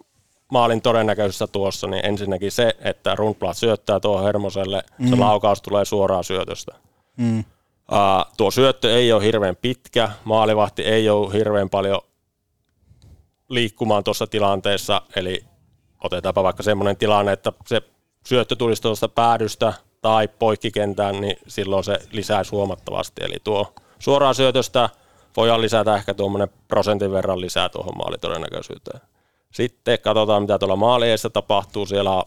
maalin 0.51 0.83
todennäköisyyttä 0.83 1.53
tuossa, 1.53 1.87
niin 1.87 2.07
ensinnäkin 2.07 2.53
se, 2.53 2.77
että 2.81 3.14
Rundblad 3.14 3.55
syöttää 3.55 4.01
tuohon 4.01 4.25
Hermoselle, 4.25 4.85
mm. 4.99 5.09
se 5.09 5.16
laukaus 5.16 5.62
tulee 5.62 5.85
suoraan 5.85 6.25
syötöstä. 6.25 6.75
Mm. 7.16 7.39
Uh, 7.39 8.33
tuo 8.37 8.51
syöttö 8.51 8.97
ei 8.97 9.12
ole 9.12 9.25
hirveän 9.25 9.57
pitkä, 9.57 10.11
maalivahti 10.25 10.83
ei 10.83 11.09
ole 11.09 11.33
hirveän 11.33 11.70
paljon 11.70 12.01
liikkumaan 13.49 14.05
tuossa 14.05 14.27
tilanteessa, 14.27 15.03
eli 15.16 15.45
otetaanpa 16.05 16.43
vaikka 16.43 16.63
semmoinen 16.63 16.97
tilanne, 16.97 17.33
että 17.33 17.53
se 17.67 17.83
syöttö 18.27 18.57
tulisi 18.57 18.83
tuosta 18.83 19.09
päädystä 19.09 19.73
tai 20.03 20.29
poikkikentään, 20.29 21.21
niin 21.21 21.37
silloin 21.47 21.85
se 21.85 21.99
lisää 22.13 22.43
huomattavasti. 22.53 23.25
Eli 23.25 23.37
tuo 23.45 23.75
suoraan 23.99 24.35
syötöstä 24.35 24.89
voidaan 25.37 25.61
lisätä 25.61 25.97
ehkä 25.97 26.14
tuommoinen 26.14 26.49
prosentin 26.68 27.13
verran 27.13 27.41
lisää 27.41 27.68
tuohon 27.68 27.97
maalitodennäköisyyteen. 27.97 29.01
Sitten 29.51 29.99
katsotaan, 29.99 30.43
mitä 30.43 30.59
tuolla 30.59 30.76
maalieessa 30.76 31.31
tapahtuu. 31.31 31.87
Siellä 31.87 32.25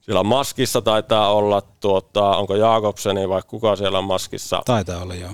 siellä 0.00 0.22
maskissa 0.22 0.80
taitaa 0.80 1.32
olla, 1.32 1.62
tuota, 1.80 2.36
onko 2.36 2.56
Jaakobseni 2.56 3.28
vai 3.28 3.42
kuka 3.46 3.76
siellä 3.76 3.98
on 3.98 4.04
maskissa? 4.04 4.62
Taitaa 4.64 5.02
olla, 5.02 5.14
joo. 5.14 5.30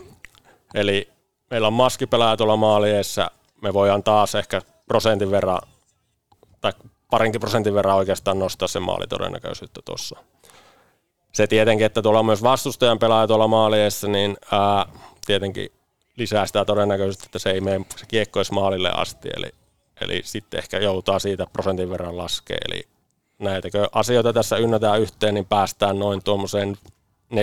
Eli 0.75 1.09
meillä 1.51 1.67
on 1.67 1.73
maskipelaaja 1.73 2.37
tuolla 2.37 2.57
maalieessa. 2.57 3.31
Me 3.63 3.75
voidaan 3.75 4.03
taas 4.03 4.35
ehkä 4.35 4.63
prosentin 4.87 5.31
verran 5.31 5.59
tai 6.61 6.73
parinkin 7.11 7.41
prosentin 7.41 7.75
verran 7.75 7.97
oikeastaan 7.97 8.39
nostaa 8.39 8.69
sen 8.69 8.83
maalitodennäköisyyttä 8.83 9.81
tuossa. 9.85 10.17
Se 11.33 11.47
tietenkin, 11.47 11.87
että 11.87 12.03
tuolla 12.03 12.19
on 12.19 12.27
myös 12.27 12.43
vastustajan 12.43 12.99
pelaaja 12.99 13.27
tuolla 13.27 13.49
maaliessa, 13.49 14.09
niin 14.09 14.37
ää, 14.53 14.87
tietenkin 15.27 15.73
lisää 16.17 16.47
sitä 16.47 16.65
todennäköisyyttä, 16.65 17.27
että 17.27 17.39
se 17.39 17.51
ei 17.51 17.61
mene 17.61 17.87
se 17.97 18.07
kiekko 18.07 18.39
edes 18.39 18.53
maalille 18.53 18.91
asti, 18.91 19.29
eli, 19.37 19.51
eli 20.01 20.23
sitten 20.25 20.59
ehkä 20.59 20.79
joutaa 20.79 21.19
siitä 21.19 21.47
prosentin 21.53 21.91
verran 21.91 22.17
laskea. 22.17 22.59
Eli 22.69 22.89
näitäkö 23.39 23.89
asioita 23.93 24.33
tässä 24.33 24.57
ynnätään 24.57 25.01
yhteen, 25.01 25.35
niin 25.35 25.47
päästään 25.47 25.99
noin 25.99 26.23
tuommoiseen 26.25 26.77
4-5 27.33 27.37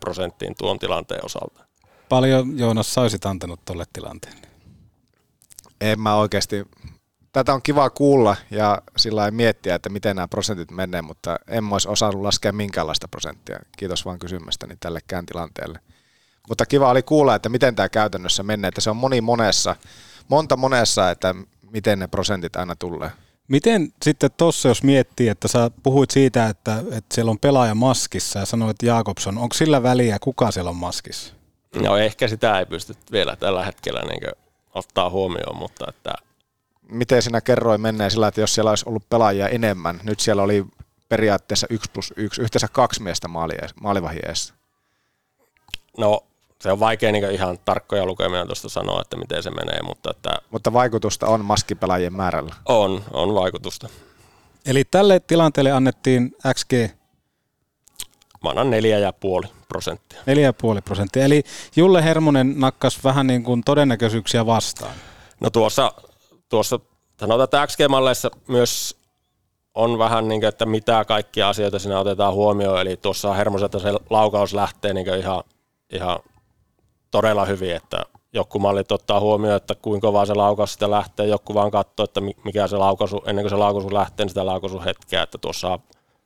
prosenttiin 0.00 0.54
tuon 0.58 0.78
tilanteen 0.78 1.24
osalta. 1.24 1.64
Paljon 2.08 2.58
Joonas 2.58 2.94
sä 2.94 3.00
olisit 3.00 3.26
antanut 3.26 3.64
tuolle 3.64 3.84
tilanteen? 3.92 4.34
En 5.80 6.00
mä 6.00 6.16
oikeasti 6.16 6.66
tätä 7.32 7.54
on 7.54 7.62
kiva 7.62 7.90
kuulla 7.90 8.36
ja 8.50 8.82
sillä 8.96 9.30
miettiä, 9.30 9.74
että 9.74 9.88
miten 9.88 10.16
nämä 10.16 10.28
prosentit 10.28 10.70
menee, 10.70 11.02
mutta 11.02 11.36
en 11.48 11.72
olisi 11.72 11.88
osannut 11.88 12.22
laskea 12.22 12.52
minkäänlaista 12.52 13.08
prosenttia. 13.08 13.58
Kiitos 13.76 14.04
vaan 14.04 14.18
kysymästäni 14.18 14.76
tällekään 14.80 15.26
tilanteelle. 15.26 15.78
Mutta 16.48 16.66
kiva 16.66 16.90
oli 16.90 17.02
kuulla, 17.02 17.34
että 17.34 17.48
miten 17.48 17.76
tämä 17.76 17.88
käytännössä 17.88 18.42
menee, 18.42 18.68
että 18.68 18.80
se 18.80 18.90
on 18.90 18.96
moni 18.96 19.20
monessa, 19.20 19.76
monta 20.28 20.56
monessa, 20.56 21.10
että 21.10 21.34
miten 21.70 21.98
ne 21.98 22.06
prosentit 22.06 22.56
aina 22.56 22.76
tulee. 22.76 23.10
Miten 23.48 23.92
sitten 24.02 24.30
tuossa, 24.36 24.68
jos 24.68 24.82
miettii, 24.82 25.28
että 25.28 25.48
sä 25.48 25.70
puhuit 25.82 26.10
siitä, 26.10 26.48
että, 26.48 26.78
että 26.78 27.14
siellä 27.14 27.30
on 27.30 27.38
pelaaja 27.38 27.74
maskissa 27.74 28.38
ja 28.38 28.46
sanoit 28.46 28.76
Jakobson, 28.82 29.38
onko 29.38 29.54
sillä 29.54 29.82
väliä, 29.82 30.18
kuka 30.18 30.50
siellä 30.50 30.70
on 30.70 30.76
maskissa? 30.76 31.34
No 31.82 31.96
ehkä 31.96 32.28
sitä 32.28 32.58
ei 32.58 32.66
pysty 32.66 32.94
vielä 33.12 33.36
tällä 33.36 33.64
hetkellä 33.64 34.00
niin 34.00 34.32
ottaa 34.74 35.10
huomioon, 35.10 35.56
mutta 35.56 35.86
että 35.88 36.12
Miten 36.88 37.22
sinä 37.22 37.40
kerroin 37.40 37.80
menneen 37.80 38.10
sillä, 38.10 38.28
että 38.28 38.40
jos 38.40 38.54
siellä 38.54 38.70
olisi 38.70 38.84
ollut 38.88 39.08
pelaajia 39.08 39.48
enemmän, 39.48 40.00
nyt 40.02 40.20
siellä 40.20 40.42
oli 40.42 40.64
periaatteessa 41.08 41.66
1 41.70 41.90
plus 41.92 42.12
1, 42.16 42.42
yhteensä 42.42 42.68
kaksi 42.72 43.02
miestä 43.02 43.28
maalivahieessa. 43.80 44.54
No 45.98 46.20
se 46.60 46.72
on 46.72 46.80
vaikea 46.80 47.12
niin 47.12 47.30
ihan 47.30 47.58
tarkkoja 47.64 48.06
lukemia 48.06 48.46
tuosta 48.46 48.68
sanoa, 48.68 49.00
että 49.00 49.16
miten 49.16 49.42
se 49.42 49.50
menee, 49.50 49.82
mutta 49.82 50.10
että 50.10 50.38
Mutta 50.50 50.72
vaikutusta 50.72 51.26
on 51.26 51.44
maskipelaajien 51.44 52.16
määrällä. 52.16 52.54
on, 52.68 53.04
on 53.12 53.34
vaikutusta. 53.34 53.88
Eli 54.66 54.84
tälle 54.84 55.20
tilanteelle 55.20 55.70
annettiin 55.70 56.36
XG 56.54 56.72
Mä 58.42 58.50
annan 58.50 58.70
neljä 58.70 58.98
ja 58.98 59.12
puoli 59.12 59.46
prosenttia. 59.68 60.20
4,5 60.20 60.82
prosenttia. 60.84 61.24
Eli 61.24 61.42
Julle 61.76 62.04
Hermonen 62.04 62.60
nakkas 62.60 63.04
vähän 63.04 63.26
niin 63.26 63.42
kuin 63.44 63.62
todennäköisyyksiä 63.64 64.46
vastaan. 64.46 64.94
No 65.40 65.50
tuossa, 65.50 65.92
tuossa 66.52 66.80
sanotaan, 67.20 67.44
että 67.44 67.66
XG-malleissa 67.66 68.30
myös 68.48 68.96
on 69.74 69.98
vähän 69.98 70.28
niin 70.28 70.40
kuin, 70.40 70.48
että 70.48 70.66
mitä 70.66 71.04
kaikkia 71.04 71.48
asioita 71.48 71.78
siinä 71.78 72.00
otetaan 72.00 72.34
huomioon. 72.34 72.80
Eli 72.80 72.96
tuossa 72.96 73.34
Hermoselta 73.34 73.78
se 73.78 73.92
laukaus 74.10 74.54
lähtee 74.54 74.94
niin 74.94 75.14
ihan, 75.14 75.42
ihan 75.92 76.18
todella 77.10 77.44
hyvin, 77.44 77.76
että 77.76 78.04
joku 78.32 78.58
mallit 78.58 78.92
ottaa 78.92 79.20
huomioon, 79.20 79.56
että 79.56 79.74
kuinka 79.74 80.08
kovaa 80.08 80.26
se 80.26 80.34
laukaus 80.34 80.72
sitä 80.72 80.90
lähtee, 80.90 81.26
joku 81.26 81.54
vaan 81.54 81.70
katsoo, 81.70 82.04
että 82.04 82.20
mi- 82.20 82.36
mikä 82.44 82.66
se 82.66 82.76
laukaisu, 82.76 83.22
ennen 83.26 83.42
kuin 83.42 83.50
se 83.50 83.56
laukaisu 83.56 83.94
lähtee, 83.94 84.24
niin 84.24 84.30
sitä 84.30 84.46
laukaisu 84.46 84.80
hetkeä, 84.84 85.22
että 85.22 85.38
tuossa 85.38 85.78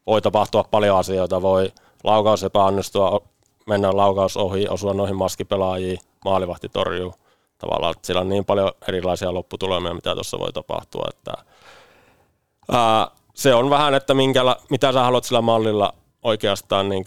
voi 0.06 0.22
tapahtua 0.22 0.64
paljon 0.70 0.98
asioita, 0.98 1.42
voi 1.42 1.72
laukaus 2.04 2.44
epäonnistua, 2.44 3.20
mennä 3.66 3.96
laukaus 3.96 4.36
ohi, 4.36 4.68
osua 4.68 4.94
noihin 4.94 5.16
maskipelaajiin, 5.16 5.98
maalivahti 6.24 6.68
torjuu. 6.68 7.14
Tavallaan, 7.58 7.92
että 7.92 8.06
sillä 8.06 8.20
on 8.20 8.28
niin 8.28 8.44
paljon 8.44 8.72
erilaisia 8.88 9.34
lopputulemia, 9.34 9.94
mitä 9.94 10.14
tuossa 10.14 10.38
voi 10.38 10.52
tapahtua, 10.52 11.06
että 11.10 11.32
ää, 12.72 13.08
se 13.34 13.54
on 13.54 13.70
vähän, 13.70 13.94
että 13.94 14.14
minkäla, 14.14 14.56
mitä 14.70 14.92
sä 14.92 15.02
haluat 15.02 15.24
sillä 15.24 15.42
mallilla 15.42 15.94
oikeastaan 16.22 16.88
niin 16.88 17.04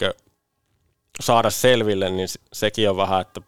saada 1.19 1.49
selville, 1.49 2.09
niin 2.09 2.27
se- 2.27 2.39
sekin 2.53 2.89
on 2.89 2.97
vähän, 2.97 3.21
että, 3.21 3.41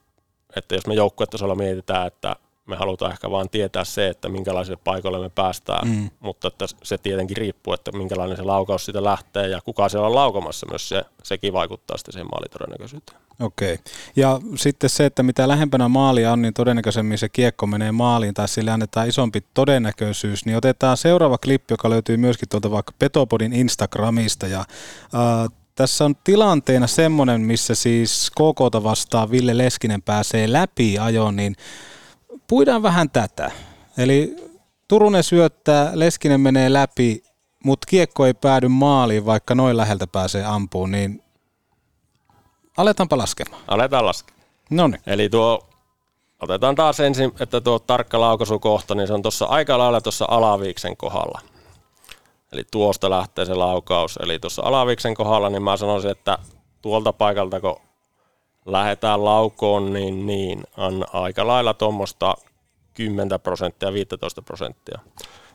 että 0.56 0.76
jos 0.76 0.88
me 0.88 0.94
joukkuetasolla 0.94 1.56
mietitään, 1.56 2.08
että 2.08 2.36
me 2.66 2.76
halutaan 2.76 3.12
ehkä 3.12 3.32
vaan 3.32 3.50
tietää 3.50 3.84
se, 3.84 4.08
että 4.08 4.30
minkälaisille 4.30 4.80
paikoille 4.84 5.20
me 5.20 5.30
päästään, 5.30 5.88
Mm. 5.88 6.10
mutta 6.20 6.48
että 6.48 6.66
se 6.84 6.98
tietenkin 6.98 7.38
riippuu, 7.38 7.74
että 7.74 7.92
minkälainen 7.92 8.38
se 8.38 8.44
laukaus 8.44 8.86
siitä 8.86 9.04
lähtee 9.04 9.48
ja 9.48 9.62
kuka 9.62 9.90
siellä 9.90 10.08
on 10.08 10.16
laukamassa 10.16 10.68
myös 10.70 10.90
se, 10.90 11.02
sekin 11.24 11.54
vaikuttaa 11.54 11.98
sitten 11.98 12.14
siihen 12.14 12.28
maalitodennäköisyyteen. 12.32 13.22
Okei. 13.40 13.80
Ja 14.16 14.40
sitten 14.56 14.90
se, 14.90 15.06
että 15.06 15.24
mitä 15.24 15.48
lähempänä 15.48 15.88
maalia 15.88 16.32
on, 16.32 16.42
niin 16.42 16.54
todennäköisemmin 16.54 17.18
se 17.18 17.30
kiekko 17.30 17.68
menee 17.68 17.92
maaliin 17.92 18.34
tai 18.34 18.48
sille 18.48 18.72
annetaan 18.72 19.08
isompi 19.08 19.44
todennäköisyys. 19.54 20.46
Niin 20.46 20.58
otetaan 20.58 20.98
seuraava 20.98 21.38
klippi, 21.38 21.74
joka 21.74 21.90
löytyy 21.90 22.18
myöskin 22.18 22.50
tuolta 22.50 22.72
vaikka 22.72 22.94
Petopodin 23.00 23.54
Instagramista. 23.54 24.48
Ja, 24.48 24.66
ää, 25.14 25.48
tässä 25.76 26.06
on 26.06 26.16
tilanteena 26.24 26.88
semmoinen, 26.88 27.42
missä 27.42 27.76
siis 27.76 28.32
KKta 28.32 28.84
vastaan 28.84 29.32
Ville 29.32 29.58
Leskinen 29.58 30.02
pääsee 30.02 30.52
läpi 30.52 31.00
ajoon, 31.00 31.36
niin 31.36 31.56
puidaan 32.52 32.84
vähän 32.84 33.10
tätä. 33.10 33.52
Eli 33.98 34.36
Turunen 34.88 35.24
syöttää, 35.24 35.92
Leskinen 35.94 36.42
menee 36.42 36.74
läpi, 36.74 37.24
mutta 37.64 37.88
kiekko 37.90 38.26
ei 38.26 38.34
päädy 38.34 38.68
maaliin, 38.68 39.26
vaikka 39.26 39.56
noin 39.56 39.78
läheltä 39.78 40.08
pääsee 40.08 40.46
ampuun, 40.46 40.92
niin 40.92 41.24
aletaanpa 42.78 43.18
laskemaan. 43.18 43.64
Aletaan 43.68 44.06
laskea. 44.06 44.36
No 44.70 44.88
niin. 44.88 45.02
Eli 45.08 45.30
tuo, 45.30 45.70
otetaan 46.42 46.76
taas 46.76 47.00
ensin, 47.00 47.32
että 47.40 47.62
tuo 47.62 47.80
tarkka 47.80 48.22
laukaisukohta, 48.22 48.96
niin 48.96 49.08
se 49.08 49.14
on 49.14 49.22
tuossa 49.22 49.46
aika 49.46 49.78
lailla 49.78 50.02
tuossa 50.02 50.26
alaviiksen 50.30 50.98
kohdalla. 50.98 51.42
Eli 52.52 52.64
tuosta 52.72 53.10
lähtee 53.10 53.46
se 53.46 53.54
laukaus. 53.54 54.20
Eli 54.24 54.40
tuossa 54.40 54.62
alaviiksen 54.66 55.14
kohdalla, 55.14 55.50
niin 55.50 55.64
mä 55.64 55.78
sanoisin, 55.78 56.12
että 56.12 56.38
tuolta 56.82 57.14
paikalta, 57.14 57.62
kun 57.62 57.82
lähdetään 58.66 59.26
laukoon, 59.26 59.94
niin, 59.94 60.26
niin 60.26 60.64
on 60.78 61.06
aika 61.14 61.48
lailla 61.48 61.74
tuommoista 61.74 62.36
10 62.94 63.40
prosenttia, 63.40 63.94
15 63.94 64.42
prosenttia. 64.42 65.00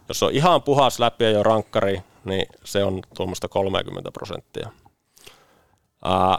Jos 0.08 0.22
on 0.22 0.32
ihan 0.32 0.62
puhas 0.62 0.98
läpi 0.98 1.24
ja 1.24 1.30
jo 1.30 1.42
rankkari, 1.42 2.02
niin 2.24 2.46
se 2.64 2.84
on 2.84 3.02
tuommoista 3.16 3.48
30 3.48 4.12
prosenttia. 4.12 4.70
Ää, 6.04 6.38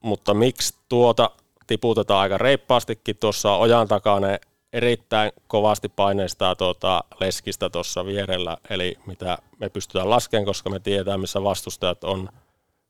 mutta 0.00 0.34
miksi 0.34 0.74
tuota 0.88 1.30
tiputetaan 1.66 2.20
aika 2.20 2.38
reippaastikin, 2.38 3.16
tuossa 3.16 3.56
ojan 3.56 3.88
takana 3.88 4.26
erittäin 4.72 5.32
kovasti 5.46 5.88
paineistaa 5.88 6.56
tuota 6.56 7.04
leskistä 7.20 7.70
tuossa 7.70 8.06
vierellä, 8.06 8.56
eli 8.70 8.96
mitä 9.06 9.38
me 9.58 9.68
pystytään 9.68 10.10
laskemaan, 10.10 10.46
koska 10.46 10.70
me 10.70 10.80
tiedetään, 10.80 11.20
missä 11.20 11.42
vastustajat 11.42 12.04
on, 12.04 12.28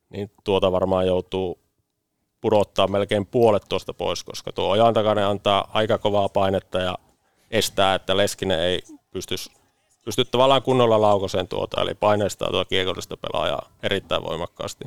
niin 0.09 0.31
tuota 0.43 0.71
varmaan 0.71 1.07
joutuu 1.07 1.59
pudottaa 2.41 2.87
melkein 2.87 3.25
puolet 3.25 3.63
tuosta 3.69 3.93
pois, 3.93 4.23
koska 4.23 4.51
tuo 4.51 4.69
ojan 4.69 4.93
takana 4.93 5.29
antaa 5.29 5.69
aika 5.73 5.97
kovaa 5.97 6.29
painetta 6.29 6.79
ja 6.79 6.97
estää, 7.51 7.95
että 7.95 8.17
Leskinen 8.17 8.59
ei 8.59 8.81
pysty, 9.11 9.35
pysty 10.05 10.25
tavallaan 10.25 10.61
kunnolla 10.61 11.01
laukoseen 11.01 11.47
tuota, 11.47 11.81
eli 11.81 11.93
paineistaa 11.93 12.49
tuota 12.49 12.69
kiekollista 12.69 13.17
pelaajaa 13.17 13.69
erittäin 13.83 14.23
voimakkaasti. 14.23 14.85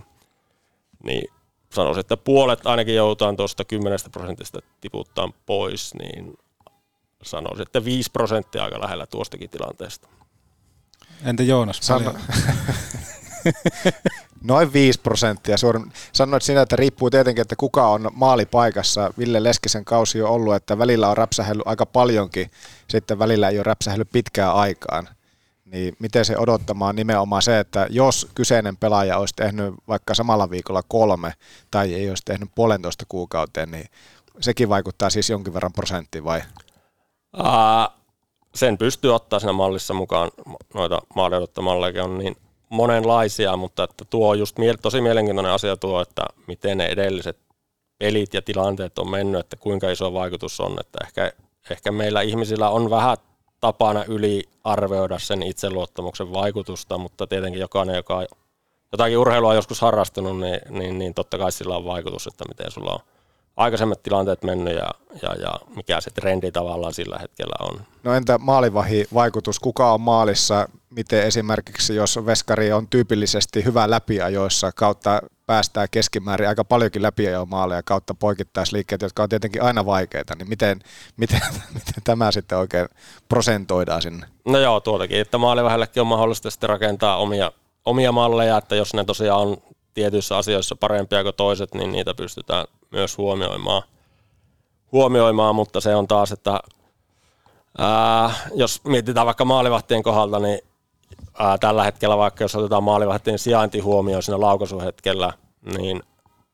Niin 1.02 1.30
sanoisin, 1.72 2.00
että 2.00 2.16
puolet 2.16 2.66
ainakin 2.66 2.94
joudutaan 2.94 3.36
tuosta 3.36 3.64
10 3.64 3.98
prosentista 4.12 4.58
tiputtaa 4.80 5.32
pois, 5.46 5.94
niin 5.94 6.38
sanoisin, 7.22 7.62
että 7.62 7.84
5 7.84 8.10
prosenttia 8.10 8.64
aika 8.64 8.80
lähellä 8.80 9.06
tuostakin 9.06 9.50
tilanteesta. 9.50 10.08
Entä 11.24 11.42
Joonas? 11.42 11.80
Sano- 11.82 12.14
Noin 14.44 14.72
5 14.72 15.00
prosenttia. 15.00 15.56
Suurin, 15.56 15.92
sanoit 16.12 16.42
sinä, 16.42 16.62
että 16.62 16.76
riippuu 16.76 17.10
tietenkin, 17.10 17.42
että 17.42 17.56
kuka 17.56 17.88
on 17.88 18.10
maalipaikassa. 18.14 19.12
Ville 19.18 19.42
Leskisen 19.42 19.84
kausi 19.84 20.22
on 20.22 20.30
ollut, 20.30 20.54
että 20.54 20.78
välillä 20.78 21.08
on 21.08 21.16
räpsähellyt 21.16 21.66
aika 21.66 21.86
paljonkin, 21.86 22.50
sitten 22.88 23.18
välillä 23.18 23.48
ei 23.48 23.58
ole 23.58 23.62
räpsähellyt 23.62 24.12
pitkään 24.12 24.54
aikaan. 24.54 25.08
Niin 25.64 25.96
miten 25.98 26.24
se 26.24 26.38
odottamaan 26.38 26.96
nimenomaan 26.96 27.42
se, 27.42 27.58
että 27.58 27.86
jos 27.90 28.28
kyseinen 28.34 28.76
pelaaja 28.76 29.18
olisi 29.18 29.34
tehnyt 29.36 29.74
vaikka 29.88 30.14
samalla 30.14 30.50
viikolla 30.50 30.82
kolme 30.88 31.32
tai 31.70 31.94
ei 31.94 32.08
olisi 32.08 32.22
tehnyt 32.24 32.48
puolentoista 32.54 33.04
kuukauteen, 33.08 33.70
niin 33.70 33.86
sekin 34.40 34.68
vaikuttaa 34.68 35.10
siis 35.10 35.30
jonkin 35.30 35.54
verran 35.54 35.72
prosenttiin 35.72 36.24
vai? 36.24 36.42
Sen 38.54 38.78
pystyy 38.78 39.14
ottaa 39.14 39.40
siinä 39.40 39.52
mallissa 39.52 39.94
mukaan, 39.94 40.30
noita 40.74 41.00
maaliodottomalleja 41.14 42.04
on 42.04 42.18
niin 42.18 42.36
monenlaisia, 42.68 43.56
mutta 43.56 43.84
että 43.84 44.04
tuo 44.04 44.30
on 44.30 44.38
just 44.38 44.58
mie- 44.58 44.74
tosi 44.82 45.00
mielenkiintoinen 45.00 45.52
asia 45.52 45.76
tuo, 45.76 46.00
että 46.00 46.22
miten 46.46 46.78
ne 46.78 46.86
edelliset 46.86 47.38
pelit 47.98 48.34
ja 48.34 48.42
tilanteet 48.42 48.98
on 48.98 49.10
mennyt, 49.10 49.40
että 49.40 49.56
kuinka 49.56 49.90
iso 49.90 50.12
vaikutus 50.12 50.60
on, 50.60 50.76
että 50.80 50.98
ehkä, 51.04 51.32
ehkä 51.70 51.92
meillä 51.92 52.20
ihmisillä 52.20 52.70
on 52.70 52.90
vähän 52.90 53.16
tapana 53.60 54.04
yliarvioida 54.04 55.18
sen 55.18 55.42
itseluottamuksen 55.42 56.32
vaikutusta, 56.32 56.98
mutta 56.98 57.26
tietenkin 57.26 57.60
jokainen, 57.60 57.96
joka 57.96 58.16
on 58.16 58.26
jotakin 58.92 59.18
urheilua 59.18 59.54
joskus 59.54 59.80
harrastunut, 59.80 60.40
niin, 60.40 60.60
niin, 60.70 60.98
niin 60.98 61.14
totta 61.14 61.38
kai 61.38 61.52
sillä 61.52 61.76
on 61.76 61.84
vaikutus, 61.84 62.26
että 62.26 62.44
miten 62.48 62.70
sulla 62.70 62.92
on 62.92 63.00
aikaisemmat 63.56 64.02
tilanteet 64.02 64.42
mennyt 64.44 64.74
ja, 64.74 64.88
ja, 65.22 65.34
ja 65.34 65.60
mikä 65.76 66.00
se 66.00 66.10
trendi 66.10 66.52
tavallaan 66.52 66.94
sillä 66.94 67.18
hetkellä 67.18 67.54
on. 67.60 67.80
No 68.04 68.14
entä 68.14 68.38
maalivahi 68.38 69.06
vaikutus, 69.14 69.60
kuka 69.60 69.92
on 69.92 70.00
maalissa, 70.00 70.68
miten 70.90 71.22
esimerkiksi 71.22 71.94
jos 71.94 72.18
veskari 72.26 72.72
on 72.72 72.88
tyypillisesti 72.88 73.64
hyvä 73.64 73.90
läpiajoissa 73.90 74.72
kautta 74.72 75.20
päästää 75.46 75.88
keskimäärin 75.88 76.48
aika 76.48 76.64
paljonkin 76.64 77.02
läpiajoa 77.02 77.44
maaleja 77.44 77.82
kautta 77.82 78.14
poikittaisliikkeet, 78.14 79.02
jotka 79.02 79.22
on 79.22 79.28
tietenkin 79.28 79.62
aina 79.62 79.86
vaikeita, 79.86 80.34
niin 80.38 80.48
miten, 80.48 80.80
miten, 81.16 81.40
miten 81.74 82.02
tämä 82.04 82.32
sitten 82.32 82.58
oikein 82.58 82.88
prosentoidaan 83.28 84.02
sinne? 84.02 84.26
No 84.44 84.58
joo, 84.58 84.80
tuotakin, 84.80 85.20
että 85.20 85.38
maalivähellekin 85.38 86.00
on 86.00 86.06
mahdollista 86.06 86.50
sitten 86.50 86.68
rakentaa 86.68 87.16
omia, 87.16 87.52
omia 87.84 88.12
malleja, 88.12 88.58
että 88.58 88.76
jos 88.76 88.94
ne 88.94 89.04
tosiaan 89.04 89.40
on 89.40 89.56
tietyissä 89.94 90.36
asioissa 90.36 90.76
parempia 90.76 91.22
kuin 91.22 91.34
toiset, 91.34 91.74
niin 91.74 91.92
niitä 91.92 92.14
pystytään 92.14 92.66
myös 92.90 93.18
huomioimaan, 93.18 93.82
huomioimaan 94.92 95.54
mutta 95.54 95.80
se 95.80 95.94
on 95.94 96.08
taas, 96.08 96.32
että 96.32 96.60
Ää, 97.78 98.34
jos 98.54 98.84
mietitään 98.84 99.26
vaikka 99.26 99.44
maalivahtien 99.44 100.02
kohdalta, 100.02 100.38
niin 100.38 100.58
ää, 101.38 101.58
tällä 101.58 101.84
hetkellä 101.84 102.16
vaikka 102.16 102.44
jos 102.44 102.54
otetaan 102.54 102.84
maalivahtien 102.84 103.38
sijainti 103.38 103.78
huomioon 103.78 104.22
siinä 104.22 104.40
laukaisuhetkellä, 104.40 105.32
niin 105.78 106.02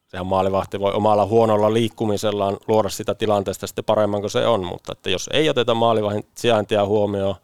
sehän 0.07 0.27
maalivahti 0.27 0.81
voi 0.81 0.93
omalla 0.93 1.27
huonolla 1.27 1.73
liikkumisellaan 1.73 2.57
luoda 2.69 2.89
sitä 2.89 3.15
tilanteesta 3.15 3.67
sitten 3.67 3.85
paremman 3.85 4.21
kuin 4.21 4.31
se 4.31 4.47
on, 4.47 4.65
mutta 4.65 4.93
että 4.93 5.11
jos 5.11 5.31
ei 5.33 5.51
oteta 5.51 5.75
maalivahdin 5.75 6.27
sijaintia 6.35 6.87
huomioon, 6.87 7.35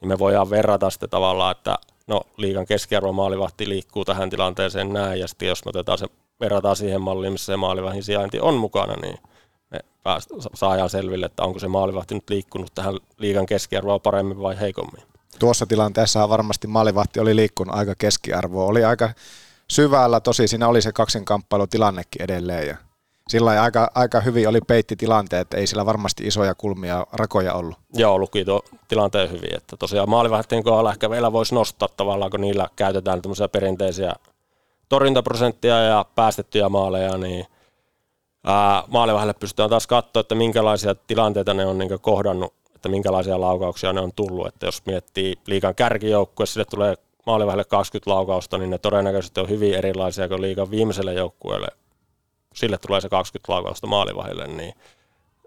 niin 0.00 0.08
me 0.08 0.18
voidaan 0.18 0.50
verrata 0.50 0.90
sitten 0.90 1.10
tavallaan, 1.10 1.52
että 1.52 1.78
no 2.06 2.20
liikan 2.36 2.66
keskiarvo 2.66 3.12
maalivahti 3.12 3.68
liikkuu 3.68 4.04
tähän 4.04 4.30
tilanteeseen 4.30 4.92
näin, 4.92 5.20
ja 5.20 5.28
sitten 5.28 5.48
jos 5.48 5.64
me 5.64 5.68
otetaan 5.68 5.98
se, 5.98 6.06
verrataan 6.40 6.76
siihen 6.76 7.00
malliin, 7.00 7.32
missä 7.32 7.52
se 7.52 7.56
maalivahdin 7.56 8.02
sijainti 8.02 8.40
on 8.40 8.54
mukana, 8.54 8.94
niin 9.02 9.18
me 9.70 9.80
pääst, 10.02 10.30
saadaan 10.54 10.90
selville, 10.90 11.26
että 11.26 11.42
onko 11.42 11.58
se 11.58 11.68
maalivahti 11.68 12.14
nyt 12.14 12.30
liikkunut 12.30 12.74
tähän 12.74 12.94
liikan 13.18 13.46
keskiarvoa 13.46 13.98
paremmin 13.98 14.40
vai 14.40 14.60
heikommin. 14.60 15.02
Tuossa 15.38 15.66
tilanteessa 15.66 16.28
varmasti 16.28 16.66
maalivahti 16.66 17.20
oli 17.20 17.36
liikkunut 17.36 17.74
aika 17.74 17.94
keskiarvoa. 17.98 18.66
Oli 18.66 18.84
aika 18.84 19.10
syvällä, 19.70 20.20
tosi 20.20 20.48
siinä 20.48 20.68
oli 20.68 20.82
se 20.82 20.92
kaksinkamppailutilannekin 20.92 22.22
edelleen. 22.22 22.66
Ja 22.66 22.76
sillä 23.28 23.62
aika, 23.62 23.90
aika 23.94 24.20
hyvin 24.20 24.48
oli 24.48 24.60
peitti 24.60 24.96
tilanteet, 24.96 25.54
ei 25.54 25.66
sillä 25.66 25.86
varmasti 25.86 26.26
isoja 26.26 26.54
kulmia 26.54 27.06
rakoja 27.12 27.54
ollut. 27.54 27.78
Joo, 27.94 28.18
luki 28.18 28.44
tuo 28.44 28.62
tilanteen 28.88 29.30
hyvin. 29.30 29.56
Että 29.56 29.76
tosiaan 29.76 30.10
maalivahtien 30.10 30.62
kohdalla 30.62 30.92
ehkä 30.92 31.10
vielä 31.10 31.32
voisi 31.32 31.54
nostaa 31.54 31.88
tavallaan, 31.96 32.30
kun 32.30 32.40
niillä 32.40 32.68
käytetään 32.76 33.22
tämmöisiä 33.22 33.48
perinteisiä 33.48 34.12
torjuntaprosenttia 34.88 35.82
ja 35.82 36.04
päästettyjä 36.14 36.68
maaleja, 36.68 37.18
niin 37.18 37.46
maalivahdelle 38.88 39.34
pystytään 39.34 39.70
taas 39.70 39.86
katsoa, 39.86 40.20
että 40.20 40.34
minkälaisia 40.34 40.94
tilanteita 40.94 41.54
ne 41.54 41.66
on 41.66 41.78
niin 41.78 42.00
kohdannut, 42.00 42.54
että 42.74 42.88
minkälaisia 42.88 43.40
laukauksia 43.40 43.92
ne 43.92 44.00
on 44.00 44.12
tullut. 44.16 44.46
Että 44.46 44.66
jos 44.66 44.86
miettii 44.86 45.34
liikan 45.46 45.74
kärkijoukkue, 45.74 46.46
sille 46.46 46.64
tulee 46.64 46.94
maalivahdelle 47.26 47.64
20 47.64 48.10
laukausta, 48.10 48.58
niin 48.58 48.70
ne 48.70 48.78
todennäköisesti 48.78 49.40
on 49.40 49.48
hyvin 49.48 49.74
erilaisia 49.74 50.28
kuin 50.28 50.42
liikan 50.42 50.70
viimeiselle 50.70 51.14
joukkueelle. 51.14 51.68
Sille 52.54 52.78
tulee 52.78 53.00
se 53.00 53.08
20 53.08 53.52
laukausta 53.52 53.86
maalivahdelle, 53.86 54.46
niin 54.46 54.74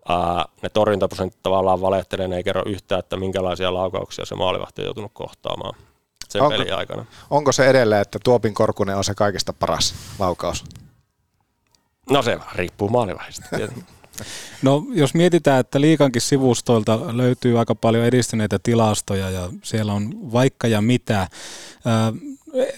ää, 0.10 0.46
ne 0.62 0.70
torjuntaprosentit 0.70 1.44
tavallaan 1.44 1.82
valehtelee, 1.82 2.28
ne 2.28 2.38
ei 2.38 2.44
kerro 2.44 2.64
yhtään, 2.66 3.00
että 3.00 3.18
minkälaisia 3.18 3.74
laukauksia 3.74 4.26
se 4.26 4.36
maalivahti 4.36 4.82
on 4.82 4.86
joutunut 4.86 5.12
kohtaamaan 5.14 5.74
sen 6.30 6.42
onko, 6.42 6.58
pelin 6.58 6.74
aikana. 6.74 7.06
Onko 7.30 7.52
se 7.52 7.68
edelleen, 7.68 8.02
että 8.02 8.20
Tuopin 8.24 8.54
Korkunen 8.54 8.98
on 8.98 9.04
se 9.04 9.16
kaikista 9.16 9.54
paras 9.54 9.96
laukaus? 10.20 10.66
No 12.10 12.22
se 12.22 12.38
riippuu 12.56 12.90
maalivahdista. 12.90 13.46
No 14.62 14.86
jos 14.94 15.14
mietitään, 15.14 15.60
että 15.60 15.82
liikankin 15.82 16.22
sivustoilta 16.22 17.00
löytyy 17.18 17.60
aika 17.60 17.76
paljon 17.76 18.06
edistyneitä 18.06 18.60
tilastoja 18.64 19.30
ja 19.30 19.50
siellä 19.64 19.94
on 19.94 20.32
vaikka 20.32 20.68
ja 20.68 20.82
mitä. 20.82 21.18
Ää, 21.86 22.14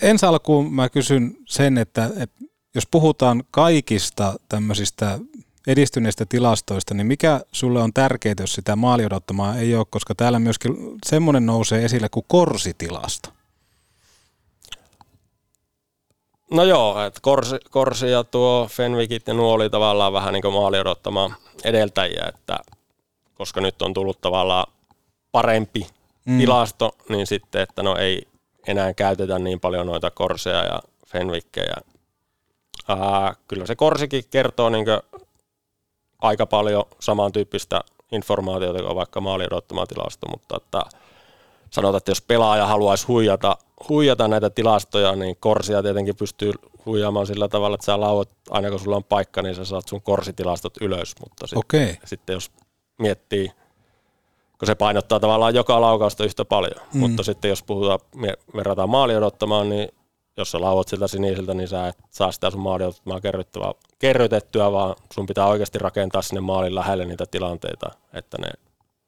ensi 0.02 0.26
alkuun 0.26 0.74
mä 0.74 0.90
kysyn 0.90 1.38
sen, 1.46 1.78
että, 1.78 2.10
että 2.18 2.46
jos 2.76 2.88
puhutaan 2.92 3.44
kaikista 3.52 4.34
tämmöisistä 4.50 5.20
edistyneistä 5.68 6.26
tilastoista, 6.26 6.94
niin 6.94 7.08
mikä 7.08 7.42
sulle 7.52 7.82
on 7.82 7.94
tärkeää, 7.94 8.36
jos 8.40 8.54
sitä 8.54 8.76
maali 8.76 9.06
odottamaa 9.06 9.58
ei 9.58 9.76
ole, 9.76 9.86
koska 9.90 10.16
täällä 10.16 10.40
myöskin 10.40 10.76
semmoinen 11.06 11.46
nousee 11.46 11.86
esille 11.86 12.10
kuin 12.10 12.26
korsitilasto. 12.28 13.30
No 16.52 16.64
joo, 16.64 17.04
että 17.06 17.20
Korsi, 17.22 17.56
Korsi 17.70 18.12
ja 18.12 18.24
tuo 18.24 18.68
Fenvikit 18.72 19.28
ja 19.28 19.34
nuo 19.34 19.54
oli 19.54 19.70
tavallaan 19.70 20.14
vähän 20.14 20.34
niin 20.34 20.42
kuin 20.42 20.54
maali 20.54 20.80
odottamaan 20.80 21.36
edeltäjiä, 21.64 22.26
että 22.28 22.60
koska 23.34 23.62
nyt 23.62 23.82
on 23.82 23.94
tullut 23.94 24.22
tavallaan 24.22 24.74
parempi 25.32 25.88
mm. 26.26 26.38
tilasto, 26.38 26.96
niin 27.10 27.28
sitten, 27.28 27.62
että 27.62 27.84
no 27.84 27.96
ei 27.96 28.28
enää 28.68 28.94
käytetä 28.94 29.40
niin 29.40 29.60
paljon 29.60 29.88
noita 29.88 30.12
Korseja 30.12 30.64
ja 30.64 30.82
Fenvikkejä. 31.08 31.76
Ää, 32.88 33.36
kyllä 33.48 33.66
se 33.66 33.76
Korsikin 33.76 34.24
kertoo 34.30 34.70
niin 34.70 34.86
aika 36.22 36.46
paljon 36.46 36.84
samantyyppistä 37.00 37.82
informaatiota 38.12 38.84
kuin 38.84 38.96
vaikka 38.96 39.22
maali 39.22 39.46
odottama 39.46 39.86
tilasto, 39.86 40.28
mutta 40.28 40.58
että 40.58 40.82
sanotaan, 41.72 41.98
että 41.98 42.12
jos 42.12 42.22
pelaaja 42.22 42.66
haluaisi 42.66 43.08
huijata, 43.08 43.58
huijata 43.90 44.28
näitä 44.28 44.50
tilastoja, 44.50 45.16
niin 45.16 45.36
korsia 45.40 45.84
tietenkin 45.84 46.16
pystyy 46.16 46.52
huijaamaan 46.86 47.28
sillä 47.28 47.48
tavalla, 47.48 47.76
että 47.76 47.86
sä 47.86 48.00
lauat, 48.00 48.30
aina 48.50 48.70
kun 48.70 48.80
sulla 48.80 48.96
on 48.96 49.04
paikka, 49.04 49.42
niin 49.42 49.56
sä 49.56 49.66
saat 49.66 49.88
sun 49.88 50.02
korsitilastot 50.02 50.74
ylös, 50.82 51.16
mutta 51.20 51.48
sit, 51.48 51.58
okay. 51.58 51.96
sitten 52.06 52.34
jos 52.34 52.52
miettii, 53.00 53.52
kun 54.60 54.66
se 54.66 54.76
painottaa 54.76 55.20
tavallaan 55.20 55.56
joka 55.56 55.82
laukausta 55.82 56.26
yhtä 56.26 56.46
paljon, 56.46 56.88
mm. 56.94 57.00
mutta 57.00 57.24
sitten 57.24 57.50
jos 57.50 57.64
puhutaan, 57.64 58.00
verrataan 58.56 58.90
maali 58.90 59.16
odottamaan, 59.16 59.70
niin 59.70 59.90
jos 60.38 60.52
sä 60.52 60.62
lauat 60.62 60.88
siltä 60.88 61.08
sinisiltä, 61.08 61.54
niin 61.54 61.68
sä 61.68 61.88
et 61.88 61.98
saa 62.10 62.32
sitä 62.32 62.50
sun 62.50 62.62
maali 62.62 62.84
odottamaan 62.84 63.22
kerrytettyä, 64.00 64.72
vaan 64.72 64.96
sun 65.14 65.26
pitää 65.26 65.48
oikeasti 65.48 65.80
rakentaa 65.80 66.22
sinne 66.22 66.42
maalin 66.42 66.76
lähelle 66.76 67.06
niitä 67.06 67.26
tilanteita, 67.32 67.92
että 68.14 68.38
ne 68.42 68.50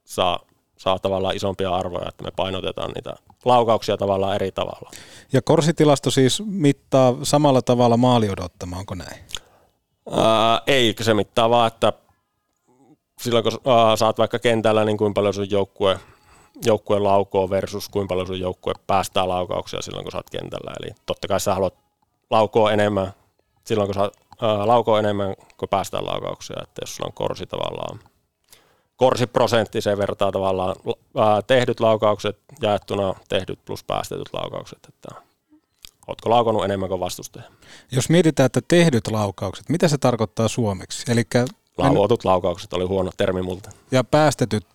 saa 0.04 0.40
saa 0.82 1.00
tavallaan 1.00 1.36
isompia 1.36 1.76
arvoja, 1.76 2.10
että 2.10 2.24
me 2.24 2.32
painotetaan 2.36 2.92
niitä 2.92 3.16
laukauksia 3.46 3.98
tavallaan 3.98 4.36
eri 4.36 4.52
tavalla. 4.52 4.92
Ja 5.34 5.42
korsitilasto 5.42 6.12
siis 6.12 6.44
mittaa 6.46 7.16
samalla 7.24 7.62
tavalla 7.62 7.98
maali 7.98 8.30
odottamaan, 8.30 8.80
onko 8.80 8.96
näin? 8.96 9.22
Ää, 10.12 10.62
ei, 10.68 10.96
se 11.02 11.14
mittaa 11.14 11.50
vaan, 11.50 11.68
että 11.68 11.94
silloin 13.22 13.44
kun 13.44 13.52
ää, 13.66 13.96
saat 13.96 14.18
vaikka 14.18 14.40
kentällä, 14.40 14.86
niin 14.86 14.98
kuin 14.98 15.14
paljon 15.14 15.34
sun 15.34 15.52
joukkue, 15.52 16.00
joukkue 16.66 17.00
laukoo 17.00 17.50
versus 17.50 17.90
kuinka 17.90 18.12
paljon 18.12 18.28
sun 18.28 18.40
joukkue 18.40 18.74
päästää 18.88 19.28
laukauksia 19.28 19.82
silloin, 19.82 20.06
kun 20.06 20.12
saat 20.12 20.30
kentällä. 20.30 20.74
Eli 20.80 20.92
totta 21.06 21.28
kai 21.28 21.40
sä 21.40 21.54
haluat 21.54 21.74
laukoa 22.30 22.72
enemmän 22.72 23.14
silloin, 23.66 23.88
kun 23.88 23.96
saat 23.96 24.14
ää, 24.42 24.68
laukoa 24.68 25.00
enemmän 25.00 25.36
kuin 25.58 25.70
päästää 25.70 26.06
laukauksia, 26.06 26.58
että 26.64 26.82
jos 26.82 26.96
sulla 26.96 27.08
on 27.08 27.14
korsi 27.14 27.46
tavallaan 27.46 28.00
korsiprosentti, 29.02 29.82
se 29.82 29.98
vertaa 29.98 30.32
tavallaan 30.32 30.76
tehdyt 31.48 31.80
laukaukset 31.80 32.38
jaettuna 32.62 33.14
tehdyt 33.30 33.60
plus 33.66 33.84
päästetyt 33.84 34.30
laukaukset, 34.34 34.80
että 34.90 35.22
oletko 36.08 36.30
laukannut 36.30 36.66
enemmän 36.66 36.90
kuin 36.90 37.00
vastustaja. 37.00 37.46
Jos 37.92 38.10
mietitään, 38.10 38.46
että 38.46 38.62
tehdyt 38.68 39.08
laukaukset, 39.08 39.70
mitä 39.70 39.88
se 39.88 39.98
tarkoittaa 39.98 40.48
suomeksi? 40.48 41.12
Eli 41.12 41.24
Lauotut 41.78 42.26
laukaukset 42.26 42.74
oli 42.74 42.86
huono 42.86 43.12
termi 43.18 43.42
multa. 43.42 43.70
Ja 43.92 44.04
päästetyt, 44.04 44.66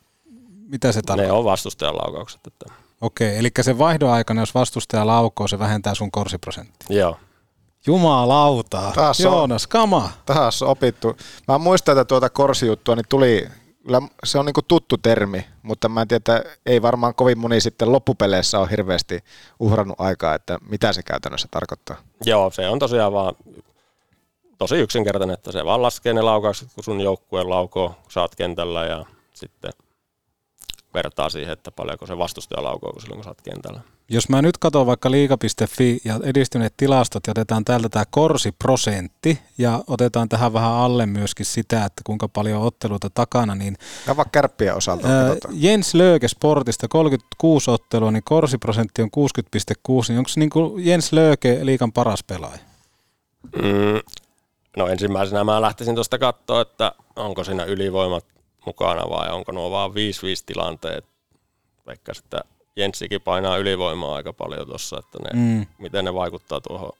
mitä 0.68 0.92
se 0.92 1.02
tarkoittaa? 1.02 1.34
Ne 1.34 1.38
on 1.38 1.44
vastustajan 1.44 1.96
laukaukset. 1.96 2.40
Että. 2.46 2.66
Okei, 3.00 3.38
eli 3.38 3.50
se 3.60 3.78
vaihdon 3.78 4.10
aikana, 4.10 4.42
jos 4.42 4.54
vastustaja 4.54 5.06
laukoo, 5.06 5.48
se 5.48 5.58
vähentää 5.58 5.94
sun 5.94 6.10
korsiprosenttia. 6.10 6.98
Joo. 6.98 7.16
Jumalauta, 7.86 8.92
taas 8.94 9.20
Joonas, 9.20 9.64
on, 9.64 9.68
kama. 9.68 10.10
Taas 10.26 10.62
opittu. 10.62 11.16
Mä 11.48 11.58
muistan, 11.58 11.92
että 11.92 12.04
tuota 12.04 12.30
korsijuttua 12.30 12.96
niin 12.96 13.06
tuli 13.08 13.48
kyllä 13.86 14.02
se 14.24 14.38
on 14.38 14.46
niin 14.46 14.54
tuttu 14.68 14.96
termi, 14.96 15.46
mutta 15.62 15.88
mä 15.88 16.02
en 16.02 16.08
tiedä, 16.08 16.16
että 16.16 16.42
ei 16.66 16.82
varmaan 16.82 17.14
kovin 17.14 17.38
moni 17.38 17.60
sitten 17.60 17.92
loppupeleissä 17.92 18.58
ole 18.58 18.70
hirveästi 18.70 19.24
uhrannut 19.60 20.00
aikaa, 20.00 20.34
että 20.34 20.58
mitä 20.68 20.92
se 20.92 21.02
käytännössä 21.02 21.48
tarkoittaa. 21.50 21.96
Joo, 22.24 22.50
se 22.50 22.68
on 22.68 22.78
tosiaan 22.78 23.12
vaan 23.12 23.34
tosi 24.58 24.76
yksinkertainen, 24.76 25.34
että 25.34 25.52
se 25.52 25.64
vaan 25.64 25.82
laskee 25.82 26.14
ne 26.14 26.22
laukaukset, 26.22 26.68
kun 26.74 26.84
sun 26.84 27.00
joukkueen 27.00 27.50
laukoo, 27.50 27.88
kun 27.88 28.12
sä 28.12 28.20
oot 28.20 28.34
kentällä 28.34 28.86
ja 28.86 29.04
sitten 29.34 29.72
vertaa 30.96 31.30
siihen, 31.30 31.52
että 31.52 31.70
paljonko 31.70 32.06
se 32.06 32.18
vastustaja 32.18 32.62
laukoo, 32.62 32.92
kun 32.92 33.00
silloin 33.00 33.18
kun 33.18 33.24
sä 33.24 33.30
oot 33.30 33.42
kentällä. 33.42 33.80
Jos 34.08 34.28
mä 34.28 34.42
nyt 34.42 34.58
katson 34.58 34.86
vaikka 34.86 35.10
liika.fi 35.10 36.00
ja 36.04 36.20
edistyneet 36.22 36.74
tilastot 36.76 37.26
ja 37.26 37.30
otetaan 37.30 37.64
täältä 37.64 37.88
tämä 37.88 38.04
korsiprosentti 38.10 39.38
ja 39.58 39.84
otetaan 39.86 40.28
tähän 40.28 40.52
vähän 40.52 40.72
alle 40.72 41.06
myöskin 41.06 41.46
sitä, 41.46 41.84
että 41.84 42.02
kuinka 42.04 42.28
paljon 42.28 42.62
otteluita 42.62 43.10
takana, 43.10 43.54
niin... 43.54 43.76
Ja 44.06 44.16
vaikka 44.16 44.30
kärppien 44.32 44.74
osalta. 44.74 45.08
Ää, 45.08 45.36
Jens 45.52 45.94
Lööke 45.94 46.28
Sportista 46.28 46.88
36 46.88 47.70
ottelua, 47.70 48.10
niin 48.10 48.24
korsiprosentti 48.24 49.02
on 49.02 49.10
60,6, 49.16 50.04
niin 50.08 50.18
onko 50.18 50.30
niin 50.36 50.50
kuin 50.50 50.86
Jens 50.86 51.12
Lööke 51.12 51.58
liikan 51.62 51.92
paras 51.92 52.24
pelaaja? 52.24 52.58
Mm, 53.56 54.00
no 54.76 54.86
ensimmäisenä 54.86 55.44
mä 55.44 55.62
lähtisin 55.62 55.94
tuosta 55.94 56.18
katsoa, 56.18 56.60
että 56.60 56.92
onko 57.16 57.44
siinä 57.44 57.64
ylivoimat 57.64 58.24
mukana 58.66 59.10
vai 59.10 59.32
onko 59.32 59.52
nuo 59.52 59.70
vaan 59.70 59.90
5-5 59.90 59.94
tilanteet. 60.46 61.04
Vaikka 61.86 62.14
sitten 62.14 62.40
Jenssikin 62.76 63.20
painaa 63.20 63.56
ylivoimaa 63.56 64.14
aika 64.14 64.32
paljon 64.32 64.66
tuossa, 64.66 64.98
että 64.98 65.18
ne, 65.18 65.40
mm. 65.40 65.66
miten 65.78 66.04
ne 66.04 66.14
vaikuttaa 66.14 66.60
tuohon. 66.60 66.92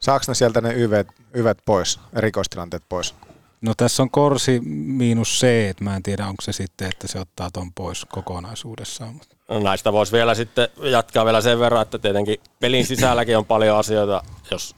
Saako 0.00 0.24
ne 0.28 0.34
sieltä 0.34 0.60
ne 0.60 0.74
yvet, 0.74 1.08
yvet 1.34 1.58
pois, 1.64 2.00
erikoistilanteet 2.16 2.82
pois? 2.88 3.14
No 3.60 3.74
tässä 3.76 4.02
on 4.02 4.10
korsi 4.10 4.60
miinus 4.86 5.40
C, 5.40 5.44
että 5.70 5.84
mä 5.84 5.96
en 5.96 6.02
tiedä 6.02 6.26
onko 6.26 6.42
se 6.42 6.52
sitten, 6.52 6.88
että 6.88 7.08
se 7.08 7.20
ottaa 7.20 7.50
ton 7.50 7.72
pois 7.72 8.04
kokonaisuudessaan. 8.04 9.20
No 9.48 9.60
näistä 9.60 9.92
voisi 9.92 10.12
vielä 10.12 10.34
sitten 10.34 10.68
jatkaa 10.82 11.24
vielä 11.24 11.40
sen 11.40 11.58
verran, 11.58 11.82
että 11.82 11.98
tietenkin 11.98 12.40
pelin 12.60 12.86
sisälläkin 12.86 13.38
on 13.38 13.44
paljon 13.44 13.78
asioita, 13.78 14.22
jos, 14.50 14.76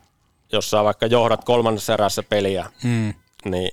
jos 0.53 0.71
sä 0.71 0.85
vaikka 0.85 1.07
johdat 1.07 1.45
kolmannessa 1.45 1.95
erässä 1.95 2.23
peliä, 2.23 2.71
mm. 2.83 3.15
niin 3.45 3.73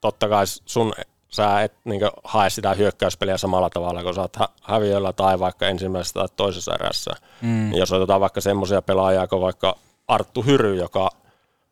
totta 0.00 0.28
kai 0.28 0.46
sun 0.46 0.92
sä 1.30 1.62
et 1.62 1.72
niin 1.84 2.00
hae 2.24 2.50
sitä 2.50 2.74
hyökkäyspeliä 2.74 3.38
samalla 3.38 3.70
tavalla, 3.70 4.02
kun 4.02 4.14
sä 4.14 4.20
oot 4.20 4.36
hä- 4.36 4.48
häviöllä 4.62 5.12
tai 5.12 5.38
vaikka 5.40 5.68
ensimmäisessä 5.68 6.20
tai 6.20 6.28
toisessa 6.36 6.74
erässä. 6.74 7.10
Mm. 7.42 7.48
Niin 7.48 7.78
jos 7.78 7.92
otetaan 7.92 8.20
vaikka 8.20 8.40
semmoisia 8.40 8.82
pelaajia 8.82 9.26
kuin 9.26 9.42
vaikka 9.42 9.76
Arttu 10.08 10.42
Hyry, 10.42 10.76
joka 10.76 11.10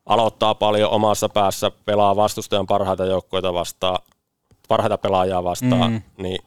aloittaa 0.07 0.55
paljon 0.55 0.91
omassa 0.91 1.29
päässä, 1.29 1.71
pelaa 1.85 2.17
vastustajan 2.17 2.67
parhaita 2.67 3.05
joukkoita 3.05 3.55
vastaan, 3.55 3.99
parhaita 4.69 4.99
pelaajia 4.99 5.45
vastaan, 5.45 5.93
Mm. 5.93 6.03
niin 6.19 6.39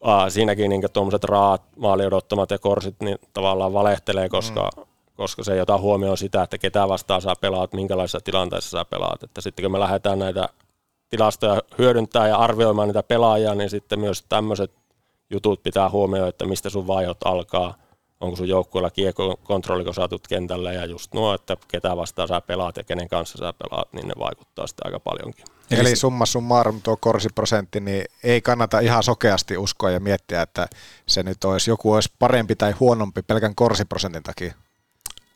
uh, 0.00 0.10
siinäkin 0.28 0.68
niin 0.68 0.82
tuommoiset 0.92 1.24
raat, 1.24 1.62
maali 1.76 2.06
odottamat 2.06 2.50
ja 2.50 2.58
korsit 2.58 2.96
niin 3.00 3.18
tavallaan 3.32 3.72
valehtelee, 3.72 4.28
koska, 4.28 4.68
mm. 4.76 4.82
koska 5.16 5.44
se 5.44 5.54
ei 5.54 5.60
ota 5.60 5.78
huomioon 5.78 6.18
sitä, 6.18 6.42
että 6.42 6.58
ketä 6.58 6.88
vastaan 6.88 7.22
sä 7.22 7.32
pelaat, 7.40 7.72
minkälaisessa 7.72 8.20
tilanteessa 8.20 8.78
sä 8.78 8.84
pelaat. 8.84 9.22
Että 9.22 9.40
sitten 9.40 9.62
kun 9.62 9.72
me 9.72 9.80
lähdetään 9.80 10.18
näitä 10.18 10.48
tilastoja 11.10 11.62
hyödyntää 11.78 12.28
ja 12.28 12.36
arvioimaan 12.36 12.88
niitä 12.88 13.02
pelaajia, 13.02 13.54
niin 13.54 13.70
sitten 13.70 14.00
myös 14.00 14.24
tämmöiset 14.28 14.72
jutut 15.30 15.62
pitää 15.62 15.90
huomioida, 15.90 16.28
että 16.28 16.46
mistä 16.46 16.70
sun 16.70 16.86
vaihot 16.86 17.18
alkaa, 17.24 17.74
onko 18.20 18.36
sun 18.36 18.48
joukkueella 18.48 18.90
kiekko 18.90 19.36
kontrolli, 19.44 19.84
kun 19.84 19.94
saatut 19.94 20.28
kentälle 20.28 20.74
ja 20.74 20.86
just 20.86 21.14
nuo, 21.14 21.34
että 21.34 21.56
ketä 21.68 21.96
vastaan 21.96 22.28
sä 22.28 22.40
pelaat 22.40 22.76
ja 22.76 22.84
kenen 22.84 23.08
kanssa 23.08 23.38
sä 23.38 23.52
pelaat, 23.52 23.92
niin 23.92 24.08
ne 24.08 24.14
vaikuttaa 24.18 24.66
sitten 24.66 24.86
aika 24.86 25.00
paljonkin. 25.00 25.44
Eli 25.70 25.96
summa 25.96 26.26
summarum 26.26 26.80
tuo 26.82 26.96
korsiprosentti, 26.96 27.80
niin 27.80 28.04
ei 28.24 28.40
kannata 28.40 28.80
ihan 28.80 29.02
sokeasti 29.02 29.56
uskoa 29.56 29.90
ja 29.90 30.00
miettiä, 30.00 30.42
että 30.42 30.68
se 31.06 31.22
nyt 31.22 31.44
olisi, 31.44 31.70
joku 31.70 31.92
olisi 31.92 32.12
parempi 32.18 32.56
tai 32.56 32.72
huonompi 32.72 33.22
pelkän 33.22 33.54
korsiprosentin 33.54 34.22
takia. 34.22 34.54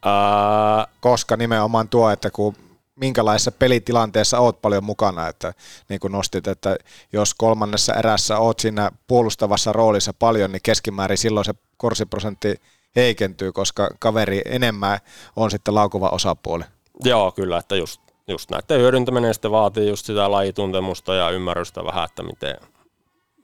Ää... 0.05 0.87
Koska 1.01 1.37
nimenomaan 1.37 1.89
tuo, 1.89 2.11
että 2.11 2.31
kun 2.31 2.55
minkälaisessa 2.97 3.53
pelitilanteessa 3.53 4.39
oot 4.39 4.63
paljon 4.63 4.85
mukana, 4.85 5.29
että 5.29 5.55
niin 5.89 6.01
kuin 6.01 6.13
nostit, 6.13 6.47
että 6.47 6.77
jos 7.13 7.35
kolmannessa 7.35 7.95
erässä 7.95 8.39
oot 8.39 8.61
siinä 8.61 8.91
puolustavassa 9.07 9.73
roolissa 9.73 10.13
paljon, 10.13 10.53
niin 10.53 10.63
keskimäärin 10.63 11.19
silloin 11.19 11.45
se 11.45 11.55
korsiprosentti 11.77 12.55
heikentyy, 12.97 13.53
koska 13.53 13.91
kaveri 13.99 14.43
enemmän 14.45 14.99
on 15.37 15.51
sitten 15.51 15.75
laukuva 15.75 16.09
osapuoli. 16.09 16.65
Joo, 17.05 17.33
kyllä, 17.33 17.59
että 17.59 17.77
just, 17.77 18.01
just 18.29 18.51
näiden 18.51 18.81
hyödyntäminen 18.81 19.35
sitten 19.35 19.51
vaatii 19.51 19.89
just 19.89 20.07
sitä 20.07 20.31
lajituntemusta 20.31 21.15
ja 21.15 21.31
ymmärrystä 21.31 21.85
vähän, 21.85 22.05
että 22.05 22.23
miten, 22.23 22.57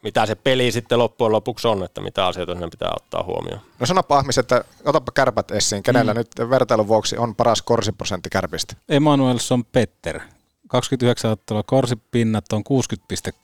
mitä 0.02 0.26
se 0.26 0.34
peli 0.34 0.72
sitten 0.72 0.98
loppujen 0.98 1.32
lopuksi 1.32 1.68
on, 1.68 1.84
että 1.84 2.00
mitä 2.00 2.26
asioita 2.26 2.52
sinne 2.52 2.68
pitää 2.68 2.90
ottaa 2.96 3.22
huomioon. 3.22 3.60
No 3.78 3.86
sanoppa 3.86 4.18
Ahmis, 4.18 4.38
että 4.38 4.64
otapa 4.84 5.12
kärpät 5.14 5.50
esiin. 5.50 5.82
Kenellä 5.82 6.14
mm. 6.14 6.18
nyt 6.18 6.28
vertailun 6.50 6.88
vuoksi 6.88 7.16
on 7.16 7.34
paras 7.34 7.62
korsiprosentti 7.62 8.30
kärpistä? 8.30 8.76
Emanuelson 8.88 9.64
Petter. 9.64 10.20
29 10.68 11.30
ottelua, 11.30 11.62
korsipinnat 11.62 12.52
on 12.52 12.62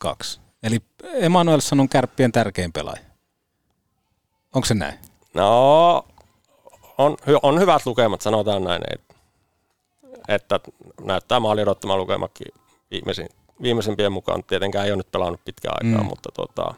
60,2. 0.05 0.41
Eli 0.62 0.78
Emanuelson 1.15 1.81
on 1.81 1.89
kärppien 1.89 2.33
tärkein 2.33 2.73
pelaaja. 2.73 3.03
Onko 4.55 4.66
se 4.66 4.74
näin? 4.74 4.99
No, 5.35 6.05
on, 6.99 7.16
hy- 7.27 7.41
on 7.43 7.61
hyvät 7.61 7.87
lukemat, 7.87 8.20
sanotaan 8.20 8.65
näin, 8.65 8.83
että, 8.95 9.15
että 10.28 10.61
näyttää 11.05 11.41
maali 11.41 11.62
odottama 11.62 11.97
lukemakin 11.97 12.47
viimeisin, 12.91 13.28
viimeisimpien 13.62 14.12
mukaan. 14.12 14.45
Tietenkään 14.45 14.85
ei 14.87 14.91
ole 14.91 14.97
nyt 14.97 15.11
pelannut 15.12 15.41
pitkään 15.45 15.74
aikaa, 15.85 16.01
Mm. 16.03 16.07
mutta 16.09 16.28
tota, 16.37 16.74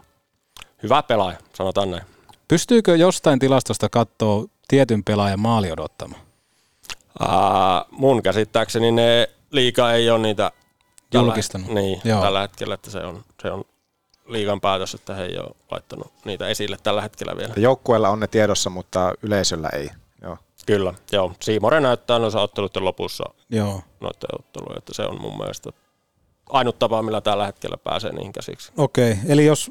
hyvä 0.83 1.03
pelaaja, 1.03 1.39
sanotaan 1.55 1.91
näin. 1.91 2.03
Pystyykö 2.49 2.97
jostain 2.97 3.39
tilastosta 3.39 3.89
katsoa 3.89 4.45
tietyn 4.69 5.05
pelaajan 5.05 5.41
maali 5.41 5.73
odottama? 5.73 6.15
Ää, 7.21 7.85
mun 7.91 8.23
käsittääkseni 8.23 8.93
ne 8.93 9.29
liikaa 9.51 9.93
ei 9.93 10.11
ole 10.11 10.19
niitä 10.19 10.53
tällä- 11.11 11.27
Julkistanut. 11.27 11.69
Niin, 11.69 12.01
Joo. 12.05 12.21
tällä 12.23 12.41
hetkellä, 12.41 12.75
että 12.75 12.91
se 12.91 12.99
on, 12.99 13.23
se 13.43 13.51
on 13.51 13.65
liigan 14.27 14.61
päätös, 14.61 14.95
että 14.95 15.15
he 15.15 15.25
ei 15.25 15.39
ole 15.39 15.55
laittanut 15.71 16.13
niitä 16.25 16.49
esille 16.49 16.77
tällä 16.83 17.03
hetkellä 17.03 17.37
vielä. 17.37 17.55
Joukkueella 17.57 18.09
on 18.09 18.21
ne 18.21 18.27
tiedossa, 18.27 18.71
mutta 18.71 19.13
yleisöllä 19.23 19.69
ei. 19.73 19.91
Joo. 20.23 20.37
Kyllä, 20.67 20.95
joo. 21.13 21.33
Siimore 21.41 21.81
näyttää 21.81 22.19
noissa 22.19 22.41
otteluiden 22.41 22.85
lopussa 22.85 23.25
Joo. 23.51 23.83
noiden 24.01 24.39
otteluja, 24.39 24.79
että 24.79 24.95
se 24.95 25.03
on 25.03 25.21
mun 25.21 25.37
mielestä 25.39 25.71
ainut 26.49 26.79
tapa, 26.79 27.03
millä 27.03 27.20
tällä 27.20 27.47
hetkellä 27.47 27.77
pääsee 27.77 28.12
niihin 28.12 28.33
käsiksi. 28.33 28.73
Okei, 28.77 29.19
eli 29.27 29.47
jos 29.47 29.70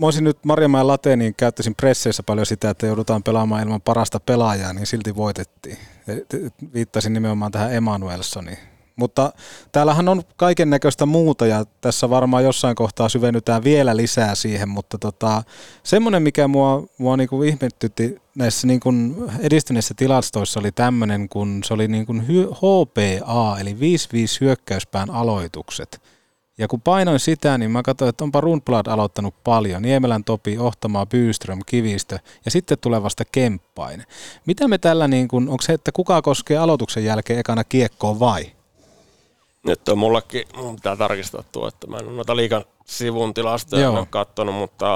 mä 0.00 0.06
olisin 0.06 0.24
nyt 0.24 0.44
Marjamäen 0.44 0.86
late, 0.86 1.16
niin 1.16 1.34
käyttäisin 1.36 1.74
presseissä 1.74 2.22
paljon 2.22 2.46
sitä, 2.46 2.70
että 2.70 2.86
joudutaan 2.86 3.22
pelaamaan 3.22 3.62
ilman 3.62 3.82
parasta 3.82 4.20
pelaajaa, 4.20 4.72
niin 4.72 4.86
silti 4.86 5.16
voitettiin. 5.16 5.78
Et- 6.08 6.34
et- 6.34 6.72
Viittasin 6.74 7.12
nimenomaan 7.12 7.52
tähän 7.52 7.74
Emanuelsoniin. 7.74 8.58
Mutta 8.96 9.32
täällähän 9.72 10.08
on 10.08 10.22
kaiken 10.36 10.70
näköistä 10.70 11.06
muuta 11.06 11.46
ja 11.46 11.64
tässä 11.80 12.10
varmaan 12.10 12.44
jossain 12.44 12.76
kohtaa 12.76 13.08
syvennytään 13.08 13.64
vielä 13.64 13.96
lisää 13.96 14.34
siihen, 14.34 14.68
mutta 14.68 14.98
tota, 14.98 15.42
semmoinen, 15.82 16.22
mikä 16.22 16.48
mua, 16.48 16.82
mua 16.98 17.16
niinku 17.16 17.42
ihmettytti 17.42 18.16
näissä 18.34 18.66
niinku 18.66 18.88
edistyneissä 19.40 19.94
tilastoissa 19.96 20.60
oli 20.60 20.72
tämmöinen, 20.72 21.28
kun 21.28 21.60
se 21.64 21.74
oli 21.74 21.88
niinku 21.88 22.14
HPA, 22.52 23.58
eli 23.60 23.72
5-5 23.72 23.76
hyökkäyspään 24.40 25.10
aloitukset. 25.10 26.00
Ja 26.58 26.68
kun 26.68 26.80
painoin 26.80 27.20
sitä, 27.20 27.58
niin 27.58 27.70
mä 27.70 27.82
katsoin, 27.82 28.08
että 28.08 28.24
onpa 28.24 28.40
Rundblad 28.40 28.86
aloittanut 28.86 29.34
paljon. 29.44 29.82
Niemelän 29.82 30.24
Topi, 30.24 30.58
Ohtamaa, 30.58 31.06
Byström, 31.06 31.58
Kivistö 31.66 32.18
ja 32.44 32.50
sitten 32.50 32.78
tulee 32.80 33.02
vasta 33.02 33.24
Kemppainen. 33.32 34.06
Mitä 34.46 34.68
me 34.68 34.78
tällä, 34.78 35.08
niin 35.08 35.28
kun, 35.28 35.48
onko 35.48 35.62
se, 35.62 35.72
että 35.72 35.92
kuka 35.92 36.22
koskee 36.22 36.58
aloituksen 36.58 37.04
jälkeen 37.04 37.38
ekana 37.38 37.64
kiekkoon 37.64 38.20
vai? 38.20 38.52
Nyt 39.62 39.88
on 39.88 39.98
mullekin, 39.98 40.44
mun 40.56 40.76
pitää 40.76 40.96
tarkistaa 40.96 41.44
tuo, 41.52 41.68
että 41.68 41.86
mä 41.86 41.96
en 41.98 42.06
ole 42.06 42.16
noita 42.16 42.36
liikan 42.36 42.64
sivun 42.86 43.34
tilastoja 43.34 43.90
ole 43.90 44.06
kattonut, 44.10 44.54
mutta 44.54 44.86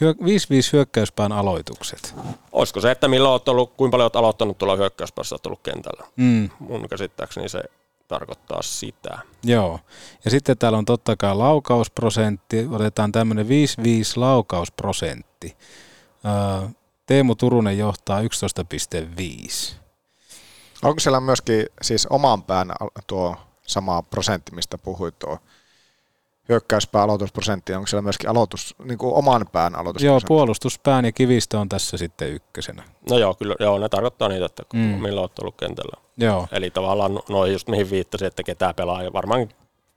Hyö- 0.00 0.14
5-5 0.14 0.72
hyökkäyspään 0.72 1.32
aloitukset. 1.32 2.14
olisiko 2.52 2.80
se, 2.80 2.90
että 2.90 3.08
milloin 3.08 3.32
olet 3.32 3.48
ollut, 3.48 3.72
kuinka 3.76 3.90
paljon 3.90 4.04
olet 4.04 4.16
aloittanut 4.16 4.58
tuolla 4.58 4.76
hyökkäyspäässä, 4.76 5.34
olet 5.34 5.46
ollut 5.46 5.60
kentällä? 5.62 6.04
Mm. 6.16 6.50
Mun 6.58 6.88
käsittääkseni 6.88 7.48
se 7.48 7.62
tarkoittaa 8.08 8.62
sitä. 8.62 9.18
Joo. 9.44 9.80
Ja 10.24 10.30
sitten 10.30 10.58
täällä 10.58 10.78
on 10.78 10.84
totta 10.84 11.16
kai 11.16 11.34
laukausprosentti. 11.34 12.66
Otetaan 12.70 13.12
tämmöinen 13.12 13.46
5-5 13.46 13.48
laukausprosentti. 14.16 15.56
Öö, 16.24 16.68
Teemu 17.06 17.34
Turunen 17.34 17.78
johtaa 17.78 18.20
11,5. 18.20 18.26
Onko 20.82 21.00
siellä 21.00 21.20
myöskin 21.20 21.66
siis 21.82 22.06
oman 22.06 22.42
pään 22.42 22.72
tuo 23.06 23.36
sama 23.66 24.02
prosentti, 24.02 24.54
mistä 24.54 24.78
puhuit 24.78 25.18
tuo 25.18 25.38
hyökkäyspää 26.48 27.02
aloitusprosentti, 27.02 27.74
onko 27.74 27.86
siellä 27.86 28.02
myöskin 28.02 28.30
aloitus, 28.30 28.74
niin 28.84 28.98
kuin 28.98 29.14
oman 29.14 29.46
pään 29.52 29.72
Joo, 29.72 29.80
aloitusprosentti? 29.80 30.26
puolustuspään 30.28 31.04
ja 31.04 31.12
kivistö 31.12 31.58
on 31.58 31.68
tässä 31.68 31.96
sitten 31.96 32.28
ykkösenä. 32.32 32.82
No 33.10 33.18
joo, 33.18 33.34
kyllä, 33.34 33.54
joo, 33.60 33.78
ne 33.78 33.88
tarkoittaa 33.88 34.28
niitä, 34.28 34.46
että 34.46 34.62
Mm. 34.72 34.80
milloin 34.80 35.18
olet 35.22 35.38
ollut 35.38 35.54
kentällä. 35.56 35.96
Joo. 36.16 36.48
Eli 36.52 36.70
tavallaan 36.70 37.20
noin 37.28 37.52
just 37.52 37.68
mihin 37.68 37.90
viittasin, 37.90 38.26
että 38.26 38.42
ketä 38.42 38.74
pelaa. 38.74 39.02
Ja 39.02 39.12
varmaan 39.12 39.48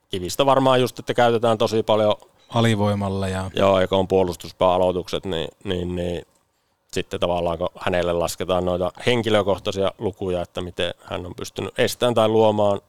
kivistä 0.09 0.45
varmaan 0.45 0.81
just, 0.81 0.99
että 0.99 1.13
käytetään 1.13 1.57
tosi 1.57 1.83
paljon, 1.83 2.15
Alivoimalla 2.49 3.27
ja 3.27 3.51
joo, 3.55 3.79
eikä 3.79 3.95
on 3.95 4.07
puolustuspää-aloitukset, 4.07 5.25
niin, 5.25 5.47
niin, 5.63 5.95
niin 5.95 6.25
sitten 6.93 7.19
tavallaan 7.19 7.57
kun 7.57 7.69
hänelle 7.79 8.13
lasketaan 8.13 8.65
noita 8.65 8.91
henkilökohtaisia 9.05 9.91
lukuja, 9.97 10.41
että 10.41 10.61
miten 10.61 10.93
hän 11.03 11.25
on 11.25 11.35
pystynyt 11.35 11.79
estämään 11.79 12.13
tai 12.13 12.27
luomaan, 12.27 12.81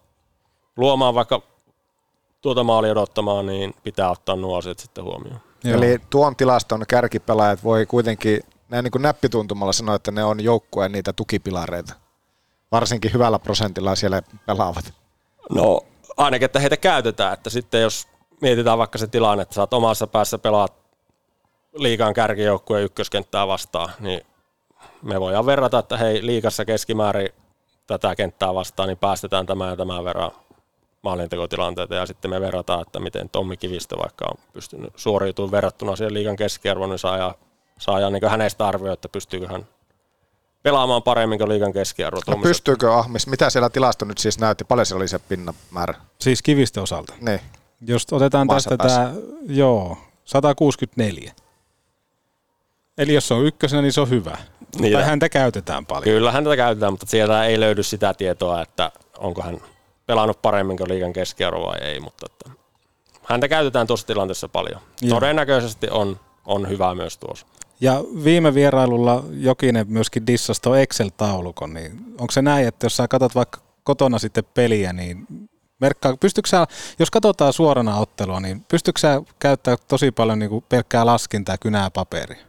luomaan 0.76 1.14
vaikka 1.14 1.42
tuota 2.42 2.64
maali 2.64 2.90
odottamaan, 2.90 3.46
niin 3.46 3.74
pitää 3.82 4.10
ottaa 4.10 4.36
nuo 4.36 4.58
asiat 4.58 4.78
sitten 4.78 5.04
huomioon. 5.04 5.40
Joo. 5.64 5.76
Eli 5.78 5.98
tuon 6.10 6.36
tilaston 6.36 6.84
kärkipelaajat 6.88 7.64
voi 7.64 7.86
kuitenkin 7.86 8.40
näin 8.68 8.84
niin 8.84 8.92
kuin 8.92 9.02
näppituntumalla 9.02 9.72
sanoa, 9.72 9.94
että 9.94 10.10
ne 10.10 10.24
on 10.24 10.44
joukkueen 10.44 10.92
niitä 10.92 11.12
tukipilareita. 11.12 11.94
Varsinkin 12.72 13.12
hyvällä 13.12 13.38
prosentilla 13.38 13.94
siellä 13.94 14.22
pelaavat. 14.46 14.94
No 15.50 15.80
ainakin, 16.16 16.44
että 16.46 16.60
heitä 16.60 16.76
käytetään, 16.76 17.32
että 17.32 17.50
sitten 17.50 17.82
jos 17.82 18.08
mietitään 18.40 18.78
vaikka 18.78 18.98
se 18.98 19.06
tilanne, 19.06 19.42
että 19.42 19.54
sä 19.54 19.60
oot 19.60 19.74
omassa 19.74 20.06
päässä 20.06 20.38
pelaat 20.38 20.72
liikan 21.74 22.14
kärkijoukkueen 22.14 22.84
ykköskenttää 22.84 23.46
vastaan, 23.46 23.88
niin 24.00 24.20
me 25.02 25.20
voidaan 25.20 25.46
verrata, 25.46 25.78
että 25.78 25.96
hei 25.96 26.26
liikassa 26.26 26.64
keskimäärin 26.64 27.28
tätä 27.86 28.16
kenttää 28.16 28.54
vastaan, 28.54 28.88
niin 28.88 28.98
päästetään 28.98 29.46
tämä 29.46 29.70
ja 29.70 29.76
tämän 29.76 30.04
verran 30.04 30.30
maalintekotilanteita 31.02 31.94
ja 31.94 32.06
sitten 32.06 32.30
me 32.30 32.40
verrataan, 32.40 32.82
että 32.82 33.00
miten 33.00 33.28
Tommi 33.28 33.56
Kivistö 33.56 33.96
vaikka 33.98 34.24
on 34.24 34.44
pystynyt 34.52 34.92
suoriutumaan 34.96 35.50
verrattuna 35.50 35.96
siihen 35.96 36.14
liikan 36.14 36.36
keskiarvoon, 36.36 36.90
niin 36.90 36.98
saa, 36.98 37.34
saa 37.78 38.10
niin 38.10 38.30
hänestä 38.30 38.66
arvioida, 38.66 38.92
että 38.92 39.08
pystyykö 39.08 39.48
hän 39.48 39.66
pelaamaan 40.62 41.02
paremmin 41.02 41.38
kuin 41.38 41.48
liikan 41.48 41.72
keskiarvo. 41.72 42.20
No 42.26 42.36
pystyykö 42.36 42.94
Ahmis, 42.94 43.26
mitä 43.26 43.50
siellä 43.50 43.70
tilasto 43.70 44.04
nyt 44.04 44.18
siis 44.18 44.38
näytti, 44.38 44.64
paljon 44.64 44.86
siellä 44.86 45.00
oli 45.00 45.08
se 45.08 45.18
pinnan 45.18 45.54
määrä? 45.70 45.94
Siis 46.18 46.42
kivistö 46.42 46.82
osalta. 46.82 47.14
Niin. 47.20 47.40
Jos 47.86 48.06
otetaan 48.12 48.50
Omassa 48.50 48.76
tästä 48.76 48.88
tämä, 48.88 49.12
joo, 49.46 49.98
164. 50.24 51.32
Eli 52.98 53.14
jos 53.14 53.28
se 53.28 53.34
on 53.34 53.44
ykkösenä, 53.44 53.82
niin 53.82 53.92
se 53.92 54.00
on 54.00 54.10
hyvä. 54.10 54.36
Niin. 54.78 54.92
tai 54.92 55.04
häntä 55.04 55.28
käytetään 55.28 55.86
paljon. 55.86 56.04
Kyllähän 56.04 56.44
tätä 56.44 56.56
käytetään, 56.56 56.92
mutta 56.92 57.06
sieltä 57.06 57.44
ei 57.44 57.60
löydy 57.60 57.82
sitä 57.82 58.14
tietoa, 58.14 58.62
että 58.62 58.92
onko 59.18 59.42
hän 59.42 59.60
pelannut 60.12 60.42
paremmin 60.42 60.76
kuin 60.76 60.88
liigan 60.88 61.12
keskiarvo 61.12 61.66
vai 61.66 61.78
ei, 61.80 62.00
mutta 62.00 62.26
että 62.30 62.50
häntä 63.24 63.48
käytetään 63.48 63.86
tuossa 63.86 64.06
tilanteessa 64.06 64.48
paljon. 64.48 64.80
Joo. 65.00 65.20
Todennäköisesti 65.20 65.90
on, 65.90 66.20
on 66.46 66.68
hyvä 66.68 66.94
myös 66.94 67.18
tuossa. 67.18 67.46
Ja 67.80 68.04
viime 68.24 68.54
vierailulla 68.54 69.24
Jokinen 69.30 69.86
myöskin 69.88 70.26
dissasi 70.26 70.62
tuon 70.62 70.78
Excel-taulukon, 70.78 71.74
niin 71.74 72.04
onko 72.20 72.30
se 72.30 72.42
näin, 72.42 72.68
että 72.68 72.86
jos 72.86 72.96
sä 72.96 73.08
katsot 73.08 73.34
vaikka 73.34 73.60
kotona 73.84 74.18
sitten 74.18 74.44
peliä, 74.54 74.92
niin 74.92 75.26
merkkaa, 75.80 76.16
pystytkö 76.16 76.48
sä, 76.48 76.66
jos 76.98 77.10
katsotaan 77.10 77.52
suorana 77.52 77.96
ottelua, 77.96 78.40
niin 78.40 78.64
pystytkö 78.68 79.00
sä 79.00 79.22
käyttää 79.38 79.76
tosi 79.88 80.10
paljon 80.10 80.38
niin 80.38 80.50
kuin 80.50 80.64
pelkkää 80.68 81.06
laskintaa 81.06 81.58
kynää 81.58 81.90
paperia? 81.90 82.44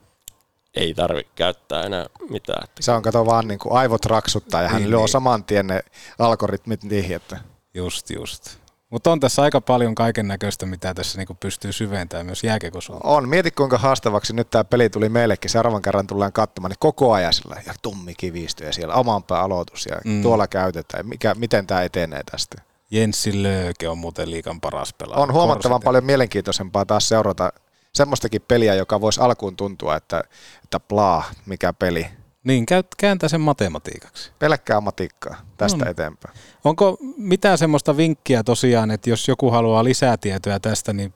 Ei 0.76 0.94
tarvitse 0.94 1.32
käyttää 1.36 1.84
enää 1.84 2.06
mitään. 2.30 2.68
Se 2.80 2.92
on 2.92 3.02
kato 3.02 3.26
vaan 3.26 3.48
niin 3.48 3.60
kuin 3.60 3.74
aivot 3.78 4.06
raksuttaa 4.06 4.62
ja 4.62 4.70
hän 4.70 4.82
Niin, 4.82 4.90
lyö 4.92 5.00
niin. 5.00 5.10
saman 5.10 5.44
tien 5.44 5.68
ne 5.68 5.80
algoritmit 6.20 6.84
niihin, 6.84 7.16
että 7.16 7.53
Just, 7.74 8.10
just. 8.10 8.58
Mutta 8.90 9.12
on 9.12 9.20
tässä 9.20 9.42
aika 9.42 9.62
paljon 9.62 9.96
kaiken 9.96 10.28
näköistä, 10.28 10.66
mitä 10.66 10.94
tässä 10.94 11.18
niin 11.18 11.38
pystyy 11.40 11.72
syventämään 11.72 12.26
myös 12.26 12.44
jääkekosuun. 12.44 13.00
on. 13.04 13.30
Mieti 13.30 13.52
kuinka 13.52 13.78
haastavaksi 13.78 14.34
nyt 14.34 14.50
tämä 14.50 14.64
peli 14.64 14.90
tuli 14.90 15.10
meillekin. 15.10 15.52
Seuraavan 15.52 15.82
kerran 15.82 16.08
tullaan 16.08 16.34
katsomaan, 16.34 16.70
niin 16.70 16.80
koko 16.80 17.14
ajan 17.14 17.34
sillä 17.34 17.62
ja 17.66 17.74
tummi 17.82 18.14
kivistyy 18.18 18.68
ja 18.68 18.74
siellä 18.74 18.94
oman 18.96 19.24
pään 19.24 19.44
aloitus 19.44 19.86
ja 19.86 19.96
Mm. 20.06 20.22
tuolla 20.22 20.48
käytetään. 20.48 21.08
Mikä, 21.08 21.36
miten 21.36 21.68
tämä 21.68 21.82
etenee 21.82 22.22
tästä? 22.32 22.62
Jenssi 22.92 23.44
Lööke 23.44 23.90
on 23.90 23.98
muuten 23.98 24.32
liikan 24.32 24.62
paras 24.62 24.94
pelaaja. 24.94 25.22
On 25.22 25.34
huomattavan 25.34 25.76
Korset- 25.76 25.84
paljon 25.84 26.04
mielenkiintoisempaa 26.06 26.86
taas 26.86 27.10
seurata 27.10 27.54
semmoistakin 27.96 28.42
peliä, 28.48 28.76
joka 28.76 29.02
voisi 29.02 29.22
alkuun 29.22 29.56
tuntua, 29.56 29.96
että, 29.96 30.24
että 30.64 30.80
plaa, 30.80 31.24
mikä 31.46 31.74
peli. 31.74 32.08
Niin, 32.44 32.66
kääntää 32.98 33.30
sen 33.30 33.42
matematiikaksi. 33.42 34.32
Pelkkää 34.40 34.82
matikkaa 34.82 35.36
tästä 35.58 35.86
On. 35.86 35.88
eteenpäin. 35.88 36.36
Onko 36.64 36.98
mitään 37.18 37.58
semmoista 37.58 37.98
vinkkiä 37.98 38.44
tosiaan, 38.44 38.92
että 38.92 39.10
jos 39.10 39.28
joku 39.28 39.52
haluaa 39.52 39.84
lisää 39.84 40.18
tietoja 40.18 40.60
tästä, 40.60 40.94
niin 40.94 41.14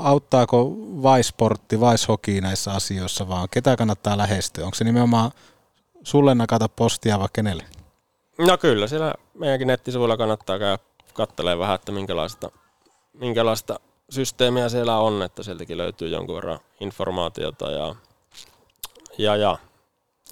auttaako 0.00 0.70
Vaisportti, 1.02 1.80
Vaishoki 1.80 2.40
näissä 2.40 2.72
asioissa, 2.72 3.28
vaan 3.28 3.48
ketä 3.50 3.76
kannattaa 3.76 4.18
lähestyä? 4.18 4.64
Onko 4.64 4.74
se 4.74 4.84
nimenomaan 4.84 5.30
sulle 6.02 6.34
nakata 6.34 6.68
postia 6.68 7.18
vai 7.18 7.28
kenelle? 7.32 7.64
No 8.38 8.58
kyllä, 8.58 8.86
siellä 8.86 9.14
meidänkin 9.34 9.68
nettisivuilla 9.68 10.16
kannattaa 10.16 10.58
käydä 10.58 10.78
katselemaan 11.14 11.58
vähän, 11.58 11.74
että 11.74 11.92
minkälaista, 11.92 12.50
minkälaista 13.12 13.80
systeemiä 14.10 14.68
siellä 14.68 14.98
on, 14.98 15.22
että 15.22 15.42
sieltäkin 15.42 15.78
löytyy 15.78 16.08
jonkun 16.08 16.34
verran 16.34 16.58
informaatiota 16.80 17.70
ja, 17.70 17.94
ja, 19.18 19.36
ja 19.36 19.58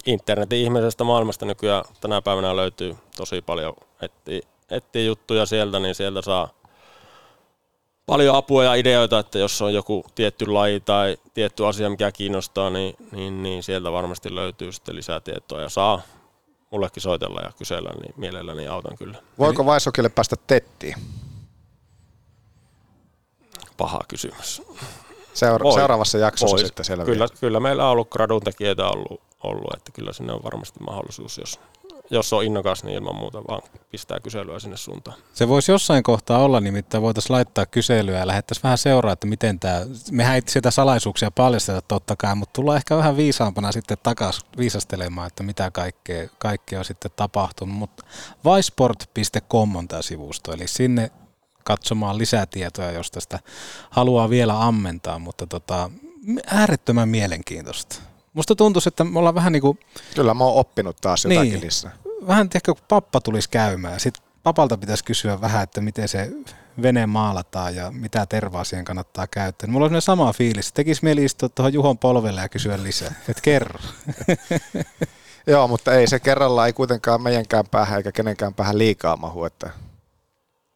internetin 0.05 0.59
ihmisestä 0.59 1.03
maailmasta 1.03 1.45
nykyään 1.45 1.83
tänä 2.01 2.21
päivänä 2.21 2.55
löytyy 2.55 2.97
tosi 3.15 3.41
paljon, 3.41 3.73
etsii, 4.01 4.41
etsii 4.71 5.05
juttuja 5.05 5.45
sieltä, 5.45 5.79
niin 5.79 5.95
sieltä 5.95 6.21
saa 6.21 6.49
paljon 8.05 8.35
apua 8.35 8.63
ja 8.63 8.73
ideoita, 8.73 9.19
että 9.19 9.39
jos 9.39 9.61
on 9.61 9.73
joku 9.73 10.05
tietty 10.15 10.47
laji 10.47 10.79
tai 10.79 11.17
tietty 11.33 11.65
asia, 11.65 11.89
mikä 11.89 12.11
kiinnostaa, 12.11 12.69
niin, 12.69 12.95
niin, 13.11 13.43
niin 13.43 13.63
sieltä 13.63 13.91
varmasti 13.91 14.35
löytyy 14.35 14.71
sitten 14.71 14.95
lisää 14.95 15.19
tietoa 15.19 15.61
ja 15.61 15.69
saa 15.69 16.01
mullekin 16.71 17.03
soitella 17.03 17.41
ja 17.41 17.51
kysellä, 17.57 17.89
niin 18.01 18.13
mielelläni 18.17 18.67
autan 18.67 18.97
kyllä. 18.97 19.17
Voiko 19.39 19.65
Vaisokille 19.65 20.09
päästä 20.09 20.35
tettiin? 20.47 20.95
Paha 23.77 23.99
kysymys. 24.07 24.61
Seura- 25.33 25.63
Voi. 25.63 25.73
seuraavassa 25.73 26.17
jaksossa 26.17 26.55
Voi. 26.55 26.65
sitten 26.65 26.85
selviää. 26.85 27.05
Kyllä, 27.05 27.27
kyllä 27.39 27.59
meillä 27.59 27.85
on 27.85 27.91
ollut 27.91 28.09
gradun 28.09 28.41
tekijöitä 28.41 28.87
ollut, 28.87 29.21
ollut, 29.43 29.73
että 29.77 29.91
kyllä 29.91 30.13
sinne 30.13 30.33
on 30.33 30.43
varmasti 30.43 30.79
mahdollisuus, 30.79 31.37
jos, 31.37 31.59
jos 32.09 32.33
on 32.33 32.43
innokas, 32.43 32.83
niin 32.83 32.95
ilman 32.95 33.15
muuta 33.15 33.43
vaan 33.47 33.61
pistää 33.91 34.19
kyselyä 34.19 34.59
sinne 34.59 34.77
suuntaan. 34.77 35.17
Se 35.33 35.47
voisi 35.47 35.71
jossain 35.71 36.03
kohtaa 36.03 36.39
olla, 36.39 36.59
nimittäin 36.59 37.01
voitaisiin 37.01 37.33
laittaa 37.35 37.65
kyselyä 37.65 38.19
ja 38.19 38.27
lähettäisiin 38.27 38.63
vähän 38.63 38.77
seuraa, 38.77 39.13
että 39.13 39.27
miten 39.27 39.59
tämä, 39.59 39.81
mehän 40.11 40.35
ei 40.35 40.41
sieltä 40.47 40.71
salaisuuksia 40.71 41.31
paljasteta 41.31 41.81
totta 41.81 42.15
kai, 42.15 42.35
mutta 42.35 42.53
tullaan 42.53 42.77
ehkä 42.77 42.97
vähän 42.97 43.17
viisaampana 43.17 43.71
sitten 43.71 43.97
takaisin 44.03 44.49
viisastelemaan, 44.57 45.27
että 45.27 45.43
mitä 45.43 45.71
kaikkea, 45.71 46.29
kaikkea 46.37 46.79
on 46.79 46.85
sitten 46.85 47.11
tapahtunut. 47.15 47.75
Mutta 47.75 48.03
vaisport.com 48.45 49.75
on 49.75 49.87
tämä 49.87 50.01
sivusto, 50.01 50.53
eli 50.53 50.67
sinne 50.67 51.11
katsomaan 51.63 52.17
lisätietoja, 52.17 52.91
jos 52.91 53.11
tästä 53.11 53.39
haluaa 53.89 54.29
vielä 54.29 54.63
ammentaa, 54.67 55.19
mutta 55.19 55.47
tota, 55.47 55.89
äärettömän 56.45 57.09
mielenkiintoista. 57.09 58.12
Musta 58.33 58.55
tuntuisi, 58.55 58.89
että 58.89 59.03
me 59.03 59.19
ollaan 59.19 59.35
vähän 59.35 59.51
niin 59.53 59.61
kuin 59.61 59.79
Kyllä 60.15 60.33
mä 60.33 60.43
oon 60.43 60.55
oppinut 60.59 60.97
taas 61.01 61.25
jotakin 61.25 61.51
Niin. 61.53 61.61
lisää. 61.61 61.91
vähän 62.27 62.49
tiedätkö, 62.49 62.73
kun 62.73 62.83
pappa 62.87 63.21
tulisi 63.21 63.49
käymään. 63.49 63.99
Sitten 63.99 64.23
papalta 64.43 64.77
pitäisi 64.77 65.03
kysyä 65.03 65.41
vähän, 65.41 65.63
että 65.63 65.81
miten 65.81 66.07
se 66.07 66.31
vene 66.81 67.05
maalataan 67.05 67.75
ja 67.75 67.91
mitä 67.91 68.25
tervaa 68.25 68.63
siihen 68.63 68.85
kannattaa 68.85 69.27
käyttää. 69.27 69.69
Mulla 69.69 69.85
on 69.85 70.01
sama 70.01 70.33
fiilis. 70.33 70.73
Tekisi 70.73 71.03
mieli 71.03 71.23
istua 71.25 71.49
tuohon 71.49 71.73
Juhon 71.73 71.97
polvelle 71.97 72.41
ja 72.41 72.49
kysyä 72.49 72.83
lisää. 72.83 73.13
Et 73.29 73.41
kerro. 73.41 73.79
Joo, 75.47 75.67
mutta 75.67 75.93
ei 75.93 76.07
se 76.07 76.19
kerralla 76.19 76.65
ei 76.67 76.73
kuitenkaan 76.73 77.21
meidänkään 77.21 77.65
päähän 77.71 77.97
eikä 77.97 78.11
kenenkään 78.11 78.53
päähän 78.53 78.77
liikaa 78.77 79.17
mahu. 79.17 79.45
Että 79.45 79.69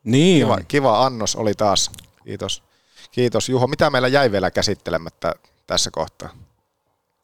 Niin 0.04 0.44
kiva, 0.46 0.54
on. 0.54 0.66
kiva 0.68 1.06
annos 1.06 1.36
oli 1.36 1.54
taas. 1.54 1.92
Kiitos. 2.26 2.64
Kiitos 3.12 3.50
Juho. 3.50 3.68
Mitä 3.68 3.90
meillä 3.90 4.08
jäi 4.08 4.32
vielä 4.32 4.52
käsittelemättä 4.52 5.34
tässä 5.68 5.92
kohtaa? 5.92 6.30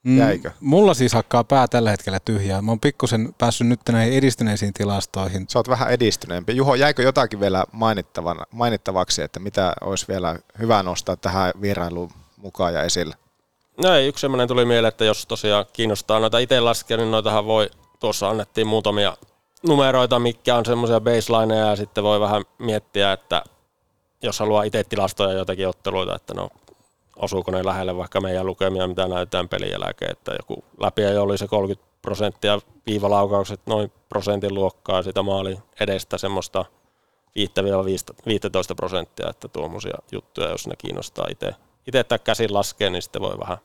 Mm, 0.03 0.19
Jäikö? 0.19 0.51
Mulla 0.59 0.93
siis 0.93 1.13
hakkaa 1.13 1.43
pää 1.43 1.67
tällä 1.67 1.89
hetkellä 1.89 2.19
tyhjää. 2.19 2.61
Mä 2.61 2.71
oon 2.71 2.79
pikkusen 2.79 3.35
päässyt 3.37 3.67
nyt 3.67 3.79
näihin 3.91 4.17
edistyneisiin 4.17 4.73
tilastoihin. 4.73 5.45
Sä 5.49 5.59
oot 5.59 5.69
vähän 5.69 5.91
edistyneempi. 5.91 6.55
Juho, 6.55 6.75
jäikö 6.75 7.03
jotakin 7.03 7.39
vielä 7.39 7.65
mainittavaksi, 8.51 9.21
että 9.21 9.39
mitä 9.39 9.73
olisi 9.81 10.07
vielä 10.07 10.39
hyvä 10.59 10.83
nostaa 10.83 11.15
tähän 11.15 11.53
vierailuun 11.61 12.11
mukaan 12.37 12.73
ja 12.73 12.83
esille? 12.83 13.15
No 13.83 13.95
ei, 13.95 14.07
yksi 14.07 14.21
semmoinen 14.21 14.47
tuli 14.47 14.65
mieleen, 14.65 14.89
että 14.89 15.05
jos 15.05 15.25
tosiaan 15.25 15.65
kiinnostaa 15.73 16.19
noita 16.19 16.39
itse 16.39 16.59
laskea, 16.59 16.97
niin 16.97 17.11
noitahan 17.11 17.45
voi, 17.45 17.69
tuossa 17.99 18.29
annettiin 18.29 18.67
muutamia 18.67 19.17
numeroita, 19.67 20.19
mitkä 20.19 20.55
on 20.55 20.65
semmoisia 20.65 21.01
baselineja 21.01 21.65
ja 21.65 21.75
sitten 21.75 22.03
voi 22.03 22.19
vähän 22.19 22.43
miettiä, 22.59 23.13
että 23.13 23.43
jos 24.23 24.39
haluaa 24.39 24.63
itse 24.63 24.83
tilastoja 24.83 25.37
jotakin 25.37 25.67
otteluita, 25.67 26.15
että 26.15 26.33
no 26.33 26.49
osuuko 27.15 27.51
ne 27.51 27.65
lähelle 27.65 27.97
vaikka 27.97 28.21
meidän 28.21 28.45
lukemia, 28.45 28.87
mitä 28.87 29.07
näytetään 29.07 29.49
pelin 29.49 29.71
jälkeen, 29.71 30.11
että 30.11 30.31
joku 30.31 30.63
läpi 30.79 31.03
ei 31.03 31.17
oli 31.17 31.37
se 31.37 31.47
30 31.47 31.93
prosenttia 32.01 32.59
viivalaukaukset 32.85 33.61
noin 33.65 33.91
prosentin 34.09 34.53
luokkaa 34.53 35.03
sitä 35.03 35.21
maalin 35.21 35.57
edestä 35.79 36.17
semmoista 36.17 36.65
5-15 37.39 38.75
prosenttia, 38.75 39.29
että 39.29 39.47
tuommoisia 39.47 39.97
juttuja, 40.11 40.49
jos 40.49 40.67
ne 40.67 40.75
kiinnostaa 40.77 41.27
itse. 41.29 41.55
Itse 41.87 42.03
tai 42.03 42.19
käsin 42.19 42.53
laskee, 42.53 42.89
niin 42.89 43.01
sitten 43.01 43.21
voi 43.21 43.39
vähän 43.39 43.57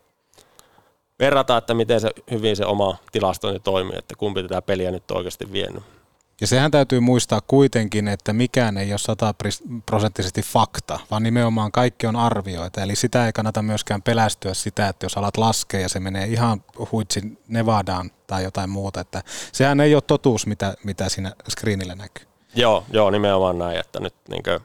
verrata, 1.19 1.57
että 1.57 1.75
miten 1.75 2.01
se 2.01 2.11
hyvin 2.31 2.57
se 2.57 2.67
oma 2.67 2.97
tilastointi 3.13 3.61
toimii, 3.61 3.99
että 3.99 4.15
kumpi 4.17 4.43
tätä 4.43 4.63
peliä 4.63 4.91
nyt 4.91 5.11
oikeasti 5.11 5.53
vienyt. 5.53 5.98
Ja 6.41 6.47
sehän 6.47 6.71
täytyy 6.71 7.01
muistaa 7.01 7.41
kuitenkin, 7.47 8.09
että 8.09 8.33
mikään 8.33 8.77
ei 8.77 8.93
ole 8.93 8.99
sataprosenttisesti 8.99 10.43
fakta, 10.43 10.99
vaan 11.11 11.23
nimenomaan 11.23 11.73
kaikki 11.73 12.07
on 12.07 12.17
arvioita. 12.17 12.83
Eli 12.83 12.97
sitä 12.97 13.27
ei 13.27 13.33
kannata 13.33 13.63
myöskään 13.63 14.03
pelästyä 14.03 14.55
sitä, 14.55 14.89
että 14.89 15.05
jos 15.05 15.17
alat 15.17 15.37
laskea 15.37 15.81
ja 15.81 15.89
se 15.89 16.01
menee 16.01 16.27
ihan 16.27 16.63
huitsin 16.93 17.39
Nevadaan 17.49 18.11
tai 18.27 18.45
jotain 18.45 18.71
muuta. 18.71 19.01
Että 19.01 19.23
sehän 19.53 19.81
ei 19.81 19.95
ole 19.95 20.03
totuus, 20.07 20.47
mitä, 20.47 20.75
mitä 20.85 21.09
siinä 21.09 21.33
screenillä 21.51 21.95
näkyy. 21.95 22.27
Joo, 22.55 22.85
joo, 22.93 23.11
nimenomaan 23.11 23.59
näin, 23.59 23.81
että 23.81 24.01
nyt 24.01 24.15
niinkö, 24.29 24.61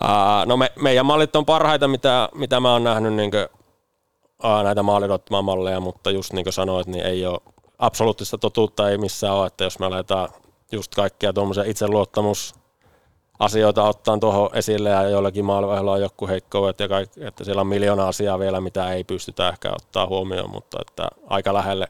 ää, 0.00 0.46
no 0.46 0.56
me, 0.56 0.72
meidän 0.80 1.06
mallit 1.06 1.36
on 1.36 1.46
parhaita, 1.46 1.88
mitä, 1.88 2.28
mitä 2.34 2.60
mä 2.60 2.72
oon 2.72 2.84
nähnyt 2.84 3.14
niinkö, 3.14 3.48
ää, 4.42 4.62
näitä 4.62 4.82
maalidottamaan 4.82 5.44
malleja, 5.44 5.80
mutta 5.80 6.10
just 6.10 6.32
niin 6.32 6.44
kuin 6.44 6.52
sanoit, 6.52 6.86
niin 6.86 7.06
ei 7.06 7.26
ole 7.26 7.40
absoluuttista 7.78 8.38
totuutta 8.38 8.90
ei 8.90 8.98
missään 8.98 9.34
ole, 9.34 9.46
että 9.46 9.64
jos 9.64 9.78
me 9.78 9.86
aletaan 9.86 10.28
just 10.72 10.94
kaikkia 10.94 11.32
tuommoisia 11.32 11.64
itseluottamus 11.64 12.54
asioita 13.38 13.82
ottaa 13.82 14.18
tuohon 14.18 14.50
esille 14.52 14.90
ja 14.90 15.08
joillakin 15.08 15.44
maalivaiheilla 15.44 15.92
on 15.92 16.00
joku 16.00 16.28
heikkoudet 16.28 16.80
ja 16.80 16.88
kaikki, 16.88 17.24
että 17.24 17.44
siellä 17.44 17.60
on 17.60 17.66
miljoona 17.66 18.08
asiaa 18.08 18.38
vielä, 18.38 18.60
mitä 18.60 18.92
ei 18.92 19.04
pystytä 19.04 19.48
ehkä 19.48 19.70
ottaa 19.70 20.06
huomioon, 20.06 20.50
mutta 20.50 20.78
että 20.80 21.08
aika 21.26 21.54
lähelle, 21.54 21.88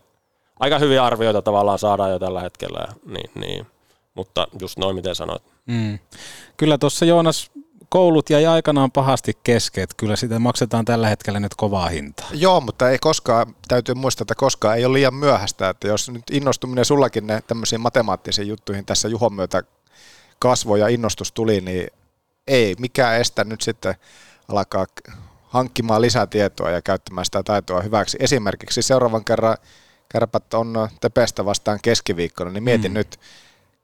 aika 0.61 0.79
hyviä 0.79 1.05
arvioita 1.05 1.43
tavallaan 1.43 1.79
saadaan 1.79 2.11
jo 2.11 2.19
tällä 2.19 2.41
hetkellä, 2.41 2.87
niin, 3.07 3.31
niin. 3.35 3.67
mutta 4.15 4.47
just 4.61 4.79
noin 4.79 4.97
miten 4.97 5.15
sanoit. 5.15 5.43
Mm. 5.67 5.99
Kyllä 6.57 6.79
tuossa 6.79 7.05
Joonas 7.05 7.51
koulut 7.93 8.31
jäi 8.31 8.47
aikanaan 8.47 8.93
pahasti 8.93 9.39
kesken, 9.45 9.85
että 9.85 9.95
kyllä 9.97 10.17
sitä 10.17 10.39
maksetaan 10.39 10.85
tällä 10.85 11.09
hetkellä 11.09 11.41
nyt 11.41 11.55
kovaa 11.55 11.89
hintaa. 11.89 12.29
Joo, 12.33 12.61
mutta 12.61 12.91
ei 12.91 12.99
koskaan, 12.99 13.55
täytyy 13.69 13.95
muistaa, 13.95 14.25
että 14.25 14.35
koskaan 14.35 14.77
ei 14.77 14.85
ole 14.85 14.93
liian 14.93 15.15
myöhäistä, 15.15 15.69
että 15.69 15.89
jos 15.89 16.11
nyt 16.11 16.23
innostuminen 16.31 16.85
sullakin 16.85 17.27
ne 17.27 17.43
tämmöisiin 17.47 17.81
matemaattisiin 17.81 18.49
juttuihin 18.49 18.87
tässä 18.87 19.09
Juhon 19.09 19.35
myötä 19.35 19.63
kasvoi 20.39 20.81
ja 20.81 20.89
innostus 20.89 21.33
tuli, 21.33 21.61
niin 21.61 21.87
ei 22.47 22.75
mikään 22.79 23.21
estä 23.21 23.45
nyt 23.45 23.61
sitten 23.61 23.95
alkaa 24.49 24.87
hankkimaan 25.43 26.03
lisätietoa 26.03 26.71
ja 26.71 26.83
käyttämään 26.83 27.25
sitä 27.25 27.43
taitoa 27.43 27.81
hyväksi. 27.81 28.17
Esimerkiksi 28.21 28.83
seuraavan 28.83 29.25
kerran 29.25 29.57
kärpät 30.09 30.55
on 30.55 30.89
Tepestä 31.01 31.45
vastaan 31.45 31.79
keskiviikkona, 31.83 32.51
niin 32.51 32.65
mietin 32.65 32.91
mm. 32.91 32.95
nyt, 32.95 33.21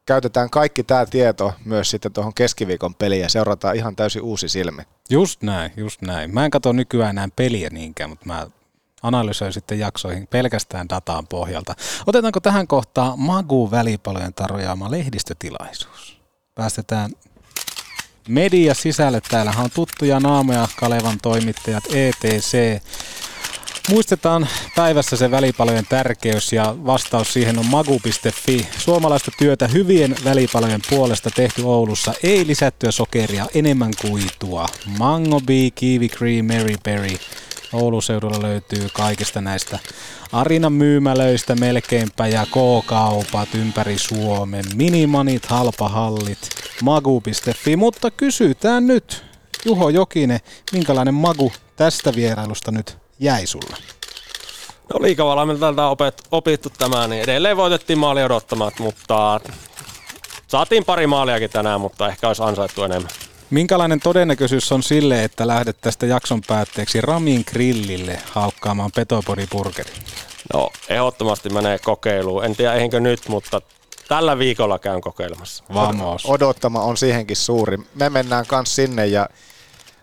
käytetään 0.09 0.51
kaikki 0.51 0.82
tämä 0.82 1.06
tieto 1.06 1.52
myös 1.64 1.90
sitten 1.90 2.12
tuohon 2.12 2.35
keskiviikon 2.35 2.94
peliin 2.94 3.22
ja 3.22 3.28
seurataan 3.28 3.76
ihan 3.76 3.97
täysin 3.97 4.22
uusi 4.22 4.48
silmi. 4.48 4.82
Just 5.10 5.43
näin, 5.43 5.72
just 5.76 6.02
näin. 6.02 6.35
Mä 6.35 6.44
en 6.44 6.51
katso 6.51 6.72
nykyään 6.72 7.10
enää 7.10 7.28
peliä 7.36 7.68
niinkään, 7.72 8.10
mutta 8.10 8.26
mä 8.26 8.47
analysoin 9.02 9.52
sitten 9.52 9.78
jaksoihin 9.78 10.26
pelkästään 10.26 10.89
dataan 10.89 11.26
pohjalta. 11.26 11.74
Otetaanko 12.06 12.40
tähän 12.40 12.66
kohtaan 12.66 13.20
Magu 13.20 13.70
välipalojen 13.70 14.35
tarjoama 14.35 14.90
lehdistötilaisuus? 14.90 16.20
Päästetään 16.55 17.10
media 18.28 18.74
sisälle. 18.74 19.20
Täällähän 19.30 19.64
on 19.64 19.70
tuttuja 19.70 20.20
naamoja, 20.20 20.68
Kalevan 20.80 21.18
toimittajat, 21.22 21.85
ETC. 21.94 22.82
Muistetaan 23.90 24.48
päivässä 24.77 25.16
se 25.16 25.31
välipalojen 25.31 25.86
tärkeys 25.89 26.52
ja 26.52 26.74
vastaus 26.86 27.32
siihen 27.32 27.59
on 27.59 27.66
magu.fi. 27.66 28.69
Suomalaista 28.78 29.31
työtä 29.39 29.69
hyvien 29.69 30.16
välipalojen 30.24 30.81
puolesta 30.90 31.31
tehty 31.31 31.62
Oulussa. 31.62 32.15
Ei 32.23 32.47
lisättyä 32.47 32.90
sokeria, 32.90 33.47
enemmän 33.55 33.93
kuitua. 34.01 34.66
Mango 34.98 35.40
Bee, 35.40 35.70
Kiwi 35.70 36.09
Cream, 36.09 36.47
Mary 36.47 36.74
Berry. 36.85 37.16
Oulun 37.73 38.02
seudulla 38.02 38.43
löytyy 38.43 38.89
kaikista 38.93 39.40
näistä 39.40 39.78
Arinan 40.32 40.73
myymälöistä 40.73 41.55
melkeinpä 41.55 42.27
ja 42.27 42.47
K-kaupat 42.47 43.55
ympäri 43.55 43.98
Suomen, 43.98 44.65
minimanit, 44.74 45.47
halpahallit, 45.47 46.48
magu.fi, 46.82 47.77
mutta 47.77 48.10
kysytään 48.10 48.86
nyt, 48.86 49.24
Juho 49.65 49.89
Jokinen, 49.89 50.40
minkälainen 50.73 51.15
magu 51.15 51.52
tästä 51.77 52.15
vierailusta 52.15 52.70
nyt 52.70 53.07
jäi 53.20 53.47
sulle? 53.47 53.77
No 54.95 55.03
liikavallaimilta 55.03 55.61
tältä 55.61 55.85
on 55.85 55.90
opet, 55.90 56.23
opittu 56.31 56.70
tämä, 56.78 57.07
niin 57.07 57.23
edelleen 57.23 57.57
voitettiin 57.57 57.99
maali 57.99 58.24
odottamat, 58.24 58.78
mutta 58.78 59.40
saatiin 60.47 60.85
pari 60.85 61.07
maaliakin 61.07 61.51
tänään, 61.51 61.81
mutta 61.81 62.09
ehkä 62.09 62.27
olisi 62.27 62.43
ansaittu 62.43 62.82
enemmän. 62.82 63.11
Minkälainen 63.51 64.01
todennäköisyys 64.01 64.73
on 64.73 64.82
sille, 64.82 65.24
että 65.24 65.47
lähdet 65.47 65.77
tästä 65.81 66.07
jakson 66.07 66.40
päätteeksi 66.47 67.01
Ramin 67.01 67.45
grillille 67.47 68.19
haukkaamaan 68.32 68.90
petopodiburgerin? 68.95 70.03
No, 70.55 70.70
ehdottomasti 70.89 71.49
menee 71.49 71.78
kokeiluun. 71.78 72.45
En 72.45 72.57
tiedä, 72.57 72.74
eihinkö 72.74 73.01
nyt, 73.01 73.28
mutta 73.28 73.62
tällä 74.09 74.39
viikolla 74.39 74.78
käyn 74.78 75.01
kokeilemassa. 75.01 75.65
Vamos. 75.74 76.27
Odottama 76.27 76.81
on 76.81 76.97
siihenkin 76.97 77.36
suuri. 77.36 77.78
Me 77.95 78.11
mennään 78.11 78.47
kans 78.47 78.74
sinne 78.74 79.07
ja 79.07 79.28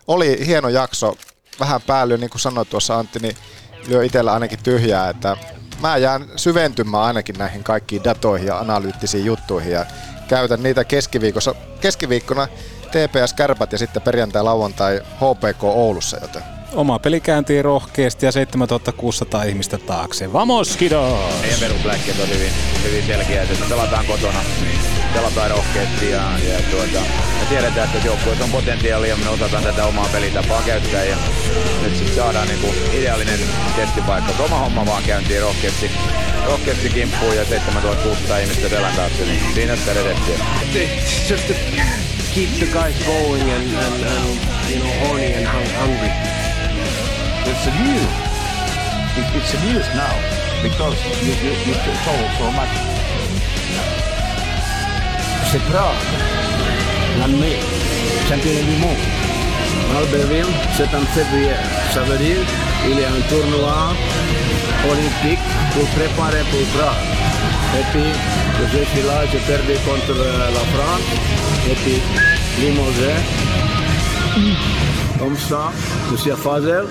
oli 0.07 0.45
hieno 0.45 0.69
jakso. 0.69 1.15
Vähän 1.59 1.81
päälle, 1.81 2.17
niin 2.17 2.29
kuin 2.29 2.41
sanoit 2.41 2.69
tuossa 2.69 2.99
Antti, 2.99 3.19
niin 3.19 3.35
lyö 3.87 4.05
itsellä 4.05 4.33
ainakin 4.33 4.59
tyhjää, 4.63 5.09
että 5.09 5.37
mä 5.81 5.97
jään 5.97 6.25
syventymään 6.35 7.03
ainakin 7.03 7.35
näihin 7.37 7.63
kaikkiin 7.63 8.03
datoihin 8.03 8.47
ja 8.47 8.59
analyyttisiin 8.59 9.25
juttuihin 9.25 9.71
ja 9.71 9.85
käytän 10.27 10.63
niitä 10.63 10.83
keskiviikossa, 10.83 11.55
keskiviikkona 11.81 12.47
TPS 12.87 13.33
Kärpät 13.33 13.71
ja 13.71 13.77
sitten 13.77 14.01
perjantai 14.01 14.43
lauantai 14.43 15.01
HPK 15.15 15.63
Oulussa, 15.63 16.17
joten 16.21 16.43
Oma 16.73 16.99
peli 16.99 17.19
kääntiin 17.21 17.65
rohkeasti 17.65 18.25
ja 18.25 18.31
7600 18.31 19.43
ihmistä 19.43 19.77
taakse. 19.77 20.33
Vamos, 20.33 20.77
Kido! 20.77 21.29
Meidän 21.41 21.59
perusläkkeet 21.59 22.19
on 22.19 22.29
hyvin, 22.29 22.51
hyvin 22.83 23.05
selkeä, 23.05 23.43
että 23.43 23.59
me 23.59 23.65
pelataan 23.69 24.05
kotona, 24.05 24.39
pelataan 25.15 25.51
rohkeasti 25.51 26.11
ja, 26.11 26.21
ja 26.49 26.59
tuota, 26.71 26.99
me 27.39 27.45
tiedetään, 27.49 27.89
että 27.89 28.07
joukkueet 28.07 28.41
on 28.41 28.49
potentiaalia 28.49 29.09
ja 29.09 29.15
me 29.15 29.29
osataan 29.29 29.63
tätä 29.63 29.85
omaa 29.85 30.09
pelitapaa 30.11 30.61
käyttää 30.61 31.03
ja 31.03 31.17
nyt 31.81 31.95
sitten 31.97 32.15
saadaan 32.15 32.47
niinku 32.47 32.75
ideaalinen 32.93 33.39
testipaikka. 33.75 34.43
Oma 34.43 34.59
homma 34.59 34.85
vaan 34.85 35.03
käyntiin 35.03 35.41
rohkeasti, 35.41 35.91
rohkeasti 36.45 36.89
kimppuun 36.89 37.35
ja 37.35 37.45
7600 37.45 38.37
ihmistä 38.37 38.69
selän 38.69 38.95
taakse, 38.95 39.25
niin 39.25 39.41
siinä 39.53 39.75
sitä 39.75 39.93
redettiä. 39.93 40.37
Just 41.29 41.47
to 41.47 41.53
keep 42.35 42.49
the 42.59 42.65
guys 42.65 42.95
going 43.05 43.41
and, 43.55 43.75
and, 43.85 44.03
and 44.03 44.39
you 44.69 44.79
know 44.79 45.07
horny 45.07 45.33
and 45.33 45.45
hung- 45.47 45.79
hungry. 45.79 46.09
It's 47.45 47.67
a 47.67 47.83
news. 47.83 48.09
It, 49.17 49.25
it's 49.35 49.53
a 49.57 49.65
news 49.65 49.85
now 49.93 50.15
because 50.63 50.97
you, 51.23 51.33
you, 51.43 51.53
you 51.67 51.73
told 52.05 52.29
so 52.37 52.51
much. 52.51 52.95
C'est 55.55 55.71
Prague, 55.71 56.03
l'année, 57.17 57.59
champion 58.27 58.51
du 58.51 58.75
monde. 58.83 59.03
Albertville, 59.97 60.53
c'est 60.75 60.93
en 60.93 61.05
février. 61.15 61.55
Ça 61.93 62.01
veut 62.01 62.17
dire 62.17 62.43
qu'il 62.83 62.99
y 62.99 63.05
a 63.05 63.07
un 63.07 63.21
tournoi 63.29 63.93
olympique 64.83 65.39
pour 65.73 65.85
préparer 65.95 66.43
pour 66.51 66.59
Prague. 66.75 67.03
Et 67.79 67.85
puis, 67.93 68.11
je 68.73 68.83
suis 68.83 69.07
là, 69.07 69.25
j'ai 69.31 69.39
perdu 69.47 69.75
contre 69.87 70.19
euh, 70.19 70.51
la 70.57 70.63
France. 70.73 71.07
Et 71.69 71.75
puis, 71.75 72.01
Limoges. 72.59 73.15
Comme 75.17 75.37
ça, 75.37 75.71
Monsieur 76.11 76.35
Fazel, 76.35 76.83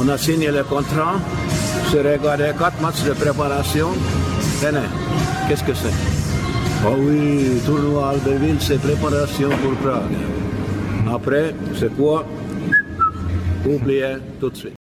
on 0.00 0.08
a 0.08 0.16
signé 0.16 0.52
le 0.52 0.62
contrat. 0.62 1.14
J'ai 1.90 2.02
regardé 2.02 2.52
quatre 2.56 2.80
matchs 2.80 3.02
de 3.02 3.14
préparation. 3.14 3.88
Tenez, 4.60 4.78
qu'est-ce 5.48 5.64
que 5.64 5.74
c'est? 5.74 6.29
Oh 6.82 6.94
oui, 6.98 7.60
tournoi 7.66 8.10
Albertville, 8.10 8.56
c'est 8.58 8.80
préparation 8.80 9.50
pour 9.50 9.74
Prague. 9.82 10.16
Après, 11.12 11.54
c'est 11.78 11.94
quoi 11.94 12.24
Oubliez 13.66 14.16
tout 14.40 14.48
de 14.48 14.56
suite. 14.56 14.79